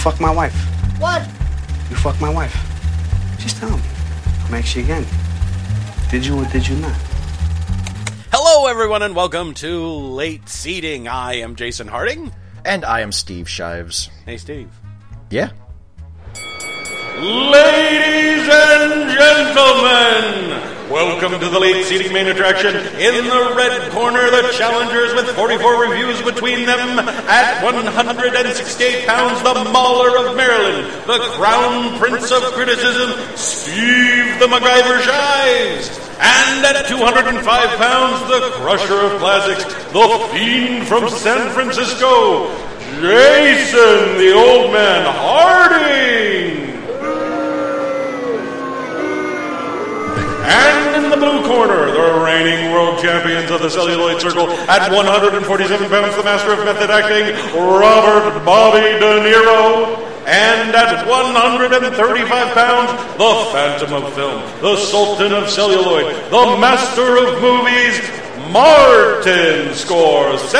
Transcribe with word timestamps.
fuck 0.00 0.18
my 0.18 0.30
wife. 0.30 0.54
What? 0.98 1.22
You 1.90 1.96
fuck 1.96 2.18
my 2.22 2.30
wife. 2.30 2.54
Just 3.38 3.58
tell 3.58 3.76
me. 3.76 3.82
I'm 4.46 4.54
actually 4.54 4.84
again. 4.84 5.04
Did 6.10 6.24
you 6.24 6.38
or 6.38 6.46
did 6.46 6.66
you 6.66 6.76
not? 6.76 6.96
Hello, 8.32 8.66
everyone, 8.66 9.02
and 9.02 9.14
welcome 9.14 9.52
to 9.54 9.84
Late 9.84 10.48
Seating. 10.48 11.06
I 11.06 11.34
am 11.34 11.54
Jason 11.54 11.86
Harding. 11.86 12.32
And 12.64 12.82
I 12.82 13.00
am 13.00 13.12
Steve 13.12 13.46
Shives. 13.46 14.08
Hey, 14.24 14.38
Steve. 14.38 14.70
Yeah. 15.28 15.50
Ladies 17.18 18.48
and 18.48 19.10
gentlemen, 19.10 20.79
welcome 20.90 21.38
to 21.38 21.48
the 21.48 21.58
late 21.60 21.84
seating 21.86 22.12
main 22.12 22.26
attraction. 22.26 22.74
In 22.74 23.24
the 23.24 23.54
red 23.56 23.90
corner, 23.92 24.28
the 24.30 24.52
challengers 24.58 25.14
with 25.14 25.30
44 25.36 25.88
reviews 25.88 26.20
between 26.22 26.66
them. 26.66 26.98
At 26.98 27.62
168 27.62 29.06
pounds, 29.06 29.40
the 29.42 29.70
Mauler 29.70 30.26
of 30.26 30.36
Maryland, 30.36 30.88
the 31.06 31.18
crown 31.38 31.96
prince 31.98 32.32
of 32.32 32.42
criticism, 32.52 33.10
Steve 33.36 34.38
the 34.40 34.46
MacGyver 34.46 35.00
Shives. 35.00 35.98
And 36.18 36.66
at 36.66 36.86
205 36.88 37.44
pounds, 37.78 38.28
the 38.28 38.50
crusher 38.58 39.00
of 39.00 39.20
classics, 39.20 39.64
the 39.92 40.28
fiend 40.32 40.88
from 40.88 41.08
San 41.08 41.52
Francisco, 41.54 42.48
Jason 43.00 44.18
the 44.18 44.32
old 44.34 44.72
man 44.72 45.06
Harding. 45.06 46.39
And 50.50 51.04
in 51.04 51.10
the 51.10 51.16
blue 51.16 51.46
corner, 51.46 51.90
the 51.92 52.20
reigning 52.26 52.72
world 52.72 52.98
champions 53.00 53.50
of 53.50 53.62
the 53.62 53.70
celluloid 53.70 54.20
circle 54.20 54.50
at 54.66 54.90
147 54.90 55.88
pounds, 55.88 56.16
the 56.16 56.24
master 56.24 56.52
of 56.52 56.64
method 56.64 56.90
acting, 56.90 57.30
Robert 57.54 58.44
Bobby 58.44 58.82
De 58.98 59.12
Niro. 59.22 60.06
And 60.26 60.74
at 60.74 61.06
135 61.06 62.54
pounds, 62.54 62.90
the 63.16 63.34
phantom 63.52 63.92
of 63.94 64.12
film, 64.14 64.42
the 64.60 64.76
sultan 64.76 65.32
of 65.32 65.48
celluloid, 65.48 66.14
the 66.30 66.58
master 66.60 67.16
of 67.16 67.40
movies, 67.40 67.98
Martin 68.52 69.70
Scorsese. 69.70 70.50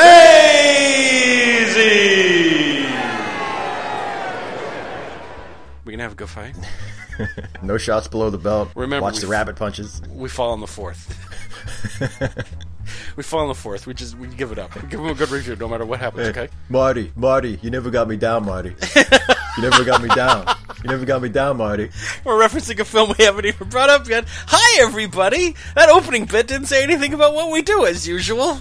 We 5.85 5.91
can 5.93 5.99
have 5.99 6.13
a 6.13 6.15
good 6.15 6.29
fight. 6.29 6.55
No 7.63 7.77
shots 7.77 8.07
below 8.07 8.29
the 8.29 8.37
belt. 8.37 8.69
Remember, 8.75 9.03
Watch 9.03 9.19
the 9.19 9.27
f- 9.27 9.31
rabbit 9.31 9.55
punches. 9.55 10.01
We 10.09 10.29
fall 10.29 10.51
on 10.51 10.59
the 10.61 10.67
fourth. 10.67 11.17
we 13.15 13.23
fall 13.23 13.41
on 13.41 13.47
the 13.47 13.55
fourth. 13.55 13.85
We 13.87 13.93
just 13.93 14.17
we 14.17 14.27
give 14.27 14.51
it 14.51 14.59
up. 14.59 14.73
We 14.75 14.81
give 14.89 14.99
them 14.99 15.09
a 15.09 15.13
good 15.13 15.29
review, 15.29 15.55
no 15.55 15.67
matter 15.67 15.85
what 15.85 15.99
happens. 15.99 16.29
Okay. 16.29 16.49
Marty, 16.69 17.11
Marty, 17.15 17.59
you 17.61 17.69
never 17.69 17.89
got 17.89 18.07
me 18.07 18.17
down, 18.17 18.45
Marty. 18.45 18.75
you 18.95 19.61
never 19.63 19.83
got 19.83 20.01
me 20.01 20.09
down. 20.09 20.47
You 20.83 20.89
never 20.89 21.05
got 21.05 21.21
me 21.21 21.29
down, 21.29 21.57
Marty. 21.57 21.89
We're 22.23 22.39
referencing 22.39 22.79
a 22.79 22.85
film 22.85 23.13
we 23.17 23.23
haven't 23.25 23.45
even 23.45 23.69
brought 23.69 23.89
up 23.89 24.07
yet. 24.07 24.25
Hi, 24.47 24.81
everybody! 24.83 25.55
That 25.75 25.89
opening 25.89 26.25
bit 26.25 26.47
didn't 26.47 26.67
say 26.67 26.83
anything 26.83 27.13
about 27.13 27.33
what 27.35 27.51
we 27.51 27.61
do, 27.61 27.85
as 27.85 28.07
usual. 28.07 28.59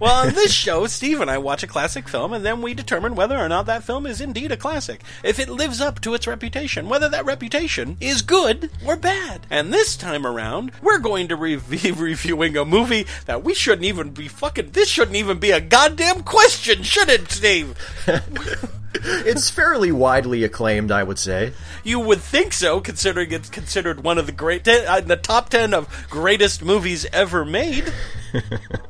Well, 0.00 0.26
on 0.26 0.32
this 0.32 0.50
show, 0.50 0.86
Steve 0.86 1.20
and 1.20 1.30
I 1.30 1.36
watch 1.36 1.62
a 1.62 1.66
classic 1.66 2.08
film, 2.08 2.32
and 2.32 2.42
then 2.42 2.62
we 2.62 2.72
determine 2.72 3.14
whether 3.14 3.36
or 3.36 3.50
not 3.50 3.66
that 3.66 3.84
film 3.84 4.06
is 4.06 4.22
indeed 4.22 4.50
a 4.50 4.56
classic. 4.56 5.02
If 5.22 5.38
it 5.38 5.50
lives 5.50 5.78
up 5.78 6.00
to 6.00 6.14
its 6.14 6.26
reputation, 6.26 6.88
whether 6.88 7.06
that 7.10 7.26
reputation 7.26 7.98
is 8.00 8.22
good 8.22 8.70
or 8.86 8.96
bad. 8.96 9.46
And 9.50 9.70
this 9.70 9.98
time 9.98 10.26
around, 10.26 10.72
we're 10.80 11.00
going 11.00 11.28
to 11.28 11.36
re- 11.36 11.56
be 11.70 11.92
reviewing 11.92 12.56
a 12.56 12.64
movie 12.64 13.06
that 13.26 13.44
we 13.44 13.52
shouldn't 13.52 13.84
even 13.84 14.08
be 14.12 14.26
fucking. 14.26 14.70
This 14.70 14.88
shouldn't 14.88 15.18
even 15.18 15.38
be 15.38 15.50
a 15.50 15.60
goddamn 15.60 16.22
question, 16.22 16.82
should 16.82 17.10
it, 17.10 17.30
Steve? 17.30 17.76
It's 19.02 19.48
fairly 19.48 19.92
widely 19.92 20.42
acclaimed, 20.42 20.90
I 20.90 21.04
would 21.04 21.18
say. 21.18 21.52
You 21.84 22.00
would 22.00 22.20
think 22.20 22.52
so, 22.52 22.80
considering 22.80 23.30
it's 23.30 23.48
considered 23.48 24.02
one 24.02 24.18
of 24.18 24.26
the 24.26 24.32
great, 24.32 24.66
uh, 24.66 25.00
the 25.00 25.16
top 25.16 25.48
ten 25.48 25.72
of 25.72 26.08
greatest 26.10 26.62
movies 26.62 27.06
ever 27.12 27.44
made. 27.44 27.92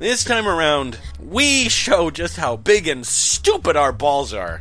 this 0.00 0.24
time 0.24 0.48
around, 0.48 0.98
we 1.22 1.68
show 1.68 2.10
just 2.10 2.36
how 2.36 2.56
big 2.56 2.88
and 2.88 3.06
stupid 3.06 3.76
our 3.76 3.92
balls 3.92 4.34
are 4.34 4.60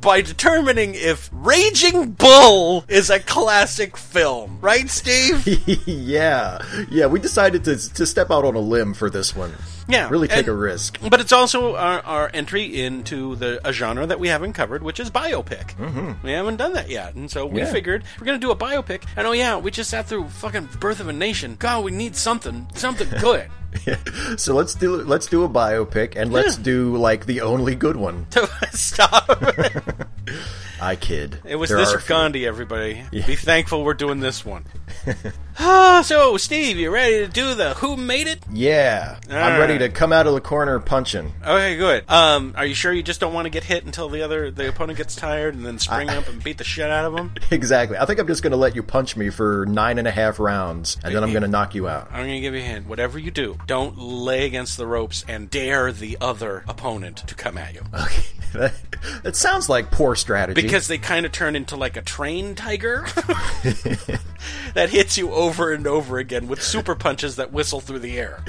by 0.00 0.20
determining 0.20 0.94
if 0.94 1.28
Raging 1.32 2.12
Bull 2.12 2.84
is 2.88 3.10
a 3.10 3.18
classic 3.20 3.96
film, 3.96 4.58
right, 4.60 4.88
Steve? 4.88 5.46
yeah, 5.86 6.58
yeah. 6.90 7.06
We 7.06 7.18
decided 7.20 7.64
to 7.64 7.76
to 7.94 8.06
step 8.06 8.30
out 8.30 8.44
on 8.44 8.54
a 8.54 8.60
limb 8.60 8.94
for 8.94 9.10
this 9.10 9.34
one. 9.36 9.52
Yeah, 9.88 10.08
really 10.08 10.26
take 10.28 10.38
and- 10.40 10.48
a 10.48 10.52
risk. 10.52 10.98
But 11.08 11.20
it's 11.20 11.32
also 11.32 11.76
our, 11.76 12.00
our 12.00 12.30
entry 12.34 12.82
into 12.82 13.36
the 13.36 13.60
a 13.66 13.72
genre 13.72 14.06
that 14.06 14.18
we 14.20 14.28
haven't 14.28 14.52
covered, 14.54 14.82
which 14.82 14.98
is 15.00 15.10
biopic. 15.10 15.74
Mm-hmm. 15.76 16.26
We 16.26 16.32
haven't 16.32 16.56
done 16.56 16.72
that 16.74 16.88
yet, 16.90 17.14
and 17.14 17.30
so 17.30 17.46
we 17.46 17.60
Yeah. 17.60 17.72
figured 17.72 18.04
we're 18.20 18.26
going 18.26 18.40
to 18.40 18.44
do 18.46 18.50
a 18.50 18.56
biopic. 18.56 19.04
And 19.16 19.26
oh 19.26 19.32
yeah, 19.32 19.56
we 19.58 19.70
just 19.70 19.90
sat 19.90 20.06
through 20.06 20.28
fucking 20.28 20.68
Birth 20.80 21.00
of 21.00 21.08
a 21.08 21.12
Nation. 21.12 21.56
God, 21.58 21.84
we 21.84 21.90
need 21.92 22.16
something, 22.16 22.66
something 22.74 23.08
good. 23.20 23.48
So 24.36 24.54
let's 24.54 24.74
do 24.74 24.96
let's 25.02 25.26
do 25.26 25.44
a 25.44 25.48
biopic 25.48 26.14
and 26.16 26.32
let's 26.32 26.56
do 26.56 26.96
like 26.96 27.26
the 27.26 27.40
only 27.40 27.74
good 27.74 27.96
one. 27.96 28.26
stop. 28.72 29.28
I 30.80 30.96
kid. 30.96 31.38
It 31.44 31.56
was 31.56 31.70
There 31.70 31.78
this 31.78 31.94
or. 31.94 31.98
Gandhi, 32.06 32.46
everybody. 32.46 33.04
Be 33.10 33.36
thankful 33.36 33.84
we're 33.84 33.94
doing 33.94 34.20
this 34.20 34.44
one. 34.44 34.64
Ah, 35.58 36.02
so, 36.02 36.36
Steve, 36.36 36.76
you 36.76 36.90
ready 36.90 37.24
to 37.24 37.28
do 37.28 37.54
the 37.54 37.72
Who 37.74 37.96
Made 37.96 38.26
It? 38.26 38.40
Yeah, 38.52 39.18
I'm 39.30 39.54
All 39.54 39.58
ready 39.58 39.78
to 39.78 39.88
come 39.88 40.12
out 40.12 40.26
of 40.26 40.34
the 40.34 40.40
corner 40.42 40.78
punching. 40.80 41.32
Okay, 41.42 41.76
good. 41.76 42.04
Um, 42.10 42.52
are 42.58 42.66
you 42.66 42.74
sure 42.74 42.92
you 42.92 43.02
just 43.02 43.20
don't 43.20 43.32
want 43.32 43.46
to 43.46 43.50
get 43.50 43.64
hit 43.64 43.86
until 43.86 44.10
the 44.10 44.20
other 44.20 44.50
the 44.50 44.68
opponent 44.68 44.98
gets 44.98 45.16
tired 45.16 45.54
and 45.54 45.64
then 45.64 45.78
spring 45.78 46.10
up 46.10 46.28
and 46.28 46.44
beat 46.44 46.58
the 46.58 46.64
shit 46.64 46.90
out 46.90 47.06
of 47.06 47.18
him? 47.18 47.32
Exactly. 47.50 47.96
I 47.96 48.04
think 48.04 48.20
I'm 48.20 48.26
just 48.26 48.42
going 48.42 48.50
to 48.50 48.56
let 48.58 48.74
you 48.74 48.82
punch 48.82 49.16
me 49.16 49.30
for 49.30 49.64
nine 49.66 49.98
and 49.98 50.06
a 50.06 50.10
half 50.10 50.38
rounds, 50.38 50.98
and 51.02 51.14
then 51.14 51.22
I'm 51.24 51.30
going 51.30 51.42
to 51.42 51.48
knock 51.48 51.74
you 51.74 51.88
out. 51.88 52.08
I'm 52.10 52.26
going 52.26 52.34
to 52.34 52.40
give 52.40 52.52
you 52.54 52.60
a 52.60 52.64
hint. 52.64 52.86
Whatever 52.86 53.18
you 53.18 53.30
do, 53.30 53.56
don't 53.66 53.96
lay 53.96 54.44
against 54.44 54.76
the 54.76 54.86
ropes 54.86 55.24
and 55.26 55.48
dare 55.48 55.90
the 55.90 56.18
other 56.20 56.64
opponent 56.68 57.18
to 57.28 57.34
come 57.34 57.56
at 57.56 57.72
you. 57.74 57.82
that, 58.52 58.74
that 59.22 59.36
sounds 59.36 59.68
like 59.70 59.90
poor 59.90 60.14
strategy. 60.16 60.60
Because 60.66 60.88
they 60.88 60.98
kind 60.98 61.24
of 61.26 61.32
turn 61.32 61.56
into 61.56 61.76
like 61.76 61.96
a 61.96 62.02
train 62.02 62.54
tiger 62.54 63.06
that 64.74 64.90
hits 64.90 65.16
you 65.18 65.32
over 65.32 65.72
and 65.72 65.86
over 65.86 66.18
again 66.18 66.48
with 66.48 66.62
super 66.62 66.94
punches 66.94 67.36
that 67.36 67.52
whistle 67.52 67.80
through 67.80 68.00
the 68.00 68.18
air. 68.18 68.42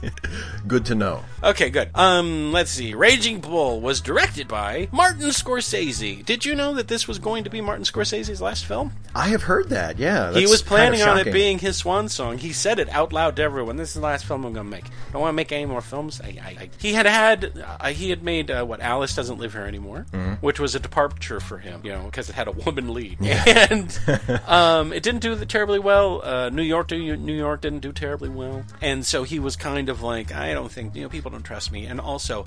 good 0.66 0.84
to 0.86 0.94
know. 0.94 1.24
Okay, 1.42 1.70
good. 1.70 1.90
Um, 1.94 2.52
let's 2.52 2.70
see. 2.70 2.94
Raging 2.94 3.40
Bull 3.40 3.80
was 3.80 4.00
directed 4.00 4.48
by 4.48 4.88
Martin 4.92 5.28
Scorsese. 5.28 6.24
Did 6.24 6.44
you 6.44 6.54
know 6.54 6.74
that 6.74 6.88
this 6.88 7.06
was 7.06 7.18
going 7.18 7.44
to 7.44 7.50
be 7.50 7.60
Martin 7.60 7.84
Scorsese's 7.84 8.40
last 8.40 8.64
film? 8.64 8.92
I 9.14 9.28
have 9.28 9.42
heard 9.44 9.68
that. 9.70 9.98
Yeah, 9.98 10.32
he 10.32 10.46
was 10.46 10.62
planning 10.62 10.98
kinda 11.00 11.12
on 11.12 11.18
it 11.26 11.32
being 11.32 11.58
his 11.58 11.76
swan 11.76 12.08
song. 12.08 12.38
He 12.38 12.52
said 12.52 12.78
it 12.78 12.88
out 12.90 13.12
loud 13.12 13.36
to 13.36 13.42
everyone. 13.42 13.76
This 13.76 13.88
is 13.90 13.94
the 13.94 14.00
last 14.00 14.24
film 14.24 14.44
I'm 14.44 14.52
going 14.52 14.66
to 14.66 14.70
make. 14.70 14.84
I 14.86 15.12
don't 15.12 15.22
want 15.22 15.30
to 15.32 15.36
make 15.36 15.52
any 15.52 15.66
more 15.66 15.80
films. 15.80 16.20
I, 16.20 16.36
I, 16.42 16.48
I, 16.62 16.70
he 16.78 16.92
had 16.92 17.06
had 17.06 17.64
uh, 17.80 17.88
he 17.88 18.10
had 18.10 18.22
made 18.22 18.50
uh, 18.50 18.64
what 18.64 18.80
Alice 18.80 19.14
doesn't 19.14 19.38
live 19.38 19.52
here 19.52 19.62
anymore, 19.62 20.06
Mm-hmm. 20.12 20.34
which 20.34 20.60
was 20.60 20.74
a 20.74 20.80
departure 20.80 21.40
for 21.40 21.55
him. 21.58 21.80
You 21.84 21.92
know, 21.92 22.04
because 22.04 22.28
it 22.28 22.34
had 22.34 22.48
a 22.48 22.52
woman 22.52 22.92
lead, 22.92 23.18
and 23.20 23.98
um, 24.46 24.92
it 24.92 25.02
didn't 25.02 25.20
do 25.20 25.36
terribly 25.44 25.78
well. 25.78 26.22
Uh, 26.22 26.50
New 26.50 26.62
York, 26.62 26.90
New 26.90 27.34
York 27.34 27.60
didn't 27.60 27.80
do 27.80 27.92
terribly 27.92 28.28
well, 28.28 28.64
and 28.80 29.04
so 29.04 29.22
he 29.22 29.38
was 29.38 29.56
kind 29.56 29.88
of 29.88 30.02
like, 30.02 30.32
I 30.32 30.52
don't 30.54 30.70
think 30.70 30.94
you 30.94 31.02
know 31.02 31.08
people 31.08 31.30
don't 31.30 31.42
trust 31.42 31.72
me, 31.72 31.86
and 31.86 32.00
also, 32.00 32.44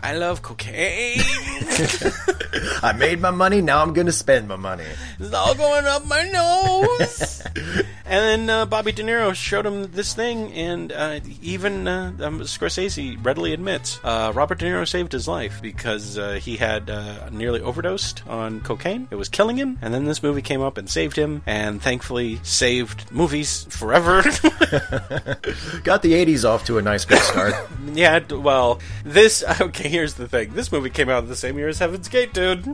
I 0.00 0.16
love 0.16 0.42
cocaine. 0.42 1.20
I 2.82 2.94
made 2.96 3.20
my 3.20 3.30
money. 3.30 3.60
Now 3.60 3.82
I'm 3.82 3.92
going 3.92 4.06
to 4.06 4.12
spend 4.12 4.48
my 4.48 4.56
money. 4.56 4.84
It's 5.18 5.32
all 5.32 5.54
going 5.54 5.86
up 5.86 6.06
my 6.06 6.22
nose. 6.24 7.42
and 7.56 7.86
then 8.04 8.50
uh, 8.50 8.66
Bobby 8.66 8.92
De 8.92 9.02
Niro 9.02 9.34
showed 9.34 9.66
him 9.66 9.90
this 9.92 10.14
thing, 10.14 10.52
and 10.52 10.92
uh, 10.92 11.20
even 11.42 11.86
uh, 11.86 12.12
um, 12.20 12.40
Scorsese 12.40 13.22
readily 13.24 13.52
admits 13.52 14.00
uh, 14.02 14.32
Robert 14.34 14.58
De 14.58 14.66
Niro 14.66 14.86
saved 14.86 15.12
his 15.12 15.28
life 15.28 15.60
because 15.62 16.18
uh, 16.18 16.32
he 16.32 16.56
had 16.56 16.90
uh, 16.90 17.28
nearly 17.30 17.60
overdosed 17.60 18.22
on 18.40 18.60
cocaine. 18.60 19.06
It 19.10 19.16
was 19.16 19.28
killing 19.28 19.56
him, 19.56 19.78
and 19.82 19.94
then 19.94 20.04
this 20.04 20.22
movie 20.22 20.42
came 20.42 20.60
up 20.60 20.78
and 20.78 20.88
saved 20.88 21.16
him, 21.16 21.42
and 21.46 21.80
thankfully 21.80 22.40
saved 22.42 23.10
movies 23.12 23.64
forever. 23.70 24.22
Got 25.84 26.02
the 26.02 26.12
80s 26.12 26.48
off 26.48 26.64
to 26.66 26.78
a 26.78 26.82
nice 26.82 27.04
good 27.04 27.20
start. 27.20 27.54
yeah, 27.92 28.20
well, 28.32 28.80
this 29.04 29.44
okay. 29.60 29.88
Here's 29.88 30.14
the 30.14 30.28
thing: 30.28 30.54
this 30.54 30.72
movie 30.72 30.90
came 30.90 31.08
out 31.08 31.26
the 31.28 31.36
same 31.36 31.58
year 31.58 31.68
as 31.68 31.78
Heaven's 31.78 32.08
Gate, 32.08 32.32
dude. 32.32 32.66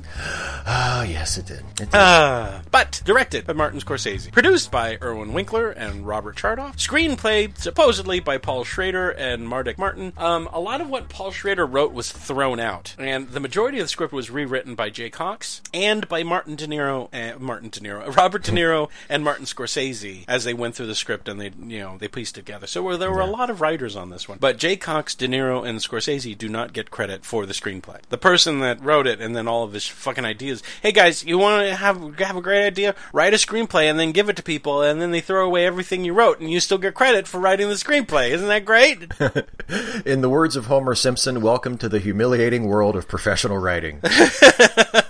oh, 0.66 1.04
yes, 1.06 1.36
it 1.38 1.46
did. 1.46 1.60
It 1.80 1.90
did. 1.90 1.94
Uh, 1.94 2.60
but 2.70 3.02
directed 3.04 3.46
by 3.46 3.52
Martin 3.52 3.80
Scorsese, 3.80 4.30
produced 4.32 4.70
by 4.70 4.98
Irwin 5.02 5.32
Winkler 5.32 5.70
and 5.70 6.06
Robert 6.06 6.36
Chartoff. 6.36 6.76
Screenplay 6.76 7.56
supposedly 7.58 8.20
by 8.20 8.38
Paul 8.38 8.64
Schrader 8.64 9.10
and 9.10 9.46
Mardik 9.48 9.78
Martin. 9.78 10.12
Um, 10.16 10.48
a 10.52 10.60
lot 10.60 10.80
of 10.80 10.88
what 10.88 11.08
Paul 11.08 11.30
Schrader 11.30 11.66
wrote 11.66 11.92
was 11.92 12.12
thrown 12.12 12.60
out, 12.60 12.94
and 12.98 13.28
the 13.28 13.40
majority 13.40 13.78
of 13.78 13.84
the 13.84 13.88
script 13.88 14.12
was 14.12 14.30
rewritten 14.30 14.74
by 14.74 14.90
Jay 14.90 15.10
Cocks 15.10 15.55
and 15.72 16.08
by 16.08 16.22
Martin 16.22 16.56
De 16.56 16.66
Niro, 16.66 17.08
and 17.12 17.40
Martin 17.40 17.68
De 17.68 17.80
Niro, 17.80 18.14
Robert 18.16 18.44
De 18.44 18.52
Niro, 18.52 18.88
and 19.08 19.24
Martin 19.24 19.44
Scorsese 19.44 20.24
as 20.28 20.44
they 20.44 20.54
went 20.54 20.74
through 20.74 20.86
the 20.86 20.94
script 20.94 21.28
and 21.28 21.40
they, 21.40 21.50
you 21.66 21.80
know, 21.80 21.98
they 21.98 22.08
pieced 22.08 22.34
together. 22.34 22.66
So 22.66 22.96
there 22.96 23.10
were 23.10 23.20
a 23.20 23.26
lot 23.26 23.50
of 23.50 23.60
writers 23.60 23.96
on 23.96 24.10
this 24.10 24.28
one, 24.28 24.38
but 24.38 24.58
Jay 24.58 24.76
Cocks, 24.76 25.14
De 25.14 25.28
Niro, 25.28 25.66
and 25.66 25.78
Scorsese 25.78 26.36
do 26.36 26.48
not 26.48 26.72
get 26.72 26.90
credit 26.90 27.24
for 27.24 27.46
the 27.46 27.52
screenplay. 27.52 28.00
The 28.08 28.18
person 28.18 28.60
that 28.60 28.82
wrote 28.82 29.06
it 29.06 29.20
and 29.20 29.36
then 29.36 29.48
all 29.48 29.64
of 29.64 29.72
his 29.72 29.86
fucking 29.86 30.24
ideas. 30.24 30.62
Hey 30.82 30.92
guys, 30.92 31.24
you 31.24 31.38
want 31.38 31.68
to 31.68 31.74
have 31.74 32.18
have 32.18 32.36
a 32.36 32.42
great 32.42 32.66
idea? 32.66 32.94
Write 33.12 33.34
a 33.34 33.36
screenplay 33.36 33.84
and 33.84 33.98
then 33.98 34.12
give 34.12 34.28
it 34.28 34.36
to 34.36 34.42
people, 34.42 34.82
and 34.82 35.00
then 35.00 35.10
they 35.10 35.20
throw 35.20 35.44
away 35.44 35.66
everything 35.66 36.04
you 36.04 36.12
wrote, 36.12 36.40
and 36.40 36.50
you 36.50 36.60
still 36.60 36.78
get 36.78 36.94
credit 36.94 37.26
for 37.26 37.40
writing 37.40 37.68
the 37.68 37.74
screenplay. 37.74 38.30
Isn't 38.30 38.48
that 38.48 38.64
great? 38.64 39.12
In 40.06 40.20
the 40.20 40.28
words 40.28 40.56
of 40.56 40.66
Homer 40.66 40.94
Simpson, 40.94 41.40
welcome 41.40 41.78
to 41.78 41.88
the 41.88 41.98
humiliating 41.98 42.66
world 42.66 42.96
of 42.96 43.08
professional 43.08 43.58
writing. 43.58 44.00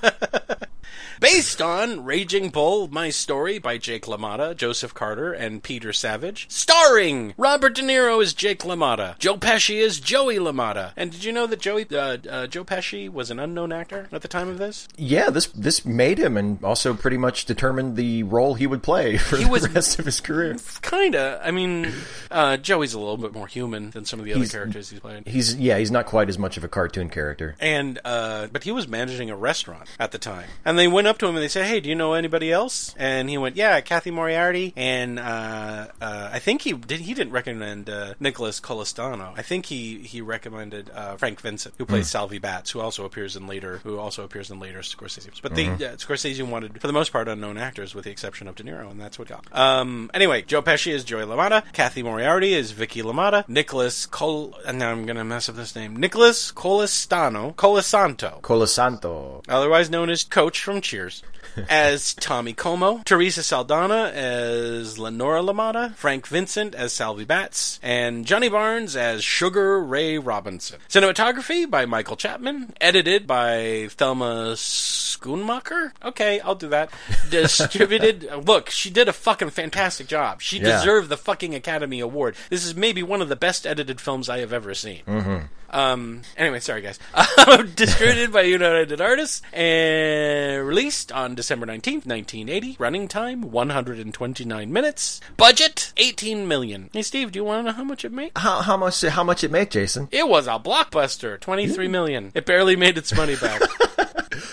Based 1.21 1.63
on 1.63 2.05
Raging 2.05 2.51
Bull, 2.51 2.89
My 2.89 3.09
Story 3.11 3.59
by 3.59 3.79
Jake 3.79 4.05
LaMotta, 4.05 4.55
Joseph 4.55 4.93
Carter, 4.93 5.33
and 5.33 5.63
Peter 5.63 5.93
Savage. 5.93 6.47
Starring 6.51 7.33
Robert 7.39 7.75
De 7.75 7.83
Niro 7.83 8.23
as 8.23 8.35
Jake 8.35 8.61
LaMotta, 8.61 9.19
Joe 9.19 9.37
Pesci 9.39 9.83
as 9.83 9.99
Joey 9.99 10.37
LaMotta. 10.37 10.93
And 10.97 11.11
did 11.11 11.25
you 11.25 11.33
know 11.33 11.47
that 11.47 11.61
Joey 11.61 11.87
uh, 11.91 12.19
uh, 12.31 12.47
Joe 12.49 12.65
Pesci 12.65 13.11
was 13.11 13.31
an 13.31 13.39
unknown 13.39 13.73
actor 13.73 14.09
at 14.13 14.21
the 14.23 14.29
time 14.29 14.49
of 14.49 14.59
this? 14.59 14.89
yeah, 14.99 15.31
this 15.31 15.47
this 15.47 15.85
made 15.87 16.19
him 16.19 16.37
and 16.37 16.63
also 16.63 16.93
pretty 16.93 17.17
much 17.17 17.47
determined 17.47 17.97
the 17.97 18.23
role 18.25 18.55
he 18.55 18.67
would 18.67 18.83
play 18.83 19.17
for 19.17 19.37
He 19.39 19.45
the 19.45 19.51
was- 19.51 19.69
rest 19.71 19.99
of 19.99 20.05
his 20.05 20.21
career. 20.21 20.57
Kinda. 20.83 21.41
I 21.43 21.51
mean, 21.51 21.93
uh, 22.31 22.59
Joey's 22.59 22.93
a 22.95 22.99
little 22.99 23.17
bit 23.17 23.33
more 23.33 23.47
human 23.47 23.91
than 23.91 24.05
some 24.05 24.19
of 24.19 24.27
the 24.27 24.33
other 24.33 24.41
He's- 24.41 24.53
characters 24.53 24.91
he's 24.91 25.01
played. 25.01 25.27
He's 25.27 25.55
yeah, 25.55 25.79
he's 25.79 25.91
not 25.91 26.05
quite 26.07 26.29
as 26.29 26.39
much 26.39 26.57
of 26.59 26.65
a 26.65 26.69
cartoon 26.69 27.09
character. 27.09 27.57
And 27.59 27.99
uh, 28.05 28.49
but 28.53 28.65
he 28.65 28.71
was 28.73 28.87
managing 28.87 29.31
a 29.31 29.37
restaurant 29.37 29.89
at 29.99 30.13
the 30.13 30.19
time, 30.19 30.49
and 30.65 30.79
they 30.79 30.89
went 30.89 31.06
up 31.07 31.19
to 31.19 31.27
him 31.27 31.35
and 31.35 31.43
they 31.43 31.49
said, 31.49 31.67
"Hey, 31.67 31.81
do 31.81 31.89
you 31.89 31.95
know 31.95 32.15
anybody 32.15 32.53
else?" 32.53 32.95
And 32.99 33.29
he 33.29 33.39
went, 33.39 33.57
"Yeah, 33.57 33.81
Cathy 33.81 34.11
Moriarty." 34.11 34.73
And 34.77 35.19
uh, 35.19 35.89
uh, 36.01 36.31
I 36.33 36.39
think 36.39 36.63
he 36.63 36.73
did. 36.73 37.01
He 37.01 37.15
didn't 37.15 37.33
recommend 37.33 37.89
uh, 37.89 38.15
Nicholas 38.21 38.61
Colostano. 38.61 39.33
I 39.37 39.43
think 39.43 39.67
he 39.67 39.99
he 39.99 40.21
recommended 40.21 40.91
uh, 40.95 41.17
Frank 41.17 41.41
Vincent, 41.41 41.75
who 41.79 41.85
plays 41.85 42.09
Salvi 42.09 42.39
Batts, 42.39 42.71
who 42.71 42.81
also 42.81 43.05
appears 43.05 43.37
in 43.37 43.47
later 43.47 43.79
who 43.79 43.99
also 43.99 44.25
appears 44.25 44.51
in 44.51 44.59
later 44.59 44.81
Scorsese. 44.81 45.41
But 45.43 45.55
they 45.55 45.67
uh, 45.67 45.97
Scorsese 45.97 46.43
wanted, 46.49 46.81
for 46.81 46.87
the 46.87 46.93
most 46.93 47.13
part, 47.13 47.29
unknown 47.29 47.59
actors, 47.59 47.95
with 47.95 48.05
the 48.05 48.11
exception 48.11 48.49
of 48.49 48.55
De 48.55 48.63
Niro, 48.63 48.91
and 48.91 49.01
that's 49.01 49.19
what 49.19 49.29
got. 49.29 49.47
Um, 49.53 50.11
anyway, 50.15 50.43
Joe 50.43 50.63
Pesci 50.63 50.93
is 50.93 51.05
Joey 51.05 51.25
LaMotta, 51.25 51.73
Cathy 51.73 52.03
Moriarty 52.03 52.53
is 52.53 52.73
Vicky 52.73 53.03
LaMotta, 53.03 53.49
Nicholas 53.49 54.07
Col. 54.07 54.55
And 54.67 54.79
now 54.79 54.91
I'm 54.91 55.07
gonna 55.07 55.25
mess 55.25 55.49
up 55.49 55.57
this 55.57 55.75
name. 55.77 55.97
Nicholas 55.97 56.53
Colestano, 56.53 57.55
Colasanto, 57.55 58.41
Colasanto. 58.41 59.43
otherwise 59.49 59.91
known 59.91 60.11
as 60.11 60.25
Coach 60.25 60.63
from 60.63 60.81
Cheers, 60.81 60.96
as 61.69 62.15
Tommy 62.15 62.53
Como, 62.53 63.03
Teresa 63.05 63.43
Saldana 63.43 64.11
as 64.15 64.99
Lenora 64.99 65.41
LaMotta, 65.41 65.95
Frank 65.95 66.27
Vincent 66.27 66.75
as 66.75 66.93
Salvi 66.93 67.25
Batts, 67.25 67.79
and 67.83 68.27
Johnny 68.27 68.49
Barnes 68.49 68.97
as 68.97 69.23
Sugar 69.25 69.81
Ray 69.83 70.19
Robinson. 70.19 70.79
Cinematography 70.89 71.69
by 71.69 71.87
Michael 71.87 72.17
Chapman, 72.17 72.75
edited 72.81 73.27
by 73.27 73.89
Thelma 73.91 74.53
Schoonmaker. 74.55 75.93
Okay, 76.05 76.41
I'll 76.41 76.55
do 76.55 76.69
that. 76.69 76.91
Distributed. 77.31 78.29
Uh, 78.31 78.37
look, 78.39 78.71
she 78.71 78.91
did 78.91 79.09
a 79.09 79.13
fucking 79.13 79.51
fantastic 79.51 80.07
job. 80.07 80.41
She 80.43 80.59
Yeah. 80.59 80.79
deserved 80.79 81.09
the 81.09 81.17
fucking 81.17 81.55
Academy 81.55 82.01
Award. 82.01 82.37
This 82.51 82.65
is 82.65 82.75
maybe 82.75 83.03
one 83.03 83.23
of 83.23 83.29
the 83.29 83.37
best 83.37 83.67
edited 83.67 84.01
films 84.01 84.29
I 84.29 84.39
have 84.39 84.53
ever 84.53 84.75
seen. 84.75 85.03
Mm-hmm. 85.07 85.47
Um, 85.71 86.23
anyway, 86.37 86.61
sorry 86.61 86.83
guys. 86.83 86.99
Distributed 87.75 88.33
by 88.33 88.43
United 88.43 89.01
Artists 89.01 89.43
and 89.53 90.67
released 90.67 91.13
on 91.13 91.35
December 91.35 91.67
19th, 91.67 92.07
1980. 92.07 92.77
Running 92.79 93.09
time 93.09 93.51
129 93.51 94.73
minutes. 94.73 95.21
Budget 95.37 95.93
18 95.97 96.47
million. 96.49 96.91
Hey 96.93 97.03
Steve, 97.03 97.33
do 97.33 97.39
you 97.39 97.45
want 97.45 97.67
to 97.67 97.71
know 97.73 97.77
how 97.77 97.85
much 97.85 98.05
it 98.05 98.13
made? 98.13 98.33
How 98.37 98.63
how 98.63 98.77
much 98.77 99.01
how 99.03 99.25
much 99.25 99.45
it 99.45 99.51
made, 99.51 99.71
Jason? 99.71 100.09
It 100.13 100.29
was 100.29 100.47
a 100.47 100.59
blockbuster, 100.59 101.39
23 101.41 101.89
million. 101.89 102.33
It 102.35 102.47
barely 102.47 102.77
made 102.77 102.99
its 102.99 103.15
money 103.15 103.37
back. 103.37 103.63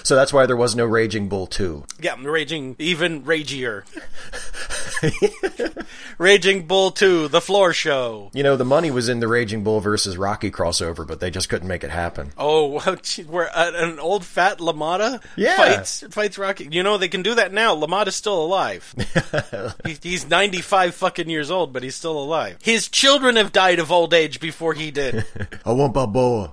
So 0.04 0.16
that's 0.16 0.34
why 0.34 0.46
there 0.46 0.58
was 0.58 0.76
no 0.76 0.86
Raging 0.86 1.30
Bull 1.30 1.48
2. 1.48 1.86
yeah, 2.02 2.16
raging 2.22 2.76
even 2.80 3.24
ragier. 3.24 3.86
Raging 6.18 6.68
Bull 6.68 6.92
2, 6.92 7.28
The 7.28 7.42
Floor 7.42 7.74
Show. 7.74 8.30
You 8.34 8.44
know, 8.44 8.56
the 8.56 8.66
money 8.66 8.92
was 8.92 9.10
in 9.10 9.20
the 9.20 9.28
Raging 9.28 9.64
Bull 9.64 9.80
versus 9.80 10.18
Rocky 10.18 10.52
crossover, 10.52 11.06
but 11.06 11.20
they 11.20 11.30
just 11.32 11.50
couldn't 11.50 11.68
make 11.68 11.84
it 11.84 11.90
happen. 11.92 12.32
Oh, 12.38 12.80
where 13.28 13.50
uh, 13.56 13.72
an 13.76 14.00
old 14.00 14.26
fat 14.26 14.60
LaMotta 14.60 15.22
Yeah. 15.36 15.56
fights 15.56 16.04
fights 16.12 16.38
Rocky. 16.38 16.68
You 16.72 16.84
know 16.84 16.98
they 16.98 17.08
can 17.08 17.22
do 17.24 17.36
that 17.36 17.52
now. 17.54 17.76
LaMotta's 17.76 18.16
still 18.16 18.42
alive. 18.44 18.94
he, 19.86 19.98
he's 20.02 20.28
ninety 20.30 20.62
five 20.62 20.96
fucking 20.96 21.30
years 21.30 21.52
old, 21.52 21.74
but 21.74 21.84
he's 21.84 21.96
still 21.96 22.18
alive. 22.18 22.58
His 22.62 22.88
children 22.90 23.36
have 23.36 23.52
died 23.52 23.80
of 23.80 23.92
old 23.92 24.14
age 24.14 24.40
before 24.40 24.74
he 24.74 24.92
did. 24.92 25.26
I 25.66 25.72
want 25.74 25.94
Balboa. 25.94 26.52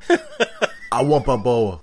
I 0.92 1.02
want 1.02 1.26
Balboa. 1.26 1.80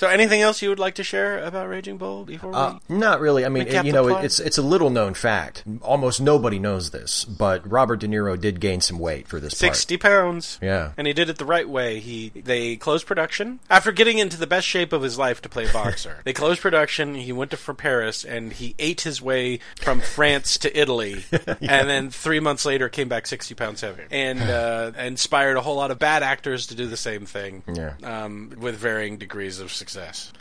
So, 0.00 0.08
anything 0.08 0.40
else 0.40 0.62
you 0.62 0.70
would 0.70 0.78
like 0.78 0.94
to 0.94 1.04
share 1.04 1.44
about 1.44 1.68
Raging 1.68 1.98
Bull 1.98 2.24
before 2.24 2.52
we? 2.52 2.56
Uh, 2.56 2.78
not 2.88 3.20
really. 3.20 3.44
I 3.44 3.50
mean, 3.50 3.66
Recap 3.66 3.84
you 3.84 3.92
know, 3.92 4.06
plot? 4.08 4.24
it's 4.24 4.40
it's 4.40 4.56
a 4.56 4.62
little 4.62 4.88
known 4.88 5.12
fact. 5.12 5.62
Almost 5.82 6.22
nobody 6.22 6.58
knows 6.58 6.88
this, 6.90 7.26
but 7.26 7.70
Robert 7.70 8.00
De 8.00 8.08
Niro 8.08 8.40
did 8.40 8.60
gain 8.60 8.80
some 8.80 8.98
weight 8.98 9.28
for 9.28 9.38
this 9.38 9.52
part. 9.52 9.58
Sixty 9.76 9.98
pounds. 9.98 10.58
Yeah. 10.62 10.92
and 10.96 11.06
he 11.06 11.12
did 11.12 11.28
it 11.28 11.36
the 11.36 11.44
right 11.44 11.68
way. 11.68 12.00
He 12.00 12.30
they 12.34 12.76
closed 12.76 13.06
production 13.06 13.60
after 13.68 13.92
getting 13.92 14.16
into 14.16 14.38
the 14.38 14.46
best 14.46 14.66
shape 14.66 14.94
of 14.94 15.02
his 15.02 15.18
life 15.18 15.42
to 15.42 15.50
play 15.50 15.70
boxer. 15.72 16.20
they 16.24 16.32
closed 16.32 16.62
production. 16.62 17.14
He 17.14 17.30
went 17.34 17.50
to 17.50 17.58
for 17.58 17.74
Paris 17.74 18.24
and 18.24 18.54
he 18.54 18.74
ate 18.78 19.02
his 19.02 19.20
way 19.20 19.60
from 19.76 20.00
France 20.00 20.56
to 20.60 20.74
Italy, 20.80 21.26
and 21.30 21.90
then 21.90 22.08
three 22.08 22.40
months 22.40 22.64
later 22.64 22.88
came 22.88 23.10
back 23.10 23.26
sixty 23.26 23.54
pounds 23.54 23.82
heavier, 23.82 24.06
and 24.10 24.40
uh, 24.50 24.92
inspired 24.98 25.58
a 25.58 25.60
whole 25.60 25.76
lot 25.76 25.90
of 25.90 25.98
bad 25.98 26.22
actors 26.22 26.68
to 26.68 26.74
do 26.74 26.86
the 26.86 26.96
same 26.96 27.26
thing. 27.26 27.62
Yeah. 27.70 27.92
um, 28.02 28.54
with 28.58 28.76
varying 28.76 29.18
degrees 29.18 29.60
of 29.60 29.70
success. 29.70 29.89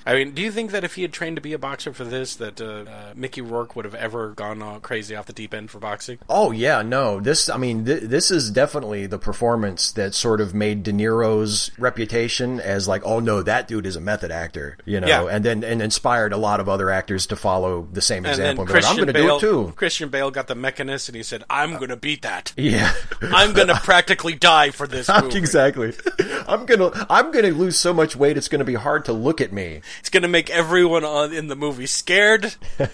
I 0.05 0.13
mean, 0.15 0.31
do 0.31 0.41
you 0.41 0.51
think 0.51 0.71
that 0.71 0.83
if 0.83 0.95
he 0.95 1.01
had 1.03 1.13
trained 1.13 1.35
to 1.37 1.41
be 1.41 1.53
a 1.53 1.57
boxer 1.59 1.93
for 1.93 2.03
this, 2.03 2.35
that 2.37 2.59
uh, 2.61 2.65
uh, 2.89 3.13
Mickey 3.15 3.41
Rourke 3.41 3.75
would 3.75 3.85
have 3.85 3.95
ever 3.95 4.29
gone 4.29 4.61
all 4.61 4.79
crazy 4.79 5.15
off 5.15 5.25
the 5.25 5.33
deep 5.33 5.53
end 5.53 5.69
for 5.71 5.79
boxing? 5.79 6.17
Oh 6.29 6.51
yeah, 6.51 6.81
no. 6.81 7.19
This, 7.19 7.49
I 7.49 7.57
mean, 7.57 7.85
th- 7.85 8.03
this 8.03 8.31
is 8.31 8.49
definitely 8.51 9.05
the 9.05 9.19
performance 9.19 9.91
that 9.93 10.13
sort 10.13 10.41
of 10.41 10.53
made 10.53 10.83
De 10.83 10.91
Niro's 10.93 11.71
reputation 11.77 12.59
as 12.59 12.87
like, 12.87 13.01
oh 13.05 13.19
no, 13.19 13.41
that 13.43 13.67
dude 13.67 13.85
is 13.85 13.95
a 13.95 14.01
method 14.01 14.31
actor, 14.31 14.77
you 14.85 14.99
know, 14.99 15.07
Yeah. 15.07 15.25
and 15.25 15.43
then 15.45 15.63
and 15.63 15.81
inspired 15.81 16.33
a 16.33 16.37
lot 16.37 16.59
of 16.59 16.67
other 16.69 16.89
actors 16.89 17.27
to 17.27 17.35
follow 17.35 17.87
the 17.91 18.01
same 18.01 18.25
And 18.25 18.27
example. 18.33 18.65
then 18.65 18.75
and 18.75 18.83
go, 18.83 18.89
I'm 18.89 18.95
going 18.95 19.07
to 19.07 19.13
do 19.13 19.35
it 19.35 19.39
too. 19.39 19.73
Christian 19.75 20.09
Bale 20.09 20.31
got 20.31 20.47
the 20.47 20.55
Machinist, 20.55 21.09
and 21.09 21.15
he 21.15 21.23
said, 21.23 21.43
"I'm 21.49 21.75
going 21.77 21.89
to 21.89 21.95
beat 21.97 22.21
that. 22.23 22.53
Yeah, 22.57 22.91
I'm 23.21 23.53
going 23.53 23.67
to 23.67 23.75
practically 23.75 24.35
die 24.35 24.71
for 24.71 24.87
this 24.87 25.09
movie. 25.21 25.37
exactly. 25.37 25.93
I'm 26.47 26.65
gonna 26.65 26.91
I'm 27.09 27.31
gonna 27.31 27.49
lose 27.49 27.77
so 27.77 27.93
much 27.93 28.15
weight 28.15 28.37
it's 28.37 28.47
gonna 28.47 28.63
be 28.63 28.73
hard 28.73 29.05
to 29.05 29.13
look 29.13 29.38
at 29.41 29.51
me. 29.51 29.81
It's 29.99 30.09
going 30.09 30.23
to 30.23 30.29
make 30.29 30.49
everyone 30.49 31.03
on, 31.03 31.33
in 31.33 31.47
the 31.47 31.55
movie 31.55 31.85
scared." 31.85 32.55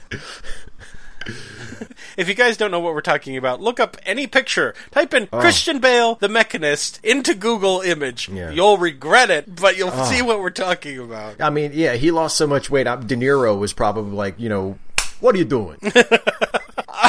if 2.17 2.27
you 2.27 2.33
guys 2.33 2.57
don't 2.57 2.71
know 2.71 2.79
what 2.79 2.93
we're 2.93 3.01
talking 3.01 3.37
about, 3.37 3.61
look 3.61 3.79
up 3.79 3.97
any 4.05 4.27
picture. 4.27 4.73
Type 4.91 5.13
in 5.13 5.27
oh. 5.31 5.39
Christian 5.39 5.79
Bale, 5.79 6.15
the 6.15 6.29
Machinist, 6.29 6.99
into 7.03 7.33
Google 7.33 7.81
image. 7.81 8.29
Yeah. 8.29 8.51
You'll 8.51 8.77
regret 8.77 9.29
it, 9.29 9.55
but 9.55 9.77
you'll 9.77 9.91
oh. 9.93 10.05
see 10.05 10.21
what 10.21 10.39
we're 10.39 10.49
talking 10.49 10.99
about. 10.99 11.41
I 11.41 11.49
mean, 11.49 11.71
yeah, 11.73 11.93
he 11.93 12.11
lost 12.11 12.37
so 12.37 12.47
much 12.47 12.69
weight. 12.69 12.85
De 12.85 13.15
Niro 13.15 13.57
was 13.57 13.73
probably 13.73 14.15
like, 14.15 14.39
you 14.39 14.49
know, 14.49 14.77
what 15.19 15.35
are 15.35 15.37
you 15.37 15.45
doing? 15.45 15.77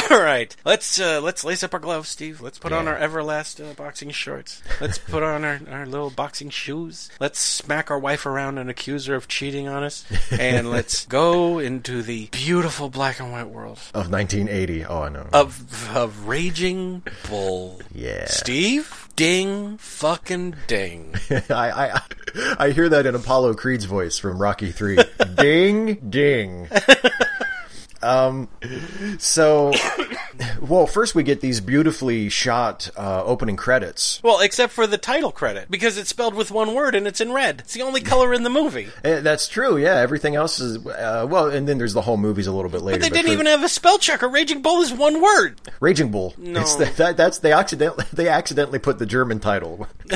All 0.10 0.20
right, 0.20 0.54
let's 0.64 1.00
uh, 1.00 1.20
let's 1.20 1.42
lace 1.42 1.64
up 1.64 1.74
our 1.74 1.80
gloves, 1.80 2.08
Steve. 2.08 2.40
Let's 2.40 2.58
put 2.58 2.72
on 2.72 2.86
our 2.86 2.96
Everlast 2.96 3.64
uh, 3.64 3.74
boxing 3.74 4.10
shorts. 4.10 4.62
Let's 4.80 4.98
put 4.98 5.22
on 5.22 5.44
our, 5.44 5.60
our 5.70 5.86
little 5.86 6.10
boxing 6.10 6.50
shoes. 6.50 7.10
Let's 7.18 7.40
smack 7.40 7.90
our 7.90 7.98
wife 7.98 8.24
around 8.24 8.58
and 8.58 8.70
accuse 8.70 9.06
her 9.06 9.16
of 9.16 9.26
cheating 9.26 9.66
on 9.66 9.82
us, 9.82 10.04
and 10.30 10.70
let's 10.70 11.06
go 11.06 11.58
into 11.58 12.02
the 12.02 12.26
beautiful 12.30 12.88
black 12.88 13.18
and 13.18 13.32
white 13.32 13.48
world 13.48 13.78
of 13.94 14.10
1980. 14.10 14.84
Oh, 14.84 15.02
I 15.02 15.08
know. 15.08 15.28
of 15.32 15.96
of 15.96 16.28
Raging 16.28 17.02
Bull. 17.28 17.80
Yeah. 17.92 18.26
Steve, 18.26 19.08
ding, 19.16 19.76
fucking 19.78 20.54
ding. 20.68 21.14
I, 21.30 21.40
I 21.50 22.00
I 22.58 22.70
hear 22.70 22.88
that 22.90 23.06
in 23.06 23.14
Apollo 23.14 23.54
Creed's 23.54 23.86
voice 23.86 24.18
from 24.18 24.40
Rocky 24.40 24.70
Three. 24.70 24.98
ding, 25.34 25.94
ding. 26.10 26.68
Um, 28.06 28.48
so 29.18 29.72
Well, 30.60 30.86
first 30.86 31.14
we 31.14 31.22
get 31.22 31.40
these 31.40 31.60
beautifully 31.60 32.28
shot 32.28 32.90
uh, 32.96 33.22
opening 33.24 33.56
credits. 33.56 34.20
Well, 34.22 34.40
except 34.40 34.72
for 34.72 34.86
the 34.86 34.98
title 34.98 35.32
credit, 35.32 35.70
because 35.70 35.96
it's 35.96 36.10
spelled 36.10 36.34
with 36.34 36.50
one 36.50 36.74
word 36.74 36.94
and 36.94 37.06
it's 37.06 37.20
in 37.20 37.32
red. 37.32 37.60
It's 37.60 37.74
the 37.74 37.82
only 37.82 38.00
color 38.00 38.32
in 38.34 38.42
the 38.42 38.50
movie. 38.50 38.88
Eh, 39.04 39.20
that's 39.20 39.46
true. 39.46 39.76
Yeah, 39.76 39.96
everything 39.96 40.34
else 40.34 40.58
is 40.58 40.84
uh, 40.84 41.26
well, 41.28 41.48
and 41.48 41.68
then 41.68 41.78
there's 41.78 41.92
the 41.92 42.00
whole 42.00 42.16
movie's 42.16 42.46
a 42.46 42.52
little 42.52 42.70
bit 42.70 42.80
later. 42.82 42.98
But 42.98 43.02
they 43.04 43.10
didn't 43.10 43.26
for- 43.26 43.32
even 43.32 43.46
have 43.46 43.62
a 43.62 43.68
spell 43.68 43.98
checker. 43.98 44.28
Raging 44.28 44.62
Bull 44.62 44.80
is 44.80 44.92
one 44.92 45.20
word. 45.22 45.60
Raging 45.80 46.10
Bull. 46.10 46.34
No. 46.36 46.62
It's 46.62 46.74
the, 46.74 46.86
that, 46.96 47.16
that's 47.16 47.38
they 47.38 47.52
accidentally 47.52 48.04
they 48.12 48.28
accidentally 48.28 48.78
put 48.78 48.98
the 48.98 49.06
German 49.06 49.38
title. 49.38 49.86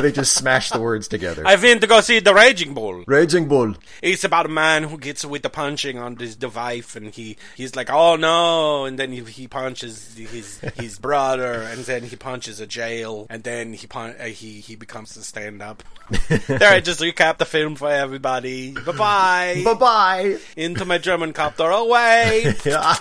they 0.00 0.12
just 0.12 0.34
smashed 0.34 0.72
the 0.72 0.80
words 0.80 1.08
together. 1.08 1.42
I've 1.46 1.62
been 1.62 1.80
to 1.80 1.86
go 1.86 2.00
see 2.00 2.18
the 2.20 2.34
Raging 2.34 2.74
Bull. 2.74 3.04
Raging 3.06 3.48
Bull. 3.48 3.74
It's 4.02 4.24
about 4.24 4.46
a 4.46 4.50
man 4.50 4.84
who 4.84 4.98
gets 4.98 5.24
with 5.24 5.42
the 5.42 5.50
punching 5.50 5.98
on 5.98 6.16
his 6.16 6.36
wife, 6.38 6.96
and 6.96 7.14
he 7.18 7.36
he's 7.56 7.76
like, 7.76 7.90
"Oh 7.90 8.16
no!" 8.16 8.84
And 8.86 8.98
then 8.98 9.12
he, 9.12 9.22
he 9.24 9.48
punches 9.48 10.16
his 10.16 10.58
his 10.76 10.98
brother, 11.06 11.62
and 11.62 11.80
then 11.80 12.04
he 12.04 12.16
punches 12.16 12.60
a 12.60 12.66
jail, 12.66 13.26
and 13.28 13.42
then 13.42 13.72
he 13.72 13.86
pun- 13.86 14.14
uh, 14.18 14.24
he 14.24 14.60
he 14.60 14.76
becomes 14.76 15.16
a 15.16 15.22
stand 15.22 15.60
up. 15.60 15.82
there, 16.46 16.70
I 16.72 16.80
just 16.80 17.00
recap 17.00 17.36
the 17.38 17.44
film 17.44 17.74
for 17.74 17.90
everybody. 17.90 18.72
Bye 18.72 18.92
bye. 18.92 19.62
Bye 19.64 19.74
bye. 19.74 20.38
Into 20.56 20.84
my 20.84 20.98
German 20.98 21.32
copter 21.32 21.68
away. 21.68 22.54
Yeah, 22.64 22.96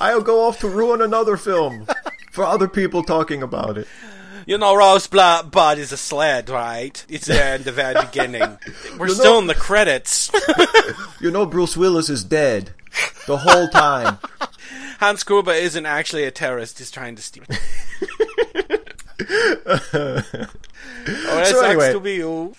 I'll 0.00 0.22
go 0.22 0.46
off 0.46 0.60
to 0.60 0.68
ruin 0.68 1.02
another 1.02 1.36
film 1.36 1.86
for 2.30 2.44
other 2.44 2.68
people 2.68 3.02
talking 3.02 3.42
about 3.42 3.76
it. 3.76 3.86
You 4.46 4.58
know, 4.58 4.74
Rosebud 4.74 5.50
Bud 5.50 5.78
is 5.78 5.92
a 5.92 5.96
sled, 5.96 6.48
right? 6.50 7.04
It's 7.08 7.26
there 7.26 7.54
in 7.56 7.62
the 7.62 7.72
very 7.72 7.94
beginning. 8.04 8.58
We're 8.98 9.08
You 9.08 9.14
still 9.14 9.32
know- 9.34 9.38
in 9.40 9.46
the 9.46 9.54
credits. 9.54 10.30
You 11.20 11.30
know, 11.30 11.46
Bruce 11.46 11.76
Willis 11.76 12.08
is 12.10 12.24
dead 12.24 12.70
the 13.28 13.36
whole 13.36 13.68
time. 13.68 14.18
Hans 14.98 15.22
Gruber 15.22 15.52
isn't 15.52 15.86
actually 15.86 16.24
a 16.24 16.32
terrorist. 16.32 16.78
He's 16.78 16.90
trying 16.90 17.14
to 17.14 17.22
steal. 17.22 17.44
oh, 19.94 21.44
So 21.44 21.64
anyway. 21.64 21.92
to 21.92 22.00
be 22.00 22.14
you. 22.14 22.54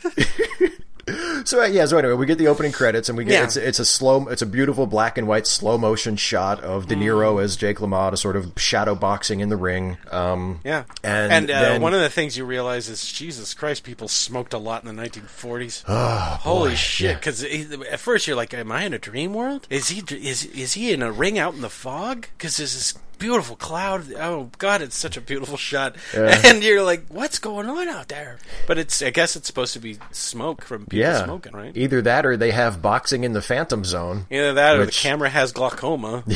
So 1.46 1.62
uh, 1.62 1.66
yeah, 1.66 1.86
so 1.86 1.98
anyway, 1.98 2.14
we 2.14 2.26
get 2.26 2.38
the 2.38 2.48
opening 2.48 2.72
credits, 2.72 3.10
and 3.10 3.18
we 3.18 3.26
get 3.26 3.34
Yeah. 3.34 3.44
it's 3.44 3.58
it's 3.58 3.80
a 3.80 3.84
slow, 3.86 4.28
it's 4.30 4.42
a 4.42 4.46
beautiful 4.46 4.88
black 4.88 5.18
and 5.18 5.28
white 5.28 5.46
slow 5.46 5.78
motion 5.78 6.16
shot 6.16 6.62
of 6.64 6.88
De 6.88 6.96
Mm. 6.96 7.02
Niro 7.04 7.44
as 7.44 7.58
Jake 7.58 7.80
LaMotta, 7.80 8.18
sort 8.18 8.38
of 8.38 8.54
shadow 8.56 8.96
boxing 8.96 9.42
in 9.42 9.50
the 9.50 9.58
ring. 9.58 9.98
Um, 10.12 10.62
Yeah, 10.64 10.84
and, 11.04 11.52
uh, 11.52 11.60
then, 11.62 11.82
one 11.82 11.94
of 11.94 12.00
the 12.00 12.10
things 12.10 12.38
you 12.38 12.46
realize 12.46 12.88
is 12.88 13.12
Jesus 13.12 13.54
Christ, 13.54 13.84
people 13.84 14.08
smoked 14.08 14.54
a 14.54 14.58
lot 14.58 14.86
in 14.86 14.96
the 14.96 15.02
1940s. 15.04 15.84
Oh, 15.90 16.38
Holy 16.42 16.70
boy, 16.72 16.76
shit! 16.76 17.10
yeah. 17.10 17.14
Because 17.16 17.44
at 17.44 18.00
first 18.00 18.26
you're 18.26 18.38
like, 18.38 18.54
"Am 18.54 18.72
I 18.72 18.84
in 18.86 18.94
a 18.94 19.00
dream 19.00 19.34
world? 19.34 19.68
Is 19.70 19.90
he 19.90 20.02
is 20.16 20.46
is 20.46 20.74
he 20.74 20.94
in 20.94 21.02
a 21.02 21.12
ring 21.12 21.38
out 21.38 21.54
in 21.54 21.60
the 21.62 21.70
fog? 21.70 22.28
Because 22.38 22.56
there's 22.58 22.74
this 22.74 22.94
beautiful 23.24 23.56
cloud. 23.56 24.12
Oh 24.16 24.50
God, 24.58 24.82
it's 24.82 24.98
such 24.98 25.16
a 25.16 25.22
beautiful 25.22 25.56
shot. 25.56 25.96
Yeah. 26.14 26.42
And 26.54 26.62
you're 26.62 26.84
like, 26.84 27.06
what's 27.08 27.40
going 27.40 27.70
on 27.70 27.88
out 27.88 28.10
there? 28.10 28.38
But 28.68 28.78
it's 28.78 29.02
I 29.02 29.12
guess 29.12 29.38
it's 29.38 29.48
supposed 29.48 29.74
to 29.74 29.80
be 29.80 29.98
smoke 30.12 30.62
from 30.66 30.82
people 30.88 31.00
yeah, 31.00 31.24
smoking, 31.24 31.54
right? 31.54 31.72
Either 31.76 32.02
that, 32.02 32.26
or 32.26 32.36
they 32.36 32.52
have 32.52 32.82
boxing 32.82 33.24
in 33.24 33.32
the 33.32 33.42
Phantom 33.42 33.86
Zone. 33.86 34.26
Either 34.30 34.54
that 34.54 34.78
or 34.78 34.86
the 34.86 34.92
camera 34.92 35.30
has 35.30 35.54
glaucoma. 35.54 36.24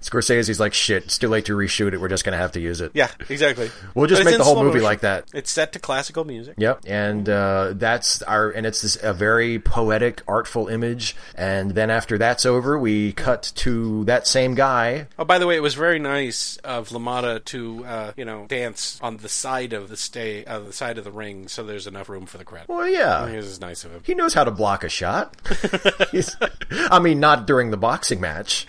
Scorsese's 0.00 0.58
like, 0.58 0.72
shit, 0.74 1.04
it's 1.04 1.18
too 1.18 1.28
late 1.28 1.44
to 1.46 1.56
reshoot 1.56 1.92
it. 1.92 2.00
We're 2.00 2.08
just 2.08 2.24
gonna 2.24 2.36
have 2.38 2.52
to 2.52 2.60
use 2.60 2.80
it. 2.80 2.92
yeah, 2.94 3.10
exactly. 3.28 3.70
We'll 3.94 4.06
just 4.06 4.24
But 4.24 4.30
make 4.30 4.38
the 4.38 4.44
whole 4.44 4.56
movie 4.56 4.74
motion. 4.74 4.82
like 4.84 5.00
that. 5.00 5.26
It's 5.34 5.50
set 5.50 5.72
to 5.74 5.78
classical 5.78 6.24
music. 6.24 6.54
Yep, 6.56 6.84
and 6.86 7.28
uh, 7.28 7.74
that's 7.74 8.22
our 8.22 8.50
and 8.50 8.66
it's 8.66 8.80
this, 8.82 8.96
a 9.02 9.12
very 9.12 9.58
poetic, 9.58 10.22
artful 10.26 10.68
image. 10.68 11.14
And 11.34 11.72
then 11.72 11.90
after 11.90 12.16
that's 12.16 12.46
over, 12.46 12.78
we 12.78 13.12
cut 13.12 13.52
to 13.56 14.04
that 14.06 14.26
same 14.26 14.54
guy. 14.54 15.08
Oh, 15.18 15.24
by 15.26 15.38
the 15.38 15.46
way, 15.46 15.56
it 15.56 15.62
was 15.62 15.74
very 15.74 15.98
nice 15.98 16.56
of 16.58 16.88
LaMotta 16.90 17.44
to, 17.46 17.84
uh, 17.84 18.12
you 18.16 18.24
know, 18.24 18.46
dance 18.48 18.98
on 19.02 19.18
the 19.18 19.28
side 19.28 19.72
of 19.72 19.88
the 19.88 19.96
stay, 19.96 20.44
uh, 20.44 20.60
the 20.60 20.72
side 20.72 20.98
of 20.98 21.04
the 21.04 21.10
ring, 21.12 21.48
so 21.48 21.62
there's 21.64 21.86
enough 21.86 22.08
room 22.08 22.26
for 22.26 22.38
the 22.38 22.44
crowd. 22.44 22.66
Well, 22.68 22.88
yeah, 22.88 23.26
this 23.26 23.46
is 23.46 23.60
nice 23.60 23.84
of 23.84 23.92
him. 23.92 24.02
he 24.04 24.14
knows 24.14 24.34
how 24.34 24.44
to 24.44 24.50
block 24.50 24.84
a 24.84 24.88
shot. 24.88 25.36
I 26.90 26.98
mean, 27.00 27.20
not 27.20 27.46
during 27.46 27.70
the 27.70 27.76
boxing 27.76 28.20
match, 28.20 28.66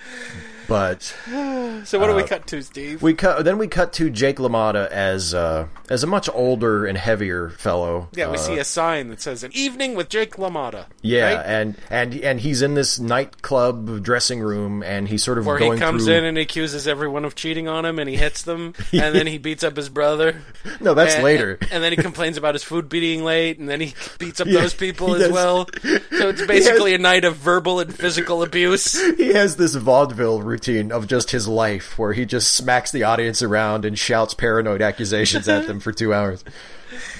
but 0.67 1.01
So 1.85 1.99
what 1.99 2.07
do 2.07 2.15
we 2.15 2.23
cut 2.23 2.47
to, 2.47 2.61
Steve? 2.61 3.01
uh, 3.01 3.05
we 3.05 3.13
cut. 3.13 3.45
Then 3.45 3.57
we 3.57 3.67
cut 3.67 3.93
to 3.93 4.09
Jake 4.09 4.37
LaMotta 4.37 4.87
as 4.89 5.33
uh, 5.33 5.67
as 5.89 6.03
a 6.03 6.07
much 6.07 6.29
older 6.33 6.85
and 6.85 6.97
heavier 6.97 7.49
fellow. 7.51 8.09
yeah, 8.13 8.29
we 8.29 8.35
Uh, 8.35 8.39
see 8.39 8.57
a 8.57 8.63
sign 8.63 9.09
that 9.09 9.21
says 9.21 9.43
"An 9.43 9.51
evening 9.53 9.95
with 9.95 10.09
Jake 10.09 10.35
LaMotta." 10.37 10.85
Yeah, 11.01 11.35
right? 11.35 11.45
and 11.45 11.75
and 11.89 12.13
and 12.15 12.39
he's 12.41 12.61
in 12.61 12.73
this 12.75 12.99
nightclub 12.99 14.03
dressing 14.03 14.39
room, 14.39 14.83
and 14.83 15.07
he's 15.07 15.23
sort 15.23 15.37
of 15.37 15.45
where 15.45 15.57
he 15.57 15.77
comes 15.77 16.05
through. 16.05 16.15
in 16.15 16.25
and 16.25 16.37
accuses 16.37 16.87
everyone 16.87 17.25
of 17.25 17.35
cheating 17.35 17.67
on 17.67 17.85
him, 17.85 17.99
and 17.99 18.09
he 18.09 18.15
hits 18.15 18.41
them, 18.43 18.73
and 18.91 19.15
then 19.15 19.27
he 19.27 19.37
beats 19.37 19.63
up 19.63 19.75
his 19.77 19.89
brother. 19.89 20.41
no, 20.79 20.93
that's 20.93 21.15
and, 21.15 21.23
later. 21.23 21.57
And, 21.71 21.83
then 21.83 21.91
he 21.91 21.97
complains 21.97 22.37
about 22.37 22.55
his 22.55 22.63
food 22.63 22.89
being 22.89 23.23
late, 23.23 23.59
and 23.59 23.69
then 23.69 23.81
he 23.81 23.93
beats 24.19 24.41
up 24.41 24.47
Yeah, 24.57 24.61
those 24.61 24.73
people 24.73 25.13
as 25.15 25.23
does. 25.23 25.31
well. 25.31 25.67
So 25.83 26.29
it's 26.29 26.45
basically 26.47 26.93
a 26.93 26.97
night 26.97 27.25
of 27.25 27.35
verbal 27.37 27.79
and 27.79 27.93
physical 27.93 28.43
abuse. 28.43 28.99
he 29.17 29.33
has 29.33 29.55
this 29.57 29.75
vaudeville 29.75 30.41
routine 30.41 30.91
of 30.91 31.07
just 31.07 31.31
his 31.31 31.47
life 31.47 31.97
where 31.99 32.13
he 32.13 32.25
just 32.25 32.53
smacks 32.53 32.91
the 32.91 33.03
audience 33.03 33.41
around 33.41 33.85
and 33.85 33.97
shouts 33.97 34.33
paranoid 34.33 34.81
accusations 34.81 35.47
at 35.47 35.67
them 35.67 35.76
for 35.79 35.91
two 35.91 36.13
hours. 36.13 36.43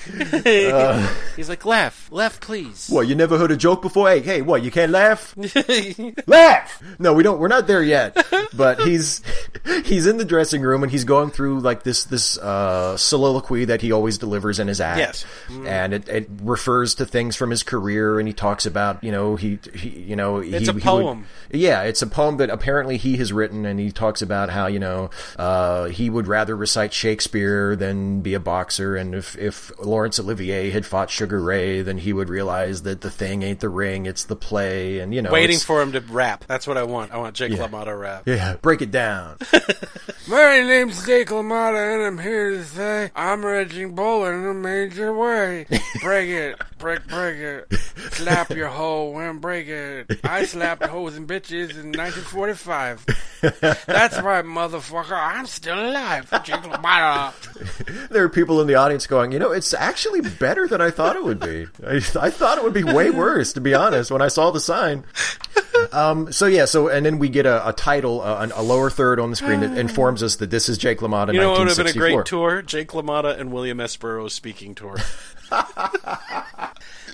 He's 1.36 1.50
like, 1.50 1.66
"Laugh, 1.66 2.08
laugh, 2.12 2.40
please." 2.40 2.88
What, 2.90 3.08
you 3.08 3.16
never 3.16 3.38
heard 3.38 3.52
a 3.52 3.58
joke 3.58 3.82
before? 3.82 4.10
Hey, 4.10 4.22
hey, 4.22 4.42
what, 4.42 4.64
you 4.64 4.72
can't 4.72 4.92
laugh? 4.92 5.36
laugh! 6.28 6.84
No, 7.00 7.14
we 7.14 7.24
don't, 7.24 7.40
we're 7.40 7.48
not 7.48 7.68
there 7.68 7.84
yet. 7.84 8.16
But 8.54 8.80
he's, 8.82 9.22
he's 9.86 10.08
in 10.08 10.18
the 10.18 10.26
dressing 10.26 10.62
room 10.62 10.84
and 10.84 10.92
he's 10.92 11.04
going 11.04 11.30
through 11.32 11.60
like 11.60 11.84
this, 11.84 12.06
this, 12.06 12.38
uh, 12.38 12.98
soliloquy 12.98 13.66
that 13.66 13.82
he 13.82 13.92
always 13.92 14.18
delivers 14.18 14.60
in 14.60 14.68
his 14.68 14.80
act. 14.82 15.00
Yes. 15.00 15.26
And 15.66 15.94
it, 15.94 16.08
it 16.10 16.30
refers 16.42 16.96
to 16.96 17.06
things 17.06 17.36
from 17.36 17.50
his 17.50 17.64
career 17.64 18.20
and 18.20 18.28
he 18.28 18.34
talks 18.34 18.66
about, 18.66 19.04
you 19.04 19.12
know, 19.12 19.36
he, 19.36 19.60
he 19.76 19.90
you 19.90 20.16
know, 20.16 20.38
It's 20.38 20.52
he, 20.52 20.56
a 20.56 20.60
he 20.60 20.72
would- 20.74 20.84
poem. 20.84 21.26
yeah, 21.52 21.84
it's 21.84 22.02
a 22.02 22.08
poem 22.08 22.38
that 22.38 22.50
apparently 22.50 22.98
he 22.98 23.18
has 23.18 23.32
written, 23.34 23.66
and 23.66 23.80
he 23.80 23.92
talks 23.92 24.22
about 24.22 24.50
how 24.50 24.68
you 24.68 24.80
know 24.80 25.10
uh, 25.38 25.86
he 25.86 26.10
would 26.10 26.28
rather 26.28 26.56
recite 26.56 26.94
Shakespeare 26.94 27.76
than 27.76 28.22
be 28.22 28.34
a 28.34 28.40
boxer, 28.40 28.96
and 28.96 29.14
if 29.16 29.38
if 29.38 29.67
Laurence 29.80 30.20
Olivier 30.20 30.70
had 30.70 30.86
fought 30.86 31.10
Sugar 31.10 31.40
Ray, 31.42 31.82
then 31.82 31.98
he 31.98 32.14
would 32.14 32.30
realize 32.30 32.84
that 32.84 33.02
the 33.02 33.10
thing 33.12 33.44
ain't 33.44 33.60
the 33.60 33.70
ring, 33.70 34.06
it's 34.06 34.26
the 34.26 34.36
play, 34.36 35.00
and 35.00 35.14
you 35.14 35.22
know, 35.22 35.32
Waiting 35.32 35.60
for 35.60 35.82
him 35.82 35.92
to 35.94 36.00
rap. 36.02 36.44
That's 36.48 36.68
what 36.68 36.78
I 36.78 36.84
want. 36.84 37.12
I 37.12 37.18
want 37.18 37.36
Jake 37.36 37.52
Yeah. 37.52 37.68
LaMotta 37.68 38.00
rap. 38.00 38.24
yeah, 38.26 38.56
break 38.62 38.82
it 38.82 38.92
down. 38.92 39.38
My 40.28 40.60
name's 40.60 41.06
Jake 41.06 41.30
LaMotta, 41.30 41.96
and 41.96 42.04
I'm 42.06 42.18
here 42.18 42.50
to 42.52 42.64
say 42.66 43.12
I'm 43.16 43.46
Raging 43.46 43.96
Bull 43.96 44.26
in 44.26 44.46
a 44.46 44.54
major 44.54 45.14
way. 45.14 45.66
Break 46.02 46.30
it, 46.30 46.62
break, 46.80 47.08
break 47.08 47.38
it. 47.38 47.74
Slap 48.12 48.50
your 48.50 48.68
hoe 48.68 49.18
and 49.20 49.40
break 49.40 49.68
it. 49.68 50.20
I 50.26 50.44
slapped 50.46 50.84
hoes 50.86 51.16
and 51.16 51.28
bitches 51.28 51.72
in 51.72 51.94
1945. 51.94 53.06
That's 53.86 54.20
right, 54.22 54.44
motherfucker. 54.44 55.14
I'm 55.18 55.46
still 55.46 55.80
alive. 55.80 56.30
Jake 56.44 56.56
LaMotta. 56.62 58.08
there 58.10 58.24
are 58.24 58.30
people 58.30 58.60
in 58.60 58.68
the 58.68 58.76
audience 58.76 59.08
going, 59.08 59.32
you 59.32 59.40
know, 59.40 59.52
it's 59.58 59.74
actually 59.74 60.22
better 60.22 60.68
than 60.68 60.82
I 60.82 60.92
thought 60.92 61.16
it 61.16 61.24
would 61.24 61.40
be. 61.40 61.68
I, 61.86 61.96
I 61.96 62.30
thought 62.30 62.58
it 62.58 62.64
would 62.64 62.74
be 62.74 62.84
way 62.84 63.10
worse, 63.10 63.54
to 63.54 63.62
be 63.62 63.74
honest, 63.74 64.12
when 64.12 64.22
I 64.22 64.30
saw 64.30 64.52
the 64.52 64.60
sign. 64.60 65.04
Um, 65.92 66.32
so 66.32 66.46
yeah, 66.46 66.66
so 66.66 66.88
and 66.88 67.06
then 67.06 67.20
we 67.20 67.30
get 67.30 67.46
a, 67.46 67.68
a 67.68 67.74
title, 67.74 68.22
uh, 68.22 68.48
a 68.56 68.64
lower 68.64 68.90
third 68.90 69.20
on 69.20 69.30
the 69.30 69.36
screen 69.36 69.60
that 69.60 69.78
informs 69.78 70.24
us 70.24 70.38
that 70.38 70.50
this 70.50 70.70
is 70.70 70.78
Jake 70.78 71.00
LaMotta. 71.00 71.34
You 71.34 71.42
know 71.42 71.52
what 71.52 71.60
would 71.60 71.68
have 71.70 71.78
been 71.78 71.88
a 71.88 71.94
great 71.94 72.26
tour? 72.26 72.62
Jake 72.62 72.90
LaMotta 72.90 73.40
and 73.40 73.52
William 73.52 73.80
S. 73.80 73.96
Burroughs 73.96 74.34
speaking 74.34 74.76
tour. 74.76 74.98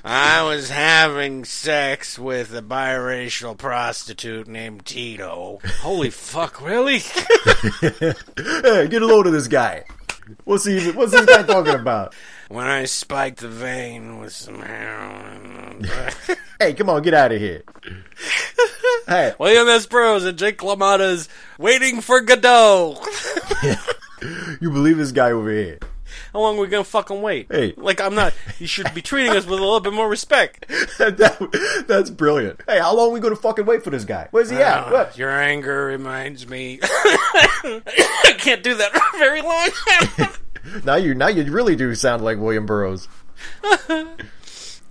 I 0.06 0.44
was 0.44 0.70
having 0.70 1.46
sex 1.46 2.20
with 2.20 2.54
a 2.54 2.62
biracial 2.62 3.58
prostitute 3.58 4.48
named 4.48 4.86
Tito. 4.86 5.60
Holy 5.80 6.10
fuck, 6.10 6.62
really? 6.62 7.00
Hey, 8.36 8.88
get 8.88 9.02
a 9.02 9.06
load 9.06 9.28
of 9.28 9.34
this 9.34 9.48
guy. 9.48 9.86
What's 10.46 10.66
he? 10.66 10.92
What's 10.92 11.12
this 11.12 11.26
guy 11.26 11.44
talking 11.44 11.76
about? 11.76 12.14
when 12.50 12.66
I 12.68 12.86
spiked 12.86 13.40
the 13.40 13.50
vein 13.50 14.20
with 14.20 14.34
some 14.34 14.62
heroin. 14.62 15.88
Hey, 16.60 16.74
come 16.76 16.90
on, 16.90 17.02
get 17.02 17.14
out 17.14 17.34
of 17.34 17.42
here. 17.42 17.64
Hey, 19.06 19.34
William 19.40 19.68
S. 19.68 19.86
Burroughs 19.86 20.24
and 20.24 20.38
Jake 20.38 20.60
LaMotta's 20.60 21.28
Waiting 21.58 22.00
for 22.00 22.22
Godot. 22.22 23.02
you 24.62 24.70
believe 24.72 24.96
this 24.96 25.12
guy 25.12 25.32
over 25.32 25.52
here? 25.52 25.80
How 26.32 26.40
long 26.40 26.58
are 26.58 26.62
we 26.62 26.68
gonna 26.68 26.86
fucking 26.86 27.22
wait? 27.22 27.48
Hey. 27.52 27.74
Like, 27.76 28.00
I'm 28.00 28.16
not. 28.16 28.34
You 28.60 28.68
should 28.68 28.94
be 28.94 29.02
treating 29.02 29.32
us 29.32 29.46
with 29.46 29.60
a 29.60 29.62
little 29.62 29.82
bit 29.82 29.92
more 29.94 30.08
respect. 30.08 30.68
That- 31.00 31.84
that's 31.88 32.10
brilliant. 32.10 32.62
Hey, 32.66 32.80
how 32.80 32.96
long 32.96 33.10
are 33.10 33.14
we 33.14 33.20
gonna 33.20 33.36
fucking 33.36 33.66
wait 33.66 33.84
for 33.84 33.90
this 33.90 34.06
guy? 34.06 34.30
Where's 34.32 34.50
he 34.50 34.58
at? 34.58 34.88
Uh, 34.88 34.92
What? 34.92 35.18
Your 35.18 35.32
anger 35.32 35.86
reminds 35.86 36.48
me. 36.48 36.80
I 37.34 38.36
can't 38.38 38.64
do 38.64 38.76
that 38.76 38.92
for 38.92 39.18
very 39.18 39.42
long. 39.42 40.30
Now 40.86 40.96
you, 40.96 41.14
now 41.14 41.28
you 41.28 41.44
really 41.52 41.76
do 41.76 41.94
sound 41.94 42.24
like 42.24 42.38
William 42.40 42.66
Burroughs. 42.66 43.10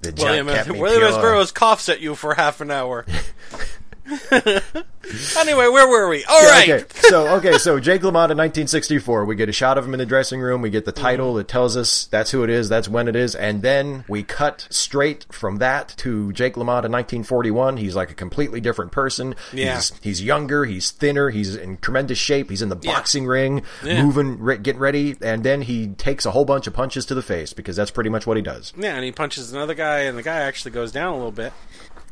The 0.03 0.13
William, 0.19 0.49
kept 0.49 0.67
S. 0.67 0.69
me 0.69 0.81
William 0.81 1.05
S. 1.05 1.17
Burroughs 1.17 1.53
coughs 1.53 1.89
at 1.89 2.01
you 2.01 2.17
for 2.17 2.35
half 2.35 2.61
an 2.61 2.73
hour. 2.73 3.07
Anyway, 5.37 5.67
where 5.67 5.89
were 5.89 6.09
we? 6.09 6.25
All 6.25 6.43
right. 6.43 6.71
Okay, 6.71 6.85
so 7.09 7.27
okay, 7.37 7.59
so 7.59 7.81
Jake 7.81 8.03
LaMotta, 8.03 8.37
1964. 8.39 9.25
We 9.25 9.35
get 9.35 9.49
a 9.49 9.53
shot 9.53 9.77
of 9.77 9.85
him 9.85 9.95
in 9.95 9.99
the 9.99 10.07
dressing 10.07 10.41
room. 10.41 10.63
We 10.63 10.71
get 10.71 10.85
the 10.85 10.93
title 10.93 11.35
that 11.35 11.49
tells 11.49 11.77
us 11.77 12.07
that's 12.07 12.31
who 12.31 12.45
it 12.45 12.51
is, 12.51 12.69
that's 12.69 12.89
when 12.89 13.09
it 13.09 13.17
is, 13.17 13.35
and 13.35 13.63
then 13.63 14.05
we 14.09 14.23
cut 14.23 14.67
straight 14.71 15.27
from 15.31 15.57
that 15.57 15.89
to 15.99 16.33
Jake 16.33 16.55
LaMotta, 16.55 16.89
1941. 16.89 17.79
He's 17.79 17.97
like 17.97 18.11
a 18.13 18.15
completely 18.15 18.61
different 18.61 18.93
person. 18.93 19.35
Yeah. 19.53 19.75
He's, 19.75 19.93
he's 20.03 20.23
younger. 20.23 20.65
He's 20.65 20.93
thinner. 20.93 21.31
He's 21.31 21.57
in 21.57 21.79
tremendous 21.79 22.19
shape. 22.19 22.49
He's 22.49 22.63
in 22.63 22.69
the 22.69 22.79
Yeah. 22.81 22.93
boxing 22.95 23.27
ring, 23.27 23.63
Yeah. 23.85 24.03
moving, 24.05 24.39
re- 24.39 24.59
getting 24.59 24.81
ready, 24.81 25.17
and 25.21 25.43
then 25.43 25.63
he 25.63 25.89
takes 25.89 26.25
a 26.25 26.31
whole 26.31 26.45
bunch 26.45 26.69
of 26.69 26.75
punches 26.75 27.05
to 27.07 27.15
the 27.15 27.23
face 27.23 27.53
because 27.53 27.75
that's 27.75 27.91
pretty 27.91 28.09
much 28.11 28.25
what 28.27 28.37
he 28.37 28.43
does. 28.43 28.73
Yeah, 28.79 28.95
and 28.95 29.05
he 29.05 29.11
punches 29.11 29.53
another 29.53 29.75
guy, 29.75 30.01
and 30.03 30.17
the 30.17 30.23
guy 30.23 30.39
actually 30.43 30.71
goes 30.71 30.93
down 30.93 31.13
a 31.13 31.17
little 31.17 31.33
bit. 31.33 31.53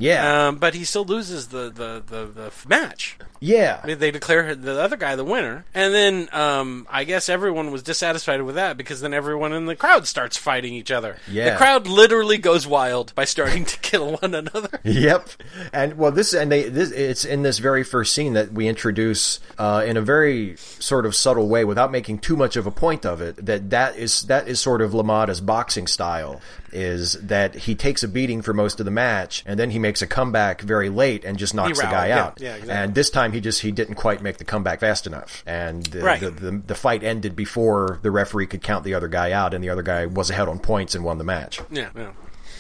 Yeah, 0.01 0.49
Um, 0.49 0.57
but 0.57 0.75
he 0.75 0.85
still 0.85 1.05
loses 1.05 1.49
the, 1.49 1.71
the, 1.71 2.03
the, 2.05 2.27
the 2.27 2.53
match. 2.67 3.17
Yeah. 3.41 3.81
They 3.83 4.11
declare 4.11 4.55
the 4.55 4.81
other 4.81 4.97
guy 4.97 5.17
the 5.17 5.25
winner, 5.25 5.65
and 5.75 5.95
then 5.95 6.29
um, 6.33 6.87
I 6.91 7.05
guess 7.05 7.31
everyone 7.31 7.71
was 7.71 7.83
dissatisfied 7.83 8.43
with 8.43 8.57
that 8.57 8.77
because 8.77 9.01
then 9.01 9.15
everyone 9.15 9.55
in 9.55 9.65
the 9.65 9.75
crowd 9.75 10.07
starts 10.07 10.37
fighting 10.37 10.75
each 10.75 10.91
other. 10.91 11.17
Yeah. 11.31 11.51
The 11.51 11.57
crowd 11.57 11.87
literally 11.87 12.37
goes 12.37 12.67
wild 12.67 13.15
by 13.15 13.25
starting 13.25 13.65
to 13.67 13.79
kill 13.79 14.19
one 14.21 14.35
another. 14.35 14.81
Yep, 14.85 15.31
and 15.73 15.97
well, 15.97 16.13
this 16.13 16.35
and 16.35 16.53
they 16.53 16.69
this 16.69 16.91
it's 16.91 17.25
in 17.25 17.43
this 17.43 17.59
very 17.59 17.83
first 17.83 18.15
scene 18.15 18.35
that 18.35 18.53
we 18.53 18.69
introduce 18.69 19.41
uh, 19.59 19.85
in 19.87 19.97
a 19.97 20.03
very 20.03 20.57
sort 20.57 21.07
of 21.07 21.15
subtle 21.15 21.49
way, 21.49 21.65
without 21.65 21.91
making 21.91 22.19
too 22.19 22.37
much 22.37 22.57
of 22.57 22.67
a 22.67 22.71
point 22.71 23.07
of 23.07 23.23
it. 23.23 23.45
That 23.45 23.71
that 23.71 23.97
is 23.97 24.23
that 24.25 24.49
is 24.49 24.61
sort 24.61 24.83
of 24.83 24.93
LaMotta's 24.93 25.41
boxing 25.41 25.87
style. 25.87 26.41
Is 26.73 27.15
that 27.15 27.55
he 27.57 27.75
takes 27.75 28.05
a 28.05 28.09
beating 28.09 28.43
for 28.43 28.55
most 28.55 28.79
of 28.79 28.85
the 28.85 28.93
match, 28.93 29.43
and 29.45 29.59
then 29.59 29.71
he 29.71 29.81
makes 29.81 30.03
a 30.03 30.07
comeback 30.07 30.61
very 30.61 30.89
late 30.89 31.25
and 31.25 31.37
just 31.37 31.53
knocks 31.53 31.81
the 31.81 31.87
guy 31.87 32.09
yeah, 32.09 32.25
out. 32.25 32.41
yeah, 32.41 32.51
exactly. 32.51 32.73
And 32.73 32.95
this 32.95 33.11
time 33.11 33.30
he 33.31 33.41
just 33.41 33.63
he 33.63 33.73
didn't 33.73 33.95
quite 33.97 34.23
make 34.23 34.39
the 34.39 34.45
comeback 34.45 34.81
fast 34.81 35.07
enough, 35.07 35.43
and 35.47 35.85
the, 35.87 36.01
Right. 36.03 36.21
the, 36.21 36.31
the 36.31 36.63
the 36.67 36.75
fight 36.75 37.03
ended 37.03 37.35
before 37.37 37.99
the 38.03 38.11
referee 38.11 38.47
could 38.47 38.63
count 38.63 38.85
the 38.85 38.95
other 38.95 39.09
guy 39.09 39.33
out, 39.33 39.55
and 39.55 39.63
the 39.65 39.71
other 39.71 39.83
guy 39.83 40.07
was 40.07 40.31
ahead 40.31 40.49
on 40.49 40.59
points 40.59 40.95
and 40.95 41.05
won 41.05 41.19
the 41.19 41.25
match. 41.25 41.61
Yeah, 41.71 41.91
yeah. 41.97 42.11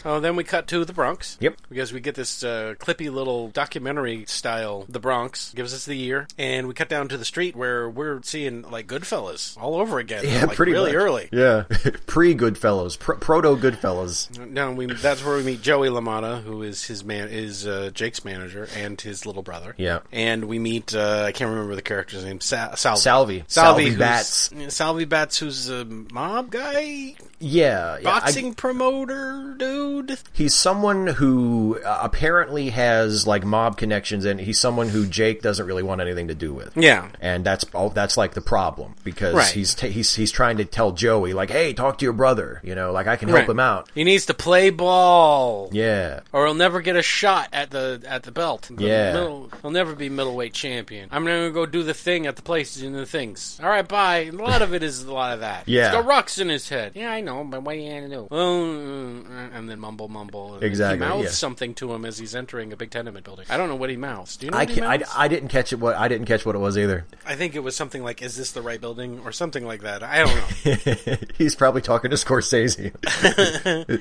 Oh, 0.04 0.20
then 0.20 0.36
we 0.36 0.44
cut 0.44 0.66
to 0.68 0.84
the 0.84 0.92
Bronx. 0.92 1.36
Yep. 1.40 1.56
Because 1.68 1.92
we 1.92 2.00
get 2.00 2.14
this 2.14 2.42
uh, 2.42 2.74
clippy 2.78 3.12
little 3.12 3.48
documentary 3.48 4.24
style. 4.26 4.84
The 4.88 4.98
Bronx 5.00 5.52
gives 5.54 5.74
us 5.74 5.84
the 5.84 5.94
year, 5.96 6.26
and 6.38 6.66
we 6.68 6.74
cut 6.74 6.88
down 6.88 7.08
to 7.08 7.16
the 7.18 7.24
street 7.24 7.54
where 7.56 7.88
we're 7.88 8.20
seeing 8.22 8.62
like 8.70 8.86
Goodfellas 8.86 9.56
all 9.60 9.76
over 9.76 9.98
again. 9.98 10.24
Yeah, 10.24 10.46
like, 10.46 10.56
pretty 10.56 10.72
really 10.72 10.92
much. 10.92 11.02
early. 11.02 11.28
Yeah, 11.32 11.64
pre 12.06 12.34
Goodfellas, 12.34 12.98
pr- 12.98 13.14
proto 13.14 13.56
Goodfellas. 13.56 14.48
No, 14.50 14.72
we 14.72 14.86
that's 14.86 15.24
where 15.24 15.36
we 15.36 15.42
meet 15.42 15.62
Joey 15.62 15.88
LaMotta, 15.88 16.42
who 16.42 16.62
is 16.62 16.84
his 16.84 17.04
man, 17.04 17.28
is 17.28 17.66
uh, 17.66 17.90
Jake's 17.94 18.24
manager 18.24 18.68
and 18.76 19.00
his 19.00 19.26
little 19.26 19.42
brother. 19.42 19.74
Yeah. 19.76 20.00
and 20.12 20.44
we 20.46 20.58
meet 20.58 20.94
uh, 20.94 21.24
I 21.26 21.32
can't 21.32 21.50
remember 21.50 21.74
the 21.74 21.82
character's 21.82 22.24
name. 22.24 22.40
Sa- 22.40 22.74
Salvi. 22.74 23.00
Salvi. 23.00 23.00
Salvi, 23.00 23.44
Salvi 23.48 23.84
who's- 23.86 23.98
Batts. 23.98 24.74
Salvi 24.74 25.04
Batts, 25.04 25.38
who's 25.38 25.68
a 25.68 25.84
mob 25.84 26.50
guy, 26.50 27.14
Yeah, 27.38 27.98
yeah, 27.98 27.98
I- 27.98 28.02
boxing 28.02 28.54
promoter 28.54 29.54
dude. 29.58 29.89
He's 30.32 30.54
someone 30.54 31.06
who 31.06 31.78
uh, 31.84 32.00
apparently 32.02 32.70
has 32.70 33.26
like 33.26 33.44
mob 33.44 33.76
connections, 33.76 34.24
and 34.24 34.40
he's 34.40 34.58
someone 34.58 34.88
who 34.88 35.06
Jake 35.06 35.42
doesn't 35.42 35.66
really 35.66 35.82
want 35.82 36.00
anything 36.00 36.28
to 36.28 36.34
do 36.34 36.52
with. 36.52 36.76
Yeah. 36.76 37.08
and 37.20 37.44
that's 37.44 37.64
oh, 37.74 37.88
that's 37.90 38.16
like 38.16 38.34
the 38.34 38.40
problem 38.40 38.94
because 39.04 39.34
Right. 39.34 39.52
he's 39.52 39.74
ta 39.74 39.86
he's 39.86 40.14
he's 40.14 40.32
trying 40.32 40.56
to 40.58 40.64
tell 40.64 40.92
Joey 40.92 41.32
like, 41.32 41.50
hey, 41.50 41.72
talk 41.72 41.98
to 41.98 42.04
your 42.04 42.12
brother. 42.12 42.60
You 42.62 42.74
know, 42.74 42.92
like 42.92 43.06
I 43.06 43.16
can 43.16 43.28
help 43.28 43.40
Right. 43.40 43.48
him 43.50 43.60
out. 43.60 43.90
He 43.94 44.04
needs 44.04 44.26
to 44.26 44.34
play 44.34 44.70
ball. 44.70 45.68
Yeah, 45.72 46.20
or 46.32 46.46
he'll 46.46 46.54
never 46.54 46.80
get 46.80 46.96
a 46.96 47.02
shot 47.02 47.48
at 47.52 47.70
the 47.70 48.02
at 48.06 48.22
the 48.24 48.32
belt. 48.32 48.68
The 48.70 48.84
Yeah. 48.84 49.12
middle- 49.12 49.50
he'll 49.62 49.70
never 49.70 49.94
be 49.94 50.08
middleweight 50.08 50.52
champion. 50.54 51.08
I'm 51.10 51.24
gonna 51.24 51.50
go 51.50 51.66
do 51.66 51.82
the 51.82 51.94
thing 51.94 52.26
at 52.26 52.36
the 52.36 52.42
places 52.42 52.82
and 52.82 52.94
the 52.94 53.06
things. 53.06 53.58
All 53.62 53.68
right, 53.68 53.86
bye. 53.86 54.28
A 54.28 54.30
lot 54.32 54.62
of 54.62 54.74
it 54.74 54.82
is 54.82 55.02
a 55.04 55.12
lot 55.12 55.32
of 55.34 55.40
that. 55.40 55.64
Yeah. 55.68 55.84
He's 55.86 55.92
got 55.92 56.06
rocks 56.06 56.38
in 56.38 56.48
his 56.48 56.68
head. 56.68 56.92
Yeah, 56.94 57.10
I 57.10 57.20
know, 57.20 57.44
but 57.44 57.62
what 57.62 57.74
are 57.74 57.78
you 57.78 57.90
gonna 57.90 58.08
do? 58.08 58.28
Well, 58.30 58.60
uh, 58.60 59.56
and 59.56 59.68
then 59.68 59.79
mumble, 59.80 60.08
mumble. 60.08 60.54
And 60.54 60.62
Exactly, 60.62 61.04
He 61.04 61.10
mouths 61.10 61.24
yeah. 61.24 61.30
something 61.30 61.74
to 61.74 61.92
him 61.92 62.04
as 62.04 62.18
he's 62.18 62.34
entering 62.34 62.72
a 62.72 62.76
big 62.76 62.90
tenement 62.90 63.24
building. 63.24 63.46
I 63.48 63.56
don't 63.56 63.68
know 63.68 63.76
what 63.76 63.90
he 63.90 63.96
mouths. 63.96 64.36
Do 64.36 64.46
you 64.46 64.52
know? 64.52 64.58
I, 64.58 64.62
what 64.62 64.68
he 64.68 64.74
can, 64.76 64.84
I 64.84 64.98
mouths? 64.98 65.12
I 65.16 65.28
didn't 65.28 65.48
catch 65.48 65.72
it. 65.72 65.76
What 65.76 65.96
I 65.96 66.08
didn't 66.08 66.26
catch 66.26 66.46
what 66.46 66.54
it 66.54 66.58
was 66.58 66.78
either. 66.78 67.06
I 67.26 67.34
think 67.34 67.54
it 67.54 67.60
was 67.60 67.74
something 67.74 68.02
like, 68.02 68.22
"Is 68.22 68.36
this 68.36 68.52
the 68.52 68.62
right 68.62 68.80
building?" 68.80 69.20
or 69.24 69.32
something 69.32 69.64
like 69.66 69.82
that. 69.82 70.02
I 70.02 70.24
don't 70.24 71.06
know. 71.06 71.16
he's 71.38 71.54
probably 71.54 71.80
talking 71.80 72.10
to 72.10 72.16
Scorsese. 72.16 72.92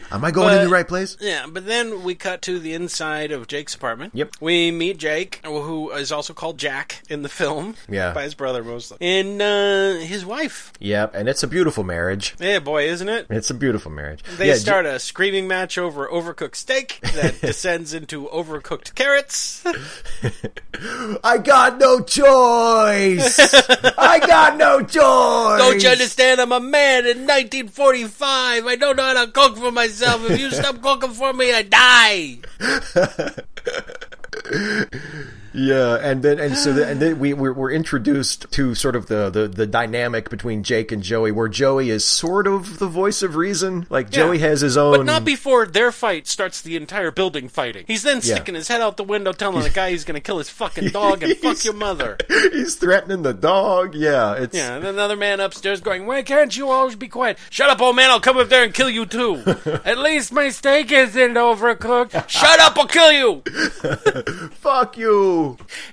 Am 0.11 0.25
I 0.25 0.31
going 0.31 0.55
in 0.55 0.63
the 0.63 0.69
right 0.69 0.87
place? 0.87 1.17
Yeah, 1.19 1.45
but 1.49 1.65
then 1.65 2.03
we 2.03 2.15
cut 2.15 2.41
to 2.43 2.59
the 2.59 2.73
inside 2.73 3.31
of 3.31 3.47
Jake's 3.47 3.75
apartment. 3.75 4.13
Yep. 4.15 4.35
We 4.41 4.71
meet 4.71 4.97
Jake, 4.97 5.41
who 5.45 5.91
is 5.91 6.11
also 6.11 6.33
called 6.33 6.57
Jack 6.57 7.01
in 7.09 7.21
the 7.21 7.29
film. 7.29 7.75
Yeah. 7.87 8.13
By 8.13 8.23
his 8.23 8.35
brother 8.35 8.63
mostly. 8.63 8.97
And 9.01 9.41
uh, 9.41 9.93
his 10.05 10.25
wife. 10.25 10.73
Yep, 10.79 11.15
and 11.15 11.29
it's 11.29 11.43
a 11.43 11.47
beautiful 11.47 11.83
marriage. 11.83 12.35
Yeah, 12.39 12.59
boy, 12.59 12.87
isn't 12.87 13.09
it? 13.09 13.27
It's 13.29 13.49
a 13.49 13.53
beautiful 13.53 13.91
marriage. 13.91 14.23
They 14.37 14.47
yeah, 14.49 14.55
start 14.55 14.85
a 14.85 14.99
screaming 14.99 15.47
match 15.47 15.68
over 15.77 16.07
overcooked 16.07 16.55
steak 16.55 16.99
that 17.13 17.41
descends 17.41 17.93
into 17.93 18.27
overcooked 18.27 18.95
carrots. 18.95 19.63
I 21.23 21.37
got 21.37 21.77
no 21.77 22.01
choice. 22.01 23.39
I 23.97 24.19
got 24.19 24.57
no 24.57 24.81
choice. 24.81 25.59
Don't 25.59 25.83
you 25.83 25.89
understand? 25.89 26.41
I'm 26.41 26.51
a 26.51 26.59
man 26.59 27.05
in 27.05 27.27
1945. 27.27 28.65
I 28.65 28.75
don't 28.75 28.95
know 28.95 29.03
how 29.03 29.25
to 29.25 29.31
cook 29.31 29.57
for 29.57 29.71
myself. 29.71 30.29
If 30.29 30.39
you 30.39 30.51
stop 30.51 30.81
cooking 30.81 31.11
for 31.11 31.33
me, 31.33 31.53
I 31.53 31.63
die. 31.63 32.39
Yeah, 35.53 35.97
and 36.01 36.21
then 36.23 36.39
and 36.39 36.55
so 36.57 36.73
the, 36.73 36.87
and 36.87 36.99
then 37.01 37.19
we 37.19 37.33
we're, 37.33 37.53
we're 37.53 37.71
introduced 37.71 38.51
to 38.51 38.75
sort 38.75 38.95
of 38.95 39.07
the, 39.07 39.29
the 39.29 39.47
the 39.47 39.65
dynamic 39.67 40.29
between 40.29 40.63
Jake 40.63 40.91
and 40.91 41.01
Joey, 41.01 41.31
where 41.31 41.47
Joey 41.47 41.89
is 41.89 42.05
sort 42.05 42.47
of 42.47 42.79
the 42.79 42.87
voice 42.87 43.21
of 43.23 43.35
reason. 43.35 43.85
Like 43.89 44.09
Joey 44.09 44.39
has 44.39 44.61
his 44.61 44.77
own, 44.77 44.97
But 44.97 45.05
not 45.05 45.25
before 45.25 45.65
their 45.65 45.91
fight 45.91 46.27
starts 46.27 46.61
the 46.61 46.75
entire 46.75 47.11
building 47.11 47.47
fighting. 47.49 47.85
He's 47.87 48.03
then 48.03 48.17
Yeah. 48.17 48.35
sticking 48.35 48.55
his 48.55 48.67
head 48.67 48.81
out 48.81 48.97
the 48.97 49.03
window 49.03 49.31
telling 49.33 49.63
the 49.63 49.69
guy 49.73 49.91
he's 49.91 50.03
going 50.05 50.15
to 50.15 50.21
kill 50.21 50.37
his 50.37 50.49
fucking 50.49 50.89
dog 50.89 51.23
and 51.23 51.35
fuck 51.37 51.63
your 51.63 51.73
mother. 51.73 52.17
He's 52.51 52.75
threatening 52.75 53.23
the 53.23 53.33
dog. 53.33 53.95
Yeah, 53.95 54.33
it's 54.35 54.55
Yeah, 54.55 54.75
and 54.75 54.85
another 54.85 55.15
man 55.15 55.39
upstairs 55.39 55.81
going, 55.81 56.05
Why 56.05 56.21
can't 56.23 56.55
you 56.55 56.69
always 56.69 56.95
be 56.95 57.07
quiet? 57.07 57.37
Shut 57.49 57.69
up, 57.69 57.81
old 57.81 57.95
man, 57.95 58.09
I'll 58.11 58.19
come 58.19 58.37
up 58.37 58.49
there 58.49 58.63
and 58.63 58.73
kill 58.73 58.89
you 58.89 59.05
too. 59.05 59.35
At 59.85 59.97
least 59.97 60.31
my 60.31 60.49
steak 60.49 60.91
isn't 60.91 61.33
overcooked. 61.33 62.27
Shut 62.29 62.59
up, 62.59 62.77
I'll 62.77 62.87
kill 62.87 63.11
you. 63.11 63.41
fuck 64.51 64.97
you. 64.97 65.38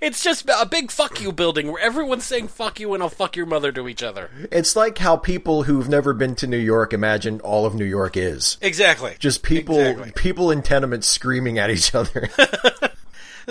It's 0.01 0.23
just 0.23 0.49
a 0.49 0.67
big 0.67 0.91
fuck 0.91 1.21
you 1.21 1.33
building 1.33 1.71
where 1.71 1.83
everyone's 1.83 2.25
saying 2.25 2.49
fuck 2.49 2.81
you 2.81 2.95
and 2.95 3.03
I'll 3.03 3.09
fuck 3.09 3.37
your 3.37 3.47
mother 3.47 3.73
to 3.73 3.89
each 3.89 4.03
other. 4.03 4.31
It's 4.51 4.77
like 4.77 4.99
how 4.99 5.17
people 5.17 5.65
who've 5.65 5.89
never 5.89 6.13
been 6.15 6.35
to 6.37 6.47
New 6.47 6.57
York 6.59 6.93
imagine 6.93 7.41
all 7.41 7.67
of 7.67 7.75
New 7.75 7.85
York 7.85 8.17
is. 8.17 8.59
Exactly. 8.61 9.17
Just 9.19 9.43
people 9.43 9.79
Exactly. 9.79 10.13
people 10.13 10.51
in 10.51 10.63
tenements 10.63 11.07
screaming 11.07 11.59
at 11.59 11.71
each 11.71 11.95
other. 11.95 12.29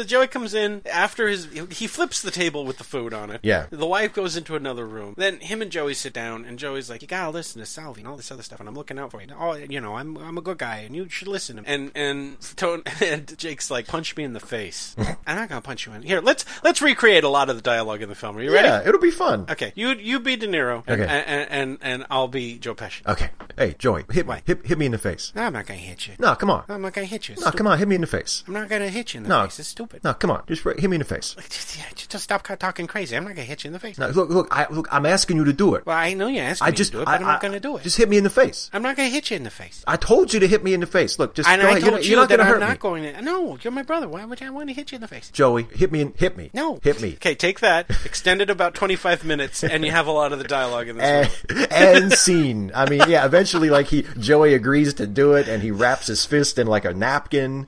Joey 0.03 0.27
comes 0.27 0.53
in 0.53 0.81
after 0.91 1.27
his. 1.27 1.47
He 1.71 1.87
flips 1.87 2.21
the 2.21 2.31
table 2.31 2.65
with 2.65 2.77
the 2.77 2.83
food 2.83 3.13
on 3.13 3.29
it. 3.31 3.39
Yeah. 3.43 3.67
The 3.69 3.85
wife 3.85 4.13
goes 4.13 4.35
into 4.35 4.55
another 4.55 4.85
room. 4.85 5.13
Then 5.17 5.39
him 5.39 5.61
and 5.61 5.71
Joey 5.71 5.93
sit 5.93 6.13
down, 6.13 6.43
and 6.45 6.59
Joey's 6.59 6.89
like, 6.89 7.01
"You 7.01 7.07
gotta 7.07 7.31
listen 7.31 7.59
to 7.61 7.65
Salvi 7.65 8.01
and 8.01 8.07
all 8.07 8.17
this 8.17 8.31
other 8.31 8.43
stuff, 8.43 8.59
and 8.59 8.67
I'm 8.67 8.75
looking 8.75 8.99
out 8.99 9.11
for 9.11 9.21
you. 9.21 9.27
Oh, 9.39 9.53
you 9.53 9.79
know, 9.79 9.95
I'm 9.95 10.17
I'm 10.17 10.37
a 10.37 10.41
good 10.41 10.57
guy, 10.57 10.79
and 10.79 10.95
you 10.95 11.07
should 11.09 11.27
listen." 11.27 11.55
to 11.57 11.61
me." 11.61 11.67
And 11.67 11.91
and 11.95 12.41
Tone 12.57 12.83
and 13.01 13.37
Jake's 13.37 13.71
like, 13.71 13.87
"Punch 13.87 14.15
me 14.17 14.23
in 14.23 14.33
the 14.33 14.39
face." 14.39 14.95
I'm 15.27 15.35
not 15.37 15.49
gonna 15.49 15.61
punch 15.61 15.85
you 15.85 15.93
in 15.93 16.01
here. 16.01 16.19
Let's 16.21 16.45
let's 16.63 16.81
recreate 16.81 17.23
a 17.23 17.29
lot 17.29 17.49
of 17.49 17.55
the 17.55 17.61
dialogue 17.61 18.01
in 18.01 18.09
the 18.09 18.15
film. 18.15 18.37
Are 18.37 18.41
you 18.41 18.51
ready? 18.53 18.67
yeah, 18.67 18.87
it'll 18.87 18.99
be 19.01 19.11
fun. 19.11 19.45
Okay. 19.49 19.71
You 19.75 19.89
you 19.93 20.19
be 20.19 20.35
De 20.35 20.47
Niro. 20.47 20.83
And, 20.87 21.01
Okay. 21.01 21.11
And, 21.11 21.49
and 21.51 21.77
and 21.81 22.05
I'll 22.09 22.27
be 22.27 22.57
Joe 22.57 22.73
Pesci. 22.75 23.05
Okay. 23.07 23.29
Hey, 23.57 23.75
Joey, 23.77 24.03
hit 24.11 24.25
me. 24.25 24.29
What? 24.35 24.43
Hit, 24.45 24.65
hit 24.65 24.77
me 24.77 24.85
in 24.87 24.91
the 24.91 24.97
face. 24.97 25.31
No, 25.35 25.43
I'm 25.43 25.53
not 25.53 25.65
gonna 25.65 25.79
hit 25.79 26.07
you. 26.07 26.13
No, 26.19 26.35
come 26.35 26.49
on. 26.49 26.63
I'm 26.69 26.81
not 26.81 26.93
gonna 26.93 27.05
hit 27.07 27.27
you. 27.29 27.33
It's 27.33 27.43
No, 27.45 27.51
come 27.51 27.67
on, 27.67 27.77
hit 27.77 27.87
me 27.87 27.95
in 27.95 28.01
the 28.01 28.07
face. 28.07 28.43
I'm 28.47 28.53
not 28.53 28.67
gonna 28.69 28.89
hit 28.89 29.13
you 29.13 29.19
in 29.19 29.23
the 29.23 29.29
No. 29.29 29.43
face. 29.43 29.59
It's 29.59 29.69
stupid. 29.69 29.84
No, 30.03 30.13
come 30.13 30.31
on. 30.31 30.43
Just 30.47 30.63
hit 30.63 30.89
me 30.89 30.95
in 30.95 30.99
the 30.99 31.05
face. 31.05 31.35
Just, 31.49 32.09
just 32.09 32.23
stop 32.23 32.43
talking 32.59 32.87
crazy. 32.87 33.15
I'm 33.15 33.23
not 33.23 33.35
gonna 33.35 33.43
hit 33.45 33.63
you 33.63 33.69
in 33.69 33.73
the 33.73 33.79
face. 33.79 33.97
No, 33.97 34.07
look, 34.09 34.29
look, 34.29 34.47
I, 34.51 34.67
look. 34.69 34.87
I'm 34.91 35.05
asking 35.05 35.37
you 35.37 35.45
to 35.45 35.53
do 35.53 35.75
it. 35.75 35.85
Well, 35.85 35.97
I 35.97 36.13
know 36.13 36.27
you're 36.27 36.43
asking 36.43 36.67
I 36.67 36.71
me 36.71 36.77
to 36.77 36.83
do 36.91 37.01
it, 37.01 37.05
but 37.05 37.11
I, 37.11 37.15
am 37.15 37.21
not 37.21 37.41
to 37.41 37.59
do 37.59 37.77
it. 37.77 37.83
Just 37.83 37.97
hit 37.97 38.09
me 38.09 38.17
in 38.17 38.23
the 38.23 38.29
face. 38.29 38.69
I'm 38.73 38.81
not 38.81 38.95
going 38.95 39.09
to 39.09 39.13
hit 39.13 39.29
you 39.31 39.37
in 39.37 39.43
the 39.43 39.49
face. 39.49 39.83
I 39.87 39.95
told 39.97 40.33
you 40.33 40.39
to 40.39 40.47
hit 40.47 40.63
me 40.63 40.73
in 40.73 40.79
the 40.79 40.87
face. 40.87 41.17
Look, 41.19 41.35
just 41.35 41.49
And 41.49 41.61
go 41.61 41.67
I 41.67 41.71
ahead. 41.71 41.81
told 41.81 41.93
You're, 41.93 42.01
you 42.01 42.09
you're 42.11 42.19
not 42.19 42.29
that 42.29 42.37
going 42.37 42.47
to 42.47 42.53
I'm 42.53 42.59
hurt 42.61 42.67
not 42.67 42.71
me. 42.71 42.77
going 42.77 43.03
to. 43.15 43.21
No, 43.21 43.57
you're 43.61 43.71
my 43.71 43.83
brother. 43.83 44.07
Why 44.07 44.25
would 44.25 44.41
I 44.41 44.49
want 44.49 44.69
to 44.69 44.73
hit 44.73 44.91
you 44.91 44.95
in 44.97 45.01
the 45.01 45.07
face? 45.07 45.29
Joey, 45.31 45.63
hit 45.73 45.91
me. 45.91 46.01
In, 46.01 46.13
hit 46.17 46.37
me. 46.37 46.49
No. 46.53 46.79
hit 46.83 47.01
me. 47.01 47.13
Okay, 47.15 47.35
take 47.35 47.59
that. 47.61 47.89
Extend 48.05 48.41
it 48.41 48.49
about 48.49 48.73
25 48.75 49.23
minutes, 49.25 49.63
and 49.63 49.83
you 49.85 49.91
have 49.91 50.07
a 50.07 50.11
lot 50.11 50.31
of 50.33 50.39
the 50.39 50.45
dialogue 50.47 50.87
in 50.87 50.97
this 50.97 51.31
And, 51.49 51.71
and 51.71 52.13
scene. 52.13 52.71
I 52.75 52.89
mean, 52.89 53.01
yeah. 53.07 53.25
Eventually, 53.25 53.69
like 53.69 53.87
he, 53.87 54.03
Joey 54.19 54.53
agrees 54.53 54.93
to 54.95 55.07
do 55.07 55.33
it, 55.33 55.47
and 55.47 55.61
he 55.63 55.71
wraps 55.71 56.07
his 56.07 56.25
fist 56.25 56.59
in 56.59 56.67
like 56.67 56.85
a 56.85 56.93
napkin. 56.93 57.67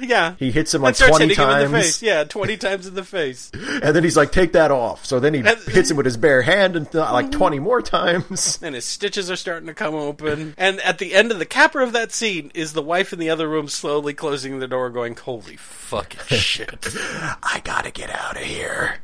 Yeah. 0.00 0.34
He 0.38 0.50
hits 0.50 0.74
him 0.74 0.82
like 0.82 0.94
starts 0.96 1.16
twenty 1.16 1.34
him 1.60 1.66
in 1.66 1.72
the 1.72 1.78
face. 1.78 2.02
Yeah, 2.02 2.24
twenty 2.24 2.56
times 2.56 2.86
in 2.86 2.94
the 2.94 3.04
face. 3.04 3.50
And 3.82 3.96
then 3.96 4.04
he's 4.04 4.16
like, 4.16 4.30
take 4.32 4.52
that 4.52 4.70
off. 4.70 5.04
So 5.04 5.18
then 5.18 5.34
he 5.34 5.40
And- 5.40 5.58
hits 5.66 5.90
him 5.90 5.96
with 5.96 6.06
his 6.06 6.16
bare 6.16 6.42
hand 6.42 6.76
and 6.76 6.92
like 6.94 7.30
20 7.32 7.58
more 7.58 7.82
times. 7.82 8.58
And 8.62 8.74
his 8.76 8.84
stitches 8.84 9.30
are 9.30 9.36
starting 9.36 9.66
to 9.66 9.74
come 9.74 9.94
open. 9.94 10.54
And 10.56 10.80
at 10.82 10.98
the 10.98 11.14
end 11.14 11.32
of 11.32 11.38
the 11.38 11.46
capper 11.46 11.80
of 11.80 11.92
that 11.92 12.12
scene 12.12 12.52
is 12.54 12.72
the 12.74 12.82
wife 12.82 13.12
in 13.12 13.18
the 13.18 13.30
other 13.30 13.48
room 13.48 13.66
slowly 13.68 14.14
closing 14.14 14.58
the 14.60 14.68
door, 14.68 14.88
going, 14.90 15.16
"Holy 15.16 15.56
fucking 15.56 16.38
shit!" 16.38 16.86
I 17.42 17.60
gotta 17.64 17.90
get 17.90 18.10
out 18.10 18.36
of 18.36 18.42
here. 18.42 18.98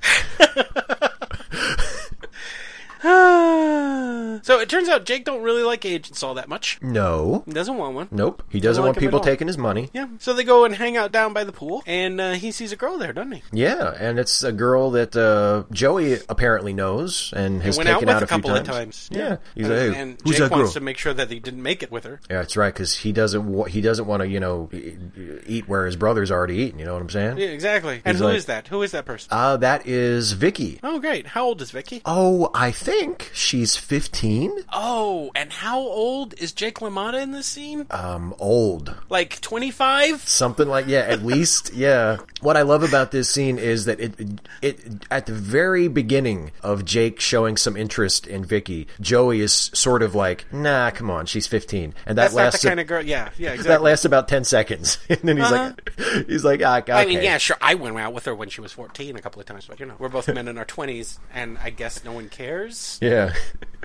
so 4.43 4.59
it 4.61 4.69
turns 4.69 4.89
out 4.89 5.05
Jake 5.05 5.25
don't 5.25 5.43
really 5.43 5.63
like 5.63 5.85
agents 5.85 6.23
all 6.23 6.35
that 6.35 6.49
much. 6.49 6.79
No. 6.83 7.43
He 7.47 7.53
doesn't 7.53 7.77
want 7.77 7.95
one. 7.95 8.09
Nope. 8.11 8.43
He 8.49 8.61
doesn't 8.61 8.83
like 8.83 8.89
want 8.89 8.97
at 8.99 9.01
people 9.01 9.21
taking 9.21 9.47
his 9.47 9.59
money. 9.59 9.91
Yeah. 9.93 10.09
So 10.19 10.33
they 10.33 10.45
go 10.45 10.65
and 10.65 10.75
hang 10.75 10.97
out 10.97 11.13
down 11.13 11.33
by 11.33 11.45
the 11.45 11.53
pool, 11.53 11.83
and 11.87 12.21
uh, 12.21 12.33
he 12.33 12.51
sees 12.51 12.73
a 12.73 12.77
girl 12.77 12.99
there, 12.99 13.13
doesn't 13.13 13.33
he? 13.33 13.43
Yeah, 13.53 13.95
and 13.99 14.19
it's 14.19 14.43
a 14.43 14.53
girl 14.53 14.91
that 14.93 15.17
uh, 15.17 15.65
Joey 15.73 16.19
apparently 16.29 16.73
knows 16.73 17.33
and 17.37 17.63
has 17.63 17.77
Went 17.77 17.89
out 17.89 18.01
taken 18.01 18.07
with 18.09 18.17
out 18.17 18.23
a 18.23 18.25
a 18.25 18.29
few 18.29 18.37
couple 18.37 18.51
times. 18.51 18.69
of 18.69 18.75
times. 18.75 19.09
Yeah, 19.13 19.37
he's 19.55 19.67
and, 19.69 19.75
like, 19.87 19.95
hey, 19.95 20.01
and 20.03 20.19
who's 20.23 20.33
Jake 20.33 20.41
that 20.41 20.49
girl? 20.51 20.59
wants 20.61 20.75
to 20.75 20.81
make 20.81 20.99
sure 20.99 21.15
that 21.15 21.31
he 21.31 21.39
didn't 21.41 21.63
make 21.63 21.83
it 21.83 21.91
with 21.91 22.05
her. 22.05 22.21
Yeah, 22.31 22.39
that's 22.39 22.57
right, 22.57 22.73
because 22.73 22.97
he 22.99 23.13
doesn't 23.13 23.47
wa- 23.51 23.65
he 23.67 23.81
doesn't 23.81 24.07
want 24.07 24.23
to 24.23 24.29
you 24.29 24.41
know 24.41 24.69
eat 25.47 25.69
where 25.69 25.87
his 25.87 25.97
brother's 25.97 26.31
already 26.31 26.57
eaten. 26.57 26.79
You 26.79 26.85
know 26.87 26.95
what 26.95 27.03
I'm 27.03 27.11
saying? 27.11 27.39
Yeah, 27.39 27.49
exactly. 27.49 28.03
And 28.05 28.17
He's 28.17 28.21
who 28.21 28.29
is 28.29 28.49
like- 28.49 28.65
that? 28.65 28.69
Who 28.69 28.83
is 28.83 28.93
that 28.93 29.05
person? 29.05 29.29
Uh, 29.33 29.57
that 29.59 29.87
is 29.87 30.33
Vicky. 30.33 30.81
oh, 30.83 30.99
great. 30.99 31.27
How 31.29 31.45
old 31.45 31.61
is 31.63 31.71
Vicky? 31.71 32.03
Oh, 32.05 32.51
I 32.55 32.71
think 32.91 33.31
she's 33.33 33.77
15. 33.77 34.53
Oh, 34.73 35.31
and 35.35 35.53
how 35.53 35.79
old 35.79 36.35
is 36.35 36.53
Jake 36.53 36.77
LaMotta 36.77 37.23
in 37.23 37.33
this 37.33 37.47
scene? 37.47 37.87
Um, 37.91 38.35
old. 38.39 38.95
Like 39.09 39.41
25? 39.41 40.23
Something 40.29 40.69
like 40.69 40.87
yeah, 40.87 41.01
at 41.01 41.23
least 41.25 41.73
yeah. 41.75 42.19
What 42.41 42.57
I 42.57 42.63
love 42.63 42.83
about 42.83 43.11
this 43.11 43.29
scene 43.29 43.59
is 43.59 43.87
that 43.87 44.01
it 44.01 44.15
it 44.63 44.81
at 45.11 45.27
the 45.27 45.33
very 45.33 45.89
beginning 45.89 46.53
of 46.63 46.85
Jake 46.85 47.21
showing 47.21 47.57
some 47.57 47.77
interest 47.77 48.27
in 48.27 48.45
Vicky, 48.45 48.87
Joey 49.01 49.41
is 49.41 49.53
sort 49.53 50.03
of 50.03 50.15
like, 50.15 50.47
"Nah, 50.53 50.91
come 50.91 51.11
on, 51.11 51.27
she's 51.27 51.47
15." 51.47 51.95
And 52.07 52.19
that 52.19 52.23
That's 52.23 52.35
not 52.35 52.43
lasts 52.43 52.63
the 52.63 52.69
kind 52.69 52.81
of 52.81 52.87
girl. 52.87 53.03
Yeah, 53.03 53.31
yeah, 53.37 53.51
exactly. 53.53 53.69
that 53.69 53.83
lasts 53.83 54.05
about 54.05 54.29
10 54.29 54.45
seconds. 54.45 54.99
and 55.09 55.21
then 55.21 55.37
he's 55.37 55.51
like 55.51 55.99
he's 56.27 56.45
like, 56.45 56.63
ah, 56.65 56.79
okay. 56.79 56.93
Uh-huh. 56.93 57.03
I 57.03 57.07
mean, 57.07 57.23
yeah, 57.23 57.39
sure. 57.39 57.57
I 57.61 57.75
went 57.75 57.99
out 57.99 58.13
with 58.13 58.25
her 58.27 58.35
when 58.35 58.49
she 58.49 58.61
was 58.61 58.73
14 58.73 59.17
a 59.17 59.21
couple 59.21 59.41
of 59.41 59.47
times, 59.47 59.67
but 59.67 59.81
you 59.81 59.87
know, 59.87 59.95
we're 59.99 60.09
both 60.09 60.33
men 60.33 60.49
in 60.49 60.59
our 60.59 60.65
20s, 60.65 61.19
and 61.33 61.59
I 61.59 61.71
guess 61.71 62.05
no 62.05 62.13
one 62.13 62.29
cares. 62.29 62.78
Yeah. 63.01 63.35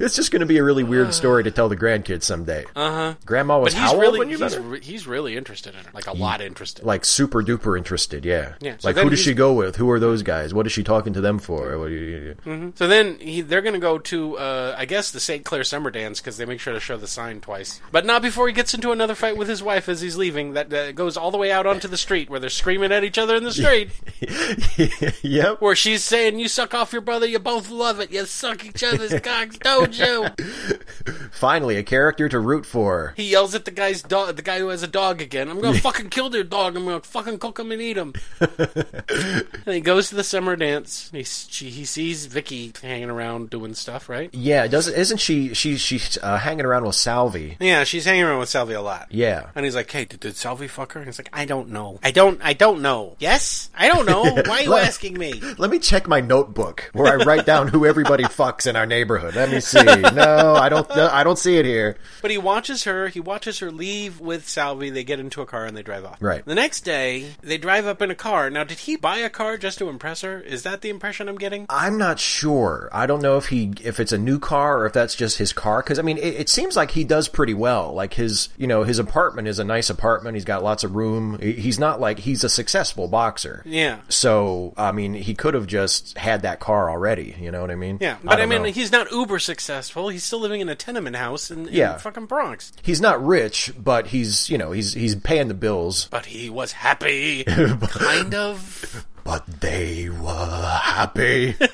it's 0.00 0.16
just 0.16 0.30
going 0.32 0.40
to 0.40 0.46
be 0.46 0.56
a 0.58 0.64
really 0.64 0.84
weird 0.84 1.12
story 1.12 1.44
to 1.44 1.50
tell 1.50 1.68
the 1.68 1.76
grandkids 1.76 2.22
someday. 2.22 2.64
Uh-huh. 2.74 3.14
Grandma 3.26 3.58
was 3.58 3.74
But 3.74 3.80
he's 3.82 3.90
how 3.92 3.98
really, 3.98 4.08
old 4.08 4.18
when 4.20 4.30
you 4.30 4.38
met 4.38 4.52
he's, 4.52 4.54
her? 4.60 4.60
re- 4.62 4.80
he's 4.80 5.06
really 5.06 5.36
interested 5.36 5.74
in 5.74 5.84
her, 5.84 5.90
like 5.92 6.06
a 6.06 6.12
lot 6.12 6.40
interested. 6.40 6.84
like 6.84 7.04
super 7.04 7.42
duper 7.42 7.76
interested, 7.76 8.24
yeah. 8.24 8.54
Yeah, 8.60 8.76
so 8.78 8.88
like 8.88 8.94
then 8.96 9.04
who 9.04 9.10
does 9.10 9.18
he's- 9.20 9.28
she 9.28 9.34
go 9.34 9.52
with? 9.52 9.76
Who 9.76 9.90
are 9.90 10.00
those 10.00 10.22
guys? 10.22 10.54
What 10.54 10.66
is 10.66 10.72
she 10.72 10.82
talking 10.82 11.12
to 11.12 11.20
them 11.20 11.38
for? 11.38 11.78
What 11.78 11.88
do 11.88 11.94
you, 11.94 12.72
So 12.76 12.86
then 12.88 13.18
he, 13.18 13.42
they're 13.42 13.62
going 13.62 13.74
to 13.74 13.80
go 13.80 13.98
to, 13.98 14.38
uh, 14.38 14.74
I 14.78 14.84
guess, 14.86 15.10
the 15.10 15.20
St. 15.20 15.44
Clair 15.44 15.62
Summer 15.64 15.90
Dance 15.90 16.20
because 16.20 16.36
they 16.38 16.44
make 16.46 16.60
sure 16.60 16.72
to 16.72 16.80
show 16.80 16.96
the 16.96 17.06
sign 17.06 17.40
twice. 17.40 17.80
But 17.92 18.06
not 18.06 18.22
before 18.22 18.46
he 18.48 18.54
gets 18.54 18.72
into 18.74 18.92
another 18.92 19.14
fight 19.14 19.36
with 19.36 19.48
his 19.48 19.62
wife 19.62 19.88
as 19.88 20.00
he's 20.00 20.16
leaving. 20.16 20.54
That 20.54 20.72
uh, 20.72 20.92
goes 20.92 21.16
all 21.16 21.30
the 21.30 21.38
way 21.38 21.52
out 21.52 21.66
onto 21.66 21.86
the 21.88 21.96
street 21.98 22.30
where 22.30 22.40
they're 22.40 22.48
screaming 22.50 22.92
at 22.92 23.04
each 23.04 23.18
other 23.18 23.36
in 23.36 23.44
the 23.44 23.52
street. 23.52 23.90
yep. 25.22 25.60
where 25.60 25.74
she's 25.76 26.02
saying, 26.04 26.38
"You 26.38 26.48
suck 26.48 26.74
off 26.74 26.92
your 26.92 27.02
brother. 27.02 27.26
You 27.26 27.38
both 27.38 27.70
love 27.70 28.00
it. 28.00 28.10
You 28.10 28.24
suck 28.26 28.64
each 28.64 28.82
other's 28.82 28.97
cocks, 29.22 29.58
don't 29.58 29.98
you?" 29.98 30.26
Finally, 31.30 31.76
a 31.76 31.82
character 31.82 32.28
to 32.28 32.38
root 32.38 32.66
for. 32.66 33.14
He 33.16 33.30
yells 33.30 33.54
at 33.54 33.64
the 33.64 33.70
guy's 33.70 34.02
dog, 34.02 34.36
the 34.36 34.42
guy 34.42 34.58
who 34.58 34.68
has 34.68 34.82
a 34.82 34.88
dog 34.88 35.22
again. 35.22 35.48
I'm 35.48 35.60
gonna 35.60 35.78
fucking 35.78 36.10
kill 36.10 36.30
their 36.30 36.44
dog. 36.44 36.76
I'm 36.76 36.84
gonna 36.84 37.00
fucking 37.00 37.38
cook 37.38 37.58
him 37.58 37.72
and 37.72 37.80
eat 37.80 37.96
him. 37.96 38.14
and 38.40 39.46
he 39.66 39.80
goes 39.80 40.08
to 40.08 40.14
the 40.14 40.24
summer 40.24 40.56
dance. 40.56 41.10
He 41.12 41.22
she, 41.22 41.70
he 41.70 41.84
sees 41.84 42.26
Vicky 42.26 42.72
hanging 42.82 43.10
around 43.10 43.50
doing 43.50 43.74
stuff, 43.74 44.08
right? 44.08 44.30
Yeah, 44.32 44.66
doesn't 44.66 44.94
isn't 44.94 45.18
she? 45.18 45.54
She 45.54 45.76
she's 45.76 46.18
uh, 46.22 46.38
hanging 46.38 46.64
around 46.64 46.84
with 46.84 46.96
Salvi. 46.96 47.56
Yeah, 47.60 47.84
she's 47.84 48.04
hanging 48.04 48.24
around 48.24 48.40
with 48.40 48.48
Salvi 48.48 48.74
a 48.74 48.82
lot. 48.82 49.06
Yeah. 49.10 49.50
And 49.54 49.64
he's 49.64 49.74
like, 49.74 49.90
"Hey, 49.90 50.04
did, 50.04 50.20
did 50.20 50.36
Salvi 50.36 50.68
fuck 50.68 50.92
her?" 50.92 51.00
And 51.00 51.08
he's 51.08 51.18
like, 51.18 51.30
"I 51.32 51.44
don't 51.44 51.70
know. 51.70 51.98
I 52.02 52.10
don't. 52.10 52.40
I 52.42 52.52
don't 52.52 52.82
know. 52.82 53.16
Yes, 53.18 53.70
I 53.76 53.88
don't 53.88 54.06
know. 54.06 54.22
Why 54.46 54.58
are 54.58 54.62
you 54.62 54.70
Let- 54.70 54.86
asking 54.86 55.18
me?" 55.18 55.40
Let 55.58 55.70
me 55.70 55.78
check 55.78 56.08
my 56.08 56.20
notebook 56.20 56.90
where 56.92 57.12
I 57.12 57.24
write 57.24 57.46
down 57.46 57.68
who 57.68 57.86
everybody 57.86 58.24
fucks 58.24 58.66
in 58.66 58.76
our 58.76 58.86
neighborhood. 58.88 59.34
Let 59.34 59.50
me 59.50 59.60
see. 59.60 59.78
No, 60.18 60.54
I 60.54 60.68
don't. 60.68 60.88
No, 60.96 61.08
I 61.12 61.22
don't 61.22 61.38
see 61.38 61.58
it 61.58 61.64
here. 61.64 61.96
But 62.22 62.30
he 62.30 62.38
watches 62.38 62.84
her. 62.84 63.08
He 63.08 63.20
watches 63.20 63.58
her 63.60 63.70
leave 63.70 64.20
with 64.20 64.48
Salvi. 64.48 64.90
They 64.90 65.04
get 65.04 65.20
into 65.20 65.42
a 65.42 65.46
car 65.46 65.64
and 65.64 65.76
they 65.76 65.82
drive 65.82 66.04
off. 66.04 66.16
Right. 66.20 66.44
The 66.44 66.54
next 66.54 66.80
day, 66.80 67.34
they 67.42 67.58
drive 67.58 67.86
up 67.86 68.02
in 68.02 68.10
a 68.10 68.14
car. 68.14 68.50
Now, 68.50 68.64
did 68.64 68.78
he 68.78 68.96
buy 68.96 69.18
a 69.18 69.30
car 69.30 69.56
just 69.56 69.78
to 69.78 69.88
impress 69.88 70.22
her? 70.22 70.40
Is 70.40 70.62
that 70.64 70.80
the 70.80 70.88
impression 70.88 71.28
I'm 71.28 71.36
getting? 71.38 71.66
I'm 71.68 71.98
not 71.98 72.18
sure. 72.18 72.88
I 72.92 73.06
don't 73.06 73.22
know 73.22 73.36
if 73.36 73.46
he 73.46 73.74
if 73.82 74.00
it's 74.00 74.12
a 74.12 74.18
new 74.18 74.38
car 74.38 74.78
or 74.80 74.86
if 74.86 74.92
that's 74.92 75.14
just 75.14 75.38
his 75.38 75.52
car. 75.52 75.82
Because 75.82 75.98
I 75.98 76.02
mean, 76.02 76.18
it, 76.18 76.34
it 76.34 76.48
seems 76.48 76.76
like 76.76 76.92
he 76.92 77.04
does 77.04 77.28
pretty 77.28 77.54
well. 77.54 77.92
Like 77.92 78.14
his, 78.14 78.48
you 78.56 78.66
know, 78.66 78.82
his 78.82 78.98
apartment 78.98 79.46
is 79.48 79.58
a 79.58 79.64
nice 79.64 79.90
apartment. 79.90 80.34
He's 80.34 80.44
got 80.44 80.64
lots 80.64 80.84
of 80.84 80.96
room. 80.96 81.38
He's 81.40 81.78
not 81.78 82.00
like 82.00 82.20
he's 82.20 82.44
a 82.44 82.48
successful 82.48 83.08
boxer. 83.08 83.62
Yeah. 83.66 84.00
So 84.08 84.74
I 84.76 84.92
mean, 84.92 85.14
he 85.14 85.34
could 85.34 85.54
have 85.54 85.66
just 85.66 86.16
had 86.16 86.42
that 86.42 86.60
car 86.60 86.90
already. 86.90 87.36
You 87.38 87.50
know 87.50 87.60
what 87.60 87.70
I 87.70 87.76
mean? 87.76 87.98
Yeah, 88.00 88.16
but 88.22 88.34
I, 88.34 88.36
don't 88.36 88.48
mean. 88.48 88.72
He's 88.78 88.92
not 88.92 89.10
uber 89.12 89.38
successful. 89.38 90.08
He's 90.08 90.24
still 90.24 90.40
living 90.40 90.60
in 90.60 90.68
a 90.68 90.74
tenement 90.74 91.16
house 91.16 91.50
in, 91.50 91.68
in 91.68 91.74
Yeah. 91.74 91.98
fucking 91.98 92.26
Bronx. 92.26 92.72
he's 92.82 93.00
not 93.00 93.24
rich, 93.24 93.72
but 93.78 94.06
he's 94.08 94.48
you 94.48 94.56
know 94.58 94.72
he's 94.72 94.94
he's 94.94 95.14
paying 95.16 95.48
the 95.48 95.54
bills. 95.54 96.08
But 96.10 96.26
he 96.26 96.48
was 96.50 96.72
happy, 96.72 97.44
kind 97.44 98.34
of. 98.34 99.04
But 99.24 99.46
they 99.60 100.08
were 100.08 100.78
happy. 100.82 101.54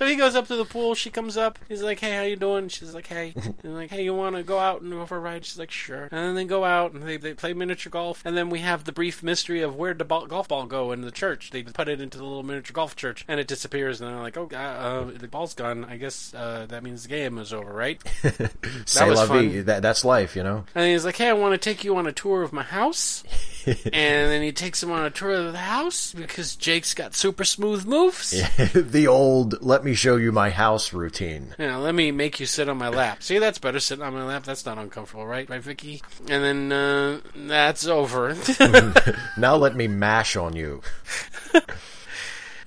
So 0.00 0.06
he 0.06 0.16
goes 0.16 0.34
up 0.34 0.46
to 0.46 0.56
the 0.56 0.64
pool. 0.64 0.94
She 0.94 1.10
comes 1.10 1.36
up. 1.36 1.58
He's 1.68 1.82
like, 1.82 2.00
"Hey, 2.00 2.16
how 2.16 2.22
you 2.22 2.34
doing?" 2.34 2.68
She's 2.68 2.94
like, 2.94 3.06
"Hey." 3.06 3.34
And 3.62 3.74
like, 3.74 3.90
"Hey, 3.90 4.02
you 4.02 4.14
want 4.14 4.34
to 4.36 4.42
go 4.42 4.58
out 4.58 4.80
and 4.80 4.90
go 4.90 5.04
for 5.04 5.18
a 5.18 5.20
ride?" 5.20 5.44
She's 5.44 5.58
like, 5.58 5.70
"Sure." 5.70 6.04
And 6.04 6.10
then 6.12 6.34
they 6.34 6.44
go 6.46 6.64
out 6.64 6.94
and 6.94 7.02
they, 7.02 7.18
they 7.18 7.34
play 7.34 7.52
miniature 7.52 7.90
golf. 7.90 8.22
And 8.24 8.34
then 8.34 8.48
we 8.48 8.60
have 8.60 8.84
the 8.84 8.92
brief 8.92 9.22
mystery 9.22 9.60
of 9.60 9.76
where 9.76 9.92
the 9.92 10.06
ball, 10.06 10.24
golf 10.24 10.48
ball 10.48 10.64
go 10.64 10.90
in 10.92 11.02
the 11.02 11.10
church? 11.10 11.50
They 11.50 11.62
put 11.62 11.86
it 11.86 12.00
into 12.00 12.16
the 12.16 12.24
little 12.24 12.42
miniature 12.42 12.72
golf 12.72 12.96
church, 12.96 13.26
and 13.28 13.38
it 13.38 13.46
disappears. 13.46 14.00
And 14.00 14.08
they're 14.08 14.22
like, 14.22 14.38
"Oh, 14.38 14.48
uh, 14.50 14.56
uh, 14.56 15.10
the 15.14 15.28
ball's 15.28 15.52
gone. 15.52 15.84
I 15.84 15.98
guess 15.98 16.32
uh, 16.32 16.64
that 16.70 16.82
means 16.82 17.02
the 17.02 17.10
game 17.10 17.36
is 17.36 17.52
over, 17.52 17.70
right?" 17.70 18.00
C'est 18.86 19.06
was 19.06 19.22
fun. 19.28 19.66
That, 19.66 19.82
that's 19.82 20.02
life, 20.02 20.34
you 20.34 20.42
know. 20.42 20.64
And 20.74 20.90
he's 20.90 21.04
like, 21.04 21.16
"Hey, 21.16 21.28
I 21.28 21.34
want 21.34 21.52
to 21.52 21.58
take 21.58 21.84
you 21.84 21.94
on 21.96 22.06
a 22.06 22.12
tour 22.12 22.42
of 22.42 22.54
my 22.54 22.62
house." 22.62 23.22
and 23.66 23.84
then 24.30 24.42
he 24.42 24.52
takes 24.52 24.82
him 24.82 24.90
on 24.90 25.04
a 25.04 25.10
tour 25.10 25.32
of 25.32 25.52
the 25.52 25.58
house 25.58 26.14
because 26.14 26.56
Jake's 26.56 26.94
got 26.94 27.14
super 27.14 27.44
smooth 27.44 27.84
moves. 27.84 28.30
the 28.72 29.06
old 29.06 29.62
"let 29.62 29.84
me 29.84 29.89
show 29.94 30.16
you 30.16 30.32
my 30.32 30.50
house" 30.50 30.92
routine. 30.92 31.54
Yeah, 31.58 31.76
let 31.76 31.94
me 31.94 32.10
make 32.12 32.40
you 32.40 32.46
sit 32.46 32.68
on 32.68 32.78
my 32.78 32.88
lap. 32.88 33.22
See, 33.22 33.38
that's 33.38 33.58
better. 33.58 33.80
Sitting 33.80 34.04
on 34.04 34.14
my 34.14 34.24
lap, 34.24 34.44
that's 34.44 34.64
not 34.66 34.78
uncomfortable, 34.78 35.26
right? 35.26 35.48
Right, 35.48 35.62
Vicky? 35.62 36.02
And 36.28 36.44
then 36.44 36.72
uh, 36.72 37.20
that's 37.34 37.86
over. 37.86 38.36
Now 39.36 39.56
let 39.56 39.74
me 39.74 39.88
mash 39.88 40.36
on 40.36 40.54
you. 40.54 40.82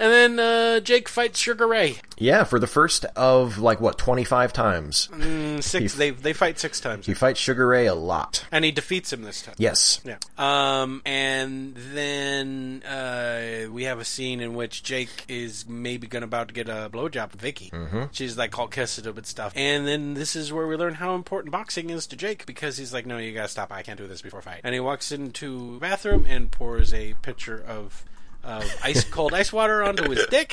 And 0.04 0.12
then 0.38 0.40
uh, 0.40 0.80
Jake 0.82 1.08
fights 1.08 1.40
Sugar 1.40 1.68
Ray. 1.68 1.98
Yeah, 2.18 2.44
for 2.44 2.60
the 2.60 2.68
first 2.68 3.06
of 3.16 3.58
like 3.58 3.80
what 3.82 3.98
twenty 3.98 4.24
five 4.24 4.52
times, 4.54 5.08
Mm, 5.14 5.64
Six. 5.64 5.96
They 5.96 6.10
they 6.12 6.34
fight 6.34 6.60
six 6.60 6.80
times, 6.80 7.06
he 7.06 7.14
fights 7.14 7.40
Sugar 7.40 7.68
Ray 7.68 7.88
a 7.88 7.96
lot. 7.96 8.46
and 8.52 8.66
he 8.66 8.72
defeats 8.72 9.12
him 9.14 9.22
this 9.24 9.42
time. 9.42 9.56
Yes. 9.58 10.02
Yeah. 10.04 10.18
Um, 10.38 11.02
and 11.06 11.76
then 11.76 12.84
uh, 12.84 13.70
we 13.72 13.86
have 13.86 14.00
a 14.00 14.06
scene 14.06 14.42
in 14.42 14.54
which 14.54 14.84
Jake 14.84 15.26
is 15.28 15.68
maybe 15.68 16.08
gonna 16.08 16.26
about 16.26 16.50
to 16.50 16.54
get 16.54 16.68
a 16.70 16.90
blowjob 16.92 17.32
from 17.32 17.40
Vicky. 17.40 17.70
Mm-hmm. 17.72 18.04
She's 18.12 18.38
like 18.38 18.58
all 18.60 18.68
him 18.68 19.18
and 19.18 19.26
stuff. 19.26 19.54
And 19.56 19.88
then 19.88 20.14
this 20.14 20.36
is 20.36 20.52
where 20.52 20.68
we 20.68 20.76
learn 20.76 20.96
how 20.96 21.16
important 21.16 21.52
boxing 21.52 21.90
is 21.90 22.08
to 22.08 22.16
Jake 22.16 22.46
because 22.46 22.78
he's 22.78 22.94
like, 22.94 23.06
"No, 23.06 23.18
you 23.18 23.34
gotta 23.34 23.48
stop. 23.48 23.72
I 23.72 23.82
can't 23.84 23.98
do 23.98 24.08
this 24.08 24.22
before 24.22 24.42
fight." 24.42 24.62
And 24.64 24.74
he 24.74 24.80
walks 24.80 25.12
into 25.12 25.74
the 25.76 25.80
bathroom 25.80 26.26
and 26.28 26.52
pours 26.52 26.94
a 26.94 27.14
pitcher 27.22 27.64
of. 27.66 28.04
Of 28.44 28.66
ice 28.84 29.06
cold 29.06 29.34
ice 29.34 29.54
water 29.54 29.82
onto 29.84 30.10
his 30.10 30.26
dick 30.30 30.52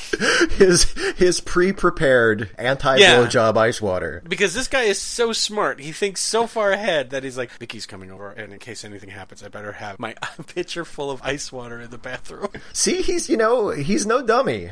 His 0.53 0.85
his 1.17 1.41
pre 1.41 1.73
prepared 1.73 2.51
anti 2.57 2.97
Yeah. 2.99 3.17
blowjob 3.17 3.57
ice 3.57 3.81
water. 3.83 4.23
because 4.29 4.55
this 4.55 4.69
guy 4.69 4.83
is 4.83 5.01
so 5.01 5.33
smart. 5.33 5.81
He 5.81 5.91
thinks 5.91 6.21
so 6.21 6.47
far 6.47 6.71
ahead 6.71 7.11
that 7.11 7.25
he's 7.25 7.37
like, 7.37 7.51
Vicky's 7.59 7.87
coming 7.87 8.13
over, 8.13 8.31
and 8.31 8.53
in 8.53 8.61
case 8.61 8.85
anything 8.85 9.09
happens, 9.11 9.43
I 9.43 9.49
better 9.49 9.73
have 9.73 9.99
my 9.99 10.15
pitcher 10.55 10.85
full 10.85 11.11
of 11.11 11.21
ice 11.23 11.51
water 11.51 11.81
in 11.81 11.91
the 11.91 11.99
bathroom. 11.99 12.49
See, 12.73 13.03
he's 13.03 13.29
you 13.29 13.37
know 13.37 13.71
he's 13.71 14.07
no 14.07 14.23
dummy. 14.23 14.71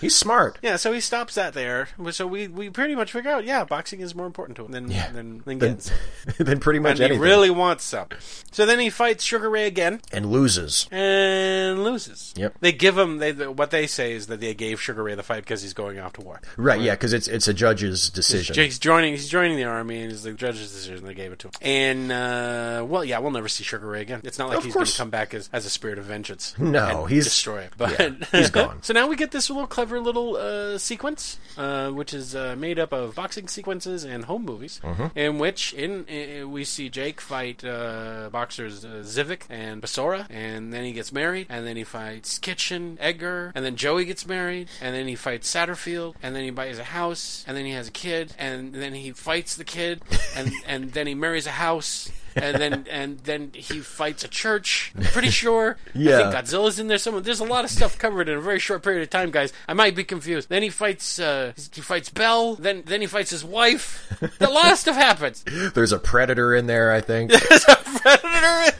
He's 0.00 0.14
smart. 0.14 0.58
Yeah, 0.62 0.76
so 0.76 0.92
he 0.92 1.00
stops 1.00 1.34
that 1.36 1.54
there. 1.54 1.88
So 2.10 2.26
we, 2.26 2.48
we 2.48 2.68
pretty 2.68 2.94
much 2.94 3.12
figure 3.12 3.30
out, 3.30 3.44
yeah, 3.44 3.64
boxing 3.64 4.00
is 4.00 4.14
more 4.14 4.26
important 4.26 4.56
to 4.56 4.64
him 4.66 4.72
than 4.72 4.90
Yeah. 4.90 5.10
than, 5.10 5.42
than 5.46 5.58
Then, 5.58 5.78
getting 5.78 5.80
some. 6.46 6.60
pretty 6.60 6.80
much 6.80 7.00
And 7.00 7.12
he 7.14 7.18
really 7.18 7.50
wants 7.50 7.84
some. 7.84 8.08
So 8.52 8.66
then 8.66 8.78
he 8.78 8.90
fights 8.90 9.24
Sugar 9.24 9.48
Ray 9.48 9.66
again 9.66 10.00
and 10.12 10.30
loses. 10.30 10.86
and 10.90 11.82
loses. 11.82 12.34
Yep. 12.36 12.56
They 12.60 12.72
give 12.72 12.96
him 12.98 13.18
they 13.18 13.32
what 13.32 13.70
they 13.70 13.86
say 13.86 14.12
is 14.12 14.26
that 14.26 14.40
they 14.40 14.54
gave 14.54 14.80
Sugar 14.80 15.02
Ray 15.02 15.14
the 15.14 15.22
fight 15.22 15.42
because 15.44 15.62
he's 15.62 15.74
going 15.74 15.98
off 15.98 16.14
to 16.14 16.20
war. 16.22 16.40
Right, 16.56 16.80
yeah, 16.80 16.94
because 16.94 17.12
it's 17.12 17.28
it's 17.28 17.46
a 17.48 17.54
judge's 17.54 18.10
decision. 18.10 18.54
He's 18.56 18.78
joining. 18.78 19.12
He's 19.12 19.28
joining 19.28 19.56
the 19.56 19.64
army, 19.64 20.02
and 20.02 20.10
it's 20.10 20.22
the 20.22 20.32
judge's 20.32 20.72
decision. 20.72 21.04
They 21.06 21.14
gave 21.14 21.32
it 21.32 21.38
to 21.40 21.48
him. 21.48 21.52
And 21.62 22.12
uh, 22.12 22.84
well, 22.88 23.04
yeah, 23.04 23.18
we'll 23.20 23.30
never 23.30 23.48
see 23.48 23.62
Sugar 23.64 23.86
Ray 23.86 24.02
again. 24.02 24.20
It's 24.24 24.38
not 24.38 24.48
like 24.48 24.58
Of 24.58 24.64
he's 24.64 24.74
going 24.74 24.86
to 24.86 24.96
come 24.96 25.10
back 25.10 25.34
as, 25.34 25.48
as 25.52 25.66
a 25.66 25.70
spirit 25.70 25.98
of 25.98 26.04
vengeance. 26.06 26.54
No, 26.58 27.02
and 27.02 27.10
he's- 27.10 27.24
destroy 27.24 27.60
it. 27.60 27.72
But 27.76 27.98
yeah, 27.98 28.10
he's 28.32 28.50
gone. 28.50 28.78
so 28.82 28.92
now 28.92 29.06
we 29.06 29.16
get 29.16 29.30
this 29.30 29.50
little 29.50 29.66
clever 29.66 30.00
little 30.00 30.36
uh, 30.36 30.78
sequence, 30.78 31.38
uh, 31.56 31.90
which 31.90 32.12
is 32.12 32.34
uh, 32.34 32.56
made 32.58 32.78
up 32.78 32.92
of 32.92 33.14
boxing 33.14 33.46
sequences 33.48 34.04
and 34.04 34.24
home 34.24 34.44
movies, 34.44 34.80
Mm-hmm. 34.82 35.18
in 35.18 35.38
which 35.38 35.72
in, 35.74 36.04
in 36.06 36.50
we 36.50 36.64
see 36.64 36.88
Jake 36.88 37.20
fight 37.20 37.64
uh, 37.64 38.30
boxers 38.32 38.84
uh, 38.84 39.02
Zivic 39.04 39.42
and 39.50 39.80
Basora, 39.82 40.26
and 40.30 40.72
then 40.72 40.84
he 40.84 40.92
gets 40.92 41.12
married, 41.12 41.46
and 41.48 41.66
then 41.66 41.76
he 41.76 41.84
fights 41.84 42.38
Kitchen, 42.48 42.96
Edgar, 42.98 43.52
and 43.54 43.62
then 43.62 43.76
Joey 43.76 44.06
gets 44.06 44.26
married, 44.26 44.68
and 44.80 44.94
then 44.94 45.06
he 45.06 45.14
fights 45.14 45.52
Satterfield, 45.52 46.14
and 46.22 46.34
then 46.34 46.44
he 46.44 46.50
buys 46.50 46.78
a 46.78 46.84
house, 46.84 47.44
and 47.46 47.54
then 47.54 47.66
he 47.66 47.72
has 47.72 47.88
a 47.88 47.90
kid, 47.90 48.32
and 48.38 48.72
then 48.74 48.94
he 48.94 49.10
fights 49.12 49.54
the 49.54 49.64
kid, 49.64 50.00
and 50.34 50.50
and 50.66 50.92
then 50.92 51.06
he 51.06 51.14
marries 51.14 51.46
a 51.46 51.50
house. 51.50 52.10
and 52.36 52.56
then 52.56 52.86
and 52.90 53.18
then 53.24 53.50
he 53.52 53.80
fights 53.80 54.24
a 54.24 54.28
church. 54.28 54.92
I'm 54.96 55.02
pretty 55.04 55.28
sure. 55.30 55.76
I 55.88 55.98
Yeah. 55.98 56.30
think 56.30 56.34
Godzilla's 56.46 56.78
in 56.78 56.86
there 56.88 56.96
somewhere. 56.96 57.20
There's 57.22 57.40
a 57.40 57.44
lot 57.44 57.64
of 57.64 57.70
stuff 57.70 57.98
covered 57.98 58.28
in 58.30 58.38
a 58.38 58.40
very 58.40 58.60
short 58.60 58.82
period 58.82 59.02
of 59.02 59.10
time, 59.10 59.30
guys. 59.30 59.52
I 59.66 59.74
might 59.74 59.94
be 59.96 60.04
confused. 60.04 60.48
Then 60.48 60.62
he 60.62 60.70
fights 60.70 61.18
uh, 61.18 61.52
he 61.74 61.80
fights 61.82 62.08
Bell. 62.08 62.54
Then 62.54 62.82
then 62.86 63.00
he 63.02 63.06
fights 63.06 63.30
his 63.30 63.44
wife. 63.44 64.10
A 64.40 64.48
lot 64.48 64.72
of 64.72 64.78
stuff 64.78 64.94
happens. 64.96 65.44
There's 65.74 65.92
a 65.92 65.98
predator 65.98 66.54
in 66.54 66.66
there, 66.66 66.92
I 66.92 67.00
think. 67.02 67.30
There's 67.48 67.64
a 67.68 67.76
predator 67.76 68.76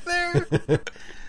in 0.46 0.60
there. 0.66 0.80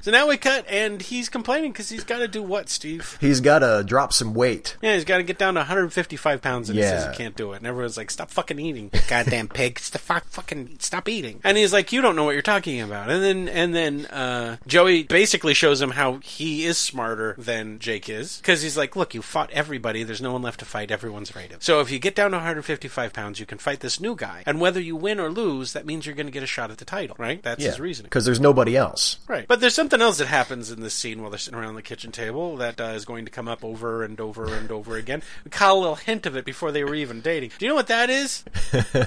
So 0.01 0.11
now 0.11 0.27
we 0.27 0.37
cut, 0.37 0.65
and 0.69 1.01
he's 1.01 1.29
complaining 1.29 1.71
because 1.71 1.89
he's 1.89 2.03
got 2.03 2.19
to 2.19 2.27
do 2.27 2.41
what, 2.41 2.69
Steve? 2.69 3.17
He's 3.21 3.41
got 3.41 3.59
to 3.59 3.83
drop 3.85 4.13
some 4.13 4.33
weight. 4.33 4.77
Yeah, 4.81 4.95
he's 4.95 5.05
got 5.05 5.17
to 5.17 5.23
get 5.23 5.37
down 5.37 5.55
to 5.55 5.59
155 5.61 6.41
pounds, 6.41 6.69
and 6.69 6.77
he 6.77 6.83
says 6.83 7.09
he 7.11 7.17
can't 7.17 7.35
do 7.35 7.53
it. 7.53 7.57
And 7.57 7.67
everyone's 7.67 7.97
like, 7.97 8.11
"Stop 8.11 8.31
fucking 8.31 8.59
eating, 8.59 8.91
goddamn 9.07 9.47
pig! 9.53 9.79
Stop 9.79 10.23
fucking 10.25 10.77
stop 10.79 11.09
eating!" 11.09 11.41
And 11.43 11.57
he's 11.57 11.73
like, 11.73 11.91
"You 11.91 12.01
don't 12.01 12.15
know 12.15 12.23
what 12.23 12.31
you're 12.33 12.41
talking 12.41 12.81
about." 12.81 13.09
And 13.09 13.23
then 13.23 13.49
and 13.49 13.75
then 13.75 14.05
uh, 14.07 14.57
Joey 14.67 15.03
basically 15.03 15.53
shows 15.53 15.81
him 15.81 15.91
how 15.91 16.17
he 16.23 16.65
is 16.65 16.77
smarter 16.77 17.35
than 17.37 17.79
Jake 17.79 18.09
is 18.09 18.37
because 18.37 18.61
he's 18.61 18.77
like, 18.77 18.95
"Look, 18.95 19.13
you 19.13 19.21
fought 19.21 19.51
everybody. 19.51 20.03
There's 20.03 20.21
no 20.21 20.33
one 20.33 20.41
left 20.41 20.59
to 20.59 20.65
fight. 20.65 20.91
Everyone's 20.91 21.29
afraid 21.29 21.51
of. 21.51 21.63
So 21.63 21.79
if 21.81 21.91
you 21.91 21.99
get 21.99 22.15
down 22.15 22.31
to 22.31 22.37
155 22.37 23.13
pounds, 23.13 23.39
you 23.39 23.45
can 23.45 23.57
fight 23.57 23.79
this 23.81 23.99
new 23.99 24.15
guy. 24.15 24.43
And 24.45 24.59
whether 24.61 24.79
you 24.79 24.95
win 24.95 25.19
or 25.19 25.29
lose, 25.29 25.73
that 25.73 25.85
means 25.85 26.05
you're 26.05 26.15
going 26.15 26.25
to 26.27 26.31
get 26.31 26.43
a 26.43 26.47
shot 26.47 26.71
at 26.71 26.77
the 26.77 26.85
title, 26.85 27.15
right? 27.19 27.41
That's 27.43 27.61
Yeah, 27.63 27.69
his 27.71 27.79
reasoning." 27.79 28.09
because 28.09 28.25
there's 28.25 28.39
nobody 28.39 28.75
else. 28.77 29.17
Right. 29.27 29.47
But 29.47 29.59
there's 29.59 29.75
something 29.89 30.05
else 30.05 30.19
that 30.19 30.27
happens 30.27 30.69
in 30.69 30.81
this 30.81 30.93
scene 30.93 31.19
while 31.19 31.31
they're 31.31 31.39
sitting 31.39 31.59
around 31.59 31.73
the 31.73 31.81
kitchen 31.81 32.11
table 32.11 32.57
that 32.57 32.79
uh, 32.79 32.83
is 32.93 33.05
going 33.05 33.25
to 33.25 33.31
come 33.31 33.47
up 33.47 33.63
over 33.65 34.03
and 34.03 34.19
over 34.21 34.53
and 34.53 34.69
over 34.71 34.97
again. 34.97 35.23
We 35.43 35.49
caught 35.49 35.71
a 35.71 35.79
little 35.79 35.95
hint 35.95 36.27
of 36.27 36.35
it 36.35 36.45
before 36.45 36.71
they 36.71 36.83
were 36.83 36.93
even 36.93 37.21
dating. 37.21 37.53
Do 37.57 37.65
you 37.65 37.69
know 37.69 37.75
what 37.75 37.87
that 37.87 38.09
is? 38.11 38.43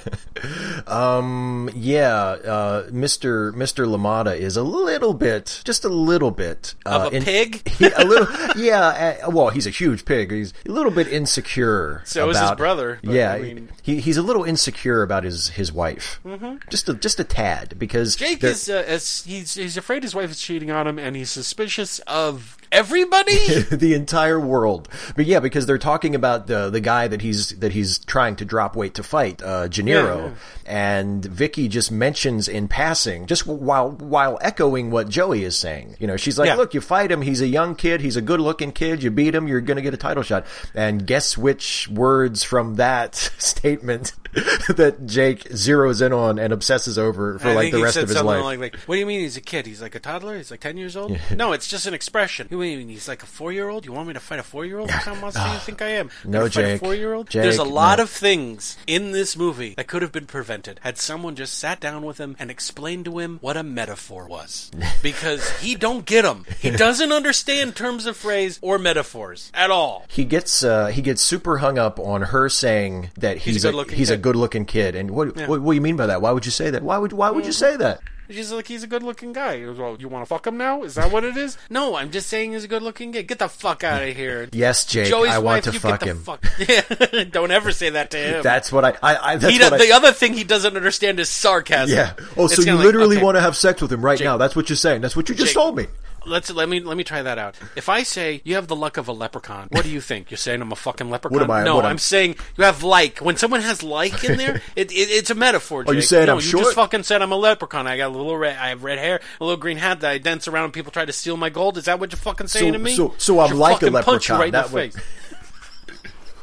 Um, 0.87 1.71
yeah, 1.75 2.11
uh, 2.11 2.91
Mr. 2.91 3.53
Mr. 3.53 3.87
LaMotta 3.87 4.37
is 4.37 4.57
a 4.57 4.63
little 4.63 5.15
bit, 5.15 5.63
just 5.65 5.85
a 5.85 5.89
little 5.89 6.33
bit 6.33 6.75
uh, 6.85 7.07
Of 7.07 7.15
a 7.15 7.21
pig? 7.21 7.69
he- 7.79 7.87
a 7.87 8.05
little, 8.05 8.27
yeah. 8.61 9.21
Uh, 9.25 9.31
well, 9.31 9.51
he's 9.51 9.67
a 9.67 9.71
huge 9.71 10.05
pig. 10.05 10.33
He's 10.33 10.53
a 10.67 10.73
little 10.73 10.91
bit 10.91 11.07
insecure. 11.07 12.03
So 12.05 12.29
is 12.31 12.41
his 12.41 12.51
brother, 12.53 12.99
yeah, 13.03 13.33
I 13.35 13.39
mean- 13.41 13.69
he 13.83 14.01
he's 14.01 14.17
a 14.17 14.23
little 14.23 14.43
insecure 14.43 15.03
about 15.03 15.23
his 15.23 15.51
his 15.51 15.73
wife. 15.73 16.21
Mm-hmm. 16.25 16.57
Just 16.69 16.89
a 16.89 16.95
just 16.95 17.21
a 17.21 17.25
tad 17.25 17.79
because 17.79 18.17
Jake 18.17 18.43
is 18.43 18.69
uh, 18.69 18.83
as 18.87 19.23
he's 19.25 19.55
he's 19.55 19.77
afraid 19.77 20.03
his 20.03 20.15
wife 20.15 20.31
is 20.31 20.41
cheating 20.41 20.72
on 20.73 20.87
him, 20.87 20.99
and 20.99 21.15
he's 21.17 21.31
suspicious 21.31 21.99
of 22.01 22.57
everybody. 22.73 23.37
the 23.71 23.95
entire 23.95 24.41
world. 24.41 24.89
But 25.15 25.27
yeah, 25.27 25.39
because 25.41 25.67
they're 25.67 25.79
talking 25.79 26.15
about 26.15 26.47
the 26.49 26.71
the 26.71 26.81
guy 26.81 27.07
that 27.09 27.21
he's 27.23 27.51
that 27.61 27.73
he's 27.73 27.99
trying 27.99 28.37
to 28.37 28.45
drop 28.45 28.75
weight 28.75 28.95
to 28.95 29.03
fight, 29.03 29.43
uh, 29.43 29.69
Janiro, 29.69 30.17
Yeah, 30.17 30.25
yeah. 30.25 30.35
and 30.67 31.25
Vicky 31.25 31.69
just 31.69 31.93
mentions 31.93 32.49
in 32.49 32.67
passing, 32.69 33.27
just 33.27 33.47
while 33.47 33.91
while 33.91 34.39
echoing 34.41 34.91
what 34.91 35.09
Joey 35.09 35.45
is 35.45 35.57
saying. 35.57 35.97
You 36.01 36.07
know, 36.07 36.17
she's 36.17 36.39
like, 36.39 36.47
Yeah. 36.49 36.55
"Look, 36.57 36.75
you 36.75 36.81
fight 36.81 37.13
him. 37.13 37.23
He's 37.23 37.41
a 37.41 37.47
young 37.47 37.75
kid. 37.75 38.01
He's 38.01 38.17
a 38.17 38.23
good 38.23 38.41
looking 38.41 38.73
kid. 38.73 39.03
You 39.03 39.11
beat 39.11 39.35
him. 39.35 39.47
You're 39.47 39.61
going 39.61 39.77
to 39.77 39.83
get 39.83 39.95
a 39.95 39.99
title 39.99 40.23
shot." 40.23 40.47
And 40.75 41.07
guess 41.07 41.37
which 41.39 41.89
words 41.89 42.43
from 42.43 42.77
that 42.77 43.15
statement 43.39 44.13
that 44.69 45.05
Jake 45.05 45.45
zeroes 45.51 46.01
in 46.05 46.13
on 46.13 46.39
and 46.39 46.53
obsesses 46.55 46.99
over 46.99 47.39
for 47.39 47.49
I 47.49 47.55
like 47.55 47.73
the 47.73 47.83
rest 47.83 47.99
of 47.99 48.09
his 48.09 48.23
life. 48.23 48.43
Like, 48.43 48.59
like, 48.59 48.77
what 48.87 48.95
do 48.95 48.99
you 48.99 49.05
mean 49.07 49.21
he's 49.21 49.37
a 49.37 49.43
kid? 49.43 49.67
He's 49.67 49.83
like 49.83 49.95
a 49.95 50.01
toddler. 50.01 50.37
He's 50.39 50.51
like 50.51 50.61
ten 50.61 50.79
years 50.79 50.97
old. 50.97 51.19
No, 51.37 51.53
it's 51.53 51.69
just 51.69 51.87
an 51.87 51.93
expression. 51.95 52.47
Mean 52.63 52.89
he's 52.89 53.09
like 53.09 53.23
a 53.23 53.27
four 53.27 53.53
year 53.53 53.69
old? 53.69 53.85
You 53.85 53.93
want 53.93 54.07
me 54.09 54.15
to 54.15 54.21
fight 54.21 54.39
a 54.39 54.43
four 54.43 54.65
year 54.65 54.79
old? 54.79 54.89
What 54.91 55.03
kind 55.03 55.17
of 55.17 55.21
monster 55.23 55.43
do 55.45 55.51
you 55.53 55.59
think 55.59 55.83
I 55.83 55.89
am? 55.89 56.11
No, 56.25 56.39
Gonna 56.41 56.51
fight 56.51 56.63
Jake. 56.63 56.77
A 56.77 56.85
four 56.85 56.95
year 56.95 57.13
old. 57.15 57.29
There's 57.29 57.59
a 57.59 57.65
lot 57.65 57.99
no. 57.99 58.05
of 58.05 58.11
things 58.11 58.77
in 58.87 59.11
this 59.13 59.37
movie 59.37 59.75
that 59.77 59.87
could 59.89 60.03
have 60.03 60.13
been 60.13 60.27
prevented 60.27 60.79
had 60.83 60.97
someone 60.99 61.35
just 61.35 61.59
sat 61.59 61.81
down 61.81 62.03
with 62.05 62.19
him 62.19 62.37
and 62.39 62.51
explained 62.51 63.05
to 63.07 63.19
him 63.19 63.39
what 63.41 63.57
a 63.57 63.63
metaphor 63.63 64.27
was, 64.29 64.71
because 65.03 65.49
he 65.61 65.75
don't 65.75 66.07
get 66.07 66.23
them. 66.23 66.45
He 66.61 66.71
doesn't 66.71 67.11
understand 67.13 67.75
terms 67.75 68.07
of 68.07 68.17
phrase 68.17 68.59
or 68.63 68.79
metaphors 68.79 69.51
at 69.55 69.71
all. 69.71 70.05
he 70.09 70.25
gets 70.25 70.63
uh, 70.63 70.87
he 70.87 71.03
gets 71.03 71.21
super 71.23 71.59
hung 71.59 71.79
up 71.79 71.99
on 71.99 72.23
her 72.23 72.49
saying 72.49 73.11
that 73.19 73.39
he's, 73.39 73.65
a 73.65 73.69
a, 73.69 73.71
good-looking 73.73 73.99
he's 73.99 74.11
a 74.11 74.15
kid. 74.15 74.23
good 74.23 74.37
looking 74.37 74.65
kid. 74.65 74.95
And 74.95 75.11
what, 75.11 75.37
Yeah. 75.37 75.47
what 75.49 75.61
what 75.63 75.73
do 75.73 75.75
you 75.75 75.81
mean 75.81 75.97
by 75.97 76.07
that? 76.07 76.23
Why 76.23 76.31
would 76.31 76.45
you 76.45 76.53
say 76.53 76.71
that? 76.71 76.83
Why 76.83 76.99
would 76.99 77.13
why 77.13 77.31
would 77.31 77.45
you 77.47 77.53
say 77.53 77.77
that? 77.77 78.01
She's 78.35 78.53
like, 78.53 78.67
he's 78.69 78.83
a 78.83 78.87
good 78.87 79.03
looking 79.03 79.33
guy. 79.33 79.61
Goes, 79.61 79.79
Well, 79.79 79.97
you 79.99 80.09
want 80.09 80.23
to 80.23 80.27
fuck 80.27 80.47
him 80.47 80.57
now? 80.57 80.83
Is 80.83 80.95
that 80.97 81.11
what 81.13 81.25
it 81.25 81.37
is? 81.37 81.57
no, 81.71 81.95
I'm 81.97 82.11
just 82.11 82.29
saying 82.29 82.53
he's 82.53 82.65
a 82.65 82.69
good 82.69 82.83
looking 82.83 83.11
guy. 83.11 83.23
Get 83.23 83.39
the 83.39 83.49
fuck 83.49 83.85
out 83.85 84.03
of 84.03 84.15
here. 84.17 84.49
Yes, 84.53 84.85
Jake, 84.85 85.09
Joey's 85.09 85.31
I 85.33 85.39
want 85.39 85.45
wife, 85.45 85.65
to 85.65 85.73
you 85.73 85.79
fuck 85.81 86.01
get 86.01 86.07
the 86.07 86.11
him. 86.13 86.19
Fuck. 86.23 86.45
Yeah, 87.13 87.25
don't 87.25 87.51
ever 87.51 87.73
say 87.73 87.91
that 87.91 88.11
to 88.13 88.17
him. 88.19 88.43
That's 88.43 88.71
what 88.73 88.85
I 88.85 88.91
I, 89.03 89.33
I 89.33 89.37
that's 89.37 89.55
he 89.55 89.61
what 89.63 89.73
I, 89.75 89.79
the 89.79 89.93
other 89.93 90.13
thing 90.13 90.35
he 90.35 90.45
doesn't 90.45 90.77
understand 90.77 91.19
is 91.21 91.29
sarcasm. 91.29 91.97
yeah. 91.97 92.13
Oh, 92.37 92.45
It's 92.47 92.57
so 92.57 92.61
you 92.63 92.67
kinda 92.67 92.77
like, 92.79 92.85
literally 92.87 93.17
okay, 93.17 93.25
want 93.25 93.37
to 93.37 93.41
have 93.41 93.57
sex 93.57 93.81
with 93.83 93.93
him 93.93 94.05
right 94.05 94.19
Jake- 94.19 94.25
now? 94.27 94.37
That's 94.37 94.55
what 94.57 94.69
you're 94.69 94.77
saying. 94.77 95.01
That's 95.01 95.17
what 95.17 95.29
you 95.29 95.35
just 95.35 95.49
Jake- 95.49 95.55
told 95.55 95.77
me. 95.77 95.87
Let's 96.27 96.51
let 96.51 96.69
me 96.69 96.81
let 96.81 96.97
me 96.97 97.05
try 97.05 97.23
that 97.23 97.39
out. 97.39 97.55
If 97.77 97.89
I 97.89 98.03
say 98.03 98.41
you 98.45 98.55
have 98.55 98.69
the 98.69 98.77
luck 98.77 98.97
of 98.97 99.09
a 99.09 99.13
leprechaun, 99.13 99.69
what 99.71 99.85
do 99.85 99.91
you 99.91 100.01
think? 100.01 100.31
You're 100.31 100.39
saying 100.39 100.61
I'm 100.63 100.73
a 100.73 100.77
fucking 100.77 101.11
leprechaun? 101.11 101.39
What 101.39 101.45
am 101.45 101.51
I- 101.51 101.65
No, 101.65 101.77
what 101.77 101.85
I'm 101.85 101.91
I'm- 101.91 101.99
saying 101.99 102.37
you 102.57 102.65
have 102.65 102.83
like. 102.83 103.19
When 103.19 103.37
someone 103.37 103.61
has 103.61 103.83
like 103.83 104.23
in 104.25 104.39
there, 104.39 104.57
it, 104.77 104.91
it, 104.91 104.95
it's 104.95 105.31
a 105.31 105.35
metaphor. 105.35 105.83
Oh, 105.87 105.93
Jake. 105.93 105.97
you 105.97 106.03
saying 106.03 106.27
no, 106.27 106.33
I'm 106.33 106.39
you 106.39 106.43
short? 106.43 106.65
just 106.65 106.77
fucking 106.77 107.03
said 107.03 107.23
I'm 107.23 107.33
a 107.33 107.37
leprechaun. 107.37 107.87
I 107.87 107.97
got 107.97 108.09
a 108.09 108.17
little 108.17 108.37
red. 108.37 108.57
I 108.57 108.69
have 108.69 108.85
red 108.85 108.99
hair, 108.99 109.21
a 109.41 109.45
little 109.45 109.61
green 109.61 109.77
hat 109.79 110.01
that 110.01 110.11
I 110.11 110.19
dance 110.19 110.47
around 110.49 110.65
and 110.65 110.73
people 110.73 110.93
try 110.93 111.05
to 111.05 111.13
steal 111.13 111.37
my 111.37 111.51
gold. 111.51 111.79
Is 111.79 111.85
that 111.87 111.99
what 112.01 112.13
you're 112.13 112.19
fucking 112.19 112.49
saying 112.49 112.73
to 112.75 112.79
me? 112.79 112.95
so- 112.95 113.15
so 113.19 113.41
I'm 113.41 113.49
Should 113.49 113.57
like 113.59 113.77
a 113.83 113.91
fucking 113.91 113.93
punch 114.03 114.29
you 114.29 114.35
leprechaun. 114.35 114.39
right 114.39 114.47
in 114.47 114.53
That 114.53 114.67
the 114.69 114.75
would- 114.75 114.93
face. 114.95 115.03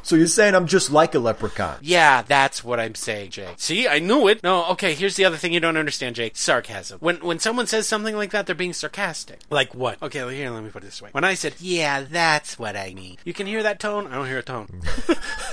So 0.02 0.16
you're 0.16 0.26
saying 0.26 0.54
I'm 0.54 0.66
just 0.66 0.90
like 0.90 1.14
a 1.14 1.18
leprechaun? 1.18 1.78
Yeah, 1.82 2.22
that's 2.22 2.64
what 2.64 2.80
I'm 2.80 2.94
saying, 2.94 3.30
Jake. 3.30 3.54
See, 3.58 3.86
I 3.86 3.98
knew 3.98 4.28
it. 4.28 4.42
No, 4.42 4.66
okay, 4.70 4.94
here's 4.94 5.16
the 5.16 5.24
other 5.24 5.36
thing 5.36 5.52
you 5.52 5.60
don't 5.60 5.76
understand, 5.76 6.16
Jake. 6.16 6.36
Sarcasm. 6.36 6.98
When 7.00 7.16
when 7.16 7.38
someone 7.38 7.66
says 7.66 7.86
something 7.86 8.16
like 8.16 8.30
that, 8.30 8.46
they're 8.46 8.54
being 8.54 8.72
sarcastic. 8.72 9.40
Like 9.50 9.74
what? 9.74 10.02
Okay, 10.02 10.20
well, 10.20 10.30
here, 10.30 10.50
let 10.50 10.64
me 10.64 10.70
put 10.70 10.82
it 10.82 10.86
this 10.86 11.02
way. 11.02 11.10
When 11.12 11.24
I 11.24 11.34
said, 11.34 11.54
yeah, 11.58 12.02
that's 12.02 12.58
what 12.58 12.76
I 12.76 12.94
mean. 12.94 13.18
You 13.24 13.32
can 13.32 13.46
hear 13.46 13.62
that 13.62 13.80
tone? 13.80 14.06
I 14.06 14.14
don't 14.14 14.26
hear 14.26 14.38
a 14.38 14.42
tone. 14.42 14.80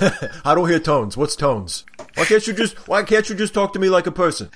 I 0.44 0.54
don't 0.54 0.68
hear 0.68 0.78
tones. 0.78 1.16
What's 1.16 1.36
tones? 1.36 1.84
Why 2.14 2.24
can't 2.24 2.46
you 2.46 2.52
just 2.52 2.88
Why 2.88 3.02
can't 3.02 3.28
you 3.28 3.34
just 3.34 3.54
talk 3.54 3.72
to 3.74 3.78
me 3.78 3.88
like 3.88 4.06
a 4.06 4.12
person? 4.12 4.50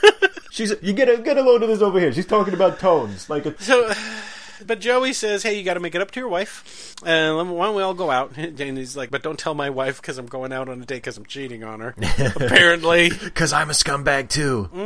She's 0.50 0.74
you 0.80 0.92
get 0.92 1.08
a 1.08 1.18
get 1.18 1.36
a 1.36 1.42
load 1.42 1.62
of 1.62 1.68
this 1.68 1.82
over 1.82 2.00
here. 2.00 2.12
She's 2.12 2.26
talking 2.26 2.54
about 2.54 2.80
tones 2.80 3.28
like 3.28 3.46
a. 3.46 3.60
So, 3.62 3.92
but 4.64 4.80
Joey 4.80 5.12
says, 5.12 5.42
"Hey, 5.42 5.58
you 5.58 5.64
got 5.64 5.74
to 5.74 5.80
make 5.80 5.94
it 5.94 6.00
up 6.00 6.10
to 6.12 6.20
your 6.20 6.28
wife. 6.28 6.94
And 7.04 7.36
me- 7.48 7.54
why 7.54 7.66
don't 7.66 7.74
we 7.74 7.82
all 7.82 7.94
go 7.94 8.10
out?" 8.10 8.32
And 8.36 8.78
he's 8.78 8.96
like, 8.96 9.10
"But 9.10 9.22
don't 9.22 9.38
tell 9.38 9.54
my 9.54 9.70
wife 9.70 10.00
because 10.00 10.18
I'm 10.18 10.26
going 10.26 10.52
out 10.52 10.68
on 10.68 10.80
a 10.80 10.84
date 10.86 10.96
because 10.96 11.16
I'm 11.16 11.26
cheating 11.26 11.64
on 11.64 11.80
her." 11.80 11.94
Apparently, 12.36 13.10
Because 13.24 13.52
I'm 13.52 13.70
a 13.70 13.74
scumbag 13.74 14.28
too. 14.28 14.68
Mm-hmm. 14.74 14.85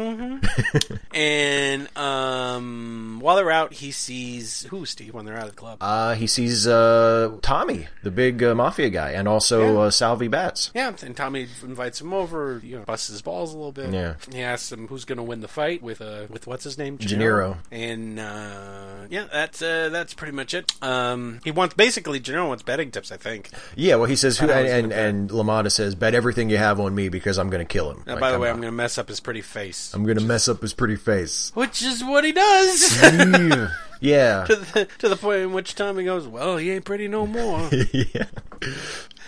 and 1.14 1.88
um, 1.96 3.18
while 3.20 3.36
they're 3.36 3.50
out, 3.50 3.72
he 3.72 3.90
sees 3.90 4.64
who 4.70 4.86
Steve 4.86 5.14
when 5.14 5.24
they're 5.24 5.36
out 5.36 5.44
of 5.44 5.50
the 5.50 5.56
club. 5.56 5.78
Uh, 5.80 6.14
he 6.14 6.26
sees 6.26 6.66
uh, 6.66 7.36
Tommy, 7.42 7.88
the 8.02 8.10
big 8.10 8.42
uh, 8.42 8.54
mafia 8.54 8.90
guy, 8.90 9.12
and 9.12 9.28
also 9.28 9.74
Yeah. 9.74 9.80
uh, 9.80 9.90
Salvi 9.90 10.28
Batts. 10.28 10.70
Yeah, 10.74 10.92
and 11.02 11.16
Tommy 11.16 11.46
invites 11.62 12.00
him 12.00 12.12
over, 12.12 12.60
you 12.64 12.78
know, 12.78 12.84
busts 12.84 13.08
his 13.08 13.22
balls 13.22 13.52
a 13.52 13.56
little 13.56 13.72
bit. 13.72 13.92
Yeah. 13.92 14.14
He 14.32 14.42
asks 14.42 14.70
him 14.72 14.88
who's 14.88 15.04
going 15.04 15.18
to 15.18 15.22
win 15.22 15.40
the 15.40 15.48
fight 15.48 15.82
with 15.82 16.00
uh 16.00 16.26
with 16.28 16.46
what's 16.46 16.64
his 16.64 16.78
name, 16.78 16.98
Janiro. 16.98 17.58
And 17.70 18.18
uh, 18.18 19.06
yeah, 19.08 19.26
that's 19.32 19.62
uh, 19.62 19.88
that's 19.90 20.14
pretty 20.14 20.32
much 20.32 20.54
it. 20.54 20.72
Um, 20.82 21.40
he 21.44 21.50
wants 21.50 21.74
basically 21.74 22.20
Janiro 22.20 22.48
wants 22.48 22.62
betting 22.62 22.90
tips, 22.90 23.12
I 23.12 23.16
think. 23.16 23.50
Yeah, 23.76 23.96
well, 23.96 24.06
he 24.06 24.16
says, 24.16 24.38
who, 24.38 24.50
and, 24.50 24.66
and, 24.66 24.92
and 24.92 25.30
LaMotta 25.30 25.70
says, 25.70 25.94
bet 25.94 26.14
everything 26.14 26.50
you 26.50 26.56
have 26.58 26.80
on 26.80 26.94
me 26.94 27.08
because 27.08 27.38
I'm 27.38 27.50
going 27.50 27.64
to 27.64 27.70
kill 27.70 27.90
him. 27.90 28.02
Uh, 28.06 28.12
Like, 28.12 28.20
by 28.20 28.32
the 28.32 28.38
way, 28.38 28.48
I'm, 28.48 28.56
I'm 28.56 28.60
going 28.60 28.72
to 28.72 28.76
mess 28.76 28.98
up 28.98 29.08
his 29.08 29.20
pretty 29.20 29.42
face, 29.42 29.92
I'm 29.94 30.04
going 30.04 30.18
to 30.18 30.24
mess 30.24 30.48
up 30.50 30.60
his 30.62 30.74
pretty 30.74 30.96
face. 30.96 31.50
which 31.54 31.82
is 31.82 32.04
what 32.04 32.24
he 32.24 32.32
does. 32.32 33.02
yeah. 33.02 33.68
yeah. 34.00 34.44
to, 34.44 34.56
the, 34.56 34.88
to 34.98 35.08
the 35.08 35.16
point 35.16 35.40
in 35.40 35.52
which 35.52 35.74
Tommy 35.74 36.04
goes, 36.04 36.26
"Well, 36.26 36.56
he 36.56 36.70
ain't 36.72 36.84
pretty 36.84 37.08
no 37.08 37.26
more." 37.26 37.68
yeah. 37.92 38.26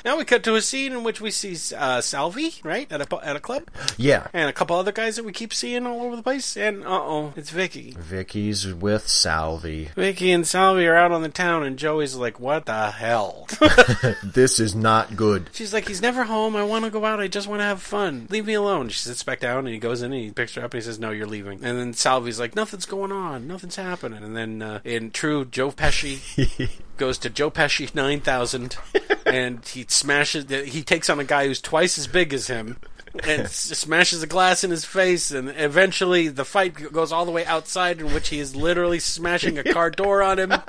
Now 0.04 0.16
we 0.18 0.24
cut 0.24 0.42
to 0.44 0.54
a 0.56 0.62
scene 0.62 0.92
in 0.92 1.02
which 1.04 1.20
we 1.20 1.30
see 1.30 1.56
uh, 1.76 2.00
Salvi, 2.00 2.54
right, 2.64 2.90
at 2.90 3.00
a 3.00 3.24
at 3.24 3.36
a 3.36 3.40
club, 3.40 3.64
Yeah. 3.96 4.26
and 4.32 4.48
a 4.48 4.52
couple 4.52 4.76
other 4.76 4.92
guys 4.92 5.16
that 5.16 5.24
we 5.24 5.32
keep 5.32 5.52
seeing 5.54 5.86
all 5.86 6.02
over 6.02 6.16
the 6.16 6.22
place. 6.22 6.56
And 6.56 6.84
uh 6.84 6.88
oh, 6.90 7.32
it's 7.36 7.50
Vicky. 7.50 7.94
Vicky's 7.98 8.66
with 8.72 9.06
Salvi. 9.08 9.90
Vicky 9.94 10.32
and 10.32 10.46
Salvi 10.46 10.86
are 10.86 10.96
out 10.96 11.12
on 11.12 11.22
the 11.22 11.28
town, 11.28 11.62
and 11.62 11.76
Joey's 11.78 12.14
like, 12.16 12.40
"What 12.40 12.66
the 12.66 12.90
hell?" 12.90 13.46
This 14.22 14.58
is 14.60 14.74
not 14.74 15.16
good. 15.16 15.50
She's 15.52 15.72
like, 15.72 15.86
"He's 15.88 16.02
never 16.02 16.24
home. 16.24 16.56
I 16.56 16.64
want 16.64 16.84
to 16.84 16.90
go 16.90 17.04
out. 17.04 17.20
I 17.20 17.28
just 17.28 17.46
want 17.48 17.60
to 17.60 17.64
have 17.64 17.82
fun. 17.82 18.26
Leave 18.30 18.46
me 18.46 18.54
alone." 18.54 18.88
She 18.88 18.98
sits 18.98 19.22
back 19.22 19.40
down, 19.40 19.58
and 19.60 19.68
he 19.68 19.78
goes 19.78 20.02
in 20.02 20.12
and 20.12 20.22
he 20.22 20.30
picks 20.30 20.54
her 20.54 20.64
up, 20.64 20.74
and 20.74 20.82
he 20.82 20.84
says, 20.86 20.98
"No, 20.98 21.10
you're 21.10 21.26
leaving." 21.26 21.64
And 21.64 21.78
then 21.78 21.92
Salvi's 21.92 22.40
like, 22.40 22.56
"Nothing's 22.56 22.86
going 22.86 23.12
on. 23.12 23.46
Nothing's 23.46 23.76
happening." 23.76 24.22
And 24.22 24.36
then 24.36 24.62
uh, 24.62 24.80
in 24.84 25.10
true 25.10 25.44
Joe 25.44 25.70
Pesci. 25.70 26.70
goes 26.96 27.18
to 27.18 27.30
Joe 27.30 27.50
Pesci 27.50 27.94
9000 27.94 28.76
and 29.26 29.66
he 29.66 29.84
smashes 29.88 30.50
he 30.70 30.82
takes 30.82 31.08
on 31.10 31.18
a 31.20 31.24
guy 31.24 31.46
who's 31.46 31.60
twice 31.60 31.98
as 31.98 32.06
big 32.06 32.32
as 32.32 32.46
him 32.46 32.78
and 33.26 33.48
smashes 33.50 34.22
a 34.22 34.26
glass 34.26 34.64
in 34.64 34.70
his 34.70 34.84
face 34.84 35.30
and 35.30 35.48
eventually 35.56 36.28
the 36.28 36.44
fight 36.44 36.74
goes 36.92 37.12
all 37.12 37.24
the 37.24 37.30
way 37.32 37.44
outside 37.46 38.00
in 38.00 38.12
which 38.14 38.28
he 38.28 38.38
is 38.38 38.54
literally 38.56 38.98
smashing 38.98 39.58
a 39.58 39.64
car 39.64 39.90
door 39.90 40.22
on 40.22 40.38
him. 40.38 40.52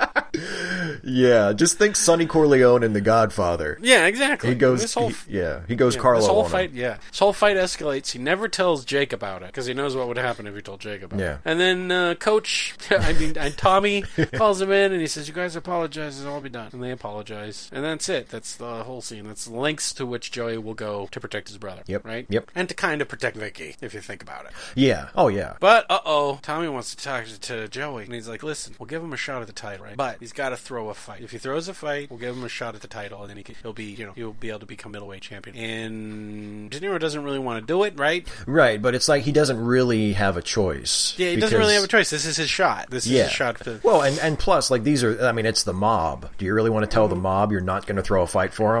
Yeah, 1.02 1.52
just 1.52 1.78
think 1.78 1.94
Sonny 1.96 2.26
Corleone 2.26 2.82
in 2.82 2.92
The 2.92 3.00
Godfather. 3.00 3.78
yeah 3.80 4.06
exactly. 4.06 4.50
He 4.50 4.54
goes, 4.56 4.80
this 4.82 4.94
whole 4.94 5.10
he- 5.10 5.38
yeah, 5.38 5.60
he 5.68 5.76
goes 5.76 5.94
yeah, 5.94 6.00
Carlo 6.02 6.20
this 6.20 6.28
whole 6.28 6.38
on 6.40 6.44
him. 6.46 6.50
fight 6.50 6.72
yeah. 6.72 6.98
This 7.10 7.18
whole 7.20 7.32
fight 7.32 7.56
escalates. 7.56 8.10
He 8.10 8.18
never 8.18 8.48
tells 8.48 8.84
Jake 8.84 9.12
about 9.12 9.42
it 9.42 9.46
because 9.46 9.66
he 9.66 9.74
knows 9.74 9.94
what 9.94 10.08
would 10.08 10.16
happen 10.16 10.46
if 10.46 10.54
he 10.54 10.60
told 10.62 10.80
Jake 10.80 11.02
about 11.02 11.20
Yeah. 11.20 11.34
it 11.34 11.40
and 11.44 11.60
then 11.60 11.90
uh, 11.92 12.14
coach 12.14 12.74
I 12.90 13.12
mean 13.12 13.36
and 13.36 13.56
Tommy 13.56 14.02
calls 14.34 14.60
him 14.60 14.72
in 14.72 14.92
and 14.92 15.00
he 15.00 15.06
says 15.06 15.28
you 15.28 15.34
guys 15.34 15.54
apologize 15.56 16.20
it'll 16.20 16.34
all 16.34 16.40
be 16.40 16.48
done. 16.48 16.70
And 16.72 16.82
they 16.82 16.90
apologize. 16.90 17.70
And 17.72 17.84
that's 17.84 18.08
it. 18.08 18.28
That's 18.28 18.56
the 18.56 18.82
whole 18.84 19.00
scene. 19.02 19.26
That's 19.26 19.44
the 19.44 19.54
lengths 19.54 19.92
to 19.94 20.06
which 20.06 20.32
Joey 20.32 20.58
will 20.58 20.74
go 20.74 21.08
to 21.12 21.20
protect 21.20 21.48
his 21.48 21.58
brother 21.58 21.82
Yep, 21.86 22.04
right 22.04 22.26
yep. 22.34 22.50
and 22.54 22.68
to 22.68 22.74
kind 22.74 23.00
of 23.00 23.08
protect 23.08 23.36
Vicky 23.36 23.76
if 23.80 23.94
you 23.94 24.00
think 24.00 24.22
about 24.22 24.44
it 24.46 24.52
Yeah. 24.74 25.08
Oh 25.14 25.28
yeah. 25.28 25.54
but 25.60 25.86
uh 25.90 26.00
oh, 26.04 26.38
Tommy 26.42 26.68
wants 26.68 26.94
to 26.94 27.02
talk 27.02 27.24
to 27.26 27.68
Joey, 27.68 28.04
and 28.04 28.12
he's 28.14 28.28
like, 28.28 28.42
"Listen, 28.42 28.74
we'll 28.78 28.86
give 28.86 29.02
him 29.02 29.12
a 29.12 29.16
shot 29.16 29.40
at 29.40 29.46
the 29.46 29.52
title, 29.52 29.86
right? 29.86 29.96
But 29.96 30.16
he's 30.20 30.32
got 30.32 30.50
to 30.50 30.56
throw 30.56 30.88
a 30.90 30.94
fight. 30.94 31.22
If 31.22 31.30
he 31.30 31.38
throws 31.38 31.68
a 31.68 31.74
fight, 31.74 32.10
we'll 32.10 32.18
give 32.18 32.36
him 32.36 32.44
a 32.44 32.48
shot 32.48 32.74
at 32.74 32.80
the 32.82 32.88
title, 32.88 33.20
and 33.22 33.30
then 33.30 33.36
he 33.36 33.42
can, 33.42 33.54
he'll 33.62 33.72
be, 33.72 33.84
you 33.84 34.04
know, 34.06 34.12
he'll 34.12 34.32
be 34.32 34.48
able 34.50 34.60
to 34.60 34.66
become 34.66 34.92
middleweight 34.92 35.22
champion." 35.22 35.56
And 35.56 36.70
De 36.70 36.80
Niro 36.80 36.98
doesn't 36.98 37.22
really 37.24 37.38
want 37.38 37.60
to 37.60 37.66
do 37.66 37.82
it, 37.84 37.98
right? 37.98 38.26
Right, 38.46 38.80
but 38.80 38.94
it's 38.94 39.08
like 39.08 39.22
he 39.22 39.32
doesn't 39.32 39.58
really 39.64 40.12
have 40.14 40.36
a 40.36 40.42
choice. 40.42 41.14
Yeah, 41.16 41.30
he 41.30 41.36
doesn't 41.36 41.58
really 41.58 41.74
have 41.74 41.84
a 41.84 41.88
choice. 41.88 42.10
This 42.10 42.24
is 42.26 42.36
his 42.36 42.50
shot. 42.50 42.90
This 42.90 43.06
is 43.06 43.12
Yeah. 43.12 43.24
his 43.24 43.32
shot. 43.32 43.60
To, 43.64 43.80
Well, 43.82 44.02
and 44.02 44.18
and 44.18 44.38
plus, 44.38 44.70
like 44.70 44.82
these 44.84 45.02
are. 45.04 45.24
I 45.26 45.32
mean, 45.32 45.46
it's 45.46 45.62
the 45.62 45.72
mob. 45.72 46.28
Do 46.38 46.44
you 46.44 46.54
really 46.54 46.70
want 46.70 46.84
to 46.88 46.92
tell 46.92 47.08
the 47.08 47.16
mob 47.16 47.52
you're 47.52 47.60
not 47.60 47.86
going 47.86 47.96
to 47.96 48.02
throw 48.02 48.22
a 48.22 48.26
fight 48.26 48.52
for 48.52 48.76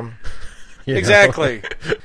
Exactly. 1.04 1.62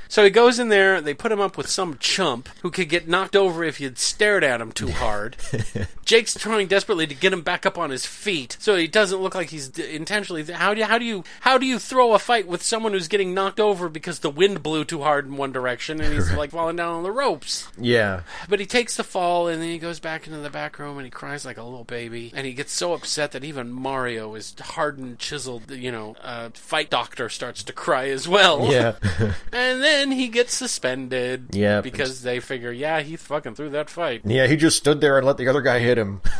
so 0.08 0.24
he 0.24 0.30
goes 0.30 0.58
in 0.58 0.68
there. 0.68 1.00
They 1.00 1.14
put 1.14 1.32
him 1.32 1.40
up 1.40 1.56
with 1.56 1.68
some 1.68 1.96
chump 1.98 2.48
who 2.62 2.70
could 2.70 2.88
get 2.88 3.08
knocked 3.08 3.36
over 3.36 3.62
if 3.64 3.80
you'd 3.80 3.98
stared 3.98 4.42
at 4.44 4.60
him 4.60 4.72
too 4.72 4.90
hard. 4.90 5.36
Jake's 6.04 6.34
trying 6.34 6.66
desperately 6.66 7.06
to 7.06 7.14
get 7.14 7.32
him 7.32 7.42
back 7.42 7.64
up 7.64 7.78
on 7.78 7.90
his 7.90 8.04
feet, 8.04 8.56
so 8.58 8.74
he 8.74 8.88
doesn't 8.88 9.20
look 9.20 9.34
like 9.34 9.50
he's 9.50 9.68
d- 9.68 9.94
intentionally. 9.94 10.42
How 10.44 10.74
do 10.74 10.80
you, 10.80 10.86
how 10.86 10.98
do 10.98 11.04
you 11.04 11.24
how 11.40 11.56
do 11.56 11.66
you 11.66 11.78
throw 11.78 12.14
a 12.14 12.18
fight 12.18 12.48
with 12.48 12.62
someone 12.62 12.92
who's 12.92 13.06
getting 13.08 13.32
knocked 13.32 13.60
over 13.60 13.88
because 13.88 14.18
the 14.18 14.30
wind 14.30 14.62
blew 14.62 14.84
too 14.84 15.02
hard 15.02 15.26
in 15.26 15.36
one 15.36 15.52
direction 15.52 16.00
and 16.00 16.12
he's 16.12 16.32
like 16.36 16.50
falling 16.50 16.76
down 16.76 16.94
on 16.96 17.02
the 17.02 17.12
ropes? 17.12 17.68
yeah. 17.78 18.22
But 18.48 18.58
he 18.60 18.66
takes 18.66 18.96
the 18.96 19.04
fall 19.04 19.46
and 19.46 19.62
then 19.62 19.68
he 19.68 19.78
goes 19.78 20.00
back 20.00 20.26
into 20.26 20.38
the 20.40 20.50
back 20.50 20.78
room 20.78 20.96
and 20.98 21.04
he 21.06 21.10
cries 21.10 21.44
like 21.44 21.58
a 21.58 21.62
little 21.62 21.84
baby. 21.84 22.32
And 22.34 22.46
he 22.46 22.54
gets 22.54 22.72
so 22.72 22.92
upset 22.92 23.32
that 23.32 23.44
even 23.44 23.70
Mario, 23.70 24.34
his 24.34 24.54
hardened, 24.60 25.18
chiseled, 25.20 25.70
you 25.70 25.92
know, 25.92 26.16
uh, 26.22 26.50
fight 26.54 26.90
doctor, 26.90 27.28
starts 27.28 27.62
to 27.64 27.72
cry 27.72 28.08
as 28.08 28.26
well. 28.26 28.69
Yeah. 29.20 29.32
And 29.52 29.82
then 29.82 30.10
he 30.12 30.28
gets 30.28 30.54
suspended. 30.54 31.48
Yeah. 31.52 31.80
Because 31.80 32.22
they 32.22 32.40
figure, 32.40 32.72
yeah, 32.72 33.00
he 33.00 33.16
fucking 33.16 33.54
threw 33.54 33.70
that 33.70 33.90
fight. 33.90 34.22
yeah. 34.24 34.46
He 34.46 34.56
just 34.56 34.76
stood 34.76 35.00
there 35.00 35.18
and 35.18 35.26
let 35.26 35.36
the 35.38 35.48
other 35.48 35.62
guy 35.62 35.78
hit 35.80 35.98
him. 35.98 36.20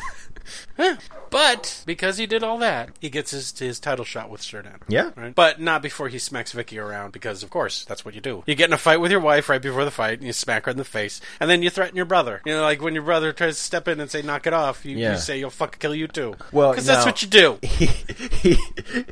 But 1.31 1.85
because 1.87 2.17
he 2.19 2.27
did 2.27 2.43
all 2.43 2.59
that, 2.59 2.91
he 3.01 3.09
gets 3.09 3.31
his 3.31 3.57
his 3.57 3.79
title 3.79 4.05
shot 4.05 4.31
with 4.31 4.41
Cerdan. 4.41 4.79
Yeah. 4.89 5.11
Right? 5.17 5.33
But 5.35 5.61
not 5.61 5.81
before 5.81 6.09
he 6.09 6.19
smacks 6.19 6.51
Vicky 6.51 6.77
around, 6.79 7.13
because 7.13 7.43
of 7.45 7.51
course 7.51 7.85
that's 7.85 8.05
what 8.05 8.15
you 8.17 8.21
do. 8.21 8.43
You 8.47 8.57
get 8.57 8.69
in 8.69 8.73
a 8.73 8.79
fight 8.79 9.01
with 9.01 9.13
your 9.13 9.21
wife 9.21 9.49
right 9.49 9.63
before 9.63 9.85
the 9.85 9.93
fight, 9.93 10.19
and 10.19 10.27
you 10.27 10.33
smack 10.33 10.65
her 10.65 10.73
in 10.73 10.77
the 10.77 10.85
face, 10.85 11.21
and 11.39 11.49
then 11.49 11.63
you 11.63 11.71
threaten 11.71 11.95
your 11.97 12.05
brother. 12.05 12.43
You 12.45 12.55
know, 12.55 12.63
like 12.63 12.83
when 12.83 12.95
your 12.95 13.05
brother 13.05 13.33
tries 13.33 13.57
to 13.57 13.63
step 13.63 13.87
in 13.87 14.01
and 14.01 14.11
say 14.11 14.23
"knock 14.23 14.47
it 14.49 14.53
off," 14.53 14.85
you, 14.85 14.97
Yeah. 14.97 15.13
you 15.13 15.19
say 15.19 15.39
"you'll 15.39 15.51
fuck 15.51 15.79
kill 15.79 15.95
you 15.95 16.09
too." 16.09 16.35
Well, 16.51 16.71
because 16.73 16.87
that's 16.87 17.07
what 17.07 17.23
you 17.23 17.29
do. 17.29 17.59
he, 17.63 17.87
he, 17.87 18.57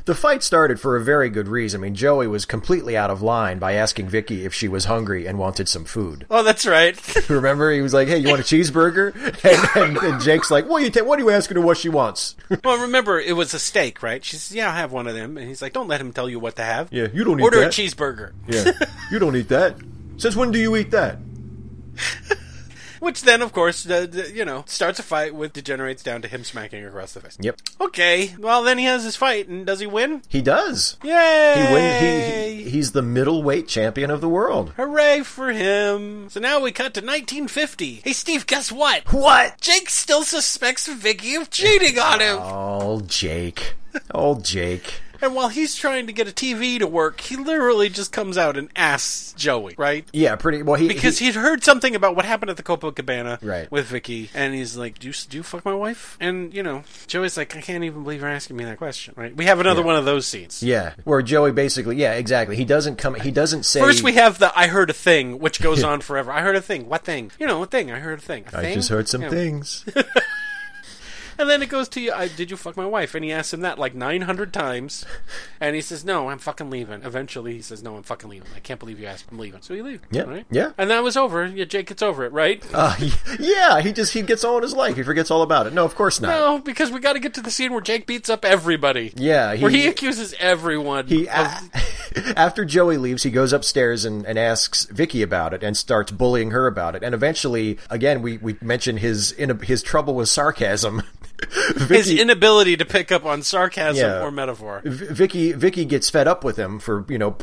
the 0.04 0.14
fight 0.16 0.42
started 0.42 0.80
for 0.80 0.96
a 0.96 1.00
very 1.04 1.30
good 1.30 1.46
reason. 1.46 1.80
I 1.80 1.82
mean, 1.82 1.94
Joey 1.94 2.26
was 2.26 2.44
completely 2.44 2.96
out 2.96 3.10
of 3.10 3.22
line 3.22 3.60
by 3.60 3.74
asking 3.74 4.08
Vicky 4.08 4.44
if 4.44 4.52
she 4.52 4.66
was 4.66 4.86
hungry 4.86 5.26
and 5.26 5.38
wanted 5.38 5.68
some 5.68 5.84
food. 5.84 6.26
Oh, 6.30 6.42
that's 6.42 6.66
right. 6.66 6.98
Remember, 7.30 7.70
he 7.70 7.80
was 7.80 7.94
like, 7.94 8.08
"Hey, 8.08 8.18
you 8.18 8.28
want 8.28 8.40
a 8.40 8.44
cheeseburger?" 8.44 9.14
And, 9.48 9.96
and, 9.96 9.96
and 9.98 10.20
Jake's 10.20 10.50
like, 10.50 10.68
"What 10.68 10.82
are 10.82 10.84
you? 10.86 10.90
Ta- 10.90 11.04
what 11.04 11.18
are 11.20 11.22
you 11.22 11.30
asking 11.30 11.57
her 11.60 11.66
what 11.66 11.76
she 11.78 11.88
wants?" 11.88 12.36
well, 12.64 12.78
remember 12.78 13.20
it 13.20 13.34
was 13.36 13.54
a 13.54 13.58
steak, 13.58 14.02
right? 14.02 14.24
She 14.24 14.36
says, 14.36 14.54
"Yeah, 14.54 14.68
I'll 14.68 14.74
have 14.74 14.92
one 14.92 15.06
of 15.06 15.14
them," 15.14 15.36
and 15.36 15.48
he's 15.48 15.60
like, 15.62 15.72
"Don't 15.72 15.88
let 15.88 16.00
him 16.00 16.12
tell 16.12 16.28
you 16.28 16.38
what 16.38 16.56
to 16.56 16.62
have." 16.62 16.92
Yeah, 16.92 17.08
you 17.12 17.24
don't 17.24 17.40
eat 17.40 17.42
Order 17.44 17.62
a 17.62 17.66
cheeseburger. 17.66 18.32
yeah, 18.46 18.72
you 19.10 19.18
don't 19.18 19.36
eat 19.36 19.48
that. 19.48 19.76
Since 20.16 20.34
when 20.34 20.50
do 20.50 20.58
you 20.58 20.74
eat 20.76 20.90
that? 20.90 21.18
Which 23.08 23.22
then, 23.22 23.40
of 23.40 23.54
course, 23.54 23.88
uh, 23.88 24.06
you 24.34 24.44
know, 24.44 24.64
starts 24.66 24.98
a 24.98 25.02
fight 25.02 25.34
with 25.34 25.54
degenerates 25.54 26.02
down 26.02 26.20
to 26.20 26.28
him 26.28 26.44
smacking 26.44 26.84
across 26.84 27.14
the 27.14 27.20
face. 27.20 27.38
Yep, 27.40 27.56
Okay, 27.80 28.34
well 28.38 28.62
then 28.62 28.76
he 28.76 28.84
has 28.84 29.02
his 29.02 29.16
fight, 29.16 29.48
and 29.48 29.64
does 29.64 29.80
he 29.80 29.86
win? 29.86 30.20
he 30.28 30.42
does. 30.42 30.98
Yay! 31.02 31.54
He 31.56 31.72
win. 31.72 32.02
He, 32.58 32.64
he 32.64 32.68
he's 32.70 32.92
the 32.92 33.00
middleweight 33.00 33.66
champion 33.66 34.10
of 34.10 34.20
the 34.20 34.28
world. 34.28 34.74
Hooray 34.76 35.22
for 35.22 35.52
him! 35.52 36.28
So 36.28 36.38
now 36.38 36.60
we 36.60 36.70
cut 36.70 36.92
to 36.94 37.00
1950. 37.00 38.02
Hey, 38.04 38.12
Steve, 38.12 38.46
guess 38.46 38.70
what? 38.70 39.10
What? 39.10 39.58
Jake 39.58 39.88
still 39.88 40.22
suspects 40.22 40.86
Vicky 40.86 41.34
of 41.34 41.48
cheating 41.48 41.98
on 41.98 42.20
him. 42.20 42.36
Oh, 42.38 43.00
Jake. 43.06 43.74
Oh, 44.14 44.38
Jake. 44.38 45.00
And 45.20 45.34
while 45.34 45.48
he's 45.48 45.74
trying 45.74 46.06
to 46.06 46.12
get 46.12 46.28
a 46.28 46.32
TV 46.32 46.78
to 46.78 46.86
work, 46.86 47.20
he 47.20 47.36
literally 47.36 47.88
just 47.88 48.12
comes 48.12 48.38
out 48.38 48.56
and 48.56 48.68
asks 48.76 49.32
Joey, 49.36 49.74
right? 49.76 50.06
Yeah, 50.12 50.36
pretty 50.36 50.62
well. 50.62 50.76
He 50.76 50.88
Because 50.88 51.18
he, 51.18 51.26
he'd 51.26 51.34
heard 51.34 51.64
something 51.64 51.94
about 51.94 52.14
what 52.16 52.24
happened 52.24 52.50
at 52.50 52.56
the 52.56 52.62
Copacabana 52.62 53.38
Right. 53.42 53.70
with 53.70 53.86
Vicky, 53.86 54.30
and 54.34 54.54
he's 54.54 54.76
like, 54.76 54.98
do 54.98 55.08
you, 55.08 55.14
"Do 55.28 55.36
you 55.36 55.42
fuck 55.42 55.64
my 55.64 55.74
wife?" 55.74 56.16
And 56.20 56.52
you 56.54 56.62
know, 56.62 56.84
Joey's 57.06 57.36
like, 57.36 57.56
"I 57.56 57.60
can't 57.60 57.84
even 57.84 58.02
believe 58.04 58.20
you're 58.20 58.28
asking 58.30 58.56
me 58.56 58.64
that 58.64 58.78
question." 58.78 59.14
Right? 59.16 59.34
We 59.36 59.46
have 59.46 59.60
another 59.60 59.80
Yeah. 59.80 59.86
one 59.86 59.96
of 59.96 60.04
those 60.04 60.26
scenes. 60.26 60.62
yeah, 60.62 60.94
where 61.04 61.22
Joey 61.22 61.52
basically, 61.52 61.96
yeah, 61.96 62.12
exactly. 62.14 62.56
He 62.56 62.64
doesn't 62.64 62.96
come. 62.96 63.14
He 63.14 63.30
doesn't 63.30 63.64
say. 63.64 63.80
First, 63.80 64.02
we 64.02 64.12
have 64.14 64.38
the 64.38 64.52
"I 64.58 64.66
heard 64.68 64.90
a 64.90 64.94
thing," 64.94 65.38
which 65.38 65.60
goes 65.60 65.82
on 65.90 66.00
forever. 66.00 66.30
I 66.32 66.42
heard 66.42 66.56
a 66.56 66.62
thing. 66.62 66.88
What 66.88 67.04
thing? 67.04 67.30
You 67.38 67.46
know, 67.46 67.62
a 67.62 67.66
thing. 67.66 67.90
I 67.90 67.98
heard 67.98 68.18
a 68.20 68.22
thing. 68.22 68.44
A 68.52 68.58
I 68.58 68.62
thing? 68.62 68.74
just 68.74 68.88
heard 68.88 69.08
some 69.08 69.22
Yeah. 69.22 69.30
things. 69.30 69.84
And 71.38 71.48
then 71.48 71.62
it 71.62 71.68
goes 71.68 71.88
to, 71.90 72.00
you, 72.00 72.12
I, 72.12 72.28
"Did 72.28 72.50
you 72.50 72.56
fuck 72.56 72.76
my 72.76 72.86
wife?" 72.86 73.14
And 73.14 73.24
he 73.24 73.32
asks 73.32 73.52
him 73.54 73.60
that 73.60 73.78
like 73.78 73.94
nine 73.94 74.22
hundred 74.22 74.52
times, 74.52 75.04
and 75.60 75.74
he 75.76 75.80
says, 75.80 76.04
"No, 76.04 76.30
I'm 76.30 76.38
fucking 76.38 76.68
leaving." 76.70 77.02
Eventually, 77.04 77.54
he 77.54 77.62
says, 77.62 77.82
"No, 77.82 77.96
I'm 77.96 78.02
fucking 78.02 78.28
leaving. 78.28 78.48
I 78.56 78.60
can't 78.60 78.80
believe 78.80 78.98
you 78.98 79.06
asked. 79.06 79.26
I'm 79.30 79.38
leaving." 79.38 79.62
So 79.62 79.74
he 79.74 79.82
leaves. 79.82 80.02
Yeah, 80.10 80.22
right? 80.22 80.46
yeah. 80.50 80.72
And 80.76 80.90
that 80.90 81.02
was 81.02 81.16
over. 81.16 81.46
Yeah, 81.46 81.64
Jake 81.64 81.86
gets 81.86 82.02
over 82.02 82.24
it, 82.24 82.32
right? 82.32 82.62
Uh, 82.72 82.96
yeah, 83.38 83.80
he 83.80 83.92
just 83.92 84.12
he 84.12 84.22
gets 84.22 84.44
on 84.44 84.62
his 84.62 84.74
life. 84.74 84.96
He 84.96 85.02
forgets 85.02 85.30
all 85.30 85.42
about 85.42 85.66
it. 85.66 85.72
No, 85.72 85.84
of 85.84 85.94
course 85.94 86.20
not. 86.20 86.28
no, 86.28 86.58
because 86.58 86.90
we 86.90 87.00
got 87.00 87.12
to 87.14 87.20
get 87.20 87.34
to 87.34 87.40
the 87.40 87.50
scene 87.50 87.72
where 87.72 87.80
Jake 87.80 88.06
beats 88.06 88.28
up 88.28 88.44
everybody. 88.44 89.12
Yeah, 89.16 89.54
he, 89.54 89.62
where 89.62 89.70
he 89.70 89.86
accuses 89.86 90.34
everyone. 90.38 91.06
he 91.06 91.28
of- 91.28 91.70
after 92.36 92.64
Joey 92.64 92.96
leaves, 92.96 93.22
he 93.22 93.30
goes 93.30 93.52
upstairs 93.52 94.04
and, 94.04 94.24
and 94.26 94.38
asks 94.38 94.86
Vicky 94.86 95.22
about 95.22 95.54
it 95.54 95.62
and 95.62 95.76
starts 95.76 96.10
bullying 96.10 96.50
her 96.50 96.66
about 96.66 96.94
it. 96.96 97.02
And 97.02 97.14
eventually, 97.14 97.78
again, 97.90 98.22
we 98.22 98.38
we 98.38 98.56
mentioned 98.60 98.98
his 99.00 99.32
in 99.32 99.56
his 99.60 99.82
trouble 99.82 100.14
with 100.14 100.28
sarcasm. 100.28 101.02
his 101.88 102.10
inability 102.10 102.76
to 102.76 102.84
pick 102.84 103.12
up 103.12 103.24
on 103.24 103.42
sarcasm 103.42 104.04
Yeah. 104.08 104.22
or 104.24 104.30
metaphor. 104.30 104.82
V- 104.84 105.06
Vicky 105.06 105.52
Vicky 105.52 105.84
gets 105.84 106.10
fed 106.10 106.26
up 106.28 106.42
with 106.44 106.56
him 106.56 106.78
for 106.78 107.04
you 107.08 107.18
know 107.18 107.36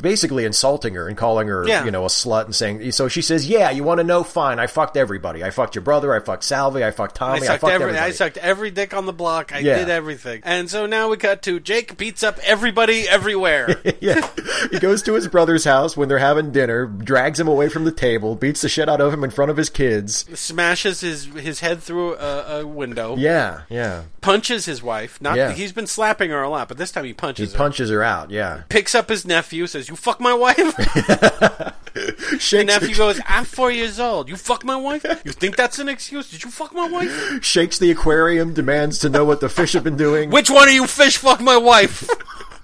basically 0.00 0.44
insulting 0.44 0.94
her 0.94 1.06
and 1.08 1.16
calling 1.16 1.48
her 1.48 1.66
Yeah. 1.66 1.84
you 1.84 1.90
know 1.90 2.04
a 2.04 2.08
slut 2.08 2.46
and 2.46 2.54
saying 2.54 2.90
so 2.92 3.08
she 3.08 3.22
says 3.22 3.48
yeah 3.48 3.70
you 3.70 3.84
want 3.84 3.98
to 3.98 4.04
know 4.04 4.24
fine 4.24 4.58
I 4.58 4.66
fucked 4.66 4.96
everybody 4.96 5.44
I 5.44 5.50
fucked 5.50 5.74
your 5.74 5.82
brother 5.82 6.12
I 6.14 6.20
fucked 6.20 6.44
Salvi 6.44 6.82
I 6.84 6.90
fucked 6.90 7.14
Tommy 7.16 7.42
I, 7.42 7.46
sucked 7.46 7.60
fucked 7.60 7.72
every, 7.72 7.84
everybody 7.90 8.06
I 8.06 8.10
sucked 8.12 8.36
every 8.38 8.70
dick 8.70 8.94
on 8.94 9.06
the 9.06 9.12
block. 9.12 9.52
I 9.54 9.58
Yeah. 9.60 9.78
did 9.78 9.88
everything. 9.90 10.40
And 10.44 10.68
so 10.70 10.86
now 10.86 11.08
we 11.08 11.16
cut 11.16 11.42
to 11.42 11.60
Jake 11.60 11.96
beats 11.96 12.22
up 12.22 12.38
everybody 12.42 13.08
everywhere. 13.08 13.80
yeah 14.00 14.28
he 14.70 14.78
goes 14.78 15.02
to 15.02 15.14
his 15.14 15.28
brother's 15.28 15.64
house 15.64 15.96
when 15.96 16.08
they're 16.08 16.18
having 16.18 16.50
dinner 16.52 16.86
drags 16.86 17.38
him 17.38 17.48
away 17.48 17.68
from 17.68 17.84
the 17.84 17.92
table 17.92 18.34
beats 18.34 18.60
the 18.62 18.68
shit 18.68 18.88
out 18.88 19.00
of 19.00 19.12
him 19.12 19.22
in 19.24 19.30
front 19.30 19.50
of 19.50 19.56
his 19.56 19.70
kids 19.70 20.26
smashes 20.38 21.00
his 21.00 21.26
his 21.26 21.60
head 21.60 21.82
through 21.82 22.14
a, 22.16 22.60
a 22.60 22.66
window. 22.66 23.16
yeah 23.16 23.62
yeah 23.70 24.02
Punches 24.20 24.64
his 24.64 24.82
wife. 24.82 25.20
Not 25.20 25.36
Yeah. 25.36 25.52
he's 25.52 25.72
been 25.72 25.86
slapping 25.86 26.30
her 26.30 26.40
a 26.42 26.48
lot, 26.48 26.68
but 26.68 26.78
this 26.78 26.90
time 26.90 27.04
he 27.04 27.10
he 27.10 27.14
punches 27.14 27.52
her. 27.52 27.58
punches 27.58 27.90
her 27.90 28.02
out 28.02 28.30
yeah 28.30 28.62
Picks 28.70 28.94
up 28.94 29.08
his 29.10 29.24
nephew, 29.26 29.43
says, 29.66 29.88
"You 29.88 29.96
fuck 29.96 30.20
my 30.20 30.34
wife." 30.34 30.56
the 30.76 32.64
nephew 32.66 32.94
goes, 32.94 33.20
"I'm 33.26 33.44
four 33.44 33.70
years 33.70 34.00
old. 34.00 34.28
You 34.28 34.36
fuck 34.36 34.64
my 34.64 34.76
wife? 34.76 35.04
You 35.24 35.32
think 35.32 35.56
that's 35.56 35.78
an 35.78 35.88
excuse? 35.88 36.30
Did 36.30 36.44
you 36.44 36.50
fuck 36.50 36.74
my 36.74 36.88
wife? 36.88 37.44
shakes 37.44 37.78
the 37.78 37.90
aquarium 37.90 38.54
demands 38.54 38.98
to 39.00 39.08
know 39.08 39.24
what 39.24 39.40
the 39.40 39.48
fish 39.48 39.72
have 39.72 39.84
been 39.84 39.96
doing 39.96 40.30
Which 40.30 40.50
one 40.50 40.68
of 40.68 40.74
you 40.74 40.86
fish 40.86 41.16
fuck 41.16 41.40
my 41.40 41.56
wife?" 41.56 42.08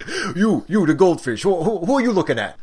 you, 0.36 0.64
you, 0.68 0.86
the 0.86 0.94
goldfish. 0.94 1.42
Who, 1.42 1.62
who, 1.62 1.78
who 1.84 1.98
are 1.98 2.00
you 2.00 2.12
looking 2.12 2.38
at? 2.38 2.58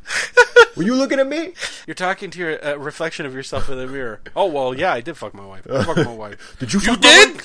Were 0.76 0.84
you 0.84 0.96
looking 0.96 1.20
at 1.20 1.28
me? 1.28 1.54
You're 1.88 1.96
talking 1.96 2.30
to 2.32 2.40
your 2.40 2.66
uh, 2.66 2.76
reflection 2.76 3.26
of 3.26 3.34
yourself 3.34 3.70
in 3.70 3.78
the 3.78 3.88
mirror. 3.88 4.22
Oh 4.36 4.46
well, 4.46 4.76
yeah, 4.76 4.94
I 4.94 5.02
did 5.02 5.18
fuck 5.18 5.34
my 5.34 5.46
wife. 5.46 5.66
I 5.70 5.84
fucked 5.84 6.06
my 6.06 6.14
wife. 6.26 6.56
Did 6.60 6.74
you? 6.74 6.80
You 6.82 6.98
did? 6.98 7.42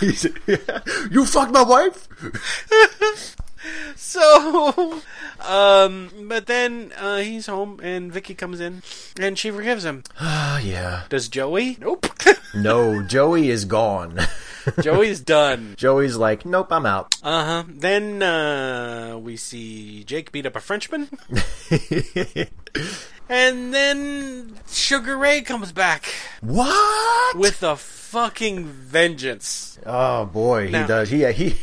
wife? 0.00 1.10
You 1.10 1.24
fucked 1.26 1.52
my 1.52 1.62
wife? 1.62 2.06
So, 3.96 5.00
um, 5.46 6.10
but 6.28 6.46
then 6.46 6.92
uh, 6.98 7.18
he's 7.18 7.46
home 7.46 7.80
and 7.82 8.12
Vicky 8.12 8.34
comes 8.34 8.60
in 8.60 8.82
and 9.18 9.36
she 9.38 9.50
forgives 9.50 9.84
him. 9.84 10.04
Ah, 10.20 10.58
yeah. 10.62 11.02
Does 11.08 11.28
Joey? 11.28 11.76
Nope. 11.80 12.06
No, 12.54 13.02
Joey 13.02 13.50
is 13.50 13.66
gone. 13.66 14.18
Joey's 14.80 15.20
done. 15.20 15.74
Joey's 15.76 16.16
like, 16.16 16.46
nope, 16.46 16.68
I'm 16.72 16.86
out. 16.86 17.14
Uh 17.22 17.44
huh. 17.44 17.64
Then 17.68 18.22
uh, 18.22 19.18
we 19.20 19.36
see 19.36 20.02
Jake 20.04 20.32
beat 20.32 20.46
up 20.46 20.56
a 20.56 20.60
Frenchman, 20.60 21.08
and 23.28 23.74
then 23.74 24.56
Sugar 24.68 25.18
Ray 25.18 25.42
comes 25.42 25.72
back 25.72 26.06
what? 26.40 27.36
with 27.36 27.62
a 27.62 27.76
fucking 27.76 28.64
vengeance. 28.64 29.78
oh 29.84 30.24
boy, 30.24 30.70
Now- 30.70 30.82
he 30.82 30.88
does. 30.88 31.10
He 31.10 31.32
he 31.32 31.56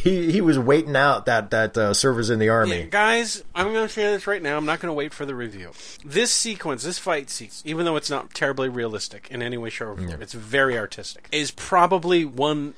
he 0.00 0.30
he 0.30 0.40
was 0.40 0.58
waiting 0.58 0.96
out 0.96 1.26
that 1.26 1.50
that 1.50 1.76
uh, 1.76 1.94
service 1.94 2.30
in 2.30 2.38
the 2.38 2.48
army. 2.48 2.80
Yeah, 2.80 2.86
guys, 2.86 3.44
I'm 3.54 3.72
going 3.72 3.86
to 3.86 3.92
say 3.92 4.04
this 4.04 4.26
right 4.26 4.42
now. 4.42 4.56
I'm 4.56 4.66
not 4.66 4.80
going 4.80 4.90
to 4.90 4.94
wait 4.94 5.12
for 5.12 5.26
the 5.26 5.34
review. 5.34 5.72
This 6.04 6.32
sequence, 6.32 6.84
this 6.84 6.98
fight 6.98 7.30
sequence, 7.30 7.62
even 7.64 7.84
though 7.84 7.96
it's 7.96 8.10
not 8.10 8.34
terribly 8.34 8.68
realistic 8.68 9.28
in 9.30 9.42
any 9.42 9.56
way, 9.56 9.70
shape, 9.70 9.88
form, 9.98 10.22
it's 10.22 10.32
very 10.32 10.78
artistic. 10.78 11.28
Is 11.32 11.50
probably 11.50 12.24
one 12.24 12.72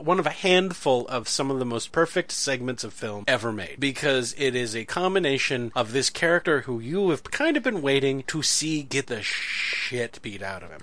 one 0.00 0.18
of 0.18 0.26
a 0.26 0.30
handful 0.30 1.06
of 1.08 1.28
some 1.28 1.50
of 1.50 1.58
the 1.58 1.64
most 1.64 1.92
perfect 1.92 2.32
segments 2.32 2.84
of 2.84 2.92
film 2.92 3.24
ever 3.26 3.52
made 3.52 3.76
because 3.78 4.34
it 4.38 4.54
is 4.54 4.74
a 4.74 4.84
combination 4.84 5.72
of 5.74 5.92
this 5.92 6.10
character 6.10 6.62
who 6.62 6.80
you 6.80 7.10
have 7.10 7.24
kind 7.24 7.56
of 7.56 7.62
been 7.62 7.82
waiting 7.82 8.22
to 8.24 8.42
see 8.42 8.82
get 8.82 9.06
the 9.06 9.22
shit 9.22 10.18
beat 10.22 10.42
out 10.42 10.62
of 10.62 10.70
him. 10.70 10.80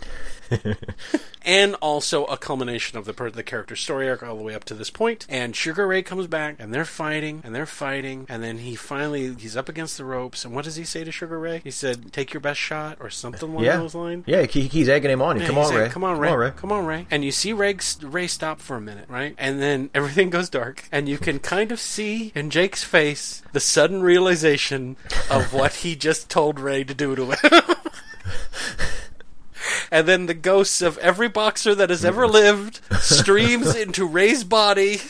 and 1.46 1.76
also 1.76 2.26
a 2.26 2.38
culmination 2.38 2.98
of 2.98 3.06
the 3.06 3.14
per- 3.14 3.30
the 3.30 3.44
character's 3.44 3.80
story 3.82 4.10
arc 4.10 4.24
all 4.24 4.36
the 4.38 4.44
way 4.44 4.56
up 4.56 4.64
to 4.66 4.74
this 4.74 4.90
point. 4.90 5.26
And 5.30 5.56
Sugar 5.56 5.88
Ray 5.88 6.02
comes 6.04 6.28
back, 6.28 6.56
and 6.60 6.74
they're 6.74 6.86
fighting, 6.86 7.42
and 7.44 7.54
they're 7.54 7.66
fighting, 7.66 8.26
and 8.30 8.44
then 8.44 8.60
he 8.60 8.76
finally 8.76 9.34
he's 9.36 9.58
up 9.58 9.70
against 9.70 9.98
the 9.98 10.06
ropes. 10.06 10.46
And 10.46 10.54
what 10.54 10.66
does 10.66 10.76
he 10.76 10.84
say 10.84 11.04
to 11.04 11.12
Sugar 11.12 11.40
Ray? 11.40 11.62
He 11.64 11.72
said, 11.72 12.12
"Take 12.14 12.34
your 12.34 12.42
best 12.42 12.60
shot," 12.60 12.98
or 13.00 13.10
something 13.10 13.50
along 13.50 13.64
Yeah, 13.64 13.78
those 13.78 13.96
lines. 13.96 14.24
yeah. 14.28 14.44
He, 14.44 14.62
he's 14.68 14.90
egging 14.90 15.12
him 15.12 15.22
on. 15.22 15.40
Yeah, 15.40 15.48
come 15.48 15.56
he's 15.56 15.70
on, 15.70 15.76
Ray. 15.76 15.90
Come 15.90 16.04
on, 16.04 16.18
Ray. 16.20 16.52
Come 16.56 16.72
on, 16.72 16.86
Ray. 16.86 17.08
And 17.12 17.24
you 17.26 17.32
see 17.32 17.54
Ray, 17.54 17.78
Ray 18.02 18.28
stop 18.28 18.60
for 18.60 18.76
a 18.78 18.82
minute, 18.82 19.10
right? 19.10 19.36
And 19.38 19.62
then 19.62 19.90
everything 19.96 20.30
goes 20.30 20.50
dark, 20.50 20.88
and 20.92 21.08
you 21.10 21.18
can 21.18 21.40
kind 21.40 21.72
of 21.72 21.80
see 21.80 22.32
in 22.36 22.50
Jake's 22.50 22.84
face 22.84 23.42
the 23.52 23.60
sudden 23.60 24.02
realization 24.02 24.96
of 25.30 25.54
what 25.54 25.74
he 25.76 25.96
just 25.96 26.30
told 26.30 26.60
Ray 26.60 26.84
to 26.84 26.94
do 26.94 27.16
to 27.16 27.32
him. 27.32 27.62
And 29.94 30.08
then 30.08 30.26
the 30.26 30.34
ghosts 30.34 30.82
of 30.82 30.98
every 30.98 31.30
boxer 31.30 31.76
that 31.76 31.92
has 31.92 32.04
ever 32.04 32.28
lived 32.28 32.80
streams 33.00 33.76
into 33.76 34.08
Ray's 34.08 34.44
body. 34.44 35.02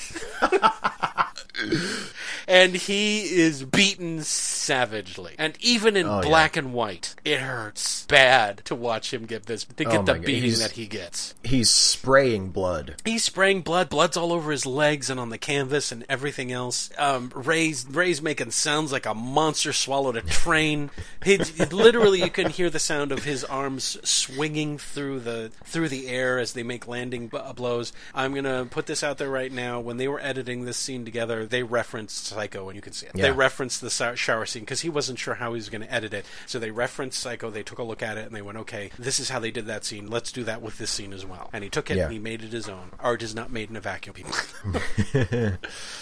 and 2.48 2.76
he 2.76 3.22
is 3.24 3.64
beaten 3.64 4.24
savagely. 4.24 5.36
And 5.38 5.56
even 5.62 5.96
in 5.98 6.06
Oh, 6.08 6.16
yeah. 6.22 6.28
black 6.28 6.56
and 6.58 6.74
white, 6.74 7.16
it 7.26 7.40
hurts 7.40 8.06
bad 8.06 8.62
to 8.66 8.76
watch 8.76 9.14
him 9.14 9.26
get 9.26 9.46
this 9.46 9.64
to 9.66 9.84
get 9.86 10.00
Oh, 10.00 10.04
the 10.04 10.16
beating 10.16 10.44
He's- 10.44 10.60
that 10.60 10.72
he 10.72 10.86
gets. 10.88 11.34
He's 11.44 11.70
spraying 11.70 12.50
blood. 12.50 12.96
He's 13.06 13.24
spraying 13.24 13.62
blood. 13.62 13.90
Blood's 13.90 14.18
all 14.18 14.32
over 14.34 14.52
his 14.52 14.66
legs 14.66 15.10
and 15.10 15.20
on 15.20 15.30
the 15.30 15.38
canvas 15.38 15.92
and 15.92 16.06
everything 16.10 16.52
else. 16.52 16.90
Um, 16.98 17.32
Ray's 17.36 17.86
Ray's 17.90 18.22
making 18.22 18.52
sounds 18.52 18.92
like 18.92 19.06
a 19.06 19.14
monster 19.14 19.74
swallowed 19.74 20.16
a 20.18 20.22
train. 20.22 20.90
He, 21.24 21.38
literally, 21.38 22.20
you 22.22 22.30
can 22.30 22.50
hear 22.50 22.70
the 22.70 22.80
sound 22.80 23.12
of 23.12 23.24
his 23.24 23.44
arms 23.44 23.98
swinging 24.08 24.78
through 24.78 25.22
the 25.22 25.52
through 25.66 25.90
the 25.90 26.08
air 26.08 26.40
as 26.40 26.54
they 26.54 26.64
make 26.64 26.88
landing 26.88 27.28
b- 27.28 27.40
blows. 27.56 27.94
I'm 28.14 28.34
gonna 28.34 28.66
put 28.70 28.86
this 28.86 29.04
out 29.04 29.18
there 29.18 29.30
right 29.30 29.52
now. 29.52 29.80
When 29.80 29.98
they 29.98 30.08
were 30.08 30.20
editing 30.20 30.66
this 30.66 30.78
scene 30.78 31.06
together, 31.06 31.46
they 31.46 31.64
referenced 31.64 32.33
Psycho, 32.34 32.68
and 32.70 32.76
you 32.76 32.82
can 32.82 32.94
see 32.94 33.06
it. 33.06 33.14
Yeah. 33.16 33.24
They 33.26 33.32
referenced 33.32 33.82
the 33.82 33.90
shower 34.16 34.46
scene 34.46 34.64
because 34.64 34.82
he 34.82 34.90
wasn't 34.90 35.20
sure 35.20 35.36
how 35.36 35.50
he 35.52 35.56
was 35.56 35.70
going 35.70 35.82
to 35.82 35.94
edit 35.94 36.14
it. 36.14 36.26
So 36.46 36.60
they 36.60 36.72
referenced 36.72 37.20
Psycho. 37.20 37.50
They 37.50 37.64
took 37.64 37.80
a 37.80 37.84
look 37.84 38.02
at 38.04 38.18
it 38.18 38.26
and 38.26 38.36
they 38.36 38.42
went, 38.42 38.58
"Okay, 38.60 38.92
this 39.00 39.20
is 39.20 39.30
how 39.30 39.40
they 39.40 39.52
did 39.52 39.66
that 39.68 39.86
scene. 39.86 40.08
Let's 40.08 40.32
do 40.32 40.44
that 40.46 40.62
with 40.62 40.78
this 40.78 40.90
scene 40.92 41.14
as 41.14 41.26
well." 41.26 41.50
And 41.54 41.64
he 41.64 41.70
took 41.70 41.90
it 41.92 41.98
Yeah. 41.98 42.04
and 42.06 42.14
he 42.14 42.20
made 42.20 42.44
it 42.44 42.52
his 42.52 42.68
own. 42.70 42.92
Art 43.00 43.22
is 43.24 43.34
not 43.36 43.52
made 43.52 43.70
in 43.70 43.76
a 43.76 43.82
vacuum, 43.82 44.14
people. 44.14 44.34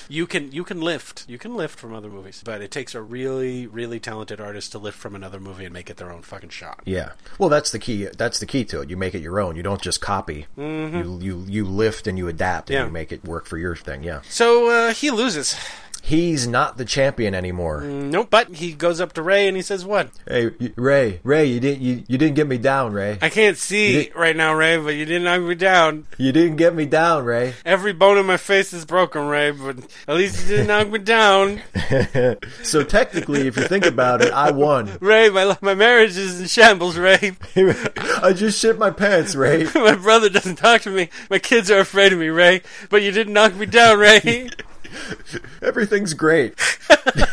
you 0.10 0.28
can 0.28 0.52
you 0.52 0.64
can 0.64 0.82
lift 0.82 1.26
you 1.28 1.38
can 1.38 1.56
lift 1.56 1.80
from 1.80 1.94
other 1.94 2.10
movies, 2.10 2.42
but 2.44 2.62
it 2.62 2.72
takes 2.72 2.96
a 2.96 3.02
really 3.02 3.68
really 3.68 4.00
talented 4.00 4.40
artist 4.42 4.72
to 4.74 4.78
lift 4.80 4.98
from 4.98 5.16
another 5.16 5.40
movie 5.40 5.66
and 5.66 5.74
make 5.74 5.90
it 5.90 5.98
their 5.98 6.12
own 6.12 6.22
fucking 6.22 6.50
shot. 6.50 6.82
Yeah. 6.86 7.12
Well, 7.38 7.50
that's 7.50 7.72
the 7.72 7.80
key. 7.80 8.06
That's 8.18 8.40
the 8.40 8.46
key 8.46 8.66
to 8.66 8.82
it. 8.82 8.90
You 8.90 8.98
make 8.98 9.16
it 9.16 9.22
your 9.22 9.40
own. 9.40 9.56
You 9.56 9.64
don't 9.64 9.82
just 9.82 10.02
copy. 10.02 10.48
You 10.58 11.20
you 11.22 11.46
you 11.48 11.66
lift 11.66 12.08
and 12.08 12.18
you 12.18 12.28
adapt 12.28 12.70
and 12.70 12.72
Mm-hmm. 12.72 12.82
Yeah. 12.82 12.86
you 12.88 12.92
make 12.92 13.12
it 13.12 13.24
work 13.26 13.46
for 13.46 13.58
your 13.58 13.76
thing. 13.76 14.04
Yeah. 14.04 14.22
So 14.30 14.70
uh, 14.70 14.94
he 14.94 15.12
loses. 15.12 15.56
He's 16.04 16.48
not 16.48 16.78
the 16.78 16.84
champion 16.86 17.34
anymore. 17.36 17.82
Mm, 17.82 18.10
nope. 18.10 18.28
But 18.32 18.56
he 18.56 18.74
goes 18.74 19.00
up 19.00 19.14
to 19.14 19.22
Ray 19.22 19.48
and 19.48 19.56
he 19.56 19.62
says, 19.64 19.86
"What? 19.86 20.10
Hey, 20.28 20.52
y- 20.60 20.72
Ray, 20.76 21.20
Ray, 21.24 21.46
you 21.46 21.60
didn't 21.60 21.82
you, 21.82 22.04
you 22.08 22.18
didn't 22.18 22.36
get 22.36 22.48
me 22.48 22.58
down, 22.58 22.92
Ray. 22.92 23.18
I 23.22 23.30
can't 23.30 23.56
see 23.58 24.06
did- 24.06 24.16
right 24.16 24.36
now, 24.36 24.54
Ray, 24.54 24.78
but 24.78 24.96
you 24.96 25.06
didn't 25.06 25.24
knock 25.24 25.42
me 25.42 25.56
down. 25.56 26.08
You 26.18 26.32
didn't 26.32 26.58
get 26.58 26.74
me 26.76 26.86
down, 26.86 27.24
Ray. 27.24 27.54
Every 27.66 27.94
bone 27.94 28.18
in 28.18 28.26
my 28.26 28.38
face 28.38 28.74
is 28.74 28.84
broken, 28.84 29.28
Ray, 29.28 29.52
but 29.52 29.78
at 30.08 30.16
least 30.16 30.42
you 30.42 30.48
didn't 30.58 30.68
knock 30.68 30.90
me 30.90 31.00
down. 31.00 31.62
So 32.64 32.84
technically, 32.84 33.48
if 33.48 33.58
you 33.58 33.64
think 33.64 33.86
about 33.86 34.22
it, 34.22 34.32
I 34.32 34.52
won. 34.52 34.98
Ray, 35.02 35.30
my 35.30 35.58
my 35.62 35.74
marriage 35.74 36.18
is 36.18 36.40
in 36.42 36.48
shambles, 36.48 36.98
Ray. 36.98 37.34
I 37.56 38.34
just 38.34 38.60
shit 38.60 38.78
my 38.80 38.92
pants, 38.92 39.36
Ray. 39.36 39.68
my 39.76 39.96
brother 39.96 40.30
doesn't 40.30 40.56
talk 40.58 40.82
to 40.82 40.90
me. 40.90 41.10
My 41.30 41.40
kids 41.40 41.70
are 41.72 41.80
afraid 41.80 42.14
of 42.14 42.20
me, 42.20 42.28
Ray. 42.30 42.62
But 42.90 43.02
you 43.04 43.12
didn't 43.12 43.34
knock 43.34 43.56
me 43.56 43.66
down, 43.66 44.00
Ray. 44.00 44.50
Everything's 45.62 46.14
great. 46.14 46.56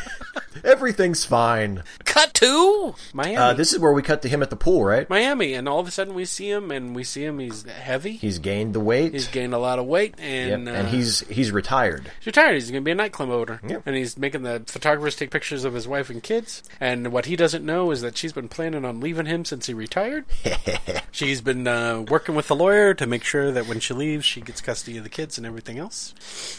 Everything's 0.65 1.25
fine. 1.25 1.83
Cut 2.05 2.35
to 2.35 2.95
Miami. 3.13 3.37
Uh, 3.37 3.53
this 3.55 3.73
is 3.73 3.79
where 3.79 3.93
we 3.93 4.03
cut 4.03 4.23
to 4.23 4.29
him 4.29 4.43
at 4.43 4.51
the 4.51 4.57
pool, 4.57 4.85
right? 4.85 5.09
Miami, 5.09 5.55
and 5.55 5.69
all 5.69 5.81
of 5.81 5.89
a 5.89 5.91
sudden 5.91 6.15
we 6.15 6.25
see 6.25 6.51
him, 6.51 6.71
and 6.71 6.95
we 6.95 7.05
see 7.05 7.25
him. 7.25 7.39
He's 7.39 7.65
heavy. 7.65 8.13
He's 8.13 8.39
gained 8.39 8.75
the 8.75 8.81
weight. 8.81 9.13
He's 9.13 9.29
gained 9.29 9.55
a 9.55 9.59
lot 9.59 9.79
of 9.79 9.87
weight, 9.87 10.15
Yep, 10.19 10.27
and 10.27 10.69
and 10.69 10.87
uh, 10.87 10.91
he's 10.91 11.21
he's 11.29 11.51
retired. 11.51 12.11
He's 12.19 12.27
retired. 12.27 12.55
He's 12.55 12.71
going 12.71 12.83
to 12.83 12.85
be 12.85 12.93
a 12.93 12.95
nightclub 12.95 13.31
owner. 13.31 13.61
Yep. 13.67 13.83
And 13.87 13.97
he's 13.97 14.17
making 14.19 14.43
the 14.43 14.63
photographers 14.67 15.17
take 15.17 15.31
pictures 15.31 15.65
of 15.65 15.75
his 15.75 15.87
wife 15.89 16.11
and 16.11 16.23
kids. 16.23 16.63
And 16.81 17.13
what 17.13 17.27
he 17.27 17.37
doesn't 17.37 17.65
know 17.65 17.91
is 17.91 18.01
that 18.03 18.17
she's 18.17 18.33
been 18.33 18.49
planning 18.49 18.85
on 18.85 19.01
leaving 19.01 19.27
him 19.27 19.45
since 19.45 19.67
he 19.67 19.75
retired. 19.75 20.25
she's 21.11 21.41
been 21.41 21.67
uh, 21.67 22.05
working 22.09 22.35
with 22.35 22.49
the 22.49 22.57
lawyer 22.57 22.95
to 22.95 23.07
make 23.07 23.25
sure 23.25 23.51
that 23.53 23.67
when 23.67 23.81
she 23.81 23.95
leaves, 23.95 24.25
she 24.25 24.41
gets 24.41 24.61
custody 24.61 24.97
of 24.99 25.05
the 25.05 25.11
kids 25.11 25.39
and 25.39 25.47
everything 25.47 25.79
else. 25.79 26.15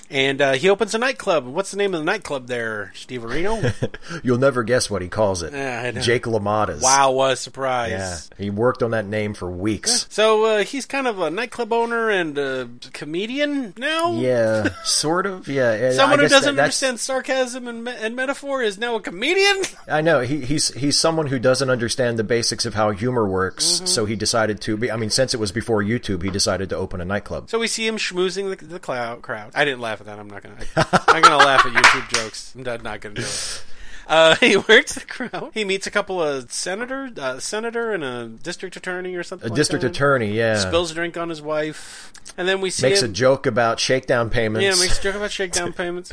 And 0.09 0.41
uh, 0.41 0.53
he 0.53 0.69
opens 0.69 0.93
a 0.95 0.97
nightclub. 0.97 1.45
What's 1.45 1.71
the 1.71 1.77
name 1.77 1.93
of 1.93 1.99
the 2.01 2.05
nightclub 2.05 2.47
there, 2.47 2.91
Steve 2.95 3.21
Areno? 3.21 3.73
You'll 4.23 4.37
never 4.37 4.63
guess 4.63 4.89
what 4.89 5.01
he 5.01 5.07
calls 5.07 5.43
it. 5.43 5.53
Yeah. 5.53 5.91
Jake 5.91 6.23
LaMotta's. 6.23 6.81
wow, 6.81 7.11
what 7.11 7.31
a 7.31 7.35
surprise. 7.35 7.89
Yeah, 7.91 8.43
he 8.43 8.49
worked 8.49 8.83
on 8.83 8.91
that 8.91 9.05
name 9.05 9.33
for 9.33 9.49
weeks. 9.49 10.05
So 10.09 10.45
uh, 10.45 10.63
he's 10.63 10.85
kind 10.85 11.07
of 11.07 11.19
a 11.19 11.29
nightclub 11.29 11.71
owner 11.73 12.09
and 12.09 12.37
a 12.37 12.69
comedian 12.93 13.73
now? 13.77 14.13
Yeah, 14.13 14.69
sort 14.83 15.25
of. 15.25 15.47
Yeah, 15.47 15.91
Someone 15.91 16.19
who 16.19 16.27
doesn't 16.27 16.55
that- 16.55 16.61
understand 16.63 16.99
sarcasm 16.99 17.67
and, 17.67 17.83
me- 17.83 17.95
and 17.97 18.15
metaphor 18.15 18.61
is 18.61 18.77
now 18.77 18.95
a 18.95 19.01
comedian? 19.01 19.61
I 19.87 20.01
know 20.01 20.21
he, 20.21 20.45
he's 20.45 20.73
he's 20.73 20.97
someone 20.97 21.27
who 21.27 21.39
doesn't 21.39 21.69
understand 21.69 22.19
the 22.19 22.23
basics 22.23 22.65
of 22.65 22.73
how 22.73 22.91
humor 22.91 23.27
works. 23.27 23.75
Mm-hmm. 23.77 23.85
So 23.87 24.05
he 24.05 24.15
decided 24.15 24.61
to. 24.61 24.77
Be, 24.77 24.91
I 24.91 24.97
mean, 24.97 25.09
since 25.09 25.33
it 25.33 25.39
was 25.39 25.51
before 25.51 25.81
YouTube, 25.83 26.23
he 26.23 26.29
decided 26.29 26.69
to 26.69 26.75
open 26.77 27.01
a 27.01 27.05
nightclub. 27.05 27.49
So 27.49 27.59
we 27.59 27.67
see 27.67 27.85
him 27.87 27.97
schmoozing 27.97 28.57
the, 28.57 28.65
the 28.65 28.79
cloud, 28.79 29.21
crowd. 29.21 29.51
I 29.55 29.65
didn't 29.65 29.81
laugh 29.81 29.99
at 30.01 30.07
that. 30.07 30.19
I'm 30.19 30.29
not 30.29 30.43
gonna. 30.43 30.55
I, 30.75 31.03
I'm 31.07 31.21
gonna 31.21 31.37
laugh 31.37 31.65
at 31.65 31.71
YouTube 31.73 32.09
jokes. 32.13 32.53
I'm 32.55 32.63
not 32.63 32.83
not 32.83 33.01
gonna 33.01 33.15
do 33.15 33.21
it. 33.21 33.63
Uh, 34.09 34.35
he 34.39 34.57
works 34.57 34.95
the 34.95 35.01
crowd. 35.05 35.51
He 35.53 35.63
meets 35.63 35.85
a 35.87 35.91
couple 35.91 36.21
of 36.21 36.51
senator, 36.51 37.09
uh, 37.17 37.39
senator, 37.39 37.93
and 37.93 38.03
a 38.03 38.27
district 38.27 38.75
attorney 38.75 39.15
or 39.15 39.23
something. 39.23 39.47
A 39.47 39.51
like 39.51 39.55
district 39.55 39.83
that. 39.83 39.91
attorney, 39.91 40.31
yeah, 40.31 40.57
spills 40.57 40.91
a 40.91 40.95
drink 40.95 41.15
on 41.15 41.29
his 41.29 41.41
wife, 41.41 42.11
and 42.35 42.47
then 42.47 42.59
we 42.59 42.71
see 42.71 42.87
makes 42.87 43.03
a 43.03 43.07
joke 43.07 43.45
about 43.45 43.79
shakedown 43.79 44.29
payments. 44.31 44.63
yeah, 44.63 44.81
makes 44.83 44.99
a 44.99 45.03
joke 45.03 45.15
about 45.15 45.31
shakedown 45.31 45.71
payments. 45.81 46.11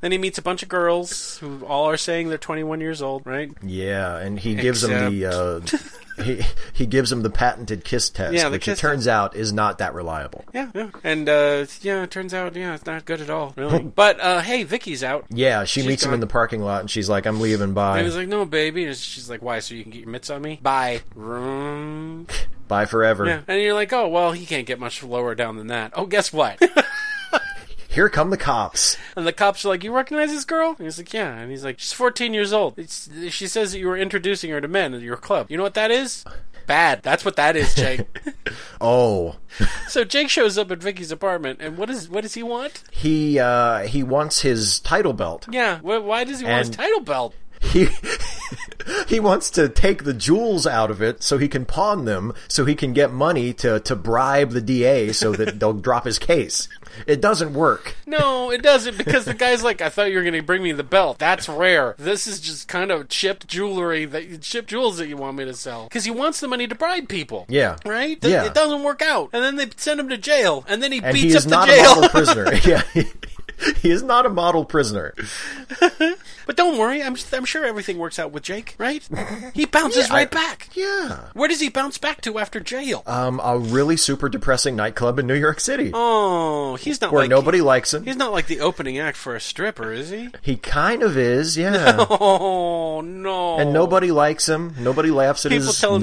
then 0.00 0.12
he 0.12 0.18
meets 0.18 0.36
a 0.38 0.42
bunch 0.42 0.62
of 0.64 0.68
girls 0.68 1.38
who 1.38 1.64
all 1.64 1.88
are 1.88 1.96
saying 1.96 2.28
they're 2.28 2.38
21 2.38 2.80
years 2.80 3.00
old, 3.00 3.24
right? 3.24 3.52
Yeah, 3.62 4.16
and 4.18 4.38
he 4.38 4.56
gives 4.56 4.82
them 4.82 5.14
the 5.14 5.26
uh, 5.26 5.60
he 6.22 6.42
he 6.72 6.86
gives 6.86 7.10
him 7.10 7.22
the 7.22 7.30
patented 7.30 7.84
kiss 7.84 8.10
test, 8.10 8.34
Yeah, 8.34 8.48
which 8.48 8.64
kiss 8.64 8.78
it 8.78 8.80
turns 8.80 9.06
out 9.08 9.36
is 9.36 9.52
not 9.52 9.78
that 9.78 9.94
reliable. 9.94 10.44
Yeah, 10.52 10.70
yeah. 10.74 10.90
And 11.04 11.28
uh, 11.28 11.66
yeah, 11.82 12.02
it 12.02 12.10
turns 12.10 12.34
out, 12.34 12.54
yeah, 12.56 12.74
it's 12.74 12.86
not 12.86 13.04
good 13.04 13.20
at 13.20 13.30
all, 13.30 13.54
really. 13.56 13.82
but 13.94 14.20
uh, 14.20 14.40
hey, 14.40 14.64
Vicky's 14.64 15.02
out. 15.04 15.26
Yeah, 15.30 15.64
she 15.64 15.80
She's 15.80 15.88
meets 15.88 16.04
him 16.04 16.14
in 16.14 16.20
the 16.20 16.26
parking 16.26 16.62
lot, 16.62 16.80
and 16.80 16.90
she's 16.90 17.08
like, 17.08 17.26
"I'm 17.26 17.40
leaving. 17.40 17.74
Bye, 17.74 17.98
And 17.98 18.00
he 18.00 18.04
was 18.06 18.16
like, 18.16 18.28
"No, 18.28 18.44
baby." 18.44 18.84
And 18.84 18.96
she's 18.96 19.28
like, 19.30 19.42
"Why? 19.42 19.60
So 19.60 19.74
you 19.74 19.82
can 19.82 19.92
get 19.92 20.00
your 20.00 20.10
mitts 20.10 20.30
on 20.30 20.42
me?" 20.42 20.58
Bye. 20.62 21.02
Bye 22.68 22.86
forever." 22.86 23.26
Yeah. 23.26 23.40
And 23.46 23.62
you're 23.62 23.74
like, 23.74 23.92
"Oh, 23.92 24.08
well, 24.08 24.32
he 24.32 24.46
can't 24.46 24.66
get 24.66 24.78
much 24.78 25.02
lower 25.02 25.34
down 25.34 25.56
than 25.56 25.68
that." 25.68 25.92
Oh, 25.94 26.06
guess 26.06 26.32
what? 26.32 26.60
here 27.98 28.08
come 28.08 28.30
the 28.30 28.36
cops. 28.36 28.96
And 29.16 29.26
the 29.26 29.32
cops 29.32 29.64
are 29.64 29.70
like, 29.70 29.82
"You 29.82 29.92
recognize 29.92 30.30
this 30.30 30.44
girl?" 30.44 30.76
And 30.78 30.86
he's 30.86 30.98
like, 30.98 31.12
"Yeah." 31.12 31.36
And 31.36 31.50
he's 31.50 31.64
like, 31.64 31.80
"She's 31.80 31.92
14 31.92 32.32
years 32.32 32.52
old. 32.52 32.78
It's, 32.78 33.10
she 33.30 33.48
says 33.48 33.72
that 33.72 33.80
you 33.80 33.88
were 33.88 33.96
introducing 33.96 34.52
her 34.52 34.60
to 34.60 34.68
men 34.68 34.94
at 34.94 35.00
your 35.00 35.16
club. 35.16 35.50
You 35.50 35.56
know 35.56 35.64
what 35.64 35.74
that 35.74 35.90
is? 35.90 36.24
Bad. 36.68 37.02
That's 37.02 37.24
what 37.24 37.34
that 37.34 37.56
is, 37.56 37.74
Jake." 37.74 38.06
Oh, 38.80 39.36
so 39.88 40.04
Jake 40.04 40.30
shows 40.30 40.56
up 40.56 40.70
at 40.70 40.78
Vicky's 40.78 41.10
apartment, 41.10 41.58
and 41.60 41.76
what 41.76 41.90
is 41.90 42.08
what 42.08 42.22
does 42.22 42.34
he 42.34 42.44
want? 42.44 42.84
he 42.92 43.40
uh, 43.40 43.80
he 43.80 44.04
wants 44.04 44.42
his 44.42 44.78
title 44.78 45.12
belt. 45.12 45.48
Yeah. 45.50 45.78
Wh- 45.80 46.04
why 46.04 46.22
does 46.22 46.38
he 46.38 46.46
want 46.46 46.58
his 46.58 46.70
title 46.70 47.00
belt? 47.00 47.34
He 47.60 47.88
he 49.08 49.18
wants 49.18 49.50
to 49.50 49.68
take 49.68 50.04
the 50.04 50.14
jewels 50.14 50.66
out 50.66 50.92
of 50.92 51.02
it 51.02 51.24
so 51.24 51.38
he 51.38 51.48
can 51.48 51.64
pawn 51.64 52.04
them 52.04 52.32
so 52.46 52.64
he 52.64 52.76
can 52.76 52.92
get 52.92 53.12
money 53.12 53.52
to 53.54 53.80
to 53.80 53.96
bribe 53.96 54.50
the 54.50 54.60
DA 54.60 55.12
so 55.12 55.32
that 55.32 55.58
they'll 55.58 55.72
drop 55.72 56.04
his 56.04 56.18
case. 56.20 56.68
It 57.06 57.20
doesn't 57.20 57.54
work. 57.54 57.94
No, 58.06 58.50
it 58.50 58.62
doesn't 58.62 58.96
because 58.98 59.24
the 59.24 59.34
guy's 59.34 59.62
like, 59.62 59.80
I 59.80 59.88
thought 59.88 60.10
you 60.10 60.16
were 60.16 60.22
going 60.22 60.34
to 60.34 60.42
bring 60.42 60.62
me 60.62 60.72
the 60.72 60.82
belt. 60.82 61.18
That's 61.18 61.48
rare. 61.48 61.94
This 61.98 62.26
is 62.26 62.40
just 62.40 62.68
kind 62.68 62.90
of 62.90 63.08
chipped 63.08 63.46
jewelry 63.46 64.04
that 64.06 64.40
chipped 64.42 64.70
jewels 64.70 64.98
that 64.98 65.08
you 65.08 65.16
want 65.16 65.36
me 65.36 65.44
to 65.44 65.54
sell 65.54 65.84
because 65.84 66.04
he 66.04 66.10
wants 66.10 66.40
the 66.40 66.48
money 66.48 66.66
to 66.66 66.74
bribe 66.74 67.08
people. 67.08 67.46
Yeah. 67.48 67.76
right. 67.84 68.20
Th- 68.20 68.30
Yeah. 68.32 68.44
it 68.44 68.54
doesn't 68.54 68.82
work 68.82 69.02
out, 69.02 69.30
and 69.32 69.42
then 69.42 69.56
they 69.56 69.66
send 69.76 70.00
him 70.00 70.08
to 70.08 70.18
jail, 70.18 70.64
and 70.68 70.82
then 70.82 70.92
he 70.92 71.00
And 71.02 71.14
beats 71.14 71.32
he 71.32 71.36
up 71.36 71.42
the 71.44 71.50
not 71.50 71.68
jail. 71.68 72.08
prisoner. 72.08 72.54
yeah. 72.64 72.82
He, 73.82 73.90
is 73.90 74.02
not 74.02 74.26
a 74.26 74.28
model 74.28 74.64
prisoner. 74.64 75.14
but 76.46 76.56
don't 76.56 76.78
worry, 76.78 77.02
I'm 77.02 77.16
I'm 77.32 77.44
sure 77.44 77.64
everything 77.64 77.98
works 77.98 78.18
out 78.18 78.32
with 78.32 78.42
Jake. 78.42 78.74
Right? 78.78 79.06
He 79.54 79.66
bounces 79.66 80.10
right 80.18 80.30
back. 80.30 80.70
Yeah. 80.74 81.28
Where 81.32 81.48
does 81.48 81.60
he 81.60 81.68
bounce 81.68 81.98
back 81.98 82.20
to 82.22 82.38
after 82.38 82.60
jail? 82.60 83.02
Um, 83.06 83.40
a 83.42 83.58
really 83.58 83.96
super 83.96 84.28
depressing 84.28 84.76
nightclub 84.76 85.18
in 85.18 85.26
New 85.26 85.34
York 85.34 85.60
City 85.60 85.92
oh, 85.94 86.76
he's 86.76 87.00
not 87.00 87.12
where 87.12 87.22
like 87.22 87.30
nobody 87.30 87.60
likes 87.60 87.92
him. 87.92 88.04
He's 88.04 88.16
not 88.16 88.32
like 88.32 88.46
the 88.46 88.60
opening 88.60 88.98
act 88.98 89.16
for 89.16 89.34
a 89.34 89.40
stripper, 89.40 89.92
is 89.92 90.10
he? 90.10 90.30
He 90.42 90.56
kind 90.56 91.02
of 91.02 91.16
is, 91.16 91.56
yeah. 91.56 92.06
Oh 92.20 93.00
no! 93.00 93.58
And 93.58 93.72
nobody 93.72 94.10
likes 94.10 94.48
him. 94.48 94.74
Nobody 94.78 95.10
laughs 95.10 95.46
at 95.46 95.50
People 95.50 95.68
his 95.68 95.80
tell 95.80 95.96
him 95.96 96.02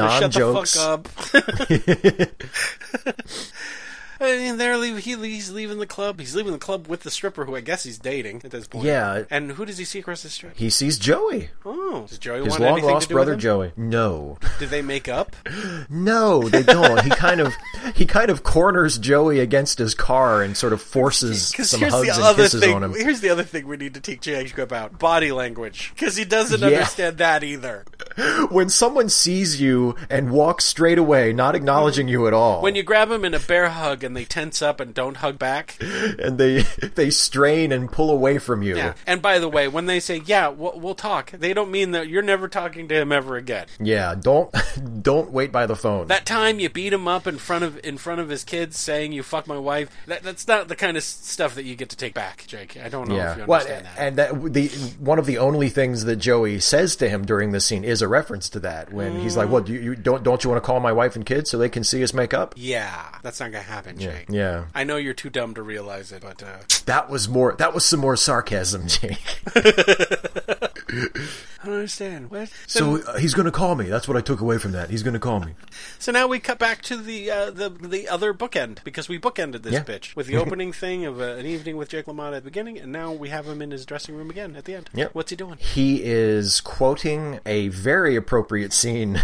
to 4.20 4.26
shut 4.26 4.38
the 4.38 4.46
non-jokes. 4.46 4.48
fuck 4.48 4.48
up. 4.48 4.52
and 4.52 4.60
they're 4.60 4.78
leave, 4.78 4.98
he, 5.00 5.16
he's 5.16 5.52
leaving 5.52 5.80
the 5.80 5.86
club. 5.88 6.20
He's 6.20 6.36
leaving 6.36 6.52
the 6.54 6.58
club 6.60 6.88
with 6.88 7.04
the 7.04 7.12
stripper, 7.12 7.46
who 7.46 7.56
I 7.56 7.62
guess 7.62 7.84
he's 7.84 7.98
dating 7.98 8.42
at 8.44 8.52
this 8.52 8.68
point. 8.68 8.86
Yeah. 8.86 9.24
And 9.30 9.54
who 9.54 9.66
does 9.66 9.78
he 9.78 9.86
see 9.86 10.00
across 10.00 10.24
the 10.24 10.30
street? 10.30 10.54
He 10.56 10.70
sees 10.70 10.98
Joey, 11.00 11.50
Oh, 11.66 12.06
does 12.08 12.18
Joey 12.20 12.44
his 12.46 12.60
long 12.60 12.82
lost 12.82 13.10
brother? 13.10 13.36
Joey. 13.36 13.72
No, 13.78 14.38
Did 14.60 14.70
they 14.70 14.82
make 14.82 15.08
up? 15.08 15.36
no, 15.90 16.48
they 16.50 16.64
don't. 16.64 17.02
he 17.04 17.10
kind 17.10 17.42
of 17.42 17.54
he 17.96 18.06
kind 18.06 18.30
of 18.30 18.44
corners 18.44 18.98
Joey 18.98 19.40
against 19.40 19.78
his 19.78 19.94
car 19.96 20.42
and 20.42 20.56
sort 20.58 20.74
of 20.74 20.82
forces 20.82 21.48
some 21.70 21.82
hugs 21.82 22.18
and 22.18 22.36
kisses 22.38 22.62
thing. 22.62 22.74
on 22.76 22.84
him. 22.84 22.94
Here's 22.94 23.22
the 23.22 23.30
other 23.30 23.44
thing 23.44 23.68
we 23.68 23.78
need 23.78 23.94
to 23.94 24.00
teach 24.02 24.22
Jake 24.22 24.58
about: 24.58 25.00
body 25.00 25.32
language. 25.32 25.92
Because 25.96 26.16
he 26.16 26.26
doesn't 26.26 26.60
Yeah. 26.60 26.68
understand 26.68 27.18
that 27.18 27.44
either. 27.44 27.86
When 28.50 28.70
someone 28.70 29.10
sees 29.10 29.60
you 29.60 29.96
and 30.10 30.32
walks 30.32 30.64
straight 30.66 30.98
away, 30.98 31.34
not 31.34 31.54
acknowledging 31.56 32.08
you 32.08 32.28
at 32.28 32.34
all, 32.34 32.62
When 32.62 32.76
you 32.76 32.84
grab 32.84 33.12
him 33.12 33.26
in 33.26 33.34
a 33.34 33.40
bear 33.40 33.70
hug 33.70 34.04
and 34.06 34.16
they 34.16 34.26
tense 34.26 34.62
up 34.62 34.80
and 34.80 34.94
don't 34.94 35.18
hug 35.18 35.38
back. 35.38 35.78
and 35.82 36.38
they 36.38 36.62
they 36.96 37.10
strain 37.10 37.72
and 37.72 37.92
pull 37.92 38.12
away 38.12 38.38
from 38.38 38.62
you. 38.62 38.78
Yeah. 38.78 38.94
And 39.06 39.22
by 39.22 39.40
the 39.40 39.50
way, 39.50 39.68
when 39.68 39.86
they 39.86 40.00
say 40.00 40.22
"Yeah, 40.26 40.50
we'll, 40.50 40.80
we'll 40.80 40.96
talk," 40.96 41.32
they 41.32 41.54
don't 41.54 41.72
mean 41.72 41.92
that 41.92 42.08
you're 42.08 42.22
never 42.22 42.48
talking 42.48 42.88
to 42.88 42.96
him 42.96 43.12
ever 43.12 43.36
again. 43.36 43.68
Yeah, 43.80 44.16
don't 44.16 44.54
don't 45.02 45.32
wait 45.32 45.52
by 45.52 45.66
the 45.66 45.76
phone. 45.76 46.08
That 46.08 46.26
time 46.26 46.60
you 46.60 46.70
beat 46.70 46.94
him 46.94 47.08
up 47.08 47.28
in 47.28 47.38
front 47.38 47.64
of 47.64 47.80
in 47.84 47.98
front 47.98 48.22
of 48.22 48.30
his 48.30 48.44
kids, 48.44 48.78
saying 48.78 49.12
"you 49.12 49.24
fuck 49.24 49.48
my 49.48 49.58
wife." 49.58 49.90
That, 50.08 50.24
that's 50.24 50.48
not 50.48 50.68
the 50.68 50.76
kind 50.76 50.98
of 50.98 51.04
stuff 51.04 51.56
that 51.56 51.66
you 51.66 51.76
get 51.76 51.90
to 51.90 51.98
take 51.98 52.14
back, 52.14 52.46
Jake. 52.48 52.78
I 52.78 52.90
don't 52.90 53.10
know 53.10 53.16
if 53.16 53.20
yeah, 53.20 53.38
you 53.38 53.46
well, 53.46 53.62
understand 53.62 53.86
that. 53.86 53.98
and 53.98 54.18
that 54.18 54.54
the 54.54 54.68
one 55.00 55.20
of 55.20 55.26
the 55.26 55.38
only 55.38 55.70
things 55.70 56.06
that 56.06 56.18
Joey 56.18 56.60
says 56.60 56.96
to 56.98 57.10
him 57.10 57.26
during 57.26 57.52
this 57.52 57.66
scene 57.66 57.84
is 57.84 58.02
a 58.02 58.08
reference 58.08 58.50
to 58.50 58.60
that 58.62 58.94
when 58.94 59.20
he's 59.20 59.38
like, 59.38 59.50
"What 59.50 59.66
do 59.66 59.74
you, 59.74 59.80
you 59.80 59.96
don't 59.96 60.24
don't 60.24 60.44
you 60.44 60.50
want 60.50 60.62
to 60.62 60.66
call 60.66 60.80
my 60.80 60.92
wife 60.92 61.16
and 61.16 61.26
kids 61.26 61.50
so 61.50 61.58
they 61.58 61.70
can 61.70 61.84
see 61.84 62.04
us 62.04 62.14
make 62.14 62.34
up?" 62.34 62.54
yeah, 62.58 63.06
that's 63.22 63.40
not 63.40 63.52
gonna 63.52 63.64
happen, 63.64 63.95
Jake. 63.98 64.26
Yeah, 64.30 64.66
I 64.74 64.84
know 64.84 64.98
you're 64.98 65.14
too 65.14 65.30
dumb 65.30 65.54
to 65.56 65.64
realize 65.64 66.12
it, 66.12 66.22
but 66.22 66.42
uh, 66.44 66.58
that 66.86 67.10
was 67.10 67.28
more 67.30 67.54
that 67.58 67.74
was 67.74 67.86
some 67.86 68.00
more 68.00 68.16
sarcasm, 68.16 68.88
Jake. 68.88 69.40
I 69.56 71.68
don't 71.68 71.74
understand. 71.76 72.30
What? 72.30 72.50
so 72.68 73.02
uh, 73.02 73.18
he's 73.18 73.34
going 73.34 73.46
to 73.46 73.52
call 73.52 73.76
me. 73.76 73.86
That's 73.86 74.08
what 74.08 74.18
I 74.18 74.22
took 74.22 74.40
away 74.40 74.58
from 74.60 74.74
that. 74.74 74.90
He's 74.90 75.04
going 75.04 75.14
to 75.16 75.20
call 75.20 75.40
me. 75.40 75.54
So 75.98 76.12
now 76.12 76.28
we 76.28 76.40
cut 76.40 76.60
back 76.60 76.82
to 76.84 76.98
the 76.98 77.32
uh, 77.32 77.52
the 77.52 77.70
the 77.70 78.08
other 78.08 78.34
bookend 78.34 78.84
because 78.84 79.10
we 79.10 79.20
bookended 79.20 79.64
this 79.64 79.74
Yeah. 79.74 79.84
bitch 79.84 80.16
with 80.16 80.28
the 80.32 80.38
opening 80.38 80.72
thing 80.74 81.06
of 81.06 81.20
uh, 81.20 81.24
an 81.36 81.46
evening 81.46 81.78
with 81.78 81.90
Jake 81.90 82.06
LaMotta 82.06 82.38
at 82.38 82.44
the 82.44 82.50
beginning, 82.52 82.78
and 82.78 82.92
now 82.92 83.12
we 83.12 83.30
have 83.30 83.46
him 83.48 83.62
in 83.62 83.72
his 83.72 83.86
dressing 83.86 84.16
room 84.16 84.30
again 84.30 84.56
at 84.56 84.66
the 84.66 84.76
end. 84.76 84.90
Yep. 84.94 85.16
What's 85.16 85.32
he 85.32 85.36
doing? 85.36 85.58
He 85.60 86.04
is 86.04 86.62
quoting 86.62 87.40
a 87.46 87.70
very 87.70 88.16
appropriate 88.16 88.74
scene 88.74 89.22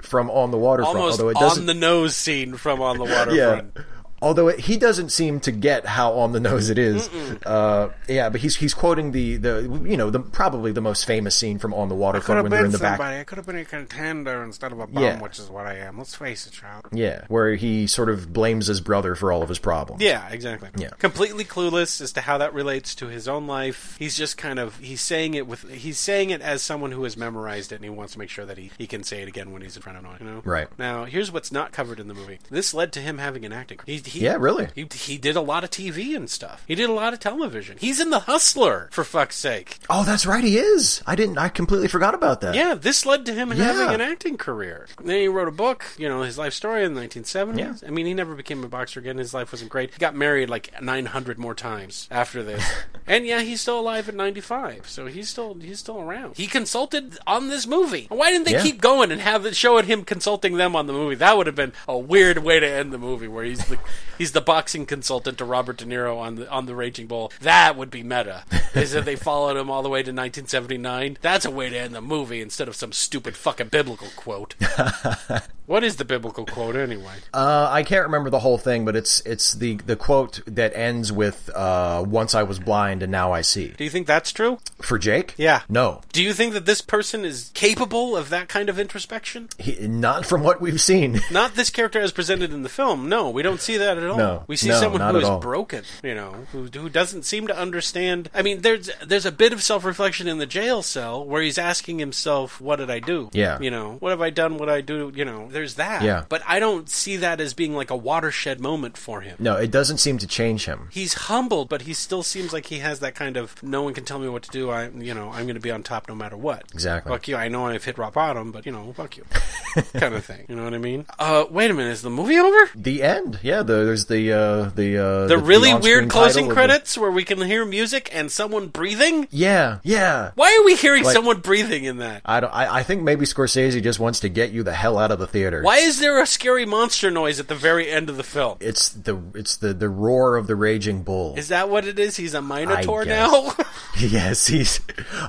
from 0.00 0.30
On 0.30 0.50
the 0.50 0.58
Waterfront, 0.58 0.96
Almost 0.96 1.20
although 1.20 1.30
it 1.30 1.36
doesn't 1.38 1.62
on 1.62 1.66
the 1.66 1.74
nose 1.74 2.14
scene 2.14 2.56
from 2.56 2.80
On 2.80 2.98
the 2.98 3.04
Waterfront. 3.04 3.72
yeah. 3.76 3.82
Although 4.22 4.48
it, 4.48 4.60
he 4.60 4.76
doesn't 4.76 5.10
seem 5.10 5.40
to 5.40 5.52
get 5.52 5.86
how 5.86 6.12
on 6.12 6.32
the 6.32 6.40
nose 6.50 6.68
it 6.68 6.78
is, 6.78 7.08
uh, 7.46 7.90
yeah. 8.08 8.28
But 8.28 8.40
he's 8.42 8.56
he's 8.56 8.74
quoting 8.74 9.12
the, 9.12 9.36
the 9.36 9.80
you 9.84 9.96
know 9.96 10.10
the 10.10 10.20
probably 10.20 10.72
the 10.72 10.80
most 10.82 11.06
famous 11.06 11.34
scene 11.34 11.58
from 11.58 11.72
On 11.74 11.88
the 11.88 11.94
Waterfront 11.94 12.42
when 12.42 12.50
they're 12.50 12.64
in 12.64 12.70
the 12.72 12.78
back, 12.78 12.98
Somebody, 12.98 13.18
I 13.20 13.24
could 13.24 13.38
have 13.38 13.46
been 13.46 13.56
a 13.56 13.64
contender 13.64 14.42
instead 14.44 14.72
of 14.72 14.80
a 14.80 14.86
bum, 14.86 15.02
Yeah. 15.02 15.20
which 15.20 15.38
is 15.38 15.48
what 15.48 15.66
I 15.66 15.76
am. 15.78 15.96
Let's 15.98 16.14
face 16.14 16.46
it, 16.46 16.52
child. 16.52 16.86
yeah, 16.92 17.24
where 17.28 17.54
he 17.54 17.86
sort 17.86 18.08
of 18.10 18.32
blames 18.32 18.66
his 18.66 18.80
brother 18.80 19.14
for 19.14 19.32
all 19.32 19.42
of 19.42 19.48
his 19.48 19.58
problems. 19.58 20.02
Yeah, 20.02 20.28
exactly. 20.28 20.68
Yeah. 20.76 20.90
Completely 20.98 21.44
clueless 21.44 22.00
as 22.00 22.12
to 22.12 22.20
how 22.20 22.38
that 22.38 22.52
relates 22.52 22.94
to 22.96 23.06
his 23.06 23.26
own 23.26 23.46
life. 23.46 23.96
He's 23.98 24.16
just 24.16 24.36
kind 24.36 24.58
of 24.58 24.76
he's 24.78 25.00
saying 25.00 25.34
it 25.34 25.46
with 25.46 25.68
he's 25.70 25.98
saying 25.98 26.30
it 26.30 26.40
as 26.42 26.62
someone 26.62 26.92
who 26.92 27.04
has 27.04 27.16
memorized 27.16 27.72
it 27.72 27.76
and 27.76 27.84
he 27.84 27.90
wants 27.90 28.12
to 28.12 28.18
make 28.18 28.28
sure 28.28 28.44
that 28.44 28.58
he, 28.58 28.70
he 28.76 28.86
can 28.86 29.02
say 29.02 29.22
it 29.22 29.28
again 29.28 29.50
when 29.52 29.62
he's 29.62 29.76
in 29.76 29.82
front 29.82 29.96
of 29.98 30.04
no 30.04 30.10
one, 30.10 30.18
you 30.20 30.26
know? 30.26 30.42
Right. 30.44 30.68
Now, 30.78 31.04
here's 31.04 31.32
what's 31.32 31.50
not 31.50 31.72
covered 31.72 31.98
in 32.00 32.08
the 32.08 32.14
movie. 32.14 32.38
This 32.50 32.74
led 32.74 32.92
to 32.92 33.00
him 33.00 33.18
having 33.18 33.44
an 33.44 33.52
acting. 33.52 33.78
He, 33.86 33.96
he, 34.10 34.20
Yeah, 34.20 34.36
really? 34.38 34.68
He, 34.74 34.86
he 34.94 35.18
did 35.18 35.36
a 35.36 35.40
lot 35.40 35.64
of 35.64 35.70
TV 35.70 36.14
and 36.16 36.28
stuff. 36.28 36.64
He 36.66 36.74
did 36.74 36.88
a 36.88 36.92
lot 36.92 37.12
of 37.12 37.20
television. 37.20 37.76
He's 37.80 38.00
in 38.00 38.10
The 38.10 38.20
Hustler, 38.20 38.88
for 38.92 39.04
fuck's 39.04 39.36
sake. 39.36 39.78
Oh, 39.88 40.04
that's 40.04 40.26
right, 40.26 40.44
he 40.44 40.58
is. 40.58 41.02
I 41.06 41.14
didn't. 41.16 41.38
I 41.38 41.48
completely 41.48 41.88
forgot 41.88 42.14
about 42.14 42.40
that. 42.42 42.54
Yeah, 42.54 42.74
this 42.74 43.06
led 43.06 43.24
to 43.26 43.32
him 43.34 43.50
Yeah. 43.52 43.64
having 43.72 43.94
an 43.94 44.00
acting 44.00 44.36
career. 44.36 44.86
Then 45.02 45.20
he 45.20 45.28
wrote 45.28 45.48
a 45.48 45.52
book, 45.52 45.84
you 45.98 46.08
know, 46.08 46.22
his 46.22 46.38
life 46.38 46.52
story 46.52 46.84
in 46.84 46.94
the 46.94 47.00
1970s. 47.00 47.58
Yeah. 47.58 47.74
I 47.86 47.90
mean, 47.90 48.06
he 48.06 48.14
never 48.14 48.34
became 48.34 48.62
a 48.64 48.68
boxer 48.68 49.00
again. 49.00 49.18
His 49.18 49.32
life 49.34 49.52
wasn't 49.52 49.70
great. 49.70 49.92
He 49.92 49.98
got 49.98 50.14
married 50.14 50.50
like 50.50 50.70
900 50.82 51.38
more 51.38 51.54
times 51.54 52.08
after 52.10 52.42
this. 52.42 52.64
and 53.06 53.26
yeah, 53.26 53.40
he's 53.40 53.60
still 53.60 53.80
alive 53.80 54.08
at 54.08 54.14
95. 54.14 54.88
So 54.88 55.06
he's 55.06 55.28
still 55.28 55.54
he's 55.54 55.78
still 55.78 56.00
around. 56.00 56.36
He 56.36 56.46
consulted 56.46 57.18
on 57.26 57.48
this 57.48 57.66
movie. 57.66 58.06
Why 58.08 58.30
didn't 58.30 58.46
they 58.46 58.52
Yeah. 58.52 58.62
keep 58.62 58.80
going 58.80 59.10
and 59.12 59.20
have 59.20 59.46
it 59.46 59.56
show 59.56 59.78
it 59.78 59.84
him 59.86 60.04
consulting 60.04 60.56
them 60.56 60.74
on 60.76 60.86
the 60.86 60.92
movie? 60.92 61.14
That 61.16 61.36
would 61.36 61.46
have 61.46 61.56
been 61.56 61.72
a 61.88 61.96
weird 61.98 62.38
way 62.38 62.60
to 62.60 62.66
end 62.68 62.92
the 62.92 62.98
movie 62.98 63.28
where 63.28 63.44
he's 63.44 63.64
the 63.66 63.78
he's 64.18 64.32
the 64.32 64.40
boxing 64.40 64.86
consultant 64.86 65.38
to 65.38 65.44
Robert 65.44 65.78
De 65.78 65.84
Niro 65.84 66.18
on 66.18 66.36
the 66.36 66.50
on 66.50 66.66
the 66.66 66.74
Raging 66.74 67.06
Bull. 67.06 67.32
That 67.40 67.76
would 67.76 67.90
be 67.90 68.02
meta. 68.02 68.44
Is 68.74 68.92
that 68.92 69.04
they 69.04 69.16
followed 69.16 69.56
him 69.56 69.70
all 69.70 69.82
the 69.82 69.88
way 69.88 70.00
to 70.00 70.10
1979? 70.10 71.18
That's 71.20 71.44
a 71.44 71.50
way 71.50 71.70
to 71.70 71.78
end 71.78 71.94
the 71.94 72.00
movie 72.00 72.40
instead 72.40 72.68
of 72.68 72.76
some 72.76 72.92
stupid 72.92 73.36
fucking 73.36 73.68
biblical 73.68 74.08
quote. 74.16 74.54
what 75.70 75.84
is 75.84 75.96
the 75.96 76.04
biblical 76.04 76.44
quote 76.44 76.74
anyway? 76.74 77.14
Uh, 77.32 77.68
I 77.70 77.84
can't 77.84 78.04
remember 78.06 78.28
the 78.28 78.40
whole 78.40 78.58
thing, 78.58 78.84
but 78.84 78.96
it's 78.96 79.20
it's 79.24 79.52
the 79.54 79.76
the 79.86 79.94
quote 79.94 80.40
that 80.46 80.74
ends 80.74 81.12
with 81.12 81.48
uh, 81.54 82.02
"Once 82.06 82.34
I 82.34 82.42
was 82.42 82.58
blind 82.58 83.02
and 83.04 83.12
now 83.12 83.30
I 83.32 83.42
see." 83.42 83.68
Do 83.68 83.84
you 83.84 83.90
think 83.90 84.08
that's 84.08 84.32
true? 84.32 84.58
For 84.82 84.98
Jake? 84.98 85.34
Yeah. 85.36 85.62
No, 85.68 86.00
Do 86.12 86.22
you 86.22 86.32
think 86.32 86.54
that 86.54 86.66
this 86.66 86.80
person 86.80 87.24
is 87.24 87.50
capable 87.54 88.16
of 88.16 88.30
that 88.30 88.48
kind 88.48 88.68
of 88.68 88.78
introspection? 88.80 89.48
he, 89.58 89.86
not 89.86 90.26
from 90.26 90.42
what 90.42 90.60
we've 90.60 90.80
seen. 90.80 91.20
Not 91.30 91.54
this 91.54 91.70
character 91.70 92.00
as 92.00 92.10
presented 92.12 92.52
in 92.52 92.62
the 92.64 92.68
film. 92.68 93.08
No, 93.08 93.30
we 93.30 93.42
don't 93.42 93.60
see 93.60 93.76
that 93.76 93.96
at 93.96 94.04
all. 94.10 94.16
No. 94.18 94.44
we 94.48 94.56
see 94.56 94.68
No, 94.70 94.80
someone 94.80 95.00
who 95.14 95.18
is 95.20 95.24
all. 95.24 95.38
broken, 95.38 95.84
you 96.02 96.14
know, 96.14 96.32
who 96.52 96.64
who 96.64 96.88
doesn't 96.88 97.22
seem 97.22 97.46
to 97.46 97.56
understand. 97.56 98.28
I 98.34 98.42
mean, 98.42 98.62
there's 98.62 98.90
there's 99.06 99.26
a 99.26 99.30
bit 99.32 99.52
of 99.52 99.62
self 99.62 99.84
reflection 99.84 100.26
in 100.26 100.38
the 100.38 100.46
jail 100.46 100.82
cell 100.82 101.24
where 101.24 101.42
he's 101.42 101.58
asking 101.58 102.00
himself, 102.00 102.60
"What 102.60 102.76
did 102.76 102.90
I 102.90 102.98
do? 102.98 103.30
Yeah. 103.32 103.58
you 103.60 103.70
know, 103.70 103.96
what 104.00 104.10
have 104.10 104.20
I 104.20 104.30
done? 104.30 104.58
What 104.58 104.68
I 104.68 104.80
do? 104.80 105.12
You 105.14 105.24
know, 105.24 105.48
there's 105.60 105.74
that. 105.74 106.02
Yeah. 106.02 106.24
but 106.28 106.42
I 106.48 106.58
don't 106.58 106.88
see 106.88 107.16
that 107.18 107.38
as 107.40 107.52
being 107.52 107.74
like 107.74 107.90
a 107.90 107.96
watershed 107.96 108.60
moment 108.60 108.96
for 108.96 109.20
him. 109.20 109.36
No, 109.38 109.56
it 109.56 109.70
doesn't 109.70 109.98
seem 109.98 110.16
to 110.18 110.26
change 110.26 110.64
him. 110.64 110.88
He's 110.90 111.12
humbled, 111.28 111.68
but 111.68 111.82
he 111.82 111.92
still 111.92 112.22
seems 112.22 112.52
like 112.52 112.66
he 112.66 112.78
has 112.78 113.00
that 113.00 113.14
kind 113.14 113.36
of 113.36 113.62
no 113.62 113.82
one 113.82 113.92
can 113.92 114.04
tell 114.06 114.18
me 114.18 114.28
what 114.28 114.42
to 114.44 114.50
do. 114.50 114.70
I, 114.70 114.88
you 114.88 115.12
know, 115.12 115.28
I'm 115.30 115.44
going 115.44 115.54
to 115.54 115.60
be 115.60 115.70
on 115.70 115.82
top 115.82 116.08
no 116.08 116.14
matter 116.14 116.36
what. 116.36 116.64
Exactly. 116.72 117.12
Fuck 117.12 117.28
you. 117.28 117.36
I 117.36 117.48
know 117.48 117.66
I've 117.66 117.84
hit 117.84 117.98
rock 117.98 118.14
bottom, 118.14 118.52
but 118.52 118.64
you 118.64 118.72
know, 118.72 118.92
fuck 118.94 119.16
you, 119.18 119.24
kind 120.00 120.14
of 120.14 120.24
thing. 120.24 120.46
You 120.48 120.56
know 120.56 120.64
what 120.64 120.72
I 120.74 120.78
mean? 120.78 121.04
Uh, 121.18 121.44
wait 121.50 121.70
a 121.70 121.74
minute. 121.74 121.90
Is 121.90 122.00
the 122.02 122.08
movie 122.10 122.38
over? 122.38 122.70
The 122.74 123.02
end. 123.02 123.38
Yeah. 123.42 123.62
The, 123.62 123.84
there's 123.84 124.06
the 124.06 124.32
uh, 124.32 124.62
the 124.74 124.96
uh, 124.96 125.26
The 125.26 125.36
really 125.38 125.72
on-screen 125.72 125.92
weird 125.92 126.10
closing 126.10 126.44
of 126.44 126.48
the- 126.48 126.54
credits 126.54 126.96
where 126.96 127.10
we 127.10 127.24
can 127.24 127.38
hear 127.42 127.64
music 127.66 128.08
and 128.14 128.30
someone 128.32 128.68
breathing. 128.68 129.28
Yeah. 129.30 129.80
Yeah. 129.82 130.30
Why 130.36 130.56
are 130.58 130.64
we 130.64 130.76
hearing 130.76 131.04
Like- 131.04 131.14
someone 131.14 131.40
breathing 131.40 131.84
in 131.84 131.98
that? 131.98 132.22
I 132.24 132.40
don't. 132.40 132.50
I, 132.54 132.78
I 132.78 132.82
think 132.82 133.02
maybe 133.02 133.26
Scorsese 133.26 133.82
just 133.82 133.98
wants 134.00 134.20
to 134.20 134.28
get 134.30 134.52
you 134.52 134.62
the 134.62 134.72
hell 134.72 134.96
out 134.98 135.10
of 135.10 135.18
the 135.18 135.26
theater. 135.26 135.49
Why 135.62 135.78
is 135.78 136.00
there 136.00 136.20
a 136.20 136.26
scary 136.26 136.66
monster 136.66 137.10
noise 137.10 137.40
at 137.40 137.48
the 137.48 137.54
very 137.54 137.90
end 137.90 138.08
of 138.08 138.16
the 138.16 138.22
film? 138.22 138.58
It's 138.60 138.88
the 138.90 139.20
it's 139.34 139.56
the 139.56 139.74
the 139.74 139.88
roar 139.88 140.36
of 140.36 140.46
the 140.46 140.56
raging 140.56 141.02
bull. 141.02 141.34
Is 141.36 141.48
that 141.48 141.68
what 141.68 141.84
it 141.84 141.98
is? 141.98 142.16
He's 142.16 142.34
a 142.34 142.42
minotaur 142.42 143.04
now. 143.04 143.54
yes, 143.98 144.46
he's. 144.46 144.80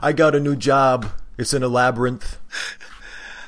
I 0.02 0.14
got 0.14 0.36
a 0.36 0.40
new 0.40 0.56
job. 0.56 1.08
It's 1.38 1.54
in 1.54 1.64
a 1.64 1.68
labyrinth. 1.68 2.38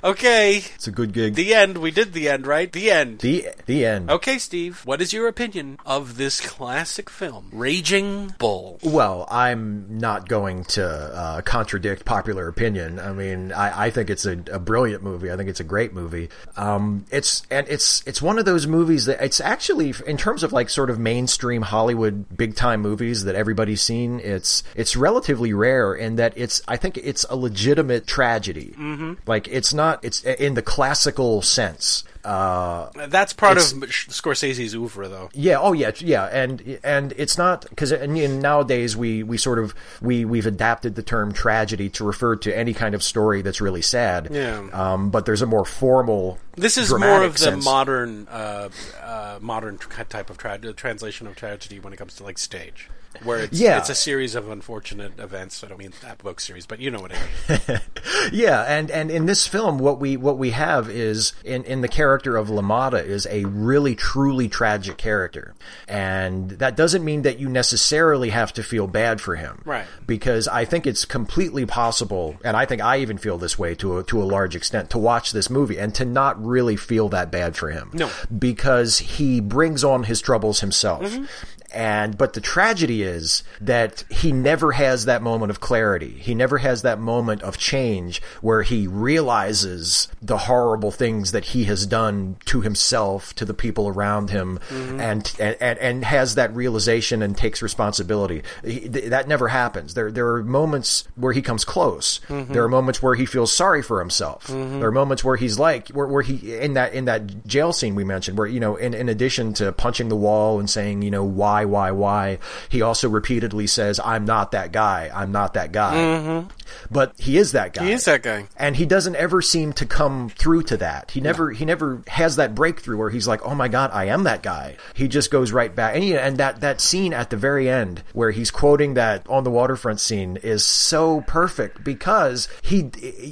Okay, 0.04 0.64
It's 0.76 0.88
a 0.88 0.92
good 0.92 1.14
gig. 1.14 1.36
the 1.36 1.54
end. 1.54 1.78
We 1.78 1.92
did 1.92 2.14
the 2.14 2.30
end, 2.30 2.46
right? 2.46 2.72
The 2.72 2.92
end. 2.92 3.20
the 3.20 3.48
the 3.66 3.86
end. 3.86 4.10
Okay, 4.10 4.38
Steve, 4.38 4.82
what 4.86 5.02
is 5.02 5.14
your 5.14 5.28
opinion 5.28 5.78
of 5.86 6.18
this 6.18 6.42
classic 6.42 7.10
film, 7.10 7.50
Raging 7.52 8.34
Bull? 8.38 8.80
Well, 8.84 9.28
I'm 9.30 10.00
not 10.00 10.28
going 10.28 10.66
to 10.66 10.86
uh, 10.86 11.42
contradict 11.42 12.06
popular 12.06 12.48
opinion. 12.48 13.00
I 13.00 13.14
mean, 13.14 13.52
I, 13.52 13.86
I 13.86 13.90
think 13.90 14.10
it's 14.10 14.26
a, 14.26 14.38
a 14.52 14.60
brilliant 14.60 15.04
movie. 15.04 15.32
I 15.32 15.38
think 15.38 15.50
it's 15.50 15.60
a 15.60 15.64
great 15.66 15.94
movie. 15.94 16.30
Um, 16.58 17.06
it's 17.12 17.44
and 17.50 17.68
it's 17.70 18.04
it's 18.06 18.22
one 18.22 18.40
of 18.40 18.46
those 18.46 18.68
movies 18.68 19.06
that 19.06 19.24
it's 19.24 19.40
actually 19.40 19.94
in 20.06 20.18
terms 20.18 20.44
of 20.44 20.52
like 20.54 20.70
sort 20.70 20.90
of 20.90 21.00
mainstream 21.00 21.62
Hollywood 21.62 22.26
big 22.36 22.56
time 22.56 22.82
movies 22.82 23.24
that 23.26 23.36
everybody's 23.36 23.82
seen. 23.82 24.20
It's 24.20 24.64
it's 24.76 24.96
relatively 24.96 25.54
rare 25.54 25.94
in 25.94 26.16
that 26.18 26.34
it's 26.36 26.62
I 26.68 26.78
think 26.78 26.98
it's 26.98 27.26
a 27.30 27.36
legitimate 27.36 28.08
tragedy. 28.08 28.74
Mm-hmm. 28.78 29.14
Like 29.26 29.48
it's 29.48 29.74
not 29.74 29.93
it's 30.02 30.24
in 30.24 30.54
the 30.56 30.62
classical 30.62 31.42
sense. 31.42 32.04
Uh, 32.24 32.90
That's 33.10 33.34
part 33.34 33.58
of 33.58 33.64
Scorsese's 33.64 34.74
oeuvre, 34.74 35.10
though. 35.10 35.30
yeah. 35.34 35.58
Oh, 35.60 35.74
yeah. 35.74 35.92
Yeah. 36.00 36.24
And 36.26 36.80
and 36.82 37.14
it's 37.18 37.38
not 37.38 37.68
because 37.70 37.92
and, 37.92 38.42
nowadays 38.42 38.96
we 38.96 39.24
we 39.24 39.38
sort 39.38 39.60
of 39.60 39.76
we 40.02 40.24
we've 40.24 40.46
adapted 40.46 40.96
the 40.96 41.04
term 41.04 41.34
tragedy 41.34 41.90
to 41.90 42.06
refer 42.06 42.38
to 42.38 42.58
any 42.58 42.74
kind 42.74 42.96
of 42.96 43.04
story 43.04 43.42
that's 43.42 43.60
really 43.60 43.82
sad. 43.82 44.30
Yeah. 44.32 44.70
Um, 44.72 45.10
but 45.10 45.26
there's 45.26 45.42
a 45.42 45.46
more 45.46 45.66
formal. 45.66 46.40
This 46.56 46.78
is 46.78 46.92
more 46.94 47.24
of 47.24 47.34
the 47.34 47.40
sense. 47.40 47.66
modern, 47.66 48.28
uh, 48.30 48.70
uh, 49.02 49.40
modern 49.42 49.78
type 49.78 50.30
of 50.30 50.38
tra- 50.38 50.60
translation 50.74 51.28
of 51.28 51.36
tragedy 51.36 51.80
when 51.80 51.92
it 51.92 51.98
comes 51.98 52.16
to 52.16 52.24
like 52.24 52.38
stage, 52.38 52.90
where 53.24 53.40
it's 53.40 53.60
Yeah. 53.60 53.78
it's 53.78 53.90
a 53.90 53.96
series 53.96 54.36
of 54.36 54.50
unfortunate 54.50 55.20
events. 55.20 55.64
I 55.64 55.68
don't 55.68 55.78
mean 55.78 55.94
that 56.02 56.18
book 56.20 56.40
series, 56.40 56.66
but 56.66 56.80
you 56.80 56.90
know 56.92 57.00
what 57.00 57.12
I 57.14 57.60
mean. 57.70 57.80
Yeah, 58.32 58.62
and 58.64 58.90
and 58.90 59.12
in 59.12 59.26
this 59.26 59.48
film, 59.48 59.78
what 59.80 60.00
we 60.00 60.16
what 60.18 60.38
we 60.38 60.52
have 60.52 60.90
is 60.90 61.34
in 61.44 61.64
in 61.66 61.82
the 61.82 61.88
character 61.90 62.38
of 62.38 62.48
LaMotta 62.48 63.04
is 63.06 63.28
a 63.30 63.44
really 63.46 63.96
truly 63.96 64.48
tragic 64.48 64.96
character, 64.98 65.56
and 65.88 66.52
that 66.52 66.78
doesn't 66.78 67.04
mean 67.04 67.24
that 67.24 67.40
you 67.40 67.50
necessarily 67.50 68.30
have 68.30 68.54
to 68.54 68.64
feel 68.64 68.88
bad 68.88 69.20
for 69.20 69.36
him, 69.36 69.62
Right. 69.66 69.86
Because 70.08 70.48
I 70.48 70.64
think 70.66 70.88
it's 70.88 71.04
completely 71.06 71.66
possible, 71.66 72.38
and 72.46 72.56
I 72.56 72.66
think 72.66 72.82
I 72.82 73.00
even 73.00 73.18
feel 73.18 73.38
this 73.38 73.60
way 73.60 73.76
to 73.76 73.98
a, 74.00 74.04
to 74.06 74.22
a 74.22 74.26
large 74.26 74.56
extent, 74.56 74.90
to 74.92 74.98
watch 74.98 75.32
this 75.34 75.50
movie 75.50 75.78
and 75.78 75.94
to 75.96 76.06
not 76.06 76.42
really 76.44 76.76
feel 76.78 77.10
that 77.10 77.30
bad 77.32 77.56
for 77.58 77.72
him, 77.72 77.90
No. 77.94 78.10
because 78.38 79.00
he 79.00 79.42
brings 79.42 79.84
on 79.84 80.04
his 80.04 80.22
troubles 80.22 80.62
himself. 80.62 81.04
Mm-hmm. 81.04 81.26
And 81.74 82.18
but 82.18 82.34
the 82.34 82.42
tragedy 82.42 83.04
is 83.04 83.44
that 83.60 84.04
he 84.10 84.32
never 84.32 84.74
has 84.74 85.06
that 85.06 85.22
moment 85.22 85.50
of 85.50 85.60
clarity. 85.60 86.12
He 86.20 86.36
never 86.36 86.60
has 86.60 86.82
that 86.84 87.00
moment 87.00 87.42
of 87.42 87.58
change 87.58 88.22
where 88.42 88.62
he 88.62 88.88
realizes 88.88 90.08
the 90.22 90.38
horrible 90.38 90.92
things 90.92 91.32
that 91.32 91.46
he 91.46 91.66
has 91.66 91.86
done 91.86 92.38
to 92.46 92.62
himself, 92.62 93.34
to 93.36 93.46
the 93.46 93.54
people 93.54 93.88
around 93.88 94.30
him, 94.30 94.60
mm-hmm. 94.70 95.00
and, 95.00 95.36
and 95.40 95.58
and 95.60 95.80
and 95.80 96.06
has 96.06 96.36
that 96.36 96.56
realization 96.56 97.22
and 97.22 97.36
takes 97.36 97.62
responsibility. 97.62 98.44
He, 98.64 98.88
th- 98.88 99.06
that 99.06 99.28
never 99.28 99.48
happens. 99.48 99.94
There 99.94 100.12
there 100.12 100.28
are 100.34 100.44
moments 100.44 101.08
where 101.16 101.34
he 101.34 101.42
comes 101.42 101.66
close. 101.66 102.20
Mm-hmm. 102.28 102.54
There 102.54 102.64
are 102.64 102.70
moments 102.70 103.02
where 103.02 103.16
he 103.16 103.26
feels 103.26 103.52
sorry 103.52 103.82
for 103.82 104.00
himself. 104.00 104.48
Mm-hmm. 104.48 104.80
There 104.80 104.88
are 104.88 104.92
moments 104.92 105.24
where 105.24 105.36
he's 105.36 105.60
like 105.60 105.90
where, 105.90 106.08
where 106.08 106.22
he 106.22 106.56
in 106.56 106.74
that 106.74 106.94
in 106.94 107.06
that 107.06 107.46
jail 107.48 107.74
scene 107.74 107.96
we 107.96 108.04
mentioned 108.04 108.38
where 108.38 108.48
you 108.48 108.60
know 108.60 108.76
in 108.76 108.94
in 108.94 109.10
addition 109.10 109.54
to 109.56 109.72
punching 109.72 110.10
the 110.10 110.16
wall 110.16 110.60
and 110.60 110.70
saying 110.70 111.02
you 111.02 111.12
know 111.12 111.24
why 111.24 111.63
why 111.66 111.92
why 111.92 112.40
he 112.70 112.82
also 112.82 113.10
repeatedly 113.10 113.68
says 113.68 114.00
I'm 114.04 114.26
not 114.26 114.52
that 114.52 114.72
guy 114.72 115.12
I'm 115.14 115.32
not 115.32 115.54
that 115.54 115.72
guy 115.72 115.96
mm-hmm. 115.96 116.48
but 116.92 117.14
he 117.18 117.38
is 117.38 117.52
that 117.54 117.74
guy 117.74 117.86
He 117.86 117.92
is 117.92 118.06
that 118.06 118.24
guy. 118.24 118.48
and 118.58 118.76
he 118.76 118.86
doesn't 118.86 119.16
ever 119.16 119.42
seem 119.42 119.74
to 119.74 119.86
come 119.86 120.30
through 120.30 120.64
to 120.64 120.78
that. 120.78 121.12
He 121.12 121.22
never 121.22 121.52
he 121.52 121.66
never 121.66 122.02
has 122.08 122.36
that 122.36 122.56
breakthrough 122.56 122.98
where 122.98 123.10
he's 123.10 123.28
like, 123.28 123.46
"Oh 123.46 123.56
my 123.56 123.68
god, 123.68 123.92
I 123.94 124.06
am 124.06 124.24
that 124.24 124.44
guy." 124.44 124.78
He 124.94 125.08
just 125.08 125.32
goes 125.32 125.52
right 125.52 125.74
back. 125.74 125.96
And 125.96 126.04
he, 126.04 126.18
and 126.18 126.38
that 126.38 126.62
that 126.62 126.82
scene 126.82 127.14
at 127.14 127.30
the 127.30 127.38
very 127.38 127.70
end 127.70 128.04
where 128.14 128.32
he's 128.32 128.52
quoting 128.52 128.94
that 128.96 129.28
on 129.30 129.44
the 129.44 129.52
waterfront 129.52 130.00
scene 130.00 130.38
is 130.38 130.66
so 130.66 131.22
perfect 131.28 131.84
because 131.84 132.48
he 132.62 132.84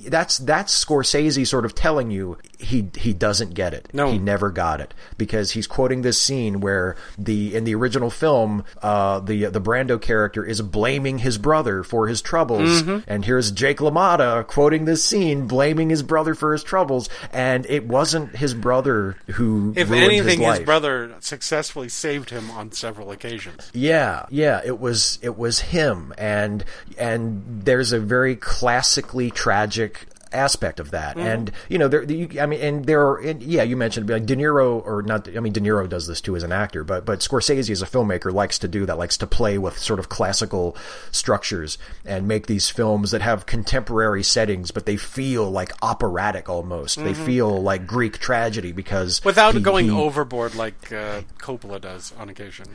that's 0.08 0.38
that's 0.40 0.86
Scorsese 0.86 1.48
sort 1.48 1.66
of 1.66 1.76
telling 1.76 2.12
you 2.12 2.38
he 2.60 2.90
he 2.96 3.14
doesn't 3.14 3.54
get 3.54 3.74
it. 3.74 3.90
No. 3.94 4.12
He 4.12 4.20
never 4.20 4.52
got 4.52 4.80
it 4.82 4.94
because 5.18 5.52
he's 5.52 5.68
quoting 5.68 6.02
this 6.02 6.22
scene 6.22 6.62
where 6.62 6.96
the 7.18 7.56
in 7.56 7.64
the 7.64 7.76
original 7.76 8.10
film 8.22 8.64
uh, 8.84 9.20
the 9.20 9.46
the 9.46 9.60
Brando 9.60 10.00
character 10.00 10.46
is 10.46 10.62
blaming 10.62 11.18
his 11.18 11.38
brother 11.40 11.82
for 11.84 12.08
his 12.08 12.22
troubles 12.22 12.62
Mm-hmm. 12.62 13.10
and 13.12 13.26
here's 13.26 13.50
Jake 13.52 13.80
LaMotta 13.80 14.46
quoting 14.46 14.86
this 14.86 15.04
scene 15.04 15.48
blaming 15.48 15.90
his 15.90 16.04
brother 16.04 16.36
for 16.36 16.54
his 16.54 16.64
troubles 16.64 17.10
and 17.34 17.66
it 17.66 17.88
wasn't 17.88 18.36
his 18.36 18.54
brother 18.54 19.18
who 19.32 19.74
If 19.76 19.90
ruined 19.90 20.06
anything, 20.06 20.42
his, 20.42 20.58
his, 20.58 20.66
brother 20.66 21.16
successfully 21.20 21.90
saved 21.90 22.30
him 22.30 22.52
on 22.52 22.72
several 22.72 23.10
occasions. 23.12 23.72
Yeah, 23.74 24.26
yeah, 24.30 24.62
it 24.64 24.80
was 24.80 25.18
it 25.22 25.36
was 25.38 25.60
him, 25.60 26.14
and 26.18 26.64
and 26.98 27.42
there's 27.66 27.92
a 27.92 28.00
very 28.00 28.36
classically 28.36 29.32
tragic 29.32 30.08
aspect 30.34 30.80
of 30.80 30.92
that, 30.92 31.18
and 31.18 31.52
you 31.70 31.78
know, 31.78 31.88
there, 31.88 32.04
you, 32.04 32.40
I 32.42 32.46
mean, 32.46 32.62
and 32.62 32.86
there 32.86 33.02
are, 33.02 33.18
and 33.18 33.42
yeah, 33.42 33.64
you 33.64 33.76
mentioned 33.78 34.10
like 34.10 34.26
De 34.26 34.36
Niro 34.36 34.86
or 34.86 35.02
not, 35.02 35.28
I 35.36 35.40
mean, 35.40 35.54
De 35.54 35.60
Niro 35.60 35.88
does 35.88 36.08
this 36.08 36.22
too 36.22 36.36
as 36.36 36.44
an 36.44 36.52
actor, 36.52 36.84
but 36.84 37.06
but 37.06 37.20
Scorsese 37.20 37.70
as 37.70 37.82
a 37.82 37.86
filmmaker 37.86 38.32
likes 38.34 38.60
to 38.60 38.68
do 38.68 38.86
that, 38.86 38.98
likes 38.98 39.18
to 39.18 39.28
play 39.28 39.58
with 39.58 39.78
sort 39.78 40.00
of 40.00 40.10
classical 40.10 40.76
structures 41.12 41.78
and 42.06 42.28
make 42.28 42.48
these 42.48 42.70
films 42.70 43.12
that 43.12 43.22
have 43.22 43.46
contemporary 43.46 44.24
settings, 44.24 44.72
but 44.72 44.86
they 44.86 44.98
feel 44.98 45.50
like 45.50 45.72
operatic 45.82 46.50
almost. 46.50 47.02
They 47.02 47.14
feel 47.14 47.62
like 47.62 47.88
Greek 47.88 48.20
tragedy 48.20 48.72
because 48.72 49.24
Without 49.24 49.54
he- 49.56 49.62
going 49.62 49.86
he- 49.86 49.92
overboard 49.92 50.56
like 50.56 50.92
uh, 50.92 51.22
Coppola 51.40 51.80
does 51.82 52.14
on 52.18 52.30
occasion. 52.30 52.68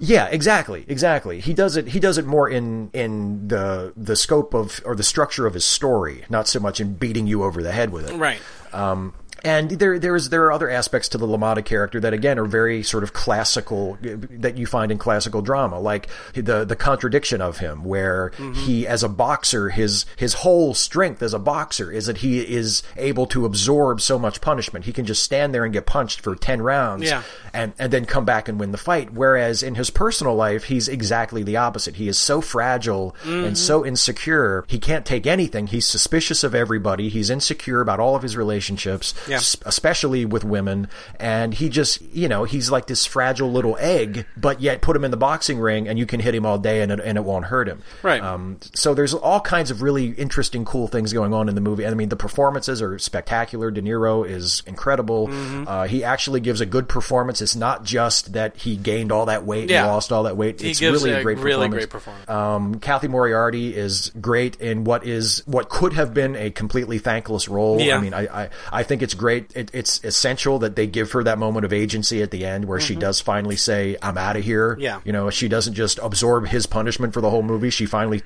Yeah, 0.00 0.26
exactly, 0.26 0.84
exactly. 0.88 1.40
He 1.40 1.54
does 1.54 1.76
it. 1.76 1.88
He 1.88 2.00
does 2.00 2.18
it 2.18 2.26
more 2.26 2.48
in 2.48 2.90
in 2.92 3.46
the 3.48 3.92
the 3.96 4.16
scope 4.16 4.52
of 4.52 4.80
or 4.84 4.96
the 4.96 5.04
structure 5.04 5.46
of 5.46 5.54
his 5.54 5.64
story, 5.64 6.24
not 6.28 6.48
so 6.48 6.58
much 6.58 6.80
in 6.80 6.94
beating 6.98 7.26
you 7.26 7.42
over 7.44 7.62
the 7.62 7.72
head 7.72 7.90
with 7.90 8.10
it. 8.10 8.16
Right. 8.16 8.40
Um, 8.72 9.14
and 9.44 9.70
there, 9.70 9.98
there's 9.98 10.28
there 10.30 10.44
are 10.44 10.52
other 10.52 10.70
aspects 10.70 11.08
to 11.10 11.18
the 11.18 11.26
LaMotta 11.26 11.64
character 11.64 12.00
that 12.00 12.12
again 12.12 12.38
are 12.38 12.44
very 12.44 12.82
sort 12.82 13.02
of 13.02 13.12
classical 13.12 13.98
that 14.00 14.56
you 14.56 14.66
find 14.66 14.90
in 14.90 14.98
classical 14.98 15.42
drama, 15.42 15.78
like 15.78 16.08
the 16.34 16.64
the 16.64 16.76
contradiction 16.76 17.40
of 17.40 17.58
him, 17.58 17.84
where 17.84 18.30
mm-hmm. 18.36 18.52
he 18.54 18.86
as 18.86 19.02
a 19.02 19.08
boxer, 19.08 19.68
his 19.68 20.06
his 20.16 20.34
whole 20.34 20.74
strength 20.74 21.22
as 21.22 21.34
a 21.34 21.38
boxer 21.38 21.90
is 21.92 22.06
that 22.06 22.18
he 22.18 22.40
is 22.40 22.82
able 22.96 23.26
to 23.26 23.44
absorb 23.44 24.00
so 24.00 24.18
much 24.18 24.40
punishment. 24.40 24.84
He 24.84 24.92
can 24.92 25.04
just 25.04 25.22
stand 25.22 25.54
there 25.54 25.64
and 25.64 25.72
get 25.72 25.86
punched 25.86 26.20
for 26.20 26.34
ten 26.34 26.62
rounds, 26.62 27.04
Yeah. 27.04 27.22
and 27.52 27.72
and 27.78 27.92
then 27.92 28.04
come 28.04 28.24
back 28.24 28.48
and 28.48 28.58
win 28.58 28.72
the 28.72 28.78
fight. 28.78 29.12
Whereas 29.12 29.62
in 29.62 29.74
his 29.74 29.90
personal 29.90 30.34
life, 30.34 30.64
he's 30.64 30.88
exactly 30.88 31.42
the 31.42 31.56
opposite. 31.56 31.96
He 31.96 32.08
is 32.08 32.18
so 32.18 32.40
fragile 32.40 33.14
and 33.24 33.44
mm-hmm. 33.44 33.54
so 33.54 33.84
insecure. 33.84 34.64
He 34.68 34.78
can't 34.78 35.06
take 35.06 35.26
anything. 35.26 35.68
He's 35.68 35.86
suspicious 35.86 36.44
of 36.44 36.54
everybody. 36.54 37.08
He's 37.08 37.30
insecure 37.30 37.80
about 37.80 38.00
all 38.00 38.16
of 38.16 38.22
his 38.22 38.36
relationships, 38.36 39.14
Yeah. 39.28 39.35
S- 39.36 39.56
especially 39.64 40.24
with 40.24 40.44
women. 40.44 40.88
And 41.20 41.54
he 41.54 41.68
just, 41.68 42.00
you 42.02 42.28
know, 42.28 42.44
he's 42.44 42.70
like 42.70 42.86
this 42.86 43.06
fragile 43.06 43.50
little 43.50 43.76
egg. 43.78 44.26
But 44.36 44.60
yet, 44.60 44.82
put 44.82 44.96
him 44.96 45.04
in 45.04 45.10
the 45.10 45.16
boxing 45.16 45.58
ring, 45.58 45.88
and 45.88 45.98
you 45.98 46.06
can 46.06 46.20
hit 46.20 46.34
him 46.34 46.44
all 46.46 46.58
day, 46.58 46.82
and 46.82 46.92
it, 46.92 47.00
and 47.00 47.16
it 47.18 47.24
won't 47.24 47.46
hurt 47.46 47.68
him. 47.68 47.82
Right. 48.02 48.20
Um, 48.22 48.58
so 48.74 48.94
there's 48.94 49.14
all 49.14 49.40
kinds 49.40 49.70
of 49.70 49.82
really 49.82 50.06
interesting, 50.10 50.64
cool 50.64 50.88
things 50.88 51.12
going 51.12 51.32
on 51.34 51.48
in 51.48 51.54
the 51.54 51.60
movie. 51.60 51.84
And 51.84 51.92
I 51.92 51.96
mean, 51.96 52.08
the 52.08 52.16
performances 52.16 52.82
are 52.82 52.98
spectacular. 52.98 53.70
De 53.70 53.82
Niro 53.82 54.28
is 54.28 54.62
incredible. 54.66 55.28
Mm-hmm. 55.28 55.64
Uh, 55.68 55.86
he 55.86 56.04
actually 56.04 56.40
gives 56.40 56.60
a 56.60 56.66
good 56.66 56.88
performance. 56.88 57.40
It's 57.40 57.56
not 57.56 57.84
just 57.84 58.32
that 58.34 58.56
he 58.56 58.76
gained 58.76 59.12
all 59.12 59.26
that 59.26 59.44
weight 59.44 59.70
Yeah. 59.70 59.82
and 59.84 59.92
lost 59.92 60.12
all 60.12 60.24
that 60.24 60.36
weight. 60.36 60.60
He 60.60 60.70
it's 60.70 60.80
gives 60.80 61.02
really 61.02 61.14
a 61.16 61.20
a 61.20 61.22
great 61.22 61.38
really 61.38 61.68
performance. 61.68 61.74
great 61.74 61.90
performance. 61.90 62.28
Um, 62.30 62.80
Cathy 62.80 63.08
Moriarty 63.08 63.74
is 63.76 64.10
great 64.20 64.60
in 64.60 64.84
what 64.84 65.06
is 65.06 65.42
what 65.46 65.68
could 65.68 65.92
have 65.94 66.14
been 66.14 66.36
a 66.36 66.50
completely 66.50 66.98
thankless 66.98 67.48
role. 67.48 67.80
Yeah. 67.80 67.98
I 67.98 68.00
mean, 68.00 68.14
I, 68.14 68.42
I, 68.44 68.48
I 68.72 68.82
think 68.82 69.02
it's 69.02 69.14
great. 69.16 69.50
It, 69.56 69.70
it's 69.72 70.02
essential 70.04 70.58
that 70.60 70.76
they 70.76 70.86
give 70.86 71.12
her 71.12 71.24
that 71.24 71.38
moment 71.38 71.64
of 71.64 71.72
agency 71.72 72.22
at 72.22 72.30
the 72.30 72.44
end 72.44 72.66
where 72.66 72.78
she 72.80 72.94
does 72.94 73.20
finally 73.20 73.56
say, 73.56 73.96
"I'm 74.00 74.16
out 74.16 74.36
of 74.36 74.44
here." 74.44 74.72
Mm-hmm. 74.72 74.80
Yeah. 74.82 75.00
you 75.04 75.12
know, 75.12 75.30
she 75.30 75.48
doesn't 75.48 75.74
just 75.74 75.98
absorb 76.02 76.46
his 76.48 76.66
punishment 76.66 77.12
for 77.14 77.20
the 77.20 77.30
whole 77.30 77.42
movie. 77.42 77.70
She 77.70 77.86
finally 77.86 78.22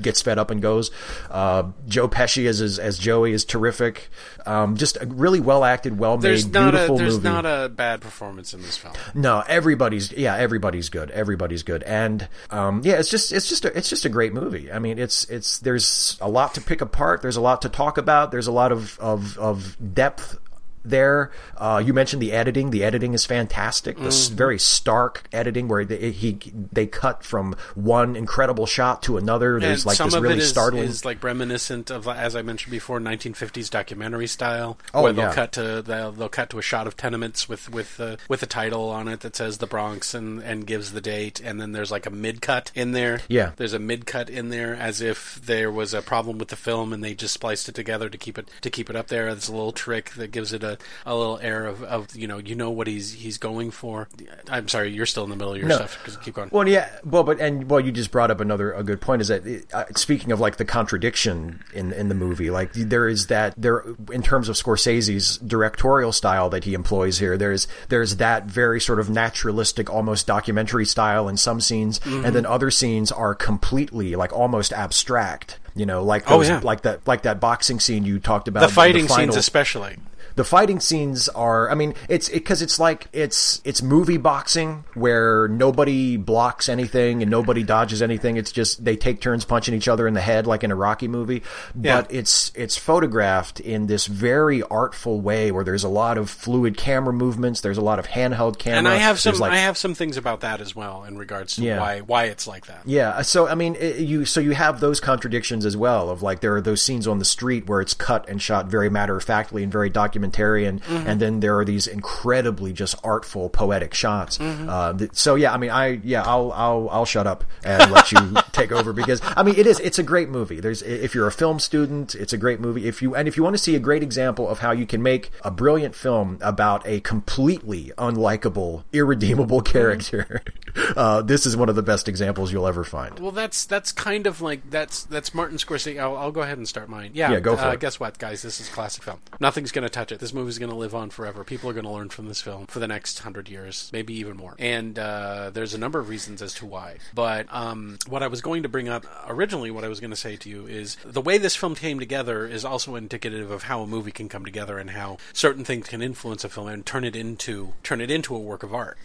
gets 0.00 0.22
fed 0.22 0.38
up 0.38 0.50
and 0.50 0.60
goes. 0.62 0.90
Uh, 1.30 1.64
Joe 1.86 2.08
Pesci 2.08 2.46
as, 2.46 2.60
as 2.60 2.78
as 2.78 2.98
Joey 2.98 3.32
is 3.32 3.44
terrific. 3.44 4.10
Um, 4.46 4.76
just 4.76 4.96
a 5.00 5.06
really 5.06 5.40
well 5.40 5.64
acted, 5.64 5.98
well 5.98 6.16
There's 6.16 6.44
made, 6.44 6.54
not 6.54 6.74
a 6.74 6.92
there's 6.94 7.14
movie. 7.14 7.28
not 7.28 7.46
a 7.46 7.68
bad 7.68 8.00
performance 8.00 8.54
in 8.54 8.62
this 8.62 8.76
film. 8.76 8.94
No, 9.14 9.42
everybody's 9.46 10.12
yeah, 10.12 10.36
everybody's 10.36 10.88
good. 10.88 11.10
Everybody's 11.10 11.62
good, 11.62 11.82
and 11.84 12.28
um, 12.50 12.80
yeah, 12.84 12.94
it's 12.94 13.10
just 13.10 13.32
it's 13.32 13.48
just 13.48 13.64
a, 13.64 13.76
it's 13.76 13.88
just 13.88 14.04
a 14.04 14.08
great 14.08 14.32
movie. 14.32 14.72
I 14.72 14.78
mean, 14.78 14.98
it's 14.98 15.24
it's 15.24 15.58
there's 15.58 16.16
a 16.20 16.28
lot 16.28 16.54
to 16.54 16.60
pick 16.60 16.80
apart. 16.80 17.22
There's 17.22 17.36
a 17.36 17.40
lot 17.40 17.62
to 17.62 17.68
talk 17.68 17.98
about. 17.98 18.30
There's 18.30 18.46
a 18.46 18.52
lot 18.52 18.72
of 18.72 18.98
of, 18.98 19.38
of 19.38 19.76
depth 19.94 20.38
there. 20.84 21.30
Uh, 21.56 21.82
you 21.84 21.92
mentioned 21.92 22.20
the 22.22 22.32
editing. 22.32 22.70
The 22.70 22.84
editing 22.84 23.14
is 23.14 23.24
fantastic. 23.26 23.96
The 23.96 24.10
Mm-hmm. 24.10 24.34
very 24.34 24.58
stark 24.58 25.22
editing 25.32 25.68
where 25.68 25.84
they, 25.84 26.10
he 26.10 26.38
they 26.72 26.86
cut 26.86 27.22
from 27.24 27.54
one 27.74 28.16
incredible 28.16 28.66
shot 28.66 29.02
to 29.04 29.16
another. 29.16 29.60
There's 29.60 29.80
and 29.82 29.86
like 29.86 29.98
this 29.98 30.14
really 30.20 30.38
is, 30.38 30.48
startling. 30.48 30.84
is 30.84 31.04
like 31.04 31.22
reminiscent 31.22 31.90
of, 31.90 32.08
as 32.08 32.34
I 32.34 32.42
mentioned 32.42 32.70
before, 32.72 32.98
1950s 33.00 33.70
documentary 33.70 34.26
style, 34.26 34.78
Oh, 34.92 35.02
where 35.02 35.12
they'll 35.12 35.26
yeah. 35.26 35.34
cut 35.34 35.52
to 35.52 35.82
they'll, 35.82 36.12
they'll 36.12 36.28
cut 36.28 36.50
to 36.50 36.58
a 36.58 36.62
shot 36.62 36.86
of 36.86 36.96
tenements 36.96 37.48
with 37.48 37.70
with 37.70 38.00
uh, 38.00 38.16
with 38.28 38.42
a 38.42 38.46
title 38.46 38.88
on 38.90 39.06
it 39.08 39.20
that 39.20 39.36
says 39.36 39.58
the 39.58 39.66
Bronx 39.66 40.14
and 40.14 40.40
and 40.42 40.66
gives 40.66 40.92
the 40.92 41.00
date, 41.00 41.40
and 41.40 41.60
then 41.60 41.72
there's 41.72 41.90
like 41.90 42.06
a 42.06 42.10
mid 42.10 42.40
cut 42.42 42.70
in 42.74 42.92
there. 42.92 43.20
Yeah. 43.28 43.52
there's 43.56 43.72
a 43.74 43.78
mid 43.78 44.06
cut 44.06 44.28
in 44.28 44.48
there 44.50 44.74
as 44.74 45.00
if 45.00 45.40
there 45.44 45.70
was 45.70 45.94
a 45.94 46.02
problem 46.02 46.38
with 46.38 46.48
the 46.48 46.56
film 46.56 46.92
and 46.92 47.02
they 47.04 47.14
just 47.14 47.34
spliced 47.34 47.68
it 47.68 47.74
together 47.74 48.08
to 48.08 48.18
keep 48.18 48.38
it 48.38 48.48
to 48.62 48.70
keep 48.70 48.90
it 48.90 48.96
up 48.96 49.08
there. 49.08 49.28
It's 49.28 49.48
a 49.48 49.52
little 49.52 49.72
trick 49.72 50.10
that 50.12 50.30
gives 50.32 50.52
it 50.52 50.62
a, 50.64 50.69
a 51.06 51.14
little 51.16 51.38
air 51.40 51.66
of, 51.66 51.82
of 51.82 52.14
you 52.16 52.26
know 52.26 52.38
you 52.38 52.54
know 52.54 52.70
what 52.70 52.86
he's 52.86 53.12
he's 53.12 53.38
going 53.38 53.70
for. 53.70 54.08
I'm 54.48 54.68
sorry, 54.68 54.90
you're 54.92 55.06
still 55.06 55.24
in 55.24 55.30
the 55.30 55.36
middle 55.36 55.52
of 55.54 55.58
your 55.58 55.68
No. 55.68 55.76
stuff. 55.76 56.18
Keep 56.24 56.34
going. 56.34 56.48
Well, 56.52 56.66
yeah, 56.68 56.88
well, 57.04 57.22
but 57.24 57.40
and 57.40 57.68
well, 57.70 57.80
you 57.80 57.92
just 57.92 58.10
brought 58.10 58.30
up 58.30 58.40
another 58.40 58.72
a 58.72 58.82
good 58.82 59.00
point. 59.00 59.22
Is 59.22 59.28
that 59.28 59.64
uh, 59.72 59.84
speaking 59.96 60.32
of 60.32 60.40
like 60.40 60.56
the 60.56 60.64
contradiction 60.64 61.62
in 61.72 61.92
in 61.92 62.08
the 62.08 62.14
movie, 62.14 62.50
like 62.50 62.72
there 62.72 63.08
is 63.08 63.28
that 63.28 63.54
there 63.56 63.84
in 64.12 64.22
terms 64.22 64.48
of 64.48 64.56
Scorsese's 64.56 65.38
directorial 65.38 66.12
style 66.12 66.50
that 66.50 66.64
he 66.64 66.74
employs 66.74 67.18
here. 67.18 67.36
There's 67.36 67.66
there's 67.88 68.16
that 68.16 68.44
very 68.46 68.80
sort 68.80 68.98
of 69.00 69.08
naturalistic, 69.08 69.88
almost 69.90 70.26
documentary 70.26 70.86
style 70.86 71.28
in 71.28 71.36
some 71.36 71.60
scenes, 71.60 71.98
Mm-hmm. 72.00 72.24
and 72.24 72.34
then 72.34 72.46
other 72.46 72.70
scenes 72.70 73.10
are 73.12 73.34
completely 73.34 74.14
like 74.16 74.32
almost 74.32 74.72
abstract. 74.72 75.58
You 75.74 75.86
know, 75.86 76.02
like 76.02 76.24
Oh, 76.30 76.38
those, 76.38 76.48
yeah. 76.48 76.60
like 76.62 76.82
that 76.82 77.06
like 77.06 77.22
that 77.22 77.40
boxing 77.40 77.78
scene 77.80 78.04
you 78.04 78.18
talked 78.18 78.48
about. 78.48 78.60
the 78.60 78.68
fighting 78.68 79.06
final- 79.06 79.32
scenes, 79.32 79.36
especially. 79.36 79.96
The 80.36 80.44
fighting 80.44 80.80
scenes 80.80 81.28
are 81.30 81.70
i 81.70 81.74
mean 81.74 81.94
it's 82.08 82.28
because 82.28 82.62
it's 82.62 82.78
like 82.78 83.08
it's 83.12 83.60
it's 83.64 83.82
movie 83.82 84.16
boxing 84.16 84.84
where 84.94 85.48
nobody 85.48 86.16
blocks 86.16 86.68
anything 86.68 87.22
and 87.22 87.30
nobody 87.30 87.62
dodges 87.62 88.02
anything 88.02 88.36
it's 88.36 88.52
just 88.52 88.84
they 88.84 88.96
take 88.96 89.20
turns 89.20 89.44
punching 89.44 89.74
each 89.74 89.88
other 89.88 90.06
in 90.06 90.14
the 90.14 90.20
head 90.20 90.46
like 90.46 90.62
in 90.64 90.70
a 90.70 90.76
rocky 90.76 91.08
movie 91.08 91.42
Yeah. 91.80 92.02
but 92.02 92.12
it's 92.12 92.52
it's 92.54 92.76
photographed 92.76 93.60
in 93.60 93.86
this 93.86 94.06
very 94.06 94.62
artful 94.64 95.20
way 95.20 95.50
where 95.50 95.64
there's 95.64 95.84
a 95.84 95.88
lot 95.88 96.18
of 96.18 96.28
fluid 96.30 96.76
camera 96.76 97.12
movements 97.12 97.60
there's 97.60 97.78
a 97.78 97.82
lot 97.82 97.98
of 97.98 98.06
handheld 98.08 98.58
camera 98.58 98.78
and 98.78 98.88
I 98.88 98.96
have 98.96 99.18
some 99.18 99.38
like, 99.38 99.52
I 99.52 99.58
have 99.58 99.76
some 99.76 99.94
things 99.94 100.16
about 100.16 100.40
that 100.40 100.60
as 100.60 100.74
well 100.76 101.04
in 101.04 101.16
regards 101.18 101.56
to 101.56 101.62
Yeah. 101.62 101.78
why 101.80 102.00
why 102.00 102.24
it's 102.24 102.46
like 102.46 102.66
that. 102.66 102.82
Yeah, 102.84 103.22
so 103.22 103.46
I 103.48 103.54
mean, 103.54 103.76
it, 103.76 103.96
you 103.98 104.24
so 104.24 104.40
you 104.40 104.52
have 104.52 104.80
those 104.80 105.00
contradictions 105.00 105.64
as 105.66 105.76
well 105.76 106.10
of 106.10 106.22
like 106.22 106.40
there 106.40 106.54
are 106.56 106.60
those 106.60 106.82
scenes 106.82 107.06
on 107.06 107.18
the 107.18 107.24
street 107.24 107.68
where 107.68 107.80
it's 107.80 107.94
cut 107.94 108.28
and 108.28 108.40
shot 108.40 108.66
very 108.66 108.88
matter 108.90 109.16
of 109.16 109.24
factly 109.24 109.62
and 109.62 109.70
very 109.72 109.90
documentarian, 110.20 110.80
Mm-hmm. 110.80 111.06
and 111.08 111.20
then 111.20 111.40
there 111.40 111.58
are 111.58 111.64
these 111.64 111.86
incredibly 111.86 112.72
just 112.72 112.94
artful 113.04 113.48
poetic 113.48 113.94
shots. 113.94 114.38
Mm-hmm. 114.38 114.68
Uh, 114.68 114.92
th- 114.94 115.10
so 115.14 115.34
yeah, 115.34 115.52
I 115.52 115.56
mean, 115.58 115.70
I 115.70 116.00
yeah, 116.02 116.22
I'll 116.22 116.52
I'll 116.52 116.88
I'll 116.90 117.04
shut 117.04 117.26
up 117.26 117.44
and 117.64 117.90
let 117.92 118.12
you 118.12 118.34
take 118.52 118.72
over 118.72 118.92
because 118.92 119.20
I 119.24 119.42
mean, 119.42 119.54
it 119.56 119.66
is 119.66 119.80
it's 119.80 119.98
a 119.98 120.02
great 120.02 120.28
movie. 120.28 120.60
There's 120.60 120.82
if 120.82 121.14
you're 121.14 121.26
a 121.26 121.32
film 121.32 121.58
student, 121.58 122.14
it's 122.14 122.32
a 122.32 122.38
great 122.38 122.60
movie. 122.60 122.86
If 122.86 123.02
you 123.02 123.14
and 123.14 123.28
if 123.28 123.36
you 123.36 123.42
want 123.42 123.54
to 123.54 123.62
see 123.62 123.74
a 123.76 123.78
great 123.80 124.02
example 124.02 124.48
of 124.48 124.58
how 124.60 124.72
you 124.72 124.86
can 124.86 125.02
make 125.02 125.30
a 125.42 125.50
brilliant 125.50 125.94
film 125.94 126.38
about 126.40 126.86
a 126.86 127.00
completely 127.00 127.92
unlikable, 127.98 128.84
irredeemable 128.92 129.60
Mm-hmm. 129.60 129.72
character, 129.72 130.42
uh, 130.96 131.22
this 131.22 131.44
is 131.46 131.56
one 131.56 131.68
of 131.68 131.74
the 131.76 131.82
best 131.82 132.08
examples 132.08 132.52
you'll 132.52 132.66
ever 132.66 132.84
find. 132.84 133.18
Well, 133.18 133.30
that's 133.32 133.64
that's 133.64 133.92
kind 133.92 134.26
of 134.26 134.40
like 134.40 134.68
that's 134.70 135.04
that's 135.04 135.34
Martin 135.34 135.56
Scorsese. 135.58 136.00
I'll, 136.00 136.16
I'll 136.16 136.32
go 136.32 136.40
ahead 136.42 136.58
and 136.58 136.68
start 136.68 136.88
mine. 136.88 137.10
Yeah, 137.14 137.32
Yeah, 137.32 137.40
go 137.40 137.56
for 137.56 137.64
uh, 137.64 137.72
it. 137.72 137.80
Guess 137.80 137.98
what, 138.00 138.18
guys? 138.18 138.42
This 138.42 138.60
is 138.60 138.68
classic 138.68 139.02
film. 139.02 139.18
Nothing's 139.40 139.72
going 139.72 139.82
to 139.82 139.88
touch 139.90 140.09
it. 140.12 140.20
This 140.20 140.32
movie's 140.32 140.58
going 140.58 140.70
to 140.70 140.76
live 140.76 140.94
on 140.94 141.10
forever. 141.10 141.44
People 141.44 141.70
are 141.70 141.72
going 141.72 141.84
to 141.84 141.90
learn 141.90 142.08
from 142.08 142.26
this 142.26 142.40
film 142.40 142.66
for 142.66 142.78
the 142.78 142.88
next 142.88 143.20
hundred 143.20 143.48
years, 143.48 143.90
maybe 143.92 144.14
even 144.14 144.36
more. 144.36 144.54
And 144.58 144.98
uh, 144.98 145.50
there's 145.52 145.74
a 145.74 145.78
number 145.78 145.98
of 145.98 146.08
reasons 146.08 146.42
as 146.42 146.54
to 146.54 146.66
why. 146.66 146.96
But 147.14 147.46
um, 147.50 147.98
what 148.08 148.22
I 148.22 148.26
was 148.28 148.40
going 148.40 148.62
to 148.62 148.68
bring 148.68 148.88
up 148.88 149.04
originally, 149.28 149.70
what 149.70 149.84
I 149.84 149.88
was 149.88 150.00
going 150.00 150.10
to 150.10 150.16
say 150.16 150.36
to 150.36 150.48
you 150.48 150.66
is 150.66 150.96
the 151.04 151.20
way 151.20 151.38
this 151.38 151.56
film 151.56 151.74
came 151.74 151.98
together 151.98 152.46
is 152.46 152.64
also 152.64 152.94
indicative 152.94 153.50
of 153.50 153.64
how 153.64 153.82
a 153.82 153.86
movie 153.86 154.12
can 154.12 154.28
come 154.28 154.44
together 154.44 154.78
and 154.78 154.90
how 154.90 155.18
certain 155.32 155.64
things 155.64 155.88
can 155.88 156.02
influence 156.02 156.44
a 156.44 156.48
film 156.48 156.68
and 156.68 156.84
turn 156.86 157.04
it 157.04 157.16
into 157.16 157.72
turn 157.82 158.00
it 158.00 158.10
into 158.10 158.34
a 158.34 158.38
work 158.38 158.62
of 158.62 158.74
art. 158.74 158.98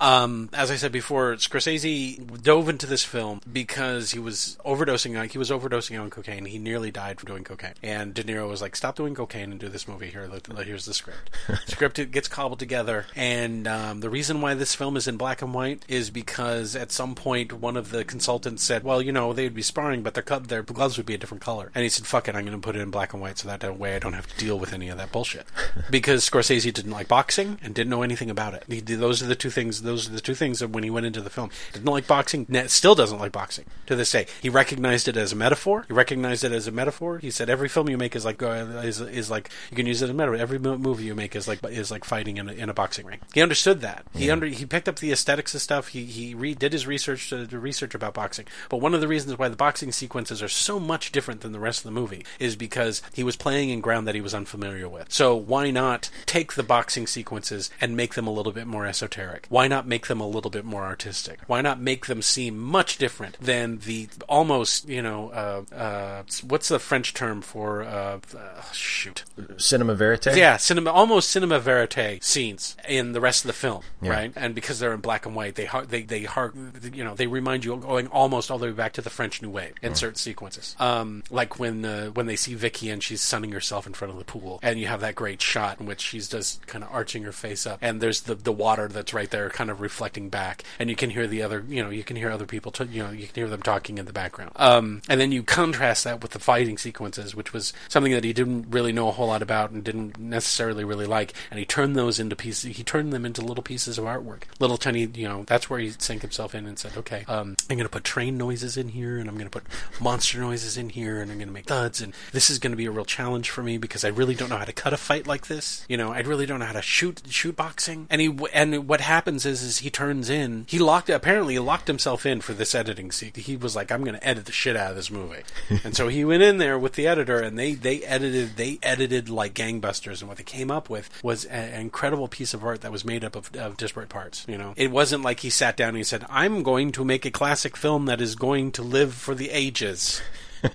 Um, 0.00 0.48
as 0.52 0.70
I 0.70 0.76
said 0.76 0.92
before, 0.92 1.34
Scorsese 1.34 2.42
dove 2.42 2.68
into 2.68 2.86
this 2.86 3.04
film 3.04 3.40
because 3.50 4.10
he 4.12 4.18
was 4.18 4.56
overdosing 4.64 5.18
on 5.18 5.28
he 5.28 5.38
was 5.38 5.50
overdosing 5.50 6.00
on 6.00 6.10
cocaine. 6.10 6.44
He 6.46 6.58
nearly 6.58 6.90
died 6.90 7.20
from 7.20 7.28
doing 7.28 7.44
cocaine, 7.44 7.74
and 7.82 8.14
De 8.14 8.22
Niro 8.22 8.48
was 8.48 8.62
like, 8.62 8.76
"Stop 8.76 8.96
doing 8.96 9.14
cocaine 9.14 9.50
and 9.50 9.60
do 9.60 9.68
this 9.68 9.88
movie. 9.88 10.06
Here, 10.10 10.26
here's 10.54 10.84
the 10.84 10.94
script." 10.94 11.30
script 11.66 11.98
it 11.98 12.10
gets 12.10 12.28
cobbled 12.28 12.58
together, 12.58 13.06
and 13.14 13.66
um, 13.66 14.00
the 14.00 14.10
reason 14.10 14.40
why 14.40 14.54
this 14.54 14.74
film 14.74 14.96
is 14.96 15.08
in 15.08 15.16
black 15.16 15.42
and 15.42 15.52
white 15.52 15.84
is 15.88 16.10
because 16.10 16.76
at 16.76 16.92
some 16.92 17.14
point 17.14 17.52
one 17.52 17.76
of 17.76 17.90
the 17.90 18.04
consultants 18.04 18.62
said, 18.62 18.84
"Well, 18.84 19.02
you 19.02 19.12
know, 19.12 19.32
they 19.32 19.44
would 19.44 19.54
be 19.54 19.62
sparring, 19.62 20.02
but 20.02 20.14
their 20.14 20.22
co- 20.22 20.38
their 20.38 20.62
gloves 20.62 20.96
would 20.96 21.06
be 21.06 21.14
a 21.14 21.18
different 21.18 21.42
color," 21.42 21.70
and 21.74 21.82
he 21.82 21.88
said, 21.88 22.06
"Fuck 22.06 22.28
it, 22.28 22.34
I'm 22.34 22.44
going 22.44 22.58
to 22.58 22.64
put 22.64 22.76
it 22.76 22.82
in 22.82 22.90
black 22.90 23.12
and 23.12 23.22
white 23.22 23.38
so 23.38 23.48
that, 23.48 23.78
way 23.78 23.96
I 23.96 23.98
don't 23.98 24.12
have 24.12 24.28
to 24.28 24.36
deal 24.36 24.58
with 24.58 24.72
any 24.72 24.88
of 24.88 24.98
that 24.98 25.12
bullshit." 25.12 25.46
because 25.90 26.28
Scorsese 26.28 26.72
didn't 26.72 26.92
like 26.92 27.08
boxing 27.08 27.58
and 27.62 27.74
didn't 27.74 27.90
know 27.90 28.02
anything 28.02 28.30
about 28.30 28.54
it. 28.54 28.64
He, 28.68 28.80
those 28.80 29.22
are 29.22 29.26
the 29.26 29.34
two 29.34 29.50
things. 29.50 29.82
Those 29.82 30.08
are 30.08 30.12
the 30.12 30.20
two 30.20 30.34
things 30.34 30.60
that 30.60 30.70
when 30.70 30.84
he 30.84 30.90
went 30.90 31.06
into 31.06 31.20
the 31.20 31.30
film, 31.30 31.50
didn't 31.72 31.86
like 31.86 32.06
boxing. 32.06 32.46
Still 32.68 32.94
doesn't 32.94 33.18
like 33.18 33.32
boxing 33.32 33.64
to 33.86 33.96
this 33.96 34.10
day. 34.10 34.26
He 34.40 34.48
recognized 34.48 35.08
it 35.08 35.16
as 35.16 35.32
a 35.32 35.36
metaphor. 35.36 35.84
He 35.88 35.94
recognized 35.94 36.44
it 36.44 36.52
as 36.52 36.66
a 36.66 36.72
metaphor. 36.72 37.18
He 37.18 37.30
said 37.30 37.50
every 37.50 37.68
film 37.68 37.88
you 37.88 37.96
make 37.96 38.14
is 38.16 38.24
like 38.24 38.42
uh, 38.42 38.82
is, 38.84 39.00
is 39.00 39.30
like 39.30 39.50
you 39.70 39.76
can 39.76 39.86
use 39.86 40.02
it 40.02 40.06
as 40.06 40.10
a 40.10 40.14
metaphor. 40.14 40.35
Every 40.36 40.58
movie 40.58 41.04
you 41.04 41.14
make 41.14 41.34
is 41.36 41.48
like 41.48 41.64
is 41.64 41.90
like 41.90 42.04
fighting 42.04 42.36
in 42.36 42.48
a, 42.48 42.52
in 42.52 42.68
a 42.68 42.74
boxing 42.74 43.06
ring. 43.06 43.20
He 43.34 43.42
understood 43.42 43.80
that. 43.80 44.06
He 44.14 44.30
under 44.30 44.46
he 44.46 44.66
picked 44.66 44.88
up 44.88 44.98
the 44.98 45.12
aesthetics 45.12 45.54
of 45.54 45.62
stuff. 45.62 45.88
He 45.88 46.04
he 46.04 46.34
re- 46.34 46.54
did 46.54 46.72
his 46.72 46.86
research 46.86 47.30
to, 47.30 47.46
to 47.46 47.58
research 47.58 47.94
about 47.94 48.14
boxing. 48.14 48.46
But 48.68 48.78
one 48.78 48.94
of 48.94 49.00
the 49.00 49.08
reasons 49.08 49.38
why 49.38 49.48
the 49.48 49.56
boxing 49.56 49.92
sequences 49.92 50.42
are 50.42 50.48
so 50.48 50.78
much 50.78 51.12
different 51.12 51.40
than 51.40 51.52
the 51.52 51.60
rest 51.60 51.80
of 51.80 51.84
the 51.84 52.00
movie 52.00 52.24
is 52.38 52.56
because 52.56 53.02
he 53.12 53.22
was 53.22 53.36
playing 53.36 53.70
in 53.70 53.80
ground 53.80 54.06
that 54.06 54.14
he 54.14 54.20
was 54.20 54.34
unfamiliar 54.34 54.88
with. 54.88 55.12
So 55.12 55.34
why 55.34 55.70
not 55.70 56.10
take 56.26 56.54
the 56.54 56.62
boxing 56.62 57.06
sequences 57.06 57.70
and 57.80 57.96
make 57.96 58.14
them 58.14 58.26
a 58.26 58.32
little 58.32 58.52
bit 58.52 58.66
more 58.66 58.86
esoteric? 58.86 59.46
Why 59.48 59.68
not 59.68 59.86
make 59.86 60.06
them 60.06 60.20
a 60.20 60.28
little 60.28 60.50
bit 60.50 60.64
more 60.64 60.84
artistic? 60.84 61.40
Why 61.46 61.60
not 61.60 61.80
make 61.80 62.06
them 62.06 62.22
seem 62.22 62.58
much 62.58 62.98
different 62.98 63.38
than 63.40 63.78
the 63.78 64.08
almost 64.28 64.88
you 64.88 65.02
know 65.02 65.30
uh, 65.30 65.74
uh, 65.74 66.22
what's 66.46 66.68
the 66.68 66.78
French 66.78 67.14
term 67.14 67.40
for 67.42 67.82
uh, 67.82 68.18
uh, 68.36 68.62
shoot 68.72 69.24
Cinema 69.56 69.94
verite. 69.94 70.25
Yeah, 70.34 70.56
cinema, 70.56 70.90
almost 70.90 71.28
cinema 71.30 71.58
verite 71.60 72.22
scenes 72.24 72.76
in 72.88 73.12
the 73.12 73.20
rest 73.20 73.44
of 73.44 73.48
the 73.48 73.52
film, 73.52 73.82
right? 74.10 74.32
And 74.34 74.54
because 74.54 74.78
they're 74.78 74.92
in 74.94 75.00
black 75.00 75.26
and 75.26 75.34
white, 75.36 75.54
they 75.54 75.66
har- 75.66 75.86
they 75.86 76.02
they 76.02 76.24
har- 76.24 76.52
you 76.92 77.04
know 77.04 77.14
they 77.14 77.26
remind 77.26 77.64
you 77.64 77.74
of 77.74 77.82
going 77.82 78.06
almost 78.08 78.50
all 78.50 78.58
the 78.58 78.66
way 78.66 78.72
back 78.72 78.94
to 78.94 79.02
the 79.02 79.10
French 79.10 79.42
New 79.42 79.50
Wave 79.50 79.74
in 79.82 79.94
certain 79.94 80.16
sequences, 80.16 80.74
um, 80.78 81.22
like 81.30 81.58
when 81.58 81.84
uh, 81.84 82.06
when 82.08 82.26
they 82.26 82.36
see 82.36 82.54
Vicky 82.54 82.90
and 82.90 83.02
she's 83.02 83.20
sunning 83.22 83.52
herself 83.52 83.86
in 83.86 83.92
front 83.92 84.12
of 84.12 84.18
the 84.18 84.24
pool, 84.24 84.58
and 84.62 84.78
you 84.80 84.86
have 84.86 85.00
that 85.00 85.14
great 85.14 85.40
shot 85.42 85.78
in 85.80 85.86
which 85.86 86.00
she's 86.00 86.28
just 86.28 86.66
kind 86.66 86.82
of 86.82 86.90
arching 86.92 87.22
her 87.24 87.32
face 87.32 87.66
up, 87.66 87.78
and 87.82 88.00
there's 88.00 88.22
the 88.22 88.34
the 88.34 88.52
water 88.52 88.88
that's 88.88 89.12
right 89.14 89.30
there, 89.30 89.50
kind 89.50 89.70
of 89.70 89.80
reflecting 89.80 90.28
back, 90.28 90.62
and 90.78 90.88
you 90.90 90.96
can 90.96 91.10
hear 91.10 91.26
the 91.26 91.42
other, 91.42 91.64
you 91.68 91.82
know, 91.82 91.90
you 91.90 92.02
can 92.04 92.16
hear 92.16 92.30
other 92.30 92.46
people, 92.46 92.72
t- 92.72 92.84
you 92.84 93.02
know, 93.02 93.10
you 93.10 93.26
can 93.26 93.34
hear 93.34 93.48
them 93.48 93.62
talking 93.62 93.98
in 93.98 94.06
the 94.06 94.12
background, 94.12 94.52
um, 94.56 95.02
and 95.08 95.20
then 95.20 95.32
you 95.32 95.42
contrast 95.42 96.04
that 96.04 96.20
with 96.22 96.30
the 96.32 96.38
fighting 96.38 96.78
sequences, 96.78 97.34
which 97.34 97.52
was 97.52 97.72
something 97.88 98.12
that 98.12 98.24
he 98.24 98.32
didn't 98.32 98.66
really 98.70 98.92
know 98.92 99.08
a 99.08 99.12
whole 99.12 99.28
lot 99.28 99.42
about 99.42 99.70
and 99.70 99.84
didn't 99.84 100.15
necessarily 100.18 100.84
really 100.84 101.06
like, 101.06 101.32
and 101.50 101.58
he 101.58 101.64
turned 101.64 101.96
those 101.96 102.18
into 102.18 102.36
pieces. 102.36 102.76
He 102.76 102.84
turned 102.84 103.12
them 103.12 103.24
into 103.24 103.42
little 103.42 103.62
pieces 103.62 103.98
of 103.98 104.04
artwork, 104.04 104.42
little 104.58 104.76
tiny. 104.76 105.06
You 105.14 105.28
know, 105.28 105.44
that's 105.44 105.68
where 105.68 105.78
he 105.78 105.90
sank 105.90 106.22
himself 106.22 106.54
in 106.54 106.66
and 106.66 106.78
said, 106.78 106.96
"Okay, 106.96 107.24
um, 107.28 107.56
I'm 107.68 107.76
going 107.76 107.86
to 107.86 107.92
put 107.92 108.04
train 108.04 108.38
noises 108.38 108.76
in 108.76 108.88
here, 108.88 109.18
and 109.18 109.28
I'm 109.28 109.36
going 109.36 109.50
to 109.50 109.60
put 109.60 109.64
monster 110.00 110.40
noises 110.40 110.76
in 110.76 110.90
here, 110.90 111.20
and 111.20 111.30
I'm 111.30 111.38
going 111.38 111.48
to 111.48 111.54
make 111.54 111.66
thuds, 111.66 112.00
and 112.00 112.14
this 112.32 112.50
is 112.50 112.58
going 112.58 112.72
to 112.72 112.76
be 112.76 112.86
a 112.86 112.90
real 112.90 113.04
challenge 113.04 113.50
for 113.50 113.62
me 113.62 113.78
because 113.78 114.04
I 114.04 114.08
really 114.08 114.34
don't 114.34 114.48
know 114.48 114.58
how 114.58 114.64
to 114.64 114.72
cut 114.72 114.92
a 114.92 114.96
fight 114.96 115.26
like 115.26 115.46
this. 115.46 115.84
You 115.88 115.96
know, 115.96 116.12
I 116.12 116.20
really 116.20 116.46
don't 116.46 116.60
know 116.60 116.66
how 116.66 116.72
to 116.72 116.82
shoot 116.82 117.22
shoot 117.28 117.56
boxing. 117.56 118.06
And 118.10 118.20
he 118.20 118.36
and 118.52 118.88
what 118.88 119.00
happens 119.00 119.44
is, 119.44 119.62
is 119.62 119.78
he 119.78 119.90
turns 119.90 120.30
in. 120.30 120.66
He 120.68 120.78
locked 120.78 121.10
apparently 121.10 121.54
he 121.54 121.58
locked 121.58 121.88
himself 121.88 122.26
in 122.26 122.40
for 122.40 122.52
this 122.52 122.74
editing 122.74 123.10
seat. 123.10 123.36
He 123.36 123.56
was 123.56 123.76
like, 123.76 123.90
I'm 123.90 124.04
going 124.04 124.18
to 124.18 124.26
edit 124.26 124.46
the 124.46 124.52
shit 124.52 124.76
out 124.76 124.90
of 124.90 124.96
this 124.96 125.10
movie, 125.10 125.42
and 125.84 125.96
so 125.96 126.08
he 126.08 126.24
went 126.24 126.42
in 126.42 126.58
there 126.58 126.78
with 126.78 126.94
the 126.94 127.06
editor, 127.06 127.40
and 127.40 127.58
they 127.58 127.74
they 127.74 128.02
edited 128.02 128.56
they 128.56 128.78
edited 128.82 129.28
like 129.28 129.54
gangbusters 129.54 130.05
gangbusters, 130.06 130.20
and 130.20 130.28
what 130.28 130.38
they 130.38 130.44
came 130.44 130.70
up 130.70 130.88
with 130.88 131.10
was 131.22 131.44
an 131.46 131.80
incredible 131.80 132.28
piece 132.28 132.54
of 132.54 132.64
art 132.64 132.80
that 132.82 132.92
was 132.92 133.04
made 133.04 133.24
up 133.24 133.36
of, 133.36 133.54
of 133.56 133.76
disparate 133.76 134.08
parts. 134.08 134.44
You 134.48 134.58
know, 134.58 134.74
it 134.76 134.90
wasn't 134.90 135.22
like 135.22 135.40
he 135.40 135.50
sat 135.50 135.76
down 135.76 135.90
and 135.90 135.98
he 135.98 136.04
said, 136.04 136.24
"I'm 136.28 136.62
going 136.62 136.92
to 136.92 137.04
make 137.04 137.24
a 137.24 137.30
classic 137.30 137.76
film 137.76 138.06
that 138.06 138.20
is 138.20 138.34
going 138.34 138.72
to 138.72 138.82
live 138.82 139.14
for 139.14 139.34
the 139.34 139.50
ages." 139.50 140.22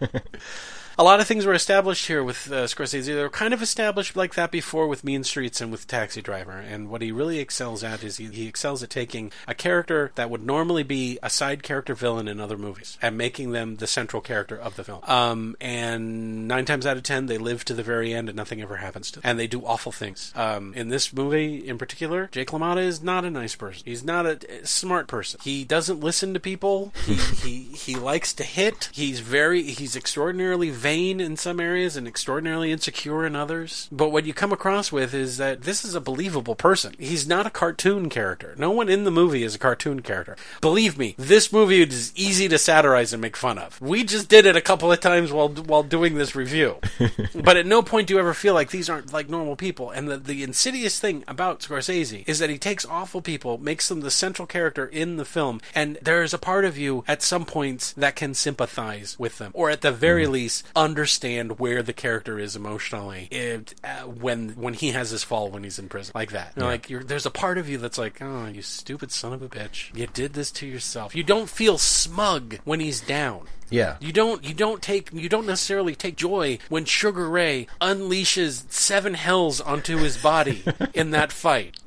a 0.97 1.03
lot 1.03 1.19
of 1.19 1.27
things 1.27 1.45
were 1.45 1.53
established 1.53 2.07
here 2.07 2.23
with 2.23 2.51
uh, 2.51 2.65
Scorsese. 2.65 3.05
They 3.05 3.21
were 3.21 3.29
kind 3.29 3.53
of 3.53 3.61
established 3.61 4.15
like 4.15 4.35
that 4.35 4.51
before 4.51 4.87
with 4.87 5.03
Mean 5.03 5.23
Streets 5.23 5.61
and 5.61 5.71
with 5.71 5.87
Taxi 5.87 6.21
Driver. 6.21 6.51
And 6.51 6.89
what 6.89 7.01
he 7.01 7.11
really 7.11 7.39
excels 7.39 7.83
at 7.83 8.03
is 8.03 8.17
he, 8.17 8.27
he 8.27 8.47
excels 8.47 8.83
at 8.83 8.89
taking 8.89 9.31
a 9.47 9.53
character 9.53 10.11
that 10.15 10.29
would 10.29 10.45
normally 10.45 10.83
be 10.83 11.17
a 11.23 11.29
side 11.29 11.63
character 11.63 11.95
villain 11.95 12.27
in 12.27 12.39
other 12.39 12.57
movies 12.57 12.97
and 13.01 13.17
making 13.17 13.51
them 13.51 13.77
the 13.77 13.87
central 13.87 14.21
character 14.21 14.55
of 14.55 14.75
the 14.75 14.83
film. 14.83 15.01
Um, 15.03 15.55
and 15.61 16.47
nine 16.47 16.65
times 16.65 16.85
out 16.85 16.97
of 16.97 17.03
ten, 17.03 17.27
they 17.27 17.37
live 17.37 17.65
to 17.65 17.73
the 17.73 17.83
very 17.83 18.13
end 18.13 18.29
and 18.29 18.35
nothing 18.35 18.61
ever 18.61 18.77
happens 18.77 19.11
to 19.11 19.19
them. 19.19 19.29
And 19.29 19.39
they 19.39 19.47
do 19.47 19.65
awful 19.65 19.91
things. 19.91 20.31
Um, 20.35 20.73
in 20.73 20.89
this 20.89 21.13
movie 21.13 21.67
in 21.67 21.77
particular, 21.77 22.29
Jake 22.31 22.49
LaMotta 22.49 22.83
is 22.83 23.01
not 23.01 23.25
a 23.25 23.31
nice 23.31 23.55
person. 23.55 23.83
He's 23.85 24.03
not 24.03 24.25
a, 24.25 24.61
a 24.61 24.65
smart 24.65 25.07
person. 25.07 25.39
He 25.43 25.63
doesn't 25.63 25.99
listen 25.99 26.33
to 26.33 26.39
people. 26.39 26.93
He, 27.05 27.13
he, 27.43 27.59
he 27.75 27.95
likes 27.95 28.33
to 28.33 28.43
hit. 28.43 28.89
He's 28.91 29.19
very, 29.19 29.63
he's 29.63 29.95
extraordinarily 29.95 30.69
vain 30.81 31.19
in 31.19 31.37
some 31.37 31.59
areas 31.59 31.95
and 31.95 32.07
extraordinarily 32.07 32.71
insecure 32.71 33.25
in 33.25 33.35
others. 33.35 33.87
But 33.91 34.09
what 34.09 34.25
you 34.25 34.33
come 34.33 34.51
across 34.51 34.91
with 34.91 35.13
is 35.13 35.37
that 35.37 35.61
this 35.61 35.85
is 35.85 35.93
a 35.93 36.01
believable 36.01 36.55
person. 36.55 36.95
He's 36.97 37.27
not 37.27 37.45
a 37.45 37.51
cartoon 37.51 38.09
character. 38.09 38.55
No 38.57 38.71
one 38.71 38.89
in 38.89 39.03
the 39.03 39.11
movie 39.11 39.43
is 39.43 39.55
a 39.55 39.59
cartoon 39.59 40.01
character. 40.01 40.35
Believe 40.59 40.97
me, 40.97 41.13
this 41.17 41.53
movie 41.53 41.83
is 41.83 42.11
easy 42.15 42.47
to 42.47 42.57
satirize 42.57 43.13
and 43.13 43.21
make 43.21 43.37
fun 43.37 43.59
of. 43.59 43.79
We 43.79 44.03
just 44.03 44.27
did 44.27 44.45
it 44.45 44.55
a 44.55 44.61
couple 44.61 44.91
of 44.91 44.99
times 44.99 45.31
while 45.31 45.49
while 45.49 45.83
doing 45.83 46.15
this 46.15 46.35
review. 46.35 46.77
but 47.35 47.57
at 47.57 47.65
no 47.65 47.81
point 47.81 48.07
do 48.07 48.15
you 48.15 48.19
ever 48.19 48.33
feel 48.33 48.53
like 48.53 48.71
these 48.71 48.89
aren't 48.89 49.13
like 49.13 49.29
normal 49.29 49.55
people. 49.55 49.91
And 49.91 50.07
the, 50.07 50.17
the 50.17 50.43
insidious 50.43 50.99
thing 50.99 51.23
about 51.27 51.59
Scorsese 51.59 52.27
is 52.27 52.39
that 52.39 52.49
he 52.49 52.57
takes 52.57 52.85
awful 52.85 53.21
people, 53.21 53.57
makes 53.57 53.87
them 53.87 54.01
the 54.01 54.11
central 54.11 54.47
character 54.47 54.85
in 54.85 55.17
the 55.17 55.25
film, 55.25 55.61
and 55.75 55.97
there 56.01 56.23
is 56.23 56.33
a 56.33 56.39
part 56.39 56.65
of 56.65 56.77
you 56.77 57.03
at 57.07 57.21
some 57.21 57.45
points 57.45 57.93
that 57.93 58.15
can 58.15 58.33
sympathize 58.33 59.19
with 59.19 59.37
them, 59.37 59.51
or 59.53 59.69
at 59.69 59.81
the 59.81 59.91
very 59.91 60.25
mm. 60.25 60.31
least 60.31 60.65
understand 60.75 61.59
where 61.59 61.81
the 61.83 61.93
character 61.93 62.39
is 62.39 62.55
emotionally 62.55 63.27
it, 63.31 63.73
uh, 63.83 64.01
when 64.03 64.49
when 64.51 64.73
he 64.73 64.91
has 64.91 65.11
his 65.11 65.23
fall 65.23 65.49
when 65.49 65.63
he's 65.63 65.79
in 65.79 65.89
prison, 65.89 66.11
like 66.15 66.31
that. 66.31 66.55
Know, 66.57 66.65
Like 66.65 66.89
you're, 66.89 67.03
there's 67.03 67.25
a 67.25 67.31
part 67.31 67.57
of 67.57 67.69
you 67.69 67.77
that's 67.77 67.97
like, 67.97 68.21
oh, 68.21 68.47
you 68.47 68.61
stupid 68.61 69.11
son 69.11 69.33
of 69.33 69.41
a 69.41 69.49
bitch, 69.49 69.95
you 69.97 70.07
did 70.07 70.33
this 70.33 70.51
to 70.51 70.67
yourself. 70.67 71.15
You 71.15 71.23
don't 71.23 71.49
feel 71.49 71.77
smug 71.77 72.59
when 72.63 72.79
he's 72.79 73.01
down. 73.01 73.47
Yeah. 73.69 73.95
You 73.99 74.11
don't 74.11 74.43
you 74.43 74.53
don't 74.53 74.81
take 74.81 75.11
you 75.13 75.29
don't 75.29 75.47
necessarily 75.47 75.95
take 75.95 76.17
joy 76.17 76.59
when 76.69 76.85
Sugar 76.85 77.29
Ray 77.29 77.67
unleashes 77.79 78.69
seven 78.71 79.13
hells 79.13 79.61
onto 79.61 79.97
his 79.97 80.17
body 80.17 80.63
in 80.93 81.11
that 81.11 81.31
fight. 81.31 81.77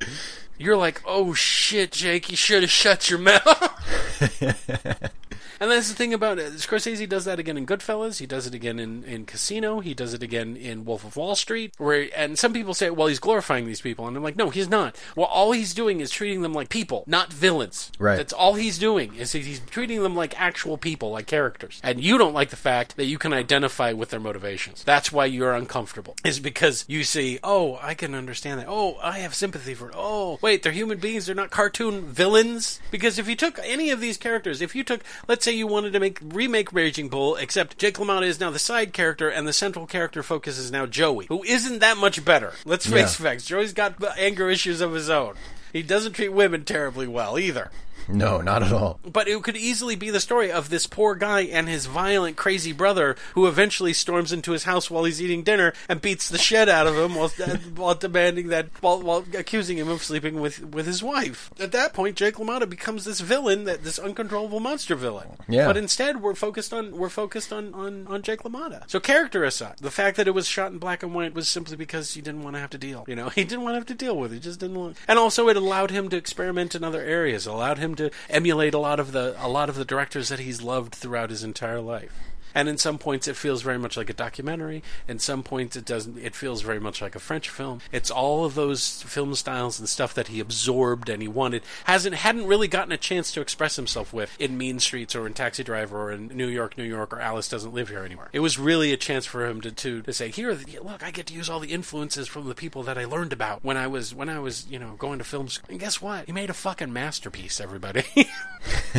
You're 0.57 0.77
like, 0.77 1.01
oh 1.05 1.33
shit, 1.33 1.91
Jake, 1.91 2.29
you 2.31 2.37
should 2.37 2.63
have 2.63 2.71
shut 2.71 3.09
your 3.09 3.19
mouth. 3.19 5.11
And 5.59 5.71
that's 5.71 5.89
the 5.89 5.95
thing 5.95 6.13
about 6.13 6.39
it. 6.39 6.53
Scorsese 6.53 7.07
does 7.07 7.25
that 7.25 7.39
again 7.39 7.57
in 7.57 7.65
Goodfellas. 7.65 8.19
He 8.19 8.25
does 8.25 8.47
it 8.47 8.53
again 8.53 8.79
in, 8.79 9.03
in 9.03 9.25
Casino. 9.25 9.79
He 9.79 9.93
does 9.93 10.13
it 10.13 10.23
again 10.23 10.55
in 10.55 10.85
Wolf 10.85 11.05
of 11.05 11.15
Wall 11.15 11.35
Street. 11.35 11.73
Where 11.77 12.09
and 12.15 12.37
some 12.37 12.53
people 12.53 12.73
say, 12.73 12.89
well, 12.89 13.07
he's 13.07 13.19
glorifying 13.19 13.65
these 13.65 13.81
people, 13.81 14.07
and 14.07 14.15
I'm 14.17 14.23
like, 14.23 14.35
no, 14.35 14.49
he's 14.49 14.69
not. 14.69 14.99
Well, 15.15 15.27
all 15.27 15.51
he's 15.51 15.73
doing 15.73 15.99
is 15.99 16.11
treating 16.11 16.41
them 16.41 16.53
like 16.53 16.69
people, 16.69 17.03
not 17.07 17.31
villains. 17.31 17.91
Right. 17.99 18.17
That's 18.17 18.33
all 18.33 18.55
he's 18.55 18.77
doing 18.77 19.15
is 19.15 19.31
he's 19.31 19.59
treating 19.61 20.03
them 20.03 20.15
like 20.15 20.39
actual 20.39 20.77
people, 20.77 21.11
like 21.11 21.27
characters. 21.27 21.79
And 21.83 22.03
you 22.03 22.17
don't 22.17 22.33
like 22.33 22.49
the 22.49 22.55
fact 22.55 22.97
that 22.97 23.05
you 23.05 23.17
can 23.17 23.33
identify 23.33 23.93
with 23.93 24.09
their 24.09 24.19
motivations. 24.19 24.83
That's 24.83 25.11
why 25.11 25.25
you're 25.25 25.53
uncomfortable. 25.53 26.15
Is 26.23 26.39
because 26.39 26.85
you 26.87 27.03
see, 27.03 27.39
oh, 27.43 27.79
I 27.81 27.93
can 27.93 28.13
understand 28.15 28.59
that. 28.59 28.67
Oh, 28.67 28.97
I 29.01 29.19
have 29.19 29.33
sympathy 29.33 29.73
for 29.73 29.89
it. 29.89 29.95
Oh, 29.97 30.39
wait, 30.41 30.63
they're 30.63 30.71
human 30.71 30.97
beings. 30.97 31.25
They're 31.25 31.35
not 31.35 31.51
cartoon 31.51 32.05
villains. 32.05 32.79
Because 32.91 33.19
if 33.19 33.27
you 33.27 33.35
took 33.35 33.59
any 33.63 33.89
of 33.91 33.99
these 34.01 34.17
characters, 34.17 34.61
if 34.61 34.75
you 34.75 34.83
took, 34.83 35.01
let's 35.27 35.44
say 35.45 35.53
you 35.53 35.67
wanted 35.67 35.93
to 35.93 35.99
make 35.99 36.19
remake 36.21 36.73
Raging 36.73 37.07
Bull, 37.07 37.35
except 37.35 37.77
Jake 37.77 37.97
LaMotta 37.97 38.23
is 38.25 38.39
now 38.39 38.49
the 38.49 38.59
side 38.59 38.93
character 38.93 39.29
and 39.29 39.47
the 39.47 39.53
central 39.53 39.85
character 39.85 40.23
focus 40.23 40.57
is 40.57 40.71
now 40.71 40.85
Joey, 40.87 41.27
who 41.27 41.43
isn't 41.43 41.79
that 41.79 41.97
much 41.97 42.25
better. 42.25 42.53
Let's 42.65 42.85
face 42.87 43.19
Yeah. 43.19 43.25
facts. 43.29 43.45
Joey's 43.45 43.71
got 43.73 43.95
anger 44.17 44.49
issues 44.49 44.81
of 44.81 44.93
his 44.93 45.09
own. 45.09 45.35
He 45.71 45.83
doesn't 45.83 46.13
treat 46.13 46.29
women 46.29 46.63
terribly 46.65 47.05
well 47.07 47.37
either. 47.37 47.69
No, 48.07 48.41
not 48.41 48.63
at 48.63 48.71
all. 48.71 48.99
But 49.03 49.27
it 49.27 49.41
could 49.43 49.57
easily 49.57 49.95
be 49.95 50.09
the 50.09 50.19
story 50.19 50.51
of 50.51 50.69
this 50.69 50.87
poor 50.87 51.15
guy 51.15 51.41
and 51.41 51.67
his 51.67 51.85
violent, 51.85 52.37
crazy 52.37 52.71
brother 52.71 53.15
who 53.33 53.47
eventually 53.47 53.93
storms 53.93 54.31
into 54.31 54.51
his 54.51 54.63
house 54.63 54.89
while 54.89 55.03
he's 55.03 55.21
eating 55.21 55.43
dinner 55.43 55.73
and 55.89 56.01
beats 56.01 56.29
the 56.29 56.37
shit 56.37 56.69
out 56.69 56.87
of 56.87 56.95
him 56.95 57.15
while, 57.15 57.29
while 57.75 57.95
demanding 57.95 58.47
that, 58.49 58.67
while, 58.81 59.01
while 59.01 59.25
accusing 59.37 59.77
him 59.77 59.89
of 59.89 60.03
sleeping 60.03 60.39
with, 60.39 60.63
with 60.63 60.85
his 60.85 61.01
wife. 61.01 61.51
At 61.59 61.71
that 61.71 61.93
point, 61.93 62.15
Jake 62.15 62.35
LaMotta 62.35 62.69
becomes 62.69 63.05
this 63.05 63.19
villain, 63.19 63.65
that 63.65 63.83
this 63.83 63.99
uncontrollable 63.99 64.59
monster 64.59 64.95
villain. 64.95 65.29
Yeah. 65.47 65.67
But 65.67 65.77
instead, 65.77 66.21
we're 66.21 66.35
focused 66.35 66.73
on 66.73 66.97
we're 66.97 67.09
focused 67.09 67.51
on, 67.51 67.73
on, 67.73 68.07
on 68.07 68.21
Jake 68.21 68.43
LaMotta. 68.43 68.89
So 68.89 68.99
character 68.99 69.43
aside, 69.43 69.75
the 69.79 69.91
fact 69.91 70.17
that 70.17 70.27
it 70.27 70.31
was 70.31 70.47
shot 70.47 70.71
in 70.71 70.77
black 70.77 71.03
and 71.03 71.13
white 71.13 71.33
was 71.33 71.47
simply 71.47 71.75
because 71.75 72.13
he 72.13 72.21
didn't 72.21 72.43
want 72.43 72.55
to 72.55 72.59
have 72.59 72.69
to 72.71 72.77
deal. 72.77 73.05
You 73.07 73.15
know, 73.15 73.29
he 73.35 73.43
didn't 73.43 73.63
want 73.63 73.73
to 73.73 73.79
have 73.79 73.87
to 73.87 73.93
deal 73.93 74.17
with 74.17 74.31
it. 74.31 74.35
He 74.35 74.41
just 74.41 74.59
didn't 74.59 74.77
want. 74.77 74.97
And 75.07 75.19
also, 75.19 75.49
it 75.49 75.57
allowed 75.57 75.91
him 75.91 76.09
to 76.09 76.17
experiment 76.17 76.75
in 76.75 76.83
other 76.83 77.01
areas. 77.01 77.47
It 77.47 77.51
allowed 77.51 77.77
him 77.77 77.94
to 77.97 78.11
emulate 78.29 78.73
a 78.73 78.79
lot 78.79 78.99
of 78.99 79.11
the 79.11 79.35
a 79.39 79.47
lot 79.47 79.69
of 79.69 79.75
the 79.75 79.85
directors 79.85 80.29
that 80.29 80.39
he's 80.39 80.61
loved 80.61 80.93
throughout 80.93 81.29
his 81.29 81.43
entire 81.43 81.81
life. 81.81 82.13
And 82.55 82.69
in 82.69 82.77
some 82.77 82.97
points, 82.97 83.27
it 83.27 83.35
feels 83.35 83.61
very 83.61 83.77
much 83.77 83.97
like 83.97 84.09
a 84.09 84.13
documentary. 84.13 84.81
In 85.07 85.19
some 85.19 85.43
points, 85.43 85.75
it 85.75 85.85
doesn't. 85.85 86.17
It 86.17 86.35
feels 86.35 86.61
very 86.61 86.79
much 86.79 87.01
like 87.01 87.13
a 87.15 87.19
French 87.19 87.49
film. 87.49 87.81
It's 87.91 88.09
all 88.09 88.45
of 88.45 88.55
those 88.55 89.03
film 89.03 89.35
styles 89.35 89.77
and 89.77 89.89
stuff 89.89 90.13
that 90.13 90.29
he 90.29 90.39
absorbed 90.39 91.09
and 91.09 91.21
he 91.21 91.27
wanted. 91.27 91.63
hasn't 91.83 92.15
hadn't 92.15 92.47
really 92.47 92.69
gotten 92.69 92.93
a 92.93 92.97
chance 92.97 93.31
to 93.33 93.41
express 93.41 93.75
himself 93.75 94.13
with 94.13 94.35
in 94.39 94.57
Mean 94.57 94.79
Streets 94.79 95.15
or 95.15 95.27
in 95.27 95.33
Taxi 95.33 95.63
Driver 95.63 96.01
or 96.01 96.11
in 96.11 96.27
New 96.27 96.47
York, 96.47 96.77
New 96.77 96.85
York 96.85 97.11
or 97.13 97.19
Alice 97.19 97.49
Doesn't 97.49 97.73
Live 97.73 97.89
Here 97.89 98.05
Anymore. 98.05 98.29
It 98.31 98.39
was 98.39 98.57
really 98.57 98.93
a 98.93 98.97
chance 98.97 99.25
for 99.25 99.45
him 99.45 99.59
to 99.61 99.71
to, 99.71 100.01
to 100.03 100.13
say, 100.13 100.29
here, 100.29 100.57
look, 100.81 101.03
I 101.03 101.11
get 101.11 101.25
to 101.27 101.33
use 101.33 101.49
all 101.49 101.59
the 101.59 101.73
influences 101.73 102.27
from 102.29 102.47
the 102.47 102.55
people 102.55 102.83
that 102.83 102.97
I 102.97 103.03
learned 103.03 103.33
about 103.33 103.63
when 103.63 103.75
I 103.75 103.87
was 103.87 104.15
when 104.15 104.29
I 104.29 104.39
was 104.39 104.65
you 104.69 104.79
know 104.79 104.95
going 104.97 105.19
to 105.19 105.25
film 105.25 105.49
school. 105.49 105.67
And 105.69 105.79
guess 105.79 106.01
what? 106.01 106.25
He 106.25 106.31
made 106.31 106.49
a 106.49 106.53
fucking 106.53 106.93
masterpiece. 106.93 107.59
Everybody. 107.59 108.05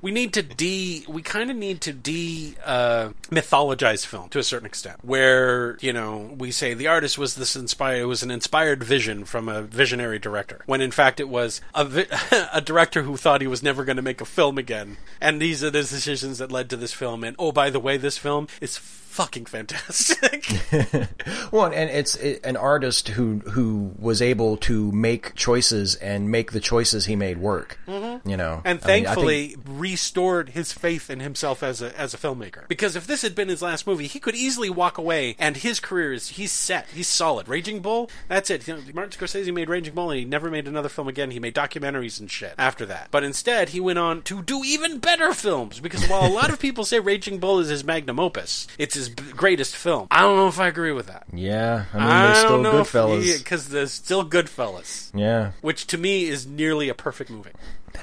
we 0.01 0.11
need 0.11 0.33
to 0.33 0.41
de 0.41 1.05
we 1.07 1.21
kind 1.21 1.49
of 1.49 1.57
need 1.57 1.81
to 1.81 1.93
de 1.93 2.55
uh, 2.65 3.09
mythologize 3.29 4.05
film 4.05 4.29
to 4.29 4.39
a 4.39 4.43
certain 4.43 4.65
extent 4.65 4.97
where 5.03 5.77
you 5.81 5.93
know 5.93 6.33
we 6.37 6.51
say 6.51 6.73
the 6.73 6.87
artist 6.87 7.17
was 7.17 7.35
this 7.35 7.55
inspired 7.55 8.01
it 8.01 8.05
was 8.05 8.23
an 8.23 8.31
inspired 8.31 8.83
vision 8.83 9.25
from 9.25 9.49
a 9.49 9.61
visionary 9.61 10.19
director 10.19 10.61
when 10.65 10.81
in 10.81 10.91
fact 10.91 11.19
it 11.19 11.29
was 11.29 11.61
a, 11.73 11.85
vi- 11.85 12.07
a 12.53 12.61
director 12.61 13.03
who 13.03 13.17
thought 13.17 13.41
he 13.41 13.47
was 13.47 13.63
never 13.63 13.83
going 13.83 13.97
to 13.97 14.01
make 14.01 14.21
a 14.21 14.25
film 14.25 14.57
again. 14.57 14.97
And 15.19 15.41
these 15.41 15.63
are 15.63 15.69
the 15.69 15.81
decisions 15.81 16.37
that 16.37 16.51
led 16.51 16.69
to 16.69 16.77
this 16.77 16.93
film 16.93 17.23
and 17.23 17.35
oh 17.39 17.51
by 17.51 17.69
the 17.69 17.79
way 17.79 17.97
this 17.97 18.17
film 18.17 18.47
is 18.61 18.77
fucking 19.17 19.45
fantastic 19.45 20.45
Well, 21.51 21.65
and 21.65 21.89
it's 21.89 22.15
it, 22.15 22.45
an 22.45 22.57
artist 22.57 23.09
who 23.09 23.39
who 23.39 23.91
was 23.97 24.21
able 24.21 24.57
to 24.57 24.91
make 24.91 25.35
choices 25.35 25.95
and 25.95 26.29
make 26.29 26.51
the 26.51 26.59
choices 26.59 27.05
he 27.05 27.15
made 27.15 27.37
work. 27.37 27.79
Mm-hmm. 27.87 28.29
You 28.29 28.37
know, 28.37 28.61
and 28.65 28.79
I 28.83 28.87
mean, 28.87 29.05
I 29.05 29.13
thankfully 29.13 29.47
think- 29.49 29.63
restored 29.67 30.49
his 30.49 30.73
faith 30.73 31.09
in 31.09 31.19
himself 31.19 31.63
as 31.63 31.81
a 31.81 31.97
as 31.97 32.13
a 32.13 32.17
filmmaker. 32.17 32.67
Because 32.67 32.95
if 32.95 33.07
this 33.07 33.21
had 33.21 33.35
been 33.35 33.47
his 33.47 33.61
last 33.61 33.87
movie, 33.87 34.07
he 34.07 34.19
could 34.19 34.35
easily 34.35 34.69
walk 34.69 34.97
away, 34.97 35.35
and 35.39 35.57
his 35.57 35.79
career 35.79 36.13
is 36.13 36.29
he's 36.29 36.51
set, 36.51 36.87
he's 36.93 37.07
solid. 37.07 37.47
Raging 37.47 37.81
Bull, 37.81 38.09
that's 38.27 38.49
it. 38.49 38.67
You 38.67 38.75
know, 38.75 38.81
Martin 38.93 39.17
Scorsese 39.17 39.53
made 39.53 39.69
Raging 39.69 39.93
Bull, 39.93 40.11
and 40.11 40.19
he 40.19 40.25
never 40.25 40.49
made 40.49 40.67
another 40.67 40.89
film 40.89 41.07
again. 41.07 41.31
He 41.31 41.39
made 41.39 41.55
documentaries 41.55 42.19
and 42.19 42.29
shit 42.29 42.53
after 42.57 42.85
that. 42.87 43.09
But 43.11 43.23
instead, 43.23 43.69
he 43.69 43.79
went 43.79 43.99
on 43.99 44.21
to 44.23 44.41
do 44.41 44.63
even 44.63 44.99
better 44.99 45.33
films. 45.33 45.79
Because 45.79 46.07
while 46.07 46.29
a 46.29 46.33
lot 46.33 46.49
of 46.49 46.59
people 46.59 46.83
say 46.83 46.99
Raging 46.99 47.39
Bull 47.39 47.59
is 47.59 47.69
his 47.69 47.83
magnum 47.83 48.19
opus, 48.19 48.67
it's 48.77 48.95
his 48.95 49.06
b- 49.09 49.23
greatest 49.35 49.75
film. 49.75 50.07
I 50.11 50.21
don't 50.21 50.35
know 50.37 50.47
if 50.47 50.59
I 50.59 50.67
agree 50.67 50.91
with 50.91 51.07
that. 51.07 51.25
yeah, 51.33 51.85
I 51.93 51.97
mean, 51.97 52.07
I 52.07 52.25
there's 52.27 52.43
don't 52.43 52.45
still 52.45 52.61
know 52.63 52.81
Goodfellas. 52.83 53.37
because 53.39 53.69
there's 53.69 53.91
still 53.91 54.27
Goodfellas, 54.27 55.11
yeah, 55.13 55.51
which 55.61 55.87
to 55.87 55.97
me 55.97 56.25
is 56.25 56.45
nearly 56.47 56.89
a 56.89 56.93
perfect 56.93 57.29
movie. 57.29 57.51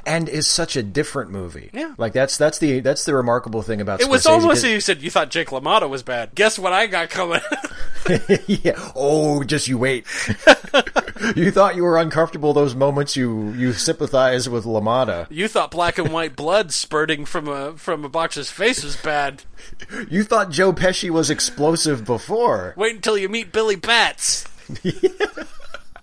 And 0.06 0.28
is 0.28 0.46
such 0.46 0.76
a 0.76 0.82
different 0.82 1.30
movie. 1.30 1.70
Yeah. 1.72 1.94
like 1.98 2.12
that's 2.12 2.36
that's 2.36 2.58
the 2.58 2.80
that's 2.80 3.04
the 3.04 3.14
remarkable 3.14 3.62
thing 3.62 3.80
about 3.80 4.00
It 4.00 4.08
was 4.08 4.24
Scorsese, 4.24 4.30
almost 4.30 4.46
'cause- 4.48 4.64
as 4.64 4.70
you 4.70 4.80
said 4.80 5.02
you 5.02 5.10
thought 5.10 5.30
Jake 5.30 5.48
LaMotta 5.48 5.88
was 5.88 6.02
bad. 6.02 6.34
Guess 6.34 6.58
what 6.58 6.72
I 6.72 6.86
got 6.86 7.10
coming? 7.10 7.40
yeah. 8.46 8.78
Oh, 8.94 9.42
just 9.44 9.66
you 9.66 9.78
wait. 9.78 10.06
you 11.36 11.50
thought 11.50 11.74
you 11.74 11.82
were 11.84 11.96
uncomfortable 11.96 12.52
those 12.52 12.74
moments 12.74 13.16
you 13.16 13.50
you 13.52 13.72
sympathize 13.72 14.46
with 14.48 14.64
LaMotta. 14.64 15.26
you 15.30 15.48
thought 15.48 15.70
black 15.70 15.96
and 15.96 16.12
white 16.12 16.36
blood 16.36 16.70
spurting 16.72 17.24
from 17.24 17.48
a 17.48 17.72
from 17.78 18.04
a 18.04 18.08
boxer's 18.10 18.50
face 18.50 18.84
was 18.84 18.96
bad. 18.96 19.42
You 20.10 20.22
thought 20.24 20.50
Joe 20.50 20.72
Pesci 20.74 21.08
was 21.08 21.30
explosive 21.30 22.04
before. 22.04 22.74
Wait 22.76 22.94
until 22.94 23.16
you 23.16 23.28
meet 23.30 23.52
Billy 23.52 23.76
Batts. 23.76 24.46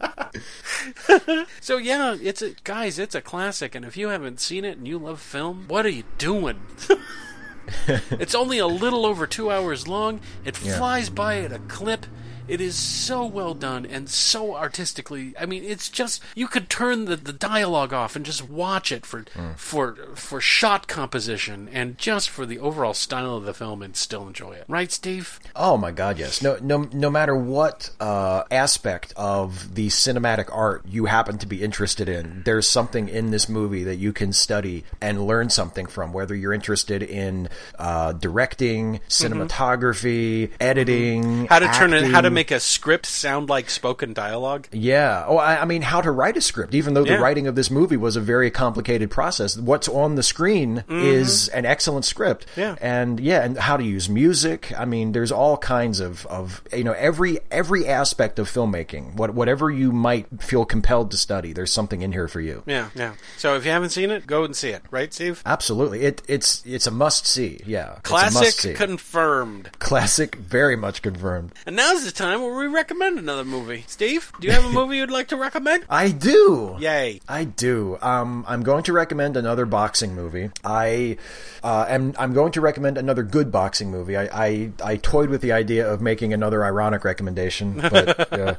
so 1.62 1.78
yeah, 1.78 2.16
it's 2.22 2.41
a 2.41 2.52
guys, 2.64 2.97
it's 2.99 3.16
a 3.16 3.22
classic, 3.22 3.76
and 3.76 3.86
if 3.86 3.95
you 3.97 4.10
haven't 4.10 4.39
seen 4.39 4.66
it 4.66 4.78
and 4.78 4.88
you 4.88 4.97
love 4.97 5.22
film, 5.22 5.66
what 5.68 5.86
are 5.86 5.89
you 5.89 6.04
doing? 6.18 6.62
it's 7.88 8.36
only 8.36 8.58
a 8.58 8.68
little 8.68 9.06
over 9.06 9.28
two 9.28 9.52
hours 9.52 9.88
long. 9.88 10.20
It 10.45 10.62
Yeah. 10.64 10.78
flies 10.78 11.10
by 11.10 11.39
at 11.39 11.52
a 11.52 11.60
clip. 11.60 12.06
It 12.52 12.62
is 12.62 12.76
so 12.76 13.26
well 13.26 13.54
done 13.54 13.86
and 13.86 14.10
so 14.10 14.56
artistically. 14.56 15.34
I 15.39 15.45
mean, 15.45 15.64
it's 15.64 15.89
just 15.89 16.22
you 16.36 16.47
could 16.47 16.70
turn 16.70 17.06
the, 17.06 17.16
the 17.16 17.34
dialogue 17.34 17.93
off 17.93 18.16
and 18.16 18.26
just 18.26 18.49
watch 18.49 18.91
it 18.91 19.06
for 19.06 19.26
for 19.56 19.95
for 20.16 20.41
shot 20.41 20.88
composition 20.88 21.70
and 21.72 21.97
just 21.97 22.30
for 22.30 22.45
the 22.45 22.60
overall 22.60 22.93
style 22.93 23.36
of 23.38 23.45
the 23.45 23.54
film 23.54 23.82
and 23.82 23.95
still 23.95 24.28
enjoy 24.28 24.54
it. 24.54 24.66
Right, 24.68 24.91
Steve? 24.91 25.39
Oh 25.56 25.78
my 25.78 25.91
God, 25.91 26.20
yes. 26.20 26.41
No, 26.41 26.58
no, 26.62 26.89
no 26.91 27.10
matter 27.10 27.36
what 27.36 27.89
uh, 27.99 28.43
aspect 28.52 29.14
of 29.16 29.76
the 29.76 29.88
cinematic 29.88 30.49
art 30.52 30.84
you 30.88 31.06
happen 31.06 31.38
to 31.39 31.45
be 31.45 31.64
interested 31.64 32.10
in, 32.10 32.41
there's 32.45 32.68
something 32.68 33.08
in 33.08 33.32
this 33.32 33.47
movie 33.47 33.84
that 33.84 33.95
you 33.95 34.14
can 34.14 34.34
study 34.34 34.84
and 34.99 35.26
learn 35.26 35.49
something 35.49 35.86
from. 35.86 36.14
Whether 36.14 36.36
you're 36.36 36.54
interested 36.54 37.02
in 37.02 37.49
uh, 37.80 38.14
directing, 38.14 38.99
cinematography, 39.08 40.52
editing, 40.60 41.22
Mm-hmm. 41.22 41.45
How 41.45 41.60
to 41.60 41.68
turn 41.68 41.93
it, 41.93 42.04
how 42.06 42.22
to 42.22 42.28
acting. 42.28 42.34
Make 42.42 42.50
a 42.50 42.60
script 42.60 43.06
sound 43.06 43.50
like 43.50 43.70
spoken 43.70 44.14
dialogue. 44.14 44.68
Yeah. 44.72 45.26
Oh, 45.28 45.38
I, 45.38 45.62
I 45.62 45.66
mean, 45.66 45.84
how 45.84 46.02
to 46.02 46.10
write 46.10 46.38
a 46.38 46.42
script. 46.42 46.74
Even 46.74 46.96
though 46.96 47.04
the 47.04 47.20
writing 47.20 47.46
of 47.46 47.54
this 47.54 47.70
movie 47.70 47.98
was 47.98 48.16
a 48.16 48.22
very 48.22 48.50
complicated 48.50 49.12
process, 49.12 49.56
what's 49.56 49.88
on 49.88 50.16
the 50.16 50.24
screen 50.24 50.84
is 50.89 51.50
an 51.50 51.66
excellent 51.66 52.04
script. 52.06 52.48
Mm-hmm. 52.48 52.60
Yeah. 52.60 52.76
And 52.82 53.20
yeah, 53.20 53.44
and 53.44 53.58
how 53.60 53.78
to 53.78 53.84
use 53.84 54.10
music. 54.10 54.74
I 54.76 54.86
mean, 54.86 55.12
there's 55.12 55.32
all 55.32 55.56
kinds 55.56 56.00
of, 56.00 56.26
of 56.26 56.64
you 56.74 56.84
know 56.84 56.94
every 56.94 57.39
every 57.52 57.88
aspect 57.88 58.39
of 58.39 58.50
filmmaking. 58.50 59.16
What 59.16 59.36
whatever 59.36 59.70
you 59.70 59.92
might 59.92 60.26
feel 60.42 60.66
compelled 60.66 61.12
to 61.12 61.18
study, 61.18 61.54
there's 61.54 61.72
something 61.72 62.02
in 62.02 62.12
here 62.12 62.28
for 62.28 62.42
you. 62.42 62.64
Yeah, 62.66 62.89
yeah. 62.96 63.14
So 63.38 63.56
if 63.56 63.66
you 63.66 63.72
haven't 63.72 63.92
seen 63.92 64.10
it, 64.10 64.26
go 64.26 64.44
and 64.46 64.56
see 64.56 64.70
it. 64.70 64.82
Right, 64.89 65.14
Steve? 65.14 65.44
Absolutely. 65.46 66.02
It 66.02 66.24
it's 66.28 66.64
it's 66.66 66.88
a 66.88 66.92
must 66.92 67.28
see. 67.28 67.62
Yeah. 67.68 68.00
Classic 68.02 68.42
must-see. 68.42 68.74
confirmed. 68.74 69.70
Classic, 69.78 70.36
very 70.36 70.76
much 70.76 71.04
confirmed. 71.04 71.52
And 71.68 71.76
now's 71.76 72.04
the 72.04 72.12
time 72.12 72.31
where 72.40 72.56
we 72.56 72.68
recommend 72.68 73.20
another 73.20 73.44
movie. 73.44 73.84
Steve, 73.88 74.32
do 74.40 74.48
you 74.48 74.54
have 74.54 74.66
a 74.66 74.70
movie 74.74 74.98
you'd 74.98 75.12
like 75.12 75.28
to 75.30 75.36
recommend? 75.36 75.86
I 75.90 76.12
do. 76.12 76.78
Yay. 76.80 77.20
I 77.28 77.46
do. 77.46 77.98
Um, 78.02 78.46
I'm 78.48 78.64
going 78.64 78.84
to 78.84 78.94
recommend 78.94 79.36
another 79.38 79.66
boxing 79.66 80.16
movie. 80.16 80.52
I 80.64 81.18
uh, 81.64 81.86
am. 81.90 82.14
I'm 82.18 82.34
going 82.34 82.52
to 82.54 82.62
recommend 82.62 82.98
another 82.98 83.24
good 83.24 83.52
boxing 83.52 83.92
movie. 83.92 84.16
I, 84.16 84.30
I, 84.32 84.72
I 84.84 84.98
toyed 84.98 85.30
with 85.30 85.42
the 85.42 85.52
idea 85.52 85.92
of 85.92 86.02
making 86.02 86.34
another 86.34 86.64
ironic 86.64 87.04
recommendation, 87.04 87.78
but 87.82 88.34
uh, 88.40 88.56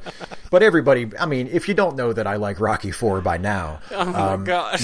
but 0.51 0.61
everybody. 0.61 1.09
I 1.19 1.25
mean, 1.25 1.47
if 1.47 1.67
you 1.67 1.73
don't 1.73 1.95
know 1.95 2.13
that 2.13 2.27
I 2.27 2.35
like 2.35 2.59
Rocky 2.59 2.91
Four 2.91 3.21
by 3.21 3.37
now, 3.37 3.79
Oh 3.91 4.37
my 4.37 4.45
god. 4.45 4.79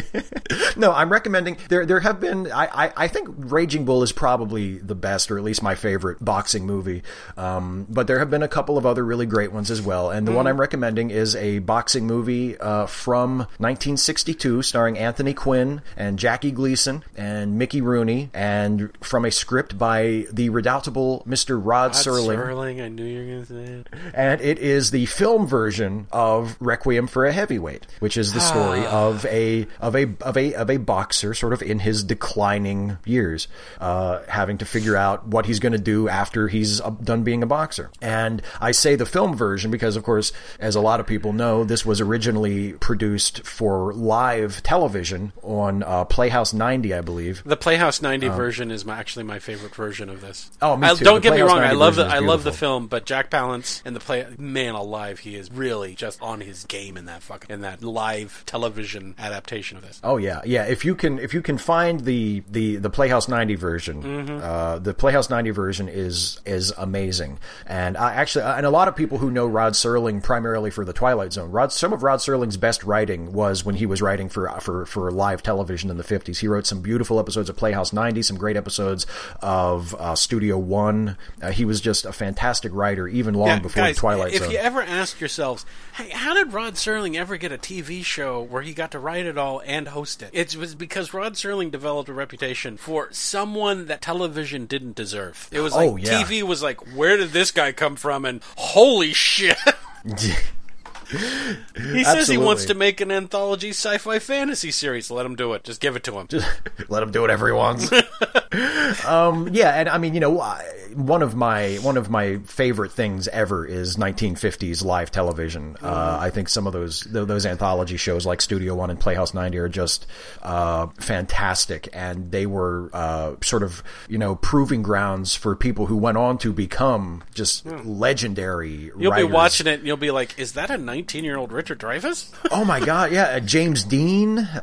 no, 0.76 0.92
I'm 0.92 1.10
recommending. 1.10 1.56
There, 1.68 1.86
there 1.86 2.00
have 2.00 2.20
been. 2.20 2.50
I, 2.50 2.86
I, 2.86 2.92
I 2.96 3.08
think 3.08 3.28
Raging 3.36 3.84
Bull 3.84 4.02
is 4.02 4.12
probably 4.12 4.78
the 4.78 4.94
best, 4.94 5.30
or 5.30 5.38
at 5.38 5.44
least 5.44 5.62
my 5.62 5.74
favorite 5.74 6.24
boxing 6.24 6.66
movie. 6.66 7.02
Um, 7.36 7.86
but 7.92 8.06
there 8.06 8.18
have 8.18 8.30
been 8.30 8.42
a 8.42 8.48
couple 8.48 8.78
of 8.78 8.86
other 8.86 9.04
really 9.04 9.26
great 9.26 9.52
ones 9.52 9.70
as 9.70 9.82
well. 9.82 10.10
And 10.10 10.26
the 10.26 10.32
one 10.32 10.46
I'm 10.46 10.60
recommending 10.60 11.10
is 11.10 11.36
a 11.36 11.58
boxing 11.60 12.06
movie 12.06 12.58
uh, 12.58 12.86
from 12.86 13.38
1962, 13.38 14.62
starring 14.62 14.98
Anthony 14.98 15.34
Quinn 15.34 15.82
and 15.96 16.18
Jackie 16.18 16.50
Gleason 16.50 17.04
and 17.16 17.58
Mickey 17.58 17.80
Rooney, 17.80 18.30
and 18.34 18.90
from 19.02 19.24
a 19.24 19.30
script 19.30 19.76
by 19.78 20.26
the 20.32 20.48
redoubtable 20.48 21.22
Mr. 21.28 21.60
Rod, 21.62 21.92
Serling 21.92 22.38
Rod 22.38 22.48
Serling, 22.48 22.82
I 22.82 22.88
knew 22.88 23.04
you 23.04 23.18
were 23.18 23.26
going 23.26 23.46
to 23.46 23.46
say 23.46 23.72
it. 23.72 23.88
and 24.14 24.40
it 24.40 24.58
is 24.58 24.90
the 24.90 25.06
film 25.06 25.46
version 25.46 26.06
of 26.12 26.56
Requiem 26.60 27.06
for 27.06 27.26
a 27.26 27.32
Heavyweight, 27.32 27.86
which 28.00 28.16
is 28.16 28.32
the 28.32 28.40
story 28.40 28.84
of 28.86 29.24
a 29.26 29.66
of 29.80 29.94
a 29.96 30.14
of 30.20 30.36
a 30.36 30.54
of 30.54 30.70
a 30.70 30.76
boxer, 30.78 31.34
sort 31.34 31.52
of 31.52 31.62
in 31.62 31.78
his 31.78 32.04
declining 32.04 32.98
years, 33.04 33.48
uh, 33.80 34.20
having 34.28 34.58
to 34.58 34.64
figure 34.64 34.96
out 34.96 35.26
what 35.26 35.46
he's 35.46 35.60
going 35.60 35.72
to 35.72 35.78
do 35.78 36.08
after 36.08 36.48
he's 36.48 36.80
uh, 36.80 36.90
done 36.90 37.22
being 37.22 37.42
a 37.42 37.46
boxer. 37.46 37.81
And 38.00 38.42
I 38.60 38.72
say 38.72 38.94
the 38.96 39.06
film 39.06 39.36
version 39.36 39.70
because, 39.70 39.96
of 39.96 40.02
course, 40.04 40.32
as 40.58 40.74
a 40.74 40.80
lot 40.80 41.00
of 41.00 41.06
people 41.06 41.32
know, 41.32 41.64
this 41.64 41.84
was 41.86 42.00
originally 42.00 42.72
produced 42.74 43.46
for 43.46 43.92
live 43.92 44.62
television 44.62 45.32
on 45.42 45.82
uh, 45.82 46.04
Playhouse 46.04 46.52
90, 46.52 46.94
I 46.94 47.00
believe. 47.00 47.42
The 47.44 47.56
Playhouse 47.56 48.02
90 48.02 48.28
version 48.28 48.70
is 48.70 48.84
my, 48.84 48.98
actually 48.98 49.24
my 49.24 49.38
favorite 49.38 49.74
version 49.74 50.08
of 50.08 50.20
this. 50.20 50.50
Oh, 50.60 50.76
me 50.76 50.88
I- 50.88 50.94
too. 50.94 51.04
Don't 51.04 51.16
The 51.16 51.20
get 51.20 51.34
me 51.34 51.40
wrong, 51.42 51.58
I 51.58 51.72
love 51.72 51.96
the 51.96 52.04
I 52.06 52.18
love 52.18 52.44
the 52.44 52.52
film, 52.52 52.86
but 52.86 53.06
Jack 53.06 53.30
Palance 53.30 53.82
and 53.84 53.94
the 53.96 54.00
play 54.00 54.26
man 54.38 54.74
alive, 54.74 55.18
he 55.20 55.36
is 55.36 55.50
really 55.50 55.94
just 55.94 56.20
on 56.22 56.40
his 56.40 56.64
game 56.64 56.96
in 56.96 57.06
that 57.06 57.22
fucking 57.22 57.50
in 57.52 57.60
that 57.62 57.82
live 57.82 58.42
television 58.46 59.14
adaptation 59.18 59.76
of 59.76 59.82
this. 59.82 60.00
Oh 60.04 60.16
yeah, 60.16 60.40
yeah. 60.44 60.64
If 60.64 60.84
you 60.84 60.94
can, 60.94 61.18
if 61.18 61.34
you 61.34 61.42
can 61.42 61.58
find 61.58 62.00
the 62.00 62.42
the 62.50 62.76
the 62.76 62.90
Playhouse 62.90 63.28
ninety 63.28 63.54
version, 63.54 64.02
Mm-hmm. 64.02 64.38
uh, 64.42 64.78
the 64.78 64.94
Playhouse 64.94 65.30
ninety 65.30 65.50
version 65.50 65.88
is 65.88 66.40
is 66.46 66.72
amazing. 66.76 67.38
And 67.72 67.96
I 67.96 68.12
actually, 68.12 68.44
and 68.44 68.66
a 68.66 68.70
lot 68.70 68.86
of 68.88 68.94
people 68.96 69.16
who 69.16 69.30
know 69.30 69.46
Rod 69.46 69.72
Serling 69.72 70.22
primarily 70.22 70.70
for 70.70 70.84
the 70.84 70.92
Twilight 70.92 71.32
Zone. 71.32 71.50
Rod, 71.50 71.72
some 71.72 71.94
of 71.94 72.02
Rod 72.02 72.18
Serling's 72.18 72.58
best 72.58 72.84
writing 72.84 73.32
was 73.32 73.64
when 73.64 73.76
he 73.76 73.86
was 73.86 74.02
writing 74.02 74.28
for 74.28 74.46
for 74.60 74.84
for 74.84 75.10
live 75.10 75.42
television 75.42 75.88
in 75.88 75.96
the 75.96 76.02
fifties. 76.04 76.40
He 76.40 76.48
wrote 76.48 76.66
some 76.66 76.82
beautiful 76.82 77.18
episodes 77.18 77.48
of 77.48 77.56
Playhouse 77.56 77.90
ninety, 77.94 78.20
some 78.20 78.36
great 78.36 78.58
episodes 78.58 79.06
of 79.40 79.94
uh, 79.98 80.14
Studio 80.14 80.58
One. 80.58 81.16
Uh, 81.40 81.50
he 81.50 81.64
was 81.64 81.80
just 81.80 82.04
a 82.04 82.12
fantastic 82.12 82.72
writer, 82.74 83.08
even 83.08 83.32
long 83.32 83.48
Yeah, 83.48 83.58
before 83.60 83.84
guys, 83.84 83.96
Twilight 83.96 84.34
if 84.34 84.42
Zone. 84.42 84.50
you 84.50 84.58
ever 84.58 84.82
ask 84.82 85.18
yourselves, 85.18 85.64
hey, 85.94 86.10
how 86.10 86.34
did 86.34 86.52
Rod 86.52 86.74
Serling 86.74 87.16
ever 87.16 87.38
get 87.38 87.52
a 87.52 87.58
TV 87.58 88.04
show 88.04 88.42
where 88.42 88.60
he 88.60 88.74
got 88.74 88.90
to 88.90 88.98
write 88.98 89.24
it 89.24 89.38
all 89.38 89.62
and 89.64 89.88
host 89.88 90.22
it? 90.22 90.28
It 90.34 90.54
was 90.56 90.74
because 90.74 91.14
Rod 91.14 91.34
Serling 91.36 91.70
developed 91.70 92.10
a 92.10 92.12
reputation 92.12 92.76
for 92.76 93.08
someone 93.12 93.86
that 93.86 94.02
television 94.02 94.66
didn't 94.66 94.94
deserve. 94.94 95.48
It 95.50 95.60
was 95.60 95.72
like 95.74 95.88
Oh, 95.88 95.96
yeah. 95.96 96.22
TV 96.22 96.42
was 96.42 96.62
like, 96.62 96.94
where 96.94 97.16
did 97.16 97.30
this 97.30 97.50
guy 97.50 97.61
come 97.70 97.94
from? 97.94 98.24
And 98.24 98.42
holy 98.56 99.12
shit. 99.12 99.56
He 101.10 102.04
says 102.04 102.28
he 102.28 102.38
wants 102.38 102.66
to 102.66 102.74
make 102.74 103.00
an 103.00 103.10
anthology 103.10 103.70
sci-fi 103.70 104.18
fantasy 104.18 104.70
series. 104.70 105.10
Let 105.10 105.26
him 105.26 105.36
do 105.36 105.52
it. 105.52 105.64
Just 105.64 105.80
give 105.80 105.96
it 105.96 106.04
to 106.04 106.18
him. 106.18 106.26
Just 106.28 106.48
let 106.88 107.02
him 107.02 107.10
do 107.10 107.20
whatever 107.20 107.46
he 107.46 107.52
wants. 107.52 107.90
um, 109.06 109.48
yeah, 109.52 109.70
and 109.70 109.88
I 109.88 109.98
mean, 109.98 110.14
you 110.14 110.20
know, 110.20 110.40
I- 110.40 110.64
one 110.94 111.22
of 111.22 111.34
my 111.34 111.76
one 111.76 111.96
of 111.96 112.10
my 112.10 112.38
favorite 112.38 112.92
things 112.92 113.28
ever 113.28 113.64
is 113.64 113.96
1950s 113.96 114.84
live 114.84 115.10
television. 115.10 115.76
Uh, 115.82 116.18
I 116.20 116.30
think 116.30 116.48
some 116.48 116.66
of 116.66 116.72
those 116.72 117.00
th- 117.04 117.26
those 117.26 117.46
anthology 117.46 117.96
shows 117.96 118.26
like 118.26 118.40
Studio 118.40 118.74
One 118.74 118.90
and 118.90 119.00
Playhouse 119.00 119.34
90 119.34 119.58
are 119.58 119.68
just 119.68 120.06
uh, 120.42 120.88
fantastic, 120.98 121.88
and 121.92 122.30
they 122.30 122.46
were 122.46 122.90
uh, 122.92 123.36
sort 123.42 123.62
of 123.62 123.82
you 124.08 124.18
know 124.18 124.36
proving 124.36 124.82
grounds 124.82 125.34
for 125.34 125.56
people 125.56 125.86
who 125.86 125.96
went 125.96 126.18
on 126.18 126.38
to 126.38 126.52
become 126.52 127.24
just 127.34 127.64
legendary. 127.66 128.92
You'll 128.98 129.12
writers. 129.12 129.26
be 129.28 129.32
watching 129.32 129.66
it 129.66 129.78
and 129.78 129.86
you'll 129.86 129.96
be 129.96 130.10
like, 130.10 130.38
"Is 130.38 130.52
that 130.52 130.70
a 130.70 130.78
19-year-old 131.06 131.52
Richard 131.52 131.78
Dreyfuss?" 131.80 132.28
Oh 132.52 132.64
my 132.64 132.80
god, 132.80 133.12
yeah, 133.12 133.24
uh, 133.36 133.40
James 133.40 133.82
Dean. 133.84 134.38
Um, 134.38 134.46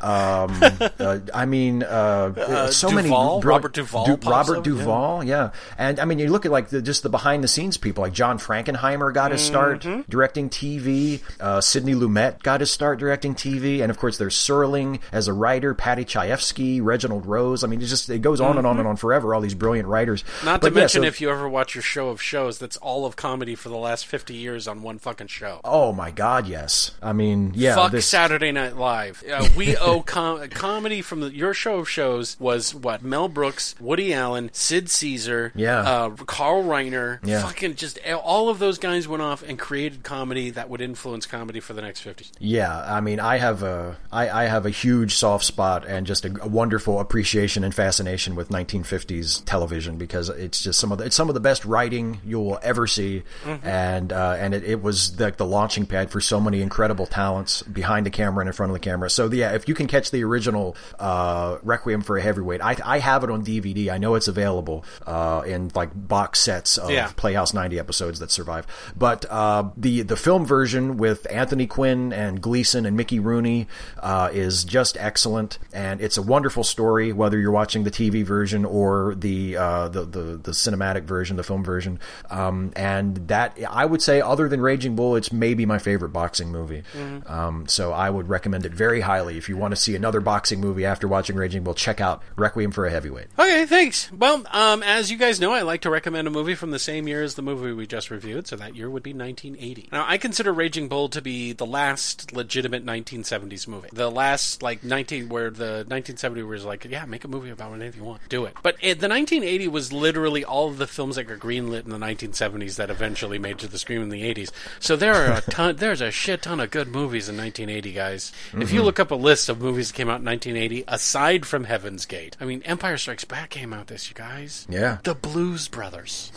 uh, 1.00 1.18
I 1.34 1.44
mean, 1.44 1.82
uh, 1.82 2.70
so 2.70 2.90
many? 2.90 3.10
Robert 3.10 3.72
Duvall 3.72 4.04
Du- 4.16 4.28
Robert 4.30 4.62
Duvall, 4.64 5.24
yeah. 5.24 5.50
And 5.76 5.98
I 5.98 6.04
mean, 6.04 6.18
you 6.20 6.28
look 6.28 6.46
at 6.46 6.52
like 6.52 6.68
the, 6.68 6.80
just 6.80 7.02
the 7.02 7.08
behind 7.08 7.42
the 7.42 7.48
scenes 7.48 7.76
people, 7.76 8.02
like 8.02 8.12
John 8.12 8.38
Frankenheimer 8.38 9.12
got 9.12 9.32
his 9.32 9.40
start 9.42 9.80
Mm-hmm. 9.80 10.02
directing 10.10 10.50
TV. 10.50 11.20
Uh, 11.40 11.60
Sidney 11.60 11.94
Lumet 11.94 12.42
got 12.42 12.60
his 12.60 12.70
start 12.70 12.98
directing 12.98 13.34
TV, 13.34 13.80
and 13.82 13.90
of 13.90 13.98
course, 13.98 14.18
there's 14.18 14.36
Serling 14.36 15.00
as 15.12 15.26
a 15.28 15.32
writer, 15.32 15.74
Paddy 15.74 16.04
Chayefsky, 16.04 16.80
Reginald 16.82 17.26
Rose. 17.26 17.64
I 17.64 17.66
mean, 17.66 17.80
it 17.82 17.86
just 17.86 18.08
it 18.10 18.20
goes 18.22 18.40
on 18.40 18.58
and 18.58 18.66
on 18.66 18.78
and 18.78 18.86
on 18.86 18.96
forever. 18.96 19.34
All 19.34 19.40
these 19.40 19.54
brilliant 19.54 19.88
writers. 19.88 20.22
Mm-hmm. 20.22 20.46
Not 20.46 20.60
But 20.60 20.68
to 20.70 20.74
yeah, 20.74 20.80
mention, 20.82 21.02
so- 21.02 21.08
if 21.08 21.20
you 21.20 21.30
ever 21.30 21.48
watch 21.48 21.74
your 21.74 21.82
show 21.82 22.08
of 22.08 22.20
shows, 22.22 22.58
that's 22.58 22.76
all 22.78 23.04
of 23.06 23.16
comedy 23.16 23.54
for 23.54 23.68
the 23.68 23.76
last 23.76 24.06
50 24.06 24.34
years 24.34 24.68
on 24.68 24.82
one 24.82 24.98
fucking 24.98 25.26
show. 25.28 25.60
Oh 25.64 25.92
my 25.92 26.10
God, 26.10 26.19
yes. 26.46 26.92
I 27.02 27.12
mean, 27.12 27.52
yeah. 27.54 27.74
Fuck 27.74 27.92
this, 27.92 28.06
Saturday 28.06 28.52
Night 28.52 28.76
Live. 28.76 29.22
Uh, 29.30 29.48
we 29.56 29.76
owe 29.76 30.02
com- 30.02 30.48
comedy 30.50 31.02
from 31.02 31.20
the, 31.20 31.34
your 31.34 31.54
show 31.54 31.76
of 31.78 31.88
shows 31.88 32.38
was 32.38 32.74
what 32.74 33.02
Mel 33.02 33.28
Brooks, 33.28 33.74
Woody 33.80 34.12
Allen, 34.14 34.50
Sid 34.52 34.90
Caesar, 34.90 35.52
Yeah. 35.54 35.78
uh, 35.80 36.10
Carl 36.10 36.62
Reiner. 36.64 37.18
Yeah. 37.24 37.42
Fucking 37.42 37.74
just 37.76 37.98
all 38.22 38.48
of 38.48 38.58
those 38.58 38.78
guys 38.78 39.06
went 39.08 39.22
off 39.22 39.42
and 39.42 39.58
created 39.58 40.02
comedy 40.02 40.50
that 40.50 40.68
would 40.68 40.80
influence 40.80 41.26
comedy 41.26 41.60
for 41.60 41.72
the 41.72 41.82
next 41.82 42.00
50. 42.00 42.26
Yeah, 42.38 42.78
I 42.80 43.00
mean, 43.00 43.20
I 43.20 43.38
have 43.38 43.62
a 43.62 43.96
I, 44.12 44.28
I 44.28 44.44
have 44.44 44.66
a 44.66 44.70
huge 44.70 45.14
soft 45.14 45.44
spot 45.44 45.84
and 45.86 46.06
just 46.06 46.24
a, 46.24 46.36
a 46.42 46.48
wonderful 46.48 47.00
appreciation 47.00 47.64
and 47.64 47.74
fascination 47.74 48.34
with 48.34 48.48
1950s 48.48 49.44
television 49.44 49.96
because 49.96 50.28
it's 50.28 50.62
just 50.62 50.78
some 50.78 50.92
of 50.92 50.98
the, 50.98 51.04
it's 51.04 51.16
some 51.16 51.28
of 51.28 51.34
the 51.34 51.40
best 51.40 51.64
writing 51.64 52.20
you 52.24 52.38
will 52.40 52.58
ever 52.62 52.86
see, 52.86 53.22
and 53.62 54.12
uh, 54.12 54.36
and 54.38 54.54
it, 54.54 54.64
it 54.64 54.82
was 54.82 55.16
the, 55.16 55.30
the 55.36 55.46
launching 55.46 55.86
pad 55.86 56.09
for 56.10 56.20
so 56.20 56.40
many 56.40 56.60
incredible 56.62 57.06
talents 57.06 57.62
behind 57.62 58.06
the 58.06 58.10
camera 58.10 58.40
and 58.42 58.48
in 58.48 58.52
front 58.52 58.70
of 58.70 58.74
the 58.74 58.80
camera. 58.80 59.08
So 59.10 59.30
yeah, 59.30 59.52
if 59.54 59.68
you 59.68 59.74
can 59.74 59.86
catch 59.86 60.10
the 60.10 60.24
original 60.24 60.76
uh, 60.98 61.58
Requiem 61.62 62.02
for 62.02 62.16
a 62.16 62.22
Heavyweight, 62.22 62.60
I 62.62 62.76
I 62.84 62.98
have 62.98 63.24
it 63.24 63.30
on 63.30 63.44
DVD. 63.44 63.90
I 63.90 63.98
know 63.98 64.14
it's 64.14 64.28
available 64.28 64.84
uh, 65.06 65.42
in 65.46 65.70
like 65.74 65.90
box 65.94 66.40
sets 66.40 66.78
of 66.78 66.90
Yeah. 66.90 67.10
Playhouse 67.16 67.54
90 67.54 67.78
episodes 67.78 68.18
that 68.20 68.30
survive. 68.30 68.66
But 68.96 69.24
uh, 69.30 69.70
the 69.76 70.02
the 70.02 70.16
film 70.16 70.44
version 70.46 70.96
with 70.96 71.26
Anthony 71.30 71.66
Quinn 71.66 72.12
and 72.12 72.40
Gleason 72.40 72.86
and 72.86 72.96
Mickey 72.96 73.20
Rooney 73.20 73.68
uh, 74.00 74.30
is 74.32 74.64
just 74.64 74.96
excellent, 74.98 75.58
and 75.72 76.00
it's 76.00 76.16
a 76.16 76.22
wonderful 76.22 76.64
story. 76.64 77.12
Whether 77.12 77.38
you're 77.38 77.50
watching 77.52 77.84
the 77.84 77.90
TV 77.90 78.24
version 78.24 78.64
or 78.64 79.14
the 79.14 79.56
uh, 79.56 79.88
the, 79.88 80.04
the 80.04 80.20
the 80.42 80.50
cinematic 80.52 81.04
version, 81.04 81.36
the 81.36 81.42
film 81.42 81.62
version, 81.64 81.98
um, 82.30 82.72
and 82.74 83.28
that 83.28 83.56
I 83.68 83.84
would 83.84 84.02
say, 84.02 84.20
other 84.20 84.48
than 84.48 84.60
Raging 84.60 84.96
Bull, 84.96 85.16
it's 85.16 85.32
maybe 85.32 85.66
my 85.66 85.78
favorite 85.78 85.99
boxing 86.08 86.50
movie. 86.50 86.82
Um, 87.26 87.66
so 87.68 87.92
I 87.92 88.10
would 88.10 88.28
recommend 88.28 88.66
it 88.66 88.72
very 88.72 89.00
highly. 89.00 89.36
If 89.36 89.48
you 89.48 89.56
want 89.56 89.72
to 89.72 89.76
see 89.76 89.94
another 89.94 90.20
boxing 90.20 90.60
movie 90.60 90.84
after 90.84 91.06
watching 91.08 91.36
Raging 91.36 91.62
Bull, 91.64 91.74
check 91.74 92.00
out 92.00 92.22
Requiem 92.36 92.72
for 92.72 92.86
a 92.86 92.90
Heavyweight. 92.90 93.28
Okay, 93.38 93.66
thanks. 93.66 94.10
Well, 94.12 94.44
um, 94.50 94.82
as 94.82 95.10
you 95.10 95.16
guys 95.16 95.40
know, 95.40 95.52
I 95.52 95.62
like 95.62 95.82
to 95.82 95.90
recommend 95.90 96.28
a 96.28 96.30
movie 96.30 96.54
from 96.54 96.70
the 96.70 96.78
same 96.78 97.08
year 97.08 97.22
as 97.22 97.34
the 97.34 97.42
movie 97.42 97.72
we 97.72 97.86
just 97.86 98.10
reviewed, 98.10 98.46
so 98.46 98.56
that 98.56 98.76
year 98.76 98.90
would 98.90 99.02
be 99.02 99.12
1980. 99.12 99.88
Now, 99.92 100.04
I 100.06 100.18
consider 100.18 100.52
Raging 100.52 100.88
Bull 100.88 101.08
to 101.10 101.22
be 101.22 101.52
the 101.52 101.66
last 101.66 102.32
legitimate 102.32 102.84
1970s 102.84 103.68
movie. 103.68 103.88
The 103.92 104.10
last, 104.10 104.62
like, 104.62 104.84
19, 104.84 105.28
where 105.28 105.50
the 105.50 105.84
1970 105.88 106.42
was 106.42 106.64
like, 106.64 106.84
yeah, 106.84 107.04
make 107.04 107.24
a 107.24 107.28
movie 107.28 107.50
about 107.50 107.74
anything 107.74 108.00
you 108.00 108.06
want. 108.06 108.28
Do 108.28 108.44
it. 108.44 108.54
But 108.62 108.76
it, 108.80 109.00
the 109.00 109.08
1980 109.08 109.68
was 109.68 109.92
literally 109.92 110.44
all 110.44 110.68
of 110.68 110.78
the 110.78 110.86
films 110.86 111.16
that 111.16 111.24
got 111.24 111.38
greenlit 111.38 111.84
in 111.84 111.90
the 111.90 111.98
1970s 111.98 112.76
that 112.76 112.90
eventually 112.90 113.38
made 113.38 113.58
to 113.58 113.68
the 113.68 113.78
screen 113.78 114.02
in 114.02 114.08
the 114.08 114.22
80s. 114.22 114.50
So 114.78 114.96
there 114.96 115.14
are 115.14 115.38
a 115.38 115.40
ton, 115.42 115.76
there's 115.90 116.00
a 116.00 116.12
shit 116.12 116.42
ton 116.42 116.60
of 116.60 116.70
good 116.70 116.86
movies 116.86 117.28
in 117.28 117.36
1980, 117.36 117.92
guys. 117.92 118.32
If 118.52 118.70
you 118.70 118.78
mm-hmm. 118.78 118.86
look 118.86 119.00
up 119.00 119.10
a 119.10 119.16
list 119.16 119.48
of 119.48 119.60
movies 119.60 119.90
that 119.90 119.96
came 119.96 120.08
out 120.08 120.20
in 120.20 120.24
1980, 120.24 120.84
aside 120.86 121.44
from 121.44 121.64
Heaven's 121.64 122.06
Gate, 122.06 122.36
I 122.40 122.44
mean, 122.44 122.62
Empire 122.62 122.96
Strikes 122.96 123.24
Back 123.24 123.50
came 123.50 123.72
out 123.72 123.88
this, 123.88 124.08
you 124.08 124.14
guys. 124.14 124.68
Yeah. 124.70 124.98
The 125.02 125.16
Blues 125.16 125.66
Brothers. 125.66 126.30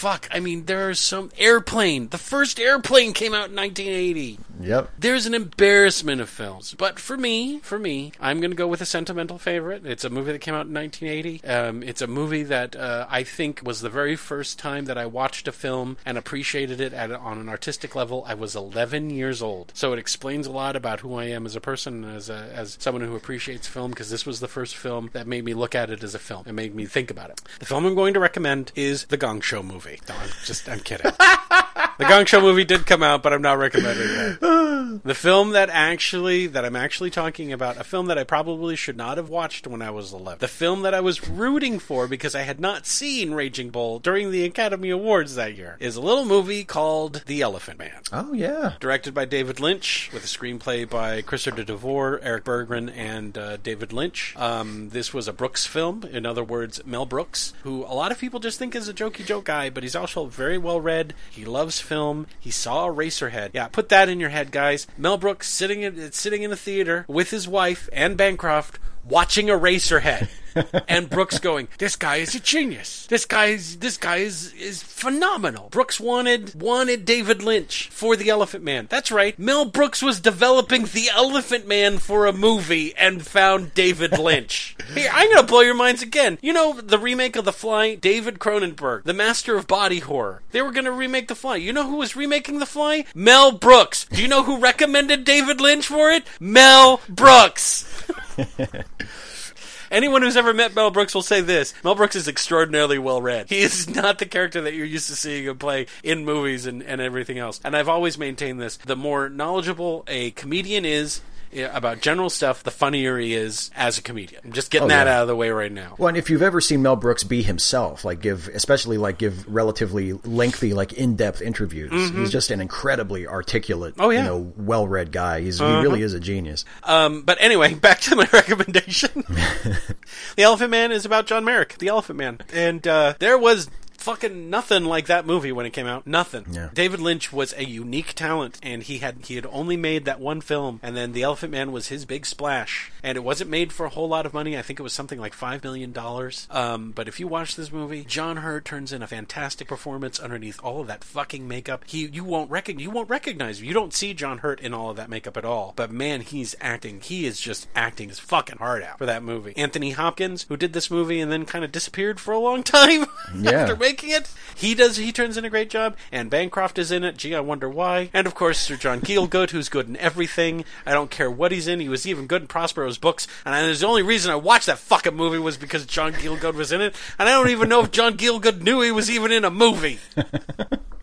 Fuck, 0.00 0.28
I 0.32 0.40
mean, 0.40 0.64
there 0.64 0.88
are 0.88 0.94
some 0.94 1.30
airplane. 1.36 2.08
The 2.08 2.16
first 2.16 2.58
airplane 2.58 3.12
came 3.12 3.34
out 3.34 3.50
in 3.50 3.56
1980. 3.56 4.38
Yep. 4.62 4.90
There's 4.98 5.26
an 5.26 5.34
embarrassment 5.34 6.22
of 6.22 6.30
films, 6.30 6.74
but 6.74 6.98
for 6.98 7.18
me, 7.18 7.58
for 7.58 7.78
me, 7.78 8.12
I'm 8.18 8.40
going 8.40 8.50
to 8.50 8.56
go 8.56 8.66
with 8.66 8.80
a 8.80 8.86
sentimental 8.86 9.38
favorite. 9.38 9.84
It's 9.84 10.04
a 10.04 10.08
movie 10.08 10.32
that 10.32 10.40
came 10.40 10.54
out 10.54 10.66
in 10.66 10.74
1980. 10.74 11.44
Um, 11.44 11.82
it's 11.82 12.00
a 12.00 12.06
movie 12.06 12.44
that 12.44 12.74
uh, 12.76 13.06
I 13.10 13.24
think 13.24 13.60
was 13.62 13.82
the 13.82 13.90
very 13.90 14.16
first 14.16 14.58
time 14.58 14.86
that 14.86 14.96
I 14.96 15.04
watched 15.04 15.46
a 15.48 15.52
film 15.52 15.98
and 16.06 16.16
appreciated 16.16 16.80
it 16.80 16.94
at, 16.94 17.10
on 17.10 17.38
an 17.38 17.50
artistic 17.50 17.94
level. 17.94 18.24
I 18.26 18.32
was 18.32 18.56
11 18.56 19.10
years 19.10 19.42
old, 19.42 19.72
so 19.74 19.92
it 19.92 19.98
explains 19.98 20.46
a 20.46 20.52
lot 20.52 20.76
about 20.76 21.00
who 21.00 21.14
I 21.16 21.24
am 21.24 21.44
as 21.44 21.56
a 21.56 21.60
person, 21.60 22.04
as 22.04 22.30
a, 22.30 22.50
as 22.54 22.78
someone 22.80 23.04
who 23.04 23.16
appreciates 23.16 23.66
film. 23.66 23.90
Because 23.90 24.08
this 24.08 24.24
was 24.24 24.40
the 24.40 24.48
first 24.48 24.76
film 24.76 25.10
that 25.12 25.26
made 25.26 25.44
me 25.44 25.52
look 25.52 25.74
at 25.74 25.90
it 25.90 26.02
as 26.02 26.14
a 26.14 26.18
film. 26.18 26.44
and 26.46 26.56
made 26.56 26.74
me 26.74 26.86
think 26.86 27.10
about 27.10 27.28
it. 27.28 27.40
The 27.58 27.66
film 27.66 27.84
I'm 27.84 27.94
going 27.94 28.14
to 28.14 28.20
recommend 28.20 28.72
is 28.74 29.04
the 29.06 29.18
Gong 29.18 29.40
Show 29.42 29.62
movie. 29.62 29.89
No, 30.08 30.14
I'm 30.14 30.28
just 30.44 30.68
I'm 30.68 30.80
kidding. 30.80 31.12
The 32.00 32.06
Gong 32.06 32.24
Show 32.24 32.40
movie 32.40 32.64
did 32.64 32.86
come 32.86 33.02
out, 33.02 33.22
but 33.22 33.34
I'm 33.34 33.42
not 33.42 33.58
recommending 33.58 34.08
it. 34.08 34.38
The 35.02 35.14
film 35.14 35.50
that 35.50 35.70
actually 35.70 36.48
that 36.48 36.64
I'm 36.64 36.74
actually 36.74 37.10
talking 37.10 37.52
about, 37.52 37.76
a 37.76 37.84
film 37.84 38.06
that 38.06 38.18
I 38.18 38.24
probably 38.24 38.74
should 38.74 38.96
not 38.96 39.18
have 39.18 39.28
watched 39.28 39.66
when 39.66 39.82
I 39.82 39.90
was 39.90 40.12
11. 40.12 40.40
The 40.40 40.48
film 40.48 40.82
that 40.82 40.94
I 40.94 41.00
was 41.00 41.28
rooting 41.28 41.78
for 41.78 42.08
because 42.08 42.34
I 42.34 42.42
had 42.42 42.58
not 42.58 42.86
seen 42.86 43.32
Raging 43.32 43.70
Bull 43.70 43.98
during 44.00 44.30
the 44.30 44.44
Academy 44.44 44.90
Awards 44.90 45.36
that 45.36 45.56
year 45.56 45.76
is 45.78 45.94
a 45.96 46.00
little 46.00 46.24
movie 46.24 46.64
called 46.64 47.22
The 47.26 47.40
Elephant 47.40 47.78
Man. 47.78 48.00
Oh 48.12 48.32
yeah. 48.32 48.74
Directed 48.80 49.14
by 49.14 49.26
David 49.26 49.60
Lynch, 49.60 50.10
with 50.12 50.24
a 50.24 50.26
screenplay 50.26 50.88
by 50.88 51.22
Christopher 51.22 51.62
DeVore, 51.62 52.18
Eric 52.22 52.44
Bergman, 52.44 52.88
and 52.88 53.38
uh, 53.38 53.56
David 53.58 53.92
Lynch. 53.92 54.34
Um, 54.36 54.88
this 54.90 55.14
was 55.14 55.28
a 55.28 55.32
Brooks 55.32 55.66
film, 55.66 56.02
in 56.02 56.26
other 56.26 56.44
words, 56.44 56.84
Mel 56.84 57.06
Brooks, 57.06 57.54
who 57.62 57.84
a 57.84 57.94
lot 57.94 58.10
of 58.10 58.18
people 58.18 58.40
just 58.40 58.58
think 58.58 58.74
is 58.74 58.88
a 58.88 58.94
jokey 58.94 59.24
joke 59.24 59.44
guy, 59.44 59.70
but 59.70 59.84
he's 59.84 59.96
also 59.96 60.26
very 60.26 60.58
well 60.58 60.80
read. 60.80 61.14
He 61.30 61.44
loves 61.44 61.80
film. 61.90 62.28
He 62.38 62.52
saw 62.52 62.86
a 62.86 62.94
Eraserhead. 62.94 63.50
Yeah, 63.52 63.66
put 63.66 63.88
that 63.88 64.08
in 64.08 64.20
your 64.20 64.30
head, 64.30 64.52
guys. 64.52 64.86
Mel 64.96 65.18
Brooks 65.18 65.50
sitting 65.50 65.82
in, 65.82 66.12
sitting 66.12 66.44
in 66.44 66.52
a 66.52 66.56
theater 66.56 67.04
with 67.08 67.30
his 67.30 67.48
wife 67.48 67.88
and 67.92 68.16
Bancroft 68.16 68.78
watching 69.04 69.50
a 69.50 69.54
Eraserhead. 69.54 70.28
and 70.88 71.08
Brooks 71.08 71.38
going, 71.38 71.68
"This 71.78 71.96
guy 71.96 72.16
is 72.16 72.34
a 72.34 72.40
genius. 72.40 73.06
This 73.06 73.24
guy 73.24 73.46
is 73.46 73.78
this 73.78 73.96
guy 73.96 74.16
is 74.16 74.52
is 74.54 74.82
phenomenal." 74.82 75.68
Brooks 75.70 76.00
wanted 76.00 76.60
wanted 76.60 77.04
David 77.04 77.42
Lynch 77.42 77.88
for 77.90 78.16
the 78.16 78.28
Elephant 78.28 78.64
Man. 78.64 78.86
That's 78.90 79.10
right. 79.10 79.38
Mel 79.38 79.64
Brooks 79.64 80.02
was 80.02 80.20
developing 80.20 80.84
the 80.84 81.08
Elephant 81.14 81.66
Man 81.66 81.98
for 81.98 82.26
a 82.26 82.32
movie 82.32 82.94
and 82.96 83.26
found 83.26 83.74
David 83.74 84.18
Lynch. 84.18 84.76
Here, 84.94 85.10
I'm 85.12 85.32
gonna 85.32 85.46
blow 85.46 85.60
your 85.60 85.74
minds 85.74 86.02
again. 86.02 86.38
You 86.42 86.52
know 86.52 86.80
the 86.80 86.98
remake 86.98 87.36
of 87.36 87.44
The 87.44 87.52
Fly, 87.52 87.94
David 87.94 88.38
Cronenberg, 88.38 89.04
the 89.04 89.14
master 89.14 89.56
of 89.56 89.66
body 89.66 90.00
horror. 90.00 90.42
They 90.50 90.62
were 90.62 90.72
gonna 90.72 90.92
remake 90.92 91.28
The 91.28 91.34
Fly. 91.34 91.56
You 91.56 91.72
know 91.72 91.88
who 91.88 91.96
was 91.96 92.16
remaking 92.16 92.58
The 92.58 92.66
Fly? 92.66 93.04
Mel 93.14 93.52
Brooks. 93.52 94.06
Do 94.06 94.20
you 94.20 94.28
know 94.28 94.42
who 94.42 94.58
recommended 94.58 95.24
David 95.24 95.60
Lynch 95.60 95.86
for 95.86 96.10
it? 96.10 96.24
Mel 96.40 97.00
Brooks. 97.08 97.86
Anyone 99.90 100.22
who's 100.22 100.36
ever 100.36 100.54
met 100.54 100.74
Mel 100.74 100.92
Brooks 100.92 101.14
will 101.14 101.22
say 101.22 101.40
this. 101.40 101.74
Mel 101.82 101.96
Brooks 101.96 102.14
is 102.14 102.28
extraordinarily 102.28 102.98
well 102.98 103.20
read. 103.20 103.48
He 103.48 103.58
is 103.58 103.92
not 103.92 104.18
the 104.18 104.26
character 104.26 104.60
that 104.60 104.74
you're 104.74 104.86
used 104.86 105.08
to 105.08 105.16
seeing 105.16 105.44
him 105.44 105.58
play 105.58 105.86
in 106.04 106.24
movies 106.24 106.66
and, 106.66 106.82
and 106.82 107.00
everything 107.00 107.38
else. 107.38 107.60
And 107.64 107.76
I've 107.76 107.88
always 107.88 108.16
maintained 108.16 108.60
this. 108.60 108.76
The 108.76 108.94
more 108.94 109.28
knowledgeable 109.28 110.04
a 110.06 110.30
comedian 110.32 110.84
is 110.84 111.22
about 111.52 112.00
general 112.00 112.30
stuff, 112.30 112.62
the 112.62 112.70
funnier 112.70 113.18
he 113.18 113.34
is 113.34 113.70
as 113.74 113.98
a 113.98 114.02
comedian. 114.02 114.40
I'm 114.44 114.52
just 114.52 114.70
getting 114.70 114.86
Oh, 114.86 114.88
that 114.88 115.06
yeah. 115.06 115.16
out 115.16 115.22
of 115.22 115.28
the 115.28 115.36
way 115.36 115.50
right 115.50 115.72
now. 115.72 115.94
Well, 115.98 116.08
and 116.08 116.16
if 116.16 116.30
you've 116.30 116.42
ever 116.42 116.60
seen 116.60 116.82
Mel 116.82 116.96
Brooks 116.96 117.24
be 117.24 117.42
himself, 117.42 118.04
like 118.04 118.20
give, 118.20 118.48
especially 118.54 118.98
like 118.98 119.18
give 119.18 119.46
relatively 119.52 120.12
lengthy, 120.12 120.72
like 120.74 120.92
in-depth 120.92 121.42
interviews, 121.42 121.90
he's 122.12 122.30
just 122.30 122.50
an 122.50 122.60
incredibly 122.60 123.26
articulate, 123.26 123.94
Mm-hmm. 123.96 124.00
Oh, 124.02 124.10
yeah. 124.10 124.20
Uh-huh. 124.20 124.32
you 124.34 124.44
know, 124.44 124.52
well-read 124.56 125.12
guy. 125.12 125.40
He's 125.40 125.58
he 125.58 125.64
really 125.64 126.02
is 126.02 126.14
a 126.14 126.20
genius. 126.20 126.64
Um, 126.84 127.22
but 127.22 127.38
anyway, 127.40 127.74
back 127.80 128.00
to 128.00 128.16
my 128.16 128.28
recommendation. 128.32 129.24
the 130.36 130.42
Elephant 130.42 130.70
Man 130.70 130.92
is 130.92 131.04
about 131.04 131.26
John 131.26 131.44
Merrick, 131.44 131.78
the 131.78 131.88
Elephant 131.88 132.18
Man, 132.18 132.38
and 132.52 132.86
uh, 132.86 133.14
there 133.18 133.38
was 133.38 133.68
fucking 134.00 134.50
nothing 134.50 134.84
like 134.84 135.06
that 135.06 135.26
movie 135.26 135.52
when 135.52 135.66
it 135.66 135.70
came 135.70 135.86
out. 135.86 136.06
Nothing. 136.06 136.46
Yeah. 136.50 136.70
David 136.72 137.00
Lynch 137.00 137.32
was 137.32 137.54
a 137.56 137.64
unique 137.64 138.14
talent, 138.14 138.58
and 138.62 138.82
he 138.82 138.98
had 138.98 139.26
he 139.26 139.36
had 139.36 139.46
only 139.46 139.76
made 139.76 140.04
that 140.06 140.20
one 140.20 140.40
film, 140.40 140.80
and 140.82 140.96
then 140.96 141.12
the 141.12 141.22
Elephant 141.22 141.52
Man 141.52 141.72
was 141.72 141.88
his 141.88 142.04
big 142.04 142.26
splash, 142.26 142.90
and 143.02 143.16
it 143.16 143.20
wasn't 143.24 143.50
made 143.50 143.72
for 143.72 143.86
a 143.86 143.90
whole 143.90 144.08
lot 144.08 144.26
of 144.26 144.34
money. 144.34 144.56
I 144.56 144.62
think 144.62 144.80
it 144.80 144.82
was 144.82 144.92
something 144.92 145.18
like 145.20 145.34
five 145.34 145.62
million 145.62 145.92
dollars. 145.92 146.46
Um, 146.50 146.92
but 146.92 147.08
if 147.08 147.20
you 147.20 147.26
watch 147.28 147.56
this 147.56 147.70
movie, 147.72 148.04
John 148.04 148.38
Hurt 148.38 148.64
turns 148.64 148.92
in 148.92 149.02
a 149.02 149.06
fantastic 149.06 149.68
performance 149.68 150.18
underneath 150.18 150.58
all 150.62 150.80
of 150.80 150.86
that 150.86 151.04
fucking 151.04 151.46
makeup. 151.46 151.84
He 151.86 152.06
you 152.06 152.24
won't 152.24 152.50
recognize 152.50 152.82
you 152.82 152.90
won't 152.90 153.10
recognize 153.10 153.60
him. 153.60 153.66
You 153.66 153.74
don't 153.74 153.92
see 153.94 154.14
John 154.14 154.38
Hurt 154.38 154.60
in 154.60 154.72
all 154.74 154.90
of 154.90 154.96
that 154.96 155.10
makeup 155.10 155.36
at 155.36 155.44
all. 155.44 155.72
But 155.76 155.90
man, 155.90 156.20
he's 156.22 156.54
acting. 156.60 157.00
He 157.00 157.26
is 157.26 157.40
just 157.40 157.68
acting 157.76 158.08
his 158.08 158.18
fucking 158.18 158.58
heart 158.58 158.82
out 158.82 158.98
for 158.98 159.06
that 159.06 159.22
movie. 159.22 159.52
Anthony 159.56 159.90
Hopkins, 159.90 160.44
who 160.48 160.56
did 160.56 160.72
this 160.72 160.90
movie 160.90 161.20
and 161.20 161.30
then 161.30 161.44
kind 161.44 161.64
of 161.64 161.72
disappeared 161.72 162.18
for 162.20 162.32
a 162.32 162.38
long 162.38 162.62
time 162.64 163.06
Yeah. 163.36 163.50
after 163.52 163.76
making 163.76 163.89
it, 163.90 164.30
he 164.54 164.74
does. 164.74 164.96
He 164.96 165.12
turns 165.12 165.36
in 165.36 165.44
a 165.44 165.50
great 165.50 165.70
job. 165.70 165.96
And 166.12 166.30
Bancroft 166.30 166.78
is 166.78 166.92
in 166.92 167.04
it. 167.04 167.16
Gee, 167.16 167.34
I 167.34 167.40
wonder 167.40 167.68
why. 167.68 168.10
And 168.12 168.26
of 168.26 168.34
course, 168.34 168.58
Sir 168.58 168.76
John 168.76 169.00
Gielgud, 169.00 169.50
who's 169.50 169.68
good 169.68 169.88
in 169.88 169.96
everything. 169.96 170.64
I 170.84 170.92
don't 170.92 171.10
care 171.10 171.30
what 171.30 171.52
he's 171.52 171.66
in. 171.66 171.80
He 171.80 171.88
was 171.88 172.06
even 172.06 172.26
good 172.26 172.42
in 172.42 172.48
Prospero's 172.48 172.98
books. 172.98 173.26
And 173.44 173.54
I, 173.54 173.72
the 173.72 173.86
only 173.86 174.02
reason 174.02 174.30
I 174.30 174.36
watched 174.36 174.66
that 174.66 174.78
fucking 174.78 175.16
movie 175.16 175.38
was 175.38 175.56
because 175.56 175.86
John 175.86 176.12
Gielgud 176.12 176.54
was 176.54 176.72
in 176.72 176.80
it. 176.80 176.94
And 177.18 177.28
I 177.28 177.32
don't 177.32 177.50
even 177.50 177.68
know 177.68 177.80
if 177.82 177.90
John 177.90 178.16
Gielgud 178.16 178.62
knew 178.62 178.80
he 178.80 178.92
was 178.92 179.10
even 179.10 179.32
in 179.32 179.44
a 179.44 179.50
movie. 179.50 179.98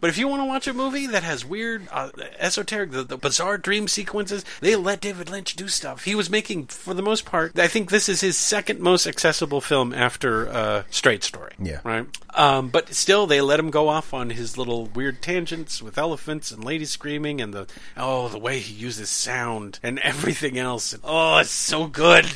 But 0.00 0.10
if 0.10 0.18
you 0.18 0.28
want 0.28 0.42
to 0.42 0.46
watch 0.46 0.66
a 0.66 0.74
movie 0.74 1.06
that 1.06 1.22
has 1.22 1.44
weird, 1.44 1.88
uh, 1.90 2.10
esoteric, 2.38 2.92
the, 2.92 3.02
the 3.02 3.16
bizarre 3.16 3.58
dream 3.58 3.88
sequences, 3.88 4.44
they 4.60 4.76
let 4.76 5.00
David 5.00 5.30
Lynch 5.30 5.56
do 5.56 5.68
stuff. 5.68 6.04
He 6.04 6.14
was 6.14 6.30
making, 6.30 6.66
for 6.66 6.94
the 6.94 7.02
most 7.02 7.24
part, 7.24 7.58
I 7.58 7.68
think 7.68 7.90
this 7.90 8.08
is 8.08 8.20
his 8.20 8.36
second 8.36 8.80
most 8.80 9.06
accessible 9.06 9.60
film 9.60 9.92
after 9.92 10.48
uh, 10.48 10.82
Straight 10.90 11.24
Story. 11.24 11.52
Yeah. 11.58 11.80
Right? 11.84 12.06
Um, 12.34 12.68
but 12.68 12.94
still, 12.94 13.26
they 13.26 13.40
let 13.40 13.58
him 13.58 13.70
go 13.70 13.88
off 13.88 14.14
on 14.14 14.30
his 14.30 14.56
little 14.56 14.86
weird 14.86 15.22
tangents 15.22 15.82
with 15.82 15.98
elephants 15.98 16.52
and 16.52 16.64
ladies 16.64 16.90
screaming 16.90 17.40
and 17.40 17.52
the, 17.52 17.66
oh, 17.96 18.28
the 18.28 18.38
way 18.38 18.60
he 18.60 18.74
uses 18.74 19.10
sound 19.10 19.80
and 19.82 19.98
everything 20.00 20.58
else. 20.58 20.96
Oh, 21.02 21.38
it's 21.38 21.50
so 21.50 21.86
good. 21.86 22.26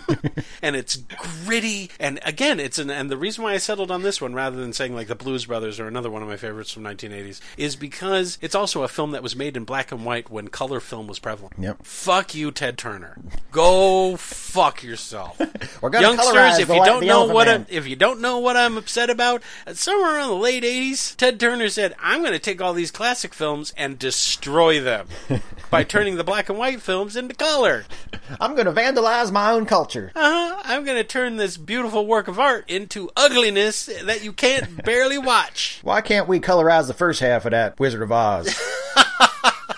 and 0.62 0.76
it's 0.76 0.96
gritty. 0.96 1.90
And 1.98 2.20
again, 2.24 2.60
it's 2.60 2.78
an, 2.78 2.90
and 2.90 3.10
the 3.10 3.16
reason 3.16 3.44
why 3.44 3.54
I 3.54 3.58
settled 3.58 3.90
on 3.90 4.02
this 4.02 4.20
one 4.20 4.34
rather 4.34 4.56
than 4.56 4.72
saying 4.72 4.94
like 4.94 5.08
the 5.08 5.14
Blues 5.14 5.46
Brothers 5.46 5.80
or 5.80 5.86
another 5.86 6.10
one 6.10 6.22
of 6.22 6.28
my 6.28 6.36
favorites 6.36 6.72
from 6.72 6.82
1980s 6.98 7.40
is 7.56 7.76
because 7.76 8.38
it's 8.40 8.54
also 8.54 8.82
a 8.82 8.88
film 8.88 9.12
that 9.12 9.22
was 9.22 9.36
made 9.36 9.56
in 9.56 9.64
black 9.64 9.92
and 9.92 10.04
white 10.04 10.30
when 10.30 10.48
color 10.48 10.80
film 10.80 11.06
was 11.06 11.18
prevalent. 11.18 11.54
Yep. 11.58 11.84
Fuck 11.84 12.34
you, 12.34 12.50
Ted 12.50 12.78
Turner. 12.78 13.16
Go 13.52 14.16
fuck 14.16 14.82
yourself. 14.82 15.38
Youngsters, 15.82 16.58
if 16.58 16.68
you 16.68 16.84
don't 16.84 17.06
know 17.06 17.26
what. 17.26 17.48
I'm, 17.48 17.66
if 17.68 17.86
you 17.86 17.96
don't 17.96 18.20
know 18.20 18.38
what 18.38 18.56
I'm 18.56 18.76
upset 18.76 19.10
about, 19.10 19.42
uh, 19.66 19.74
somewhere 19.74 20.16
around 20.16 20.28
the 20.28 20.36
late 20.36 20.64
'80s, 20.64 21.16
Ted 21.16 21.40
Turner 21.40 21.68
said, 21.68 21.94
"I'm 22.00 22.20
going 22.20 22.32
to 22.32 22.38
take 22.38 22.60
all 22.60 22.72
these 22.72 22.90
classic 22.90 23.34
films 23.34 23.72
and 23.76 23.98
destroy 23.98 24.80
them 24.80 25.08
by 25.70 25.84
turning 25.84 26.16
the 26.16 26.24
black 26.24 26.48
and 26.48 26.58
white 26.58 26.80
films 26.80 27.16
into 27.16 27.34
color. 27.34 27.84
I'm 28.40 28.54
going 28.54 28.66
to 28.66 28.72
vandalize 28.72 29.32
my 29.32 29.50
own 29.50 29.66
culture. 29.66 30.12
Uh-huh. 30.14 30.62
I'm 30.64 30.84
going 30.84 30.98
to 30.98 31.04
turn 31.04 31.36
this 31.36 31.56
beautiful 31.56 32.06
work 32.06 32.28
of 32.28 32.38
art 32.38 32.68
into 32.68 33.10
ugliness 33.16 33.86
that 34.04 34.22
you 34.24 34.32
can't 34.32 34.84
barely 34.84 35.18
watch." 35.18 35.80
Why 35.82 36.00
can't 36.00 36.28
we 36.28 36.40
colorize 36.40 36.87
the 36.88 36.94
first 36.94 37.20
half 37.20 37.44
of 37.44 37.52
that 37.52 37.78
Wizard 37.78 38.02
of 38.02 38.10
Oz? 38.10 38.54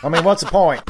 I 0.03 0.09
mean, 0.09 0.25
what's 0.25 0.43
the 0.43 0.51
point? 0.51 0.83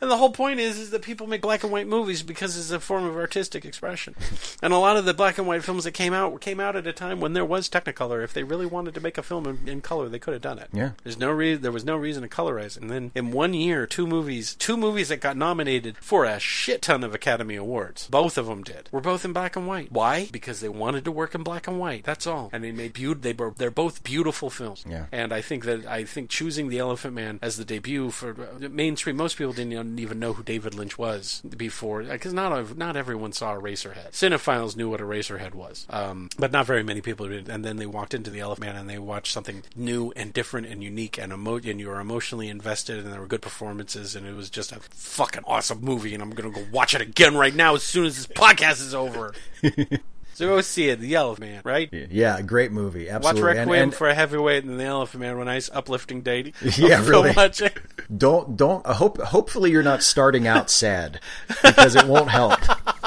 And 0.00 0.10
the 0.10 0.16
whole 0.16 0.30
point 0.30 0.60
is, 0.60 0.78
is 0.78 0.90
that 0.90 1.02
people 1.02 1.26
make 1.26 1.42
black 1.42 1.62
and 1.62 1.72
white 1.72 1.86
movies 1.86 2.22
because 2.22 2.56
it's 2.56 2.70
a 2.70 2.80
form 2.80 3.04
of 3.04 3.16
artistic 3.16 3.64
expression. 3.64 4.14
And 4.62 4.72
a 4.72 4.78
lot 4.78 4.96
of 4.96 5.04
the 5.04 5.14
black 5.14 5.38
and 5.38 5.46
white 5.46 5.64
films 5.64 5.84
that 5.84 5.92
came 5.92 6.12
out 6.12 6.40
came 6.40 6.60
out 6.60 6.76
at 6.76 6.86
a 6.86 6.92
time 6.92 7.20
when 7.20 7.32
there 7.32 7.44
was 7.44 7.68
Technicolor. 7.68 8.22
If 8.22 8.32
they 8.32 8.42
really 8.42 8.66
wanted 8.66 8.94
to 8.94 9.00
make 9.00 9.18
a 9.18 9.22
film 9.22 9.46
in, 9.46 9.68
in 9.68 9.80
color, 9.80 10.08
they 10.08 10.18
could 10.18 10.34
have 10.34 10.42
done 10.42 10.58
it. 10.58 10.68
Yeah. 10.72 10.92
There's 11.02 11.18
no 11.18 11.30
re- 11.30 11.56
there 11.56 11.72
was 11.72 11.84
no 11.84 11.96
reason 11.96 12.22
to 12.22 12.28
colorize 12.28 12.76
it. 12.76 12.82
And 12.82 12.90
then 12.90 13.10
in 13.14 13.32
one 13.32 13.54
year, 13.54 13.86
two 13.86 14.06
movies, 14.06 14.54
two 14.54 14.76
movies 14.76 15.08
that 15.08 15.20
got 15.20 15.36
nominated 15.36 15.96
for 15.98 16.24
a 16.24 16.38
shit 16.38 16.82
ton 16.82 17.04
of 17.04 17.14
Academy 17.14 17.56
Awards. 17.56 18.08
Both 18.08 18.38
of 18.38 18.46
them 18.46 18.62
did. 18.62 18.88
Were 18.92 19.00
both 19.00 19.24
in 19.24 19.32
black 19.32 19.56
and 19.56 19.66
white. 19.66 19.90
Why? 19.90 20.28
Because 20.30 20.60
they 20.60 20.68
wanted 20.68 21.04
to 21.04 21.12
work 21.12 21.34
in 21.34 21.42
black 21.42 21.66
and 21.66 21.78
white. 21.78 22.04
That's 22.04 22.26
all. 22.26 22.50
And 22.52 22.62
they 22.62 22.72
made 22.72 22.92
beaut. 22.92 23.22
They 23.22 23.32
were 23.32 23.52
they're 23.56 23.70
both 23.70 24.02
beautiful 24.04 24.50
films. 24.50 24.84
Yeah. 24.88 25.06
And 25.12 25.32
I 25.32 25.40
think 25.40 25.64
that 25.64 25.86
I 25.86 26.04
think 26.04 26.30
choosing 26.30 26.68
the 26.68 26.78
Elephant 26.78 27.14
Man 27.14 27.38
as 27.42 27.56
the 27.56 27.64
debut 27.64 28.10
for 28.10 28.30
uh, 28.30 28.68
mainstream, 28.68 29.16
most 29.16 29.36
people 29.36 29.52
didn't 29.52 29.72
even 29.98 30.18
know 30.18 30.32
who 30.32 30.42
David 30.42 30.74
Lynch 30.74 30.98
was 30.98 31.40
before, 31.56 32.02
because 32.02 32.32
not 32.32 32.76
not 32.76 32.96
everyone 32.96 33.32
saw 33.32 33.54
Eraserhead. 33.54 34.10
Cinephiles 34.10 34.76
knew 34.76 34.90
what 34.90 35.00
Eraserhead 35.00 35.54
was, 35.54 35.86
um, 35.90 36.28
but 36.38 36.52
not 36.52 36.66
very 36.66 36.82
many 36.82 37.00
people 37.00 37.28
did. 37.28 37.48
And 37.48 37.64
then 37.64 37.76
they 37.76 37.86
walked 37.86 38.14
into 38.14 38.30
the 38.30 38.40
Elephant 38.40 38.66
Man 38.66 38.76
and 38.76 38.88
they 38.88 38.98
watched 38.98 39.32
something 39.32 39.62
new 39.76 40.12
and 40.16 40.32
different 40.32 40.66
and 40.66 40.82
unique 40.82 41.18
and 41.18 41.32
emo- 41.32 41.56
and 41.56 41.80
you 41.80 41.88
were 41.88 42.00
emotionally 42.00 42.48
invested 42.48 42.98
and 42.98 43.12
there 43.12 43.20
were 43.20 43.26
good 43.26 43.42
performances 43.42 44.16
and 44.16 44.26
it 44.26 44.34
was 44.34 44.50
just 44.50 44.72
a 44.72 44.80
fucking 44.90 45.44
awesome 45.46 45.80
movie. 45.80 46.14
And 46.14 46.22
I'm 46.22 46.30
gonna 46.30 46.50
go 46.50 46.66
watch 46.72 46.94
it 46.94 47.00
again 47.00 47.36
right 47.36 47.54
now 47.54 47.74
as 47.74 47.82
soon 47.82 48.06
as 48.06 48.16
this 48.16 48.26
podcast 48.26 48.80
is 48.80 48.94
over. 48.94 49.34
so 50.38 50.46
go 50.46 50.60
see 50.60 50.88
it, 50.88 51.00
The 51.00 51.16
Elephant 51.16 51.50
Man, 51.50 51.62
right? 51.64 51.88
Yeah, 51.92 52.40
great 52.42 52.70
movie. 52.70 53.06
Watch 53.06 53.14
Absolutely. 53.24 53.50
And- 53.50 53.58
Requiem 53.58 53.82
and 53.82 53.94
for 53.94 54.08
a 54.08 54.14
Heavyweight 54.14 54.62
and 54.62 54.78
The 54.78 54.84
Elephant 54.84 55.20
Man. 55.20 55.36
A 55.36 55.44
nice 55.44 55.68
uplifting 55.72 56.20
date. 56.22 56.54
Yeah, 56.78 57.04
really. 57.04 57.34
don't 58.16 58.56
don't. 58.56 58.86
Uh, 58.86 58.92
hope 58.94 59.20
hopefully 59.20 59.72
you're 59.72 59.82
not 59.82 60.00
starting 60.04 60.46
out 60.46 60.70
sad 60.70 61.20
because 61.64 61.96
it 61.96 62.06
won't 62.06 62.28
help. 62.30 62.60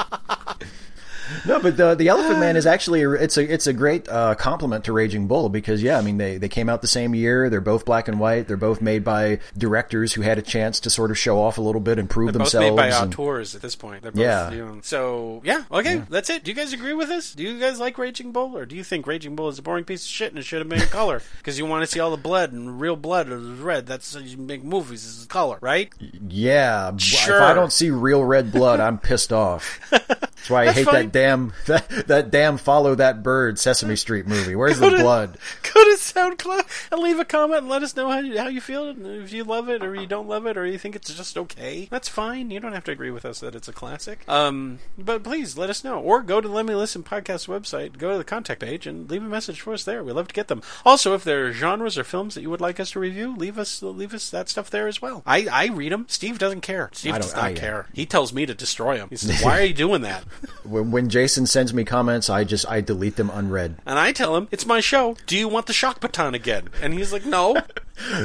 No, 1.46 1.58
but 1.60 1.76
the 1.76 1.94
the 1.94 2.08
Elephant 2.08 2.38
Man 2.38 2.56
is 2.56 2.66
actually 2.66 3.02
a- 3.02 3.10
it's 3.12 3.36
a 3.36 3.52
it's 3.52 3.66
a 3.66 3.72
great 3.72 4.08
uh, 4.08 4.34
compliment 4.36 4.84
to 4.84 4.92
Raging 4.92 5.26
Bull 5.26 5.48
because 5.48 5.82
yeah, 5.82 5.98
I 5.98 6.02
mean 6.02 6.16
they 6.18 6.38
they 6.38 6.48
came 6.48 6.68
out 6.68 6.82
the 6.82 6.88
same 6.88 7.14
year. 7.14 7.50
They're 7.50 7.60
both 7.60 7.84
black 7.84 8.06
and 8.08 8.20
white. 8.20 8.46
They're 8.48 8.56
both 8.56 8.80
made 8.80 9.02
by 9.04 9.40
directors 9.58 10.12
who 10.12 10.22
had 10.22 10.38
a 10.38 10.42
chance 10.42 10.78
to 10.80 10.90
sort 10.90 11.10
of 11.10 11.18
show 11.18 11.40
off 11.40 11.58
a 11.58 11.60
little 11.62 11.80
bit 11.80 11.98
and 11.98 12.08
prove 12.08 12.32
They're 12.32 12.38
both 12.40 12.52
themselves. 12.52 12.70
made 12.70 12.76
by 12.76 12.86
and- 12.96 13.12
auteurs 13.14 13.54
at 13.54 13.62
this 13.62 13.74
point. 13.76 14.02
They're 14.02 14.12
both, 14.12 14.20
Yeah. 14.20 14.50
you 14.52 14.64
know, 14.64 14.78
so 14.82 15.40
yeah, 15.44 15.64
okay, 15.70 16.02
that's 16.08 16.30
it. 16.30 16.44
Do 16.44 16.50
you 16.50 16.56
guys 16.56 16.72
agree 16.72 16.94
with 16.94 17.08
this? 17.08 17.34
Do 17.34 17.42
you 17.42 17.58
guys 17.58 17.80
like 17.80 17.98
Raging 17.98 18.32
Bull, 18.32 18.56
or 18.56 18.64
do 18.66 18.76
you 18.76 18.84
think 18.84 19.06
Raging 19.06 19.34
Bull 19.36 19.48
is 19.48 19.58
a 19.58 19.62
boring 19.62 19.84
piece 19.84 20.04
of 20.04 20.08
shit 20.10 20.30
and 20.30 20.38
it 20.38 20.44
should 20.44 20.60
have 20.60 20.68
been 20.68 20.80
in 20.82 20.88
color 20.88 21.22
because 21.38 21.58
you 21.58 21.66
want 21.66 21.82
to 21.84 21.86
see 21.90 21.98
all 22.00 22.10
the 22.10 22.16
blood 22.16 22.52
and 22.52 22.80
real 22.80 22.96
blood 22.96 23.28
is 23.28 23.42
red? 23.58 23.86
That's 23.86 24.14
you 24.14 24.36
make 24.36 24.62
movies 24.62 25.04
is 25.04 25.26
color, 25.26 25.58
right? 25.60 25.92
Yeah, 26.28 26.96
Sure. 26.98 27.36
if 27.36 27.42
I 27.42 27.54
don't 27.54 27.72
see 27.72 27.90
real 27.90 28.24
red 28.24 28.52
blood, 28.52 28.80
I'm 28.80 28.98
pissed 28.98 29.32
off. 29.32 29.80
That's 29.90 30.50
why 30.50 30.62
I 30.62 30.64
That's 30.66 30.78
hate 30.78 30.86
that 30.90 31.12
damn 31.12 31.31
that, 31.66 31.88
that 32.08 32.30
damn 32.30 32.56
follow 32.58 32.94
that 32.94 33.22
bird 33.22 33.58
Sesame 33.58 33.96
Street 33.96 34.26
movie. 34.26 34.54
Where's 34.56 34.78
the 34.78 34.90
to- 34.90 34.98
blood? 34.98 35.38
Go 35.62 35.84
to 35.84 35.96
SoundCloud 35.98 36.88
and 36.92 37.00
leave 37.00 37.18
a 37.18 37.24
comment 37.24 37.60
and 37.60 37.68
let 37.68 37.82
us 37.82 37.96
know 37.96 38.10
how 38.10 38.18
you, 38.18 38.38
how 38.38 38.48
you 38.48 38.60
feel. 38.60 38.94
If 39.22 39.32
you 39.32 39.44
love 39.44 39.68
it 39.68 39.82
or 39.82 39.94
you 39.94 40.06
don't 40.06 40.28
love 40.28 40.46
it 40.46 40.56
or 40.56 40.66
you 40.66 40.78
think 40.78 40.96
it's 40.96 41.12
just 41.14 41.36
okay, 41.38 41.88
that's 41.90 42.08
fine. 42.08 42.50
You 42.50 42.60
don't 42.60 42.72
have 42.72 42.84
to 42.84 42.92
agree 42.92 43.10
with 43.10 43.24
us 43.24 43.40
that 43.40 43.54
it's 43.54 43.68
a 43.68 43.72
classic. 43.72 44.24
Um, 44.28 44.78
but 44.98 45.22
please 45.22 45.56
let 45.56 45.70
us 45.70 45.82
know. 45.84 45.98
Or 46.00 46.22
go 46.22 46.40
to 46.40 46.48
the 46.48 46.54
Lemmy 46.54 46.74
Listen 46.74 47.02
podcast 47.02 47.48
website, 47.48 47.98
go 47.98 48.12
to 48.12 48.18
the 48.18 48.24
contact 48.24 48.60
page, 48.60 48.86
and 48.86 49.10
leave 49.10 49.22
a 49.22 49.26
message 49.28 49.60
for 49.60 49.72
us 49.72 49.84
there. 49.84 50.02
We 50.04 50.12
love 50.12 50.28
to 50.28 50.34
get 50.34 50.48
them. 50.48 50.62
Also, 50.84 51.14
if 51.14 51.24
there 51.24 51.46
are 51.46 51.52
genres 51.52 51.96
or 51.98 52.04
films 52.04 52.34
that 52.34 52.42
you 52.42 52.50
would 52.50 52.60
like 52.60 52.78
us 52.80 52.92
to 52.92 53.00
review, 53.00 53.34
leave 53.36 53.58
us 53.58 53.82
leave 53.82 54.14
us 54.14 54.30
that 54.30 54.48
stuff 54.48 54.70
there 54.70 54.88
as 54.88 55.00
well. 55.00 55.22
I, 55.26 55.46
I 55.50 55.66
read 55.68 55.92
them. 55.92 56.06
Steve 56.08 56.38
doesn't 56.38 56.60
care. 56.60 56.90
Steve 56.92 57.14
I 57.14 57.18
does 57.18 57.34
not 57.34 57.44
I- 57.44 57.54
care. 57.54 57.86
He 57.92 58.06
tells 58.06 58.32
me 58.32 58.46
to 58.46 58.54
destroy 58.54 58.98
them. 58.98 59.08
He 59.10 59.16
says, 59.16 59.42
"Why 59.42 59.60
are 59.60 59.64
you 59.64 59.74
doing 59.74 60.02
that?" 60.02 60.24
When, 60.64 60.90
when 60.92 61.08
Jason 61.22 61.46
sends 61.46 61.72
me 61.72 61.84
comments, 61.84 62.28
I 62.28 62.42
just 62.42 62.68
I 62.68 62.80
delete 62.80 63.14
them 63.14 63.30
unread. 63.30 63.76
And 63.86 63.96
I 63.96 64.10
tell 64.10 64.34
him, 64.34 64.48
"It's 64.50 64.66
my 64.66 64.80
show. 64.80 65.16
Do 65.28 65.36
you 65.38 65.46
want 65.46 65.66
the 65.66 65.72
shock 65.72 66.00
baton 66.00 66.34
again?" 66.34 66.68
And 66.82 66.94
he's 66.94 67.12
like, 67.12 67.24
"No." 67.24 67.62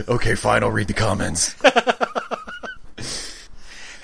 Okay, 0.08 0.34
fine. 0.34 0.64
I'll 0.64 0.72
read 0.72 0.88
the 0.88 0.94
comments. 0.96 1.54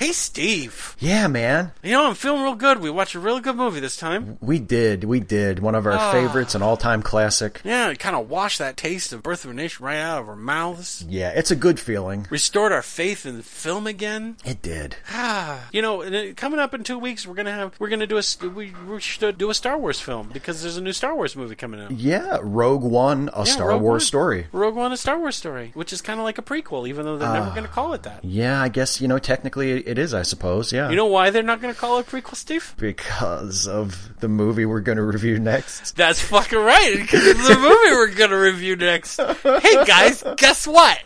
Hey, 0.03 0.11
Steve. 0.11 0.97
yeah, 0.99 1.27
man. 1.29 1.71
You 1.81 1.91
know, 1.93 2.07
I'm 2.09 2.15
feeling 2.15 2.41
real 2.43 2.55
good. 2.55 2.81
We 2.81 2.89
watched 2.89 3.15
a 3.15 3.21
really 3.21 3.39
good 3.39 3.55
movie 3.55 3.79
this 3.79 3.95
time. 3.95 4.37
We 4.41 4.59
did. 4.59 5.05
We 5.05 5.21
did. 5.21 5.59
One 5.59 5.75
of 5.75 5.85
our 5.85 5.93
Ah. 5.93 6.11
favorites, 6.11 6.55
an 6.55 6.61
all-time 6.61 7.01
classic. 7.01 7.61
Yeah, 7.63 7.87
it 7.87 7.99
kind 7.99 8.13
of 8.13 8.29
washed 8.29 8.59
that 8.59 8.75
taste 8.75 9.13
of 9.13 9.23
Birth 9.23 9.45
of 9.45 9.51
a 9.51 9.53
Nation 9.53 9.85
right 9.85 9.99
out 9.99 10.19
of 10.21 10.27
our 10.27 10.35
mouths. 10.35 11.05
Yeah, 11.07 11.29
it's 11.29 11.51
a 11.51 11.55
good 11.55 11.79
feeling. 11.79 12.27
Restored 12.29 12.73
our 12.73 12.81
faith 12.81 13.25
in 13.25 13.37
the 13.37 13.43
film 13.43 13.87
again. 13.87 14.35
It 14.43 14.61
did. 14.61 14.97
Ah, 15.09 15.69
you 15.71 15.81
know, 15.81 16.03
coming 16.35 16.59
up 16.59 16.73
in 16.73 16.83
two 16.83 16.99
weeks, 16.99 17.25
we're 17.25 17.35
gonna 17.35 17.53
have 17.53 17.71
we're 17.79 17.87
gonna 17.87 18.05
do 18.05 18.17
a 18.17 18.23
we, 18.49 18.73
we 18.85 18.99
should 18.99 19.37
do 19.37 19.49
a 19.49 19.53
Star 19.53 19.77
Wars 19.77 20.01
film 20.01 20.29
because 20.33 20.61
there's 20.63 20.75
a 20.75 20.81
new 20.81 20.91
Star 20.91 21.15
Wars 21.15 21.37
movie 21.37 21.55
coming 21.55 21.79
out. 21.79 21.91
Yeah, 21.91 22.39
Rogue 22.41 22.83
One, 22.83 23.29
a 23.33 23.45
Yeah, 23.45 23.53
Star 23.53 23.69
Rogue 23.69 23.81
Wars 23.81 24.01
One. 24.01 24.07
story. 24.07 24.47
Rogue 24.51 24.75
One, 24.75 24.91
a 24.91 24.97
Star 24.97 25.17
Wars 25.17 25.37
story, 25.37 25.71
which 25.75 25.93
is 25.93 26.01
kind 26.01 26.19
of 26.19 26.25
like 26.25 26.37
a 26.37 26.41
prequel, 26.41 26.89
even 26.89 27.05
though 27.05 27.17
they're 27.17 27.31
never 27.31 27.51
Ah. 27.51 27.55
going 27.55 27.65
to 27.65 27.71
call 27.71 27.93
it 27.93 28.03
that. 28.03 28.19
Yeah, 28.25 28.61
I 28.61 28.67
guess 28.67 28.99
you 28.99 29.07
know 29.07 29.17
technically 29.17 29.71
it 29.87 29.92
is. 29.99 30.13
I 30.13 30.23
suppose. 30.23 30.71
Yeah. 30.73 30.89
You 30.89 30.95
know 30.95 31.05
why 31.05 31.29
they're 31.29 31.43
not 31.43 31.61
going 31.61 31.73
to 31.73 31.79
call 31.79 31.99
it 31.99 32.07
prequel, 32.07 32.35
Steve? 32.35 32.73
because 32.77 33.67
of 33.67 34.19
the 34.19 34.27
movie 34.27 34.65
we're 34.65 34.81
going 34.81 34.97
to 34.97 35.03
review 35.03 35.39
next. 35.39 35.95
That's 35.95 36.21
fucking 36.21 36.59
right. 36.59 36.95
Because 36.97 37.25
it's 37.25 37.47
the 37.47 37.55
movie 37.55 37.91
we're 37.95 38.13
gonna 38.13 38.39
review 38.39 38.75
next. 38.75 39.17
Hey 39.19 39.85
guys, 39.85 40.23
guess 40.37 40.65
what? 40.67 40.99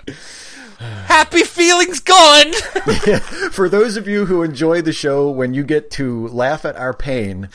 Happy 0.80 1.44
feelings 1.44 2.00
gone. 2.00 2.54
For 3.52 3.68
those 3.68 3.98
of 3.98 4.08
you 4.08 4.26
who 4.28 4.44
enjoy 4.44 4.82
the 4.82 4.94
show 4.94 5.30
when 5.30 5.54
you 5.54 5.64
get 5.64 5.90
to 5.92 6.28
laugh 6.28 6.66
at 6.66 6.76
our 6.76 6.94
pain, 6.94 7.50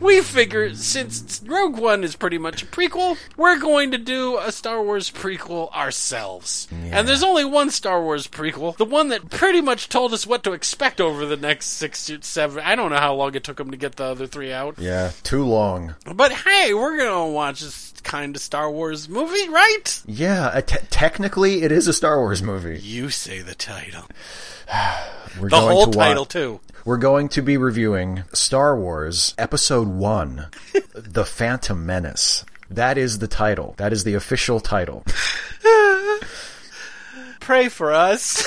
we 0.00 0.20
figure 0.22 0.74
since 0.74 1.42
Rogue 1.44 1.76
One 1.78 2.04
is 2.04 2.16
pretty 2.16 2.38
much 2.38 2.62
a 2.62 2.66
prequel, 2.66 3.16
we're 3.36 3.58
going 3.58 3.90
to 3.92 3.98
do 3.98 4.38
a 4.38 4.52
Star 4.52 4.82
Wars 4.82 5.10
prequel 5.10 5.72
ourselves. 5.72 6.68
And 6.70 7.06
there's 7.08 7.22
only 7.22 7.44
one 7.44 7.70
Star 7.70 8.02
Wars 8.02 8.26
prequel, 8.26 8.76
the 8.76 8.84
one 8.84 9.08
that 9.08 9.30
pretty 9.30 9.60
much 9.60 9.88
told 9.88 10.12
us 10.12 10.26
what 10.26 10.42
to 10.44 10.52
expect 10.52 11.00
over 11.00 11.26
the 11.26 11.36
next 11.36 11.66
six, 11.66 12.10
seven. 12.22 12.62
I 12.64 12.74
don't 12.76 12.90
know 12.90 12.98
how 12.98 13.14
long 13.14 13.34
it 13.34 13.44
took 13.44 13.56
them 13.56 13.70
to 13.70 13.76
get 13.76 13.96
the 13.96 14.04
other 14.04 14.26
three 14.26 14.52
out. 14.52 14.78
yeah, 14.78 15.12
too 15.22 15.44
long. 15.44 15.94
But 16.14 16.32
hey, 16.32 16.74
we're 16.74 16.96
gonna 16.98 17.26
watch 17.30 17.60
this 17.60 17.92
kind 18.02 18.36
of 18.36 18.40
Star 18.42 18.70
Wars 18.70 19.08
movie, 19.08 19.48
right? 19.48 20.02
Yeah, 20.06 20.60
te- 20.60 20.86
technically 20.90 21.62
it 21.62 21.72
is 21.72 21.88
a 21.88 21.92
Star 21.92 22.18
Wars 22.18 22.42
movie. 22.42 22.78
You 22.80 23.10
say 23.10 23.40
the 23.40 23.54
title. 23.54 24.04
We're 25.40 25.48
The 25.48 25.56
going 25.56 25.72
whole 25.76 25.86
to 25.86 25.96
wa- 25.98 26.04
title 26.04 26.24
too. 26.24 26.60
We're 26.84 26.96
going 26.98 27.28
to 27.30 27.42
be 27.42 27.56
reviewing 27.56 28.24
Star 28.32 28.76
Wars 28.78 29.34
Episode 29.36 29.88
1 29.88 30.46
The 30.94 31.24
Phantom 31.24 31.84
Menace. 31.84 32.44
That 32.70 32.96
is 32.98 33.18
the 33.18 33.28
title. 33.28 33.74
That 33.78 33.92
is 33.92 34.04
the 34.04 34.14
official 34.14 34.60
title. 34.60 35.04
Pray 37.40 37.68
for 37.68 37.92
us. 37.92 38.44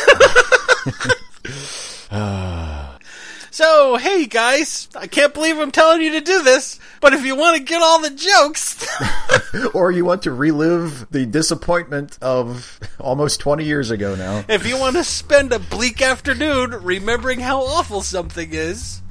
So, 3.52 3.98
hey 3.98 4.26
guys, 4.26 4.88
I 4.96 5.08
can't 5.08 5.34
believe 5.34 5.58
I'm 5.60 5.72
telling 5.72 6.02
you 6.02 6.14
to 6.14 6.22
do 6.22 6.42
this, 6.42 6.80
but 7.02 7.14
if 7.14 7.26
you 7.26 7.36
want 7.36 7.58
to 7.58 7.64
get 7.64 7.82
all 7.82 8.02
the 8.02 8.10
jokes, 8.10 8.88
or 9.74 9.92
you 9.92 10.06
want 10.06 10.24
to 10.24 10.32
relive 10.32 11.08
the 11.12 11.26
disappointment 11.26 12.18
of 12.22 12.80
almost 13.00 13.40
20 13.42 13.66
years 13.66 13.92
ago 13.92 14.16
now. 14.16 14.44
if 14.48 14.66
you 14.66 14.78
want 14.78 14.96
to 14.96 15.04
spend 15.04 15.52
a 15.52 15.60
bleak 15.60 16.02
afternoon 16.02 16.72
remembering 16.84 17.42
how 17.42 17.62
awful 17.62 18.02
something 18.02 18.54
is, 18.54 19.02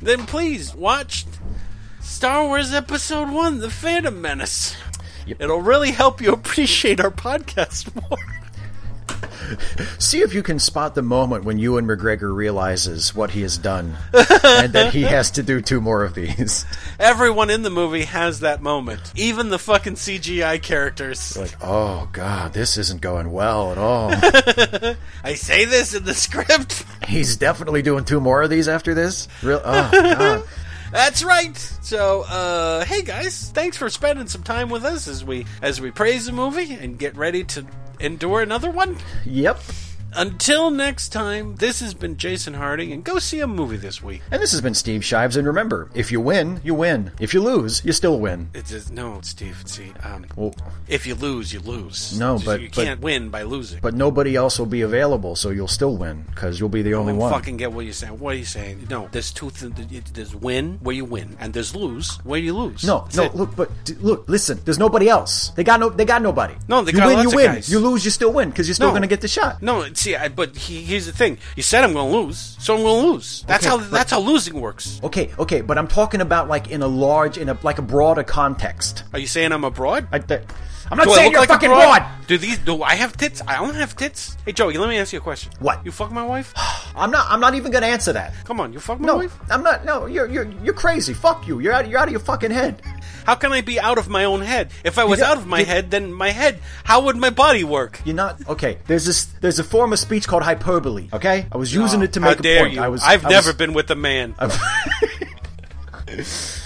then 0.00 0.26
please 0.26 0.74
watch 0.74 1.26
Star 2.00 2.46
Wars 2.46 2.72
Episode 2.72 3.30
1 3.30 3.58
The 3.58 3.70
Phantom 3.70 4.20
Menace. 4.20 4.74
Yep. 5.26 5.40
It'll 5.40 5.60
really 5.62 5.90
help 5.90 6.20
you 6.20 6.32
appreciate 6.32 7.00
our 7.00 7.10
podcast 7.10 7.94
more. 8.10 8.18
See 9.98 10.20
if 10.20 10.34
you 10.34 10.42
can 10.42 10.58
spot 10.58 10.94
the 10.94 11.02
moment 11.02 11.44
when 11.44 11.58
Ewan 11.58 11.86
McGregor 11.86 12.34
realizes 12.34 13.14
what 13.14 13.30
he 13.30 13.42
has 13.42 13.58
done 13.58 13.96
and 14.12 14.72
that 14.72 14.92
he 14.92 15.02
has 15.02 15.30
to 15.32 15.42
do 15.42 15.60
two 15.60 15.80
more 15.80 16.04
of 16.04 16.14
these. 16.14 16.64
Everyone 16.98 17.50
in 17.50 17.62
the 17.62 17.70
movie 17.70 18.04
has 18.04 18.40
that 18.40 18.62
moment. 18.62 19.12
Even 19.14 19.48
the 19.48 19.58
fucking 19.58 19.94
CGI 19.94 20.60
characters. 20.62 21.36
Like, 21.36 21.56
oh 21.62 22.08
god, 22.12 22.52
this 22.52 22.76
isn't 22.78 23.00
going 23.00 23.30
well 23.30 23.72
at 23.72 23.78
all. 23.78 24.10
I 25.24 25.34
say 25.34 25.64
this 25.64 25.94
in 25.94 26.04
the 26.04 26.14
script. 26.14 26.84
He's 27.06 27.36
definitely 27.36 27.82
doing 27.82 28.04
two 28.04 28.20
more 28.20 28.42
of 28.42 28.50
these 28.50 28.68
after 28.68 28.94
this. 28.94 29.28
Real, 29.42 29.60
oh 29.64 29.90
god. 29.92 30.44
That's 30.94 31.24
right. 31.24 31.56
So, 31.82 32.22
uh, 32.22 32.84
hey 32.84 33.02
guys, 33.02 33.50
thanks 33.50 33.76
for 33.76 33.90
spending 33.90 34.28
some 34.28 34.44
time 34.44 34.68
with 34.68 34.84
us 34.84 35.08
as 35.08 35.24
we 35.24 35.44
as 35.60 35.80
we 35.80 35.90
praise 35.90 36.26
the 36.26 36.32
movie 36.32 36.72
and 36.72 36.96
get 36.96 37.16
ready 37.16 37.42
to 37.42 37.66
endure 38.00 38.42
another 38.42 38.70
one. 38.70 38.96
Yep. 39.24 39.60
Until 40.16 40.70
next 40.70 41.08
time, 41.08 41.56
this 41.56 41.80
has 41.80 41.92
been 41.94 42.16
Jason 42.16 42.54
Harding, 42.54 42.92
and 42.92 43.02
go 43.02 43.18
see 43.18 43.40
a 43.40 43.46
movie 43.46 43.76
this 43.76 44.02
week. 44.02 44.22
And 44.30 44.40
this 44.40 44.52
has 44.52 44.60
been 44.60 44.74
Steve 44.74 45.04
Shives. 45.04 45.36
And 45.36 45.46
remember, 45.46 45.90
if 45.94 46.12
you 46.12 46.20
win, 46.20 46.60
you 46.62 46.74
win. 46.74 47.10
If 47.18 47.34
you 47.34 47.40
lose, 47.42 47.84
you 47.84 47.92
still 47.92 48.20
win. 48.20 48.48
It's 48.54 48.70
just, 48.70 48.92
no, 48.92 49.18
Steve. 49.22 49.62
See, 49.66 49.92
um, 50.04 50.26
Well, 50.36 50.54
if 50.88 51.06
you 51.06 51.14
lose, 51.14 51.52
you 51.52 51.60
lose. 51.60 52.18
No, 52.18 52.38
but- 52.44 52.60
you 52.60 52.70
can't 52.70 53.00
win 53.00 53.28
by 53.30 53.42
losing. 53.42 53.80
but 53.82 53.94
nobody 53.94 54.36
else 54.36 54.58
will 54.58 54.66
be 54.66 54.82
available, 54.82 55.34
so 55.36 55.50
you'll 55.50 55.66
still 55.68 55.96
win 55.96 56.24
because 56.34 56.60
you'll 56.60 56.68
be 56.68 56.82
the 56.82 56.94
only 56.94 57.12
one. 57.12 57.32
fucking 57.32 57.56
get 57.56 57.72
what 57.72 57.84
you're 57.84 57.92
saying. 57.94 58.18
What 58.18 58.34
are 58.34 58.38
you 58.38 58.44
saying? 58.44 58.86
No, 58.88 59.08
there's 59.10 59.32
two. 59.32 59.50
Th- 59.50 59.72
there's 60.12 60.34
win 60.34 60.78
where 60.82 60.94
you 60.94 61.04
win, 61.04 61.36
and 61.40 61.52
there's 61.52 61.74
lose 61.74 62.16
where 62.24 62.38
you 62.38 62.54
lose. 62.56 62.84
No, 62.84 63.00
That's 63.04 63.16
no. 63.16 63.22
it. 63.24 63.34
Look, 63.34 63.56
but 63.56 63.70
look, 64.00 64.28
listen. 64.28 64.60
There's 64.64 64.78
nobody 64.78 65.08
else. 65.08 65.50
They 65.56 65.64
got 65.64 65.80
no. 65.80 65.88
They 65.88 66.04
got 66.04 66.22
nobody. 66.22 66.54
No, 66.68 66.82
they 66.82 66.92
you 66.92 66.98
got 66.98 67.06
win. 67.08 67.16
lots 67.16 67.24
you 67.24 67.28
of 67.30 67.34
win. 67.34 67.46
guys. 67.54 67.68
You 67.70 67.78
lose. 67.80 68.04
You 68.04 68.10
still 68.10 68.32
win 68.32 68.50
because 68.50 68.68
you're 68.68 68.74
still 68.76 68.88
No. 68.88 68.92
going 68.92 69.02
to 69.02 69.08
get 69.08 69.20
the 69.20 69.28
shot. 69.28 69.62
No, 69.62 69.82
see, 70.04 70.14
I, 70.16 70.28
but 70.28 70.56
he, 70.56 70.82
here's 70.82 71.06
the 71.06 71.12
thing. 71.12 71.38
You 71.56 71.62
said 71.62 71.82
I'm 71.84 71.92
going 71.94 72.10
to 72.12 72.18
lose, 72.18 72.56
so 72.60 72.74
I'm 72.76 72.82
going 72.82 73.02
to 73.04 73.10
lose. 73.12 73.44
That's 73.46 73.64
Okay, 73.66 73.70
how 73.70 73.78
but- 73.78 73.90
that's 73.90 74.10
how 74.10 74.20
losing 74.20 74.60
works. 74.60 75.00
Okay, 75.02 75.30
okay, 75.38 75.60
but 75.62 75.78
I'm 75.78 75.88
talking 75.88 76.20
about 76.20 76.48
like 76.48 76.70
in 76.70 76.82
a 76.82 76.86
large, 76.88 77.38
in 77.38 77.48
a 77.48 77.58
like 77.62 77.78
a 77.78 77.82
broader 77.82 78.22
context. 78.22 79.04
Are 79.12 79.18
you 79.18 79.26
saying 79.26 79.52
I'm 79.52 79.64
a 79.64 79.70
broad? 79.70 80.06
I, 80.12 80.18
th- 80.18 80.42
I'm 80.90 80.98
not 80.98 81.06
do 81.06 81.14
saying 81.14 81.32
you're 81.32 81.40
like 81.40 81.48
a 81.48 81.52
fucking 81.54 81.70
broad? 81.70 81.98
broad. 81.98 82.26
Do 82.26 82.38
these? 82.38 82.58
Do 82.58 82.82
I 82.82 82.94
have 82.94 83.16
tits? 83.16 83.42
I 83.46 83.56
don't 83.56 83.74
have 83.74 83.96
tits. 83.96 84.36
Hey, 84.44 84.52
Joey, 84.52 84.76
let 84.78 84.88
me 84.88 84.98
ask 84.98 85.12
you 85.12 85.18
a 85.18 85.22
question. 85.22 85.52
What? 85.58 85.84
You 85.84 85.92
fuck 85.92 86.12
my 86.12 86.24
wife? 86.24 86.52
I'm 86.96 87.10
not. 87.10 87.26
I'm 87.30 87.40
not 87.40 87.54
even 87.54 87.72
to 87.72 87.84
answer 87.84 88.12
that. 88.12 88.34
Come 88.44 88.60
on, 88.60 88.72
you 88.72 88.80
fuck 88.80 89.00
my 89.00 89.06
No, 89.06 89.16
wife? 89.16 89.36
I'm 89.50 89.62
not. 89.62 89.84
No, 89.84 90.06
you're 90.06 90.28
you're 90.28 90.50
you're 90.62 90.74
crazy. 90.74 91.14
Fuck 91.14 91.48
you. 91.48 91.60
You're 91.60 91.72
out. 91.72 91.88
You're 91.88 91.98
out 91.98 92.08
of 92.08 92.12
your 92.12 92.20
fucking 92.20 92.50
head. 92.50 92.82
How 93.26 93.34
can 93.34 93.52
I 93.52 93.62
be 93.62 93.80
out 93.80 93.96
of 93.96 94.08
my 94.08 94.24
own 94.24 94.42
head? 94.42 94.70
If 94.84 94.98
I 94.98 95.04
was 95.04 95.20
out 95.22 95.38
of 95.38 95.46
my 95.46 95.60
you- 95.60 95.64
head, 95.66 95.90
then 95.90 96.12
my 96.12 96.30
head. 96.30 96.60
How 96.84 97.04
would 97.04 97.16
my 97.16 97.30
body 97.30 97.64
work? 97.64 98.00
You're 98.04 98.14
not 98.14 98.46
okay. 98.48 98.78
There's 98.86 99.06
this. 99.06 99.24
There's 99.40 99.58
a 99.58 99.64
form 99.64 99.92
of 99.94 99.98
speech 99.98 100.28
called 100.28 100.42
hyperbole. 100.42 101.08
Okay, 101.12 101.46
I 101.50 101.56
was 101.56 101.74
using 101.74 102.00
oh, 102.00 102.04
it 102.04 102.12
to 102.14 102.20
make 102.20 102.40
a 102.40 102.42
dare 102.42 102.60
point. 102.62 102.74
you? 102.74 102.82
I 102.82 102.88
was. 102.88 103.02
I've 103.02 103.24
I 103.24 103.30
never 103.30 103.48
was- 103.50 103.56
been 103.56 103.72
with 103.72 103.90
a 103.90 103.96
man. 103.96 104.34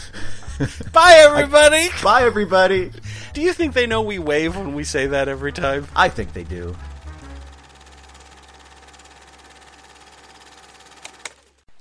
Bye, 0.93 1.14
everybody. 1.18 1.89
Bye, 2.02 2.24
everybody. 2.24 2.90
Do 3.32 3.40
you 3.40 3.52
think 3.52 3.74
they 3.74 3.86
know 3.86 4.02
we 4.02 4.18
wave 4.18 4.56
when 4.56 4.74
we 4.74 4.85
say 4.85 5.06
that 5.06 5.28
every 5.28 5.52
time? 5.52 5.86
I 5.94 6.09
think 6.09 6.32
they 6.32 6.44
do. 6.44 6.76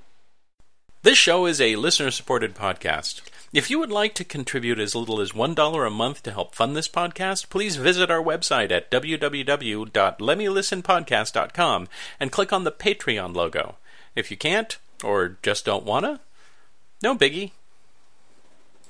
This 1.02 1.18
show 1.18 1.46
is 1.46 1.60
a 1.60 1.76
listener 1.76 2.10
supported 2.10 2.56
podcast. 2.56 3.20
If 3.52 3.70
you 3.70 3.80
would 3.80 3.92
like 3.92 4.16
to 4.16 4.24
contribute 4.24 4.80
as 4.80 4.96
little 4.96 5.20
as 5.20 5.34
$1 5.34 5.86
a 5.86 5.90
month 5.90 6.24
to 6.24 6.32
help 6.32 6.56
fund 6.56 6.74
this 6.74 6.88
podcast, 6.88 7.50
please 7.50 7.76
visit 7.76 8.10
our 8.10 8.24
website 8.24 8.72
at 8.72 8.90
www.lemmylistenpodcast.com 8.90 11.88
and 12.18 12.32
click 12.32 12.54
on 12.54 12.64
the 12.64 12.72
Patreon 12.72 13.36
logo. 13.36 13.76
If 14.16 14.32
you 14.32 14.38
can't, 14.38 14.78
or 15.04 15.36
just 15.44 15.66
don't 15.66 15.84
wanna, 15.84 16.22
no 17.02 17.14
biggie. 17.14 17.52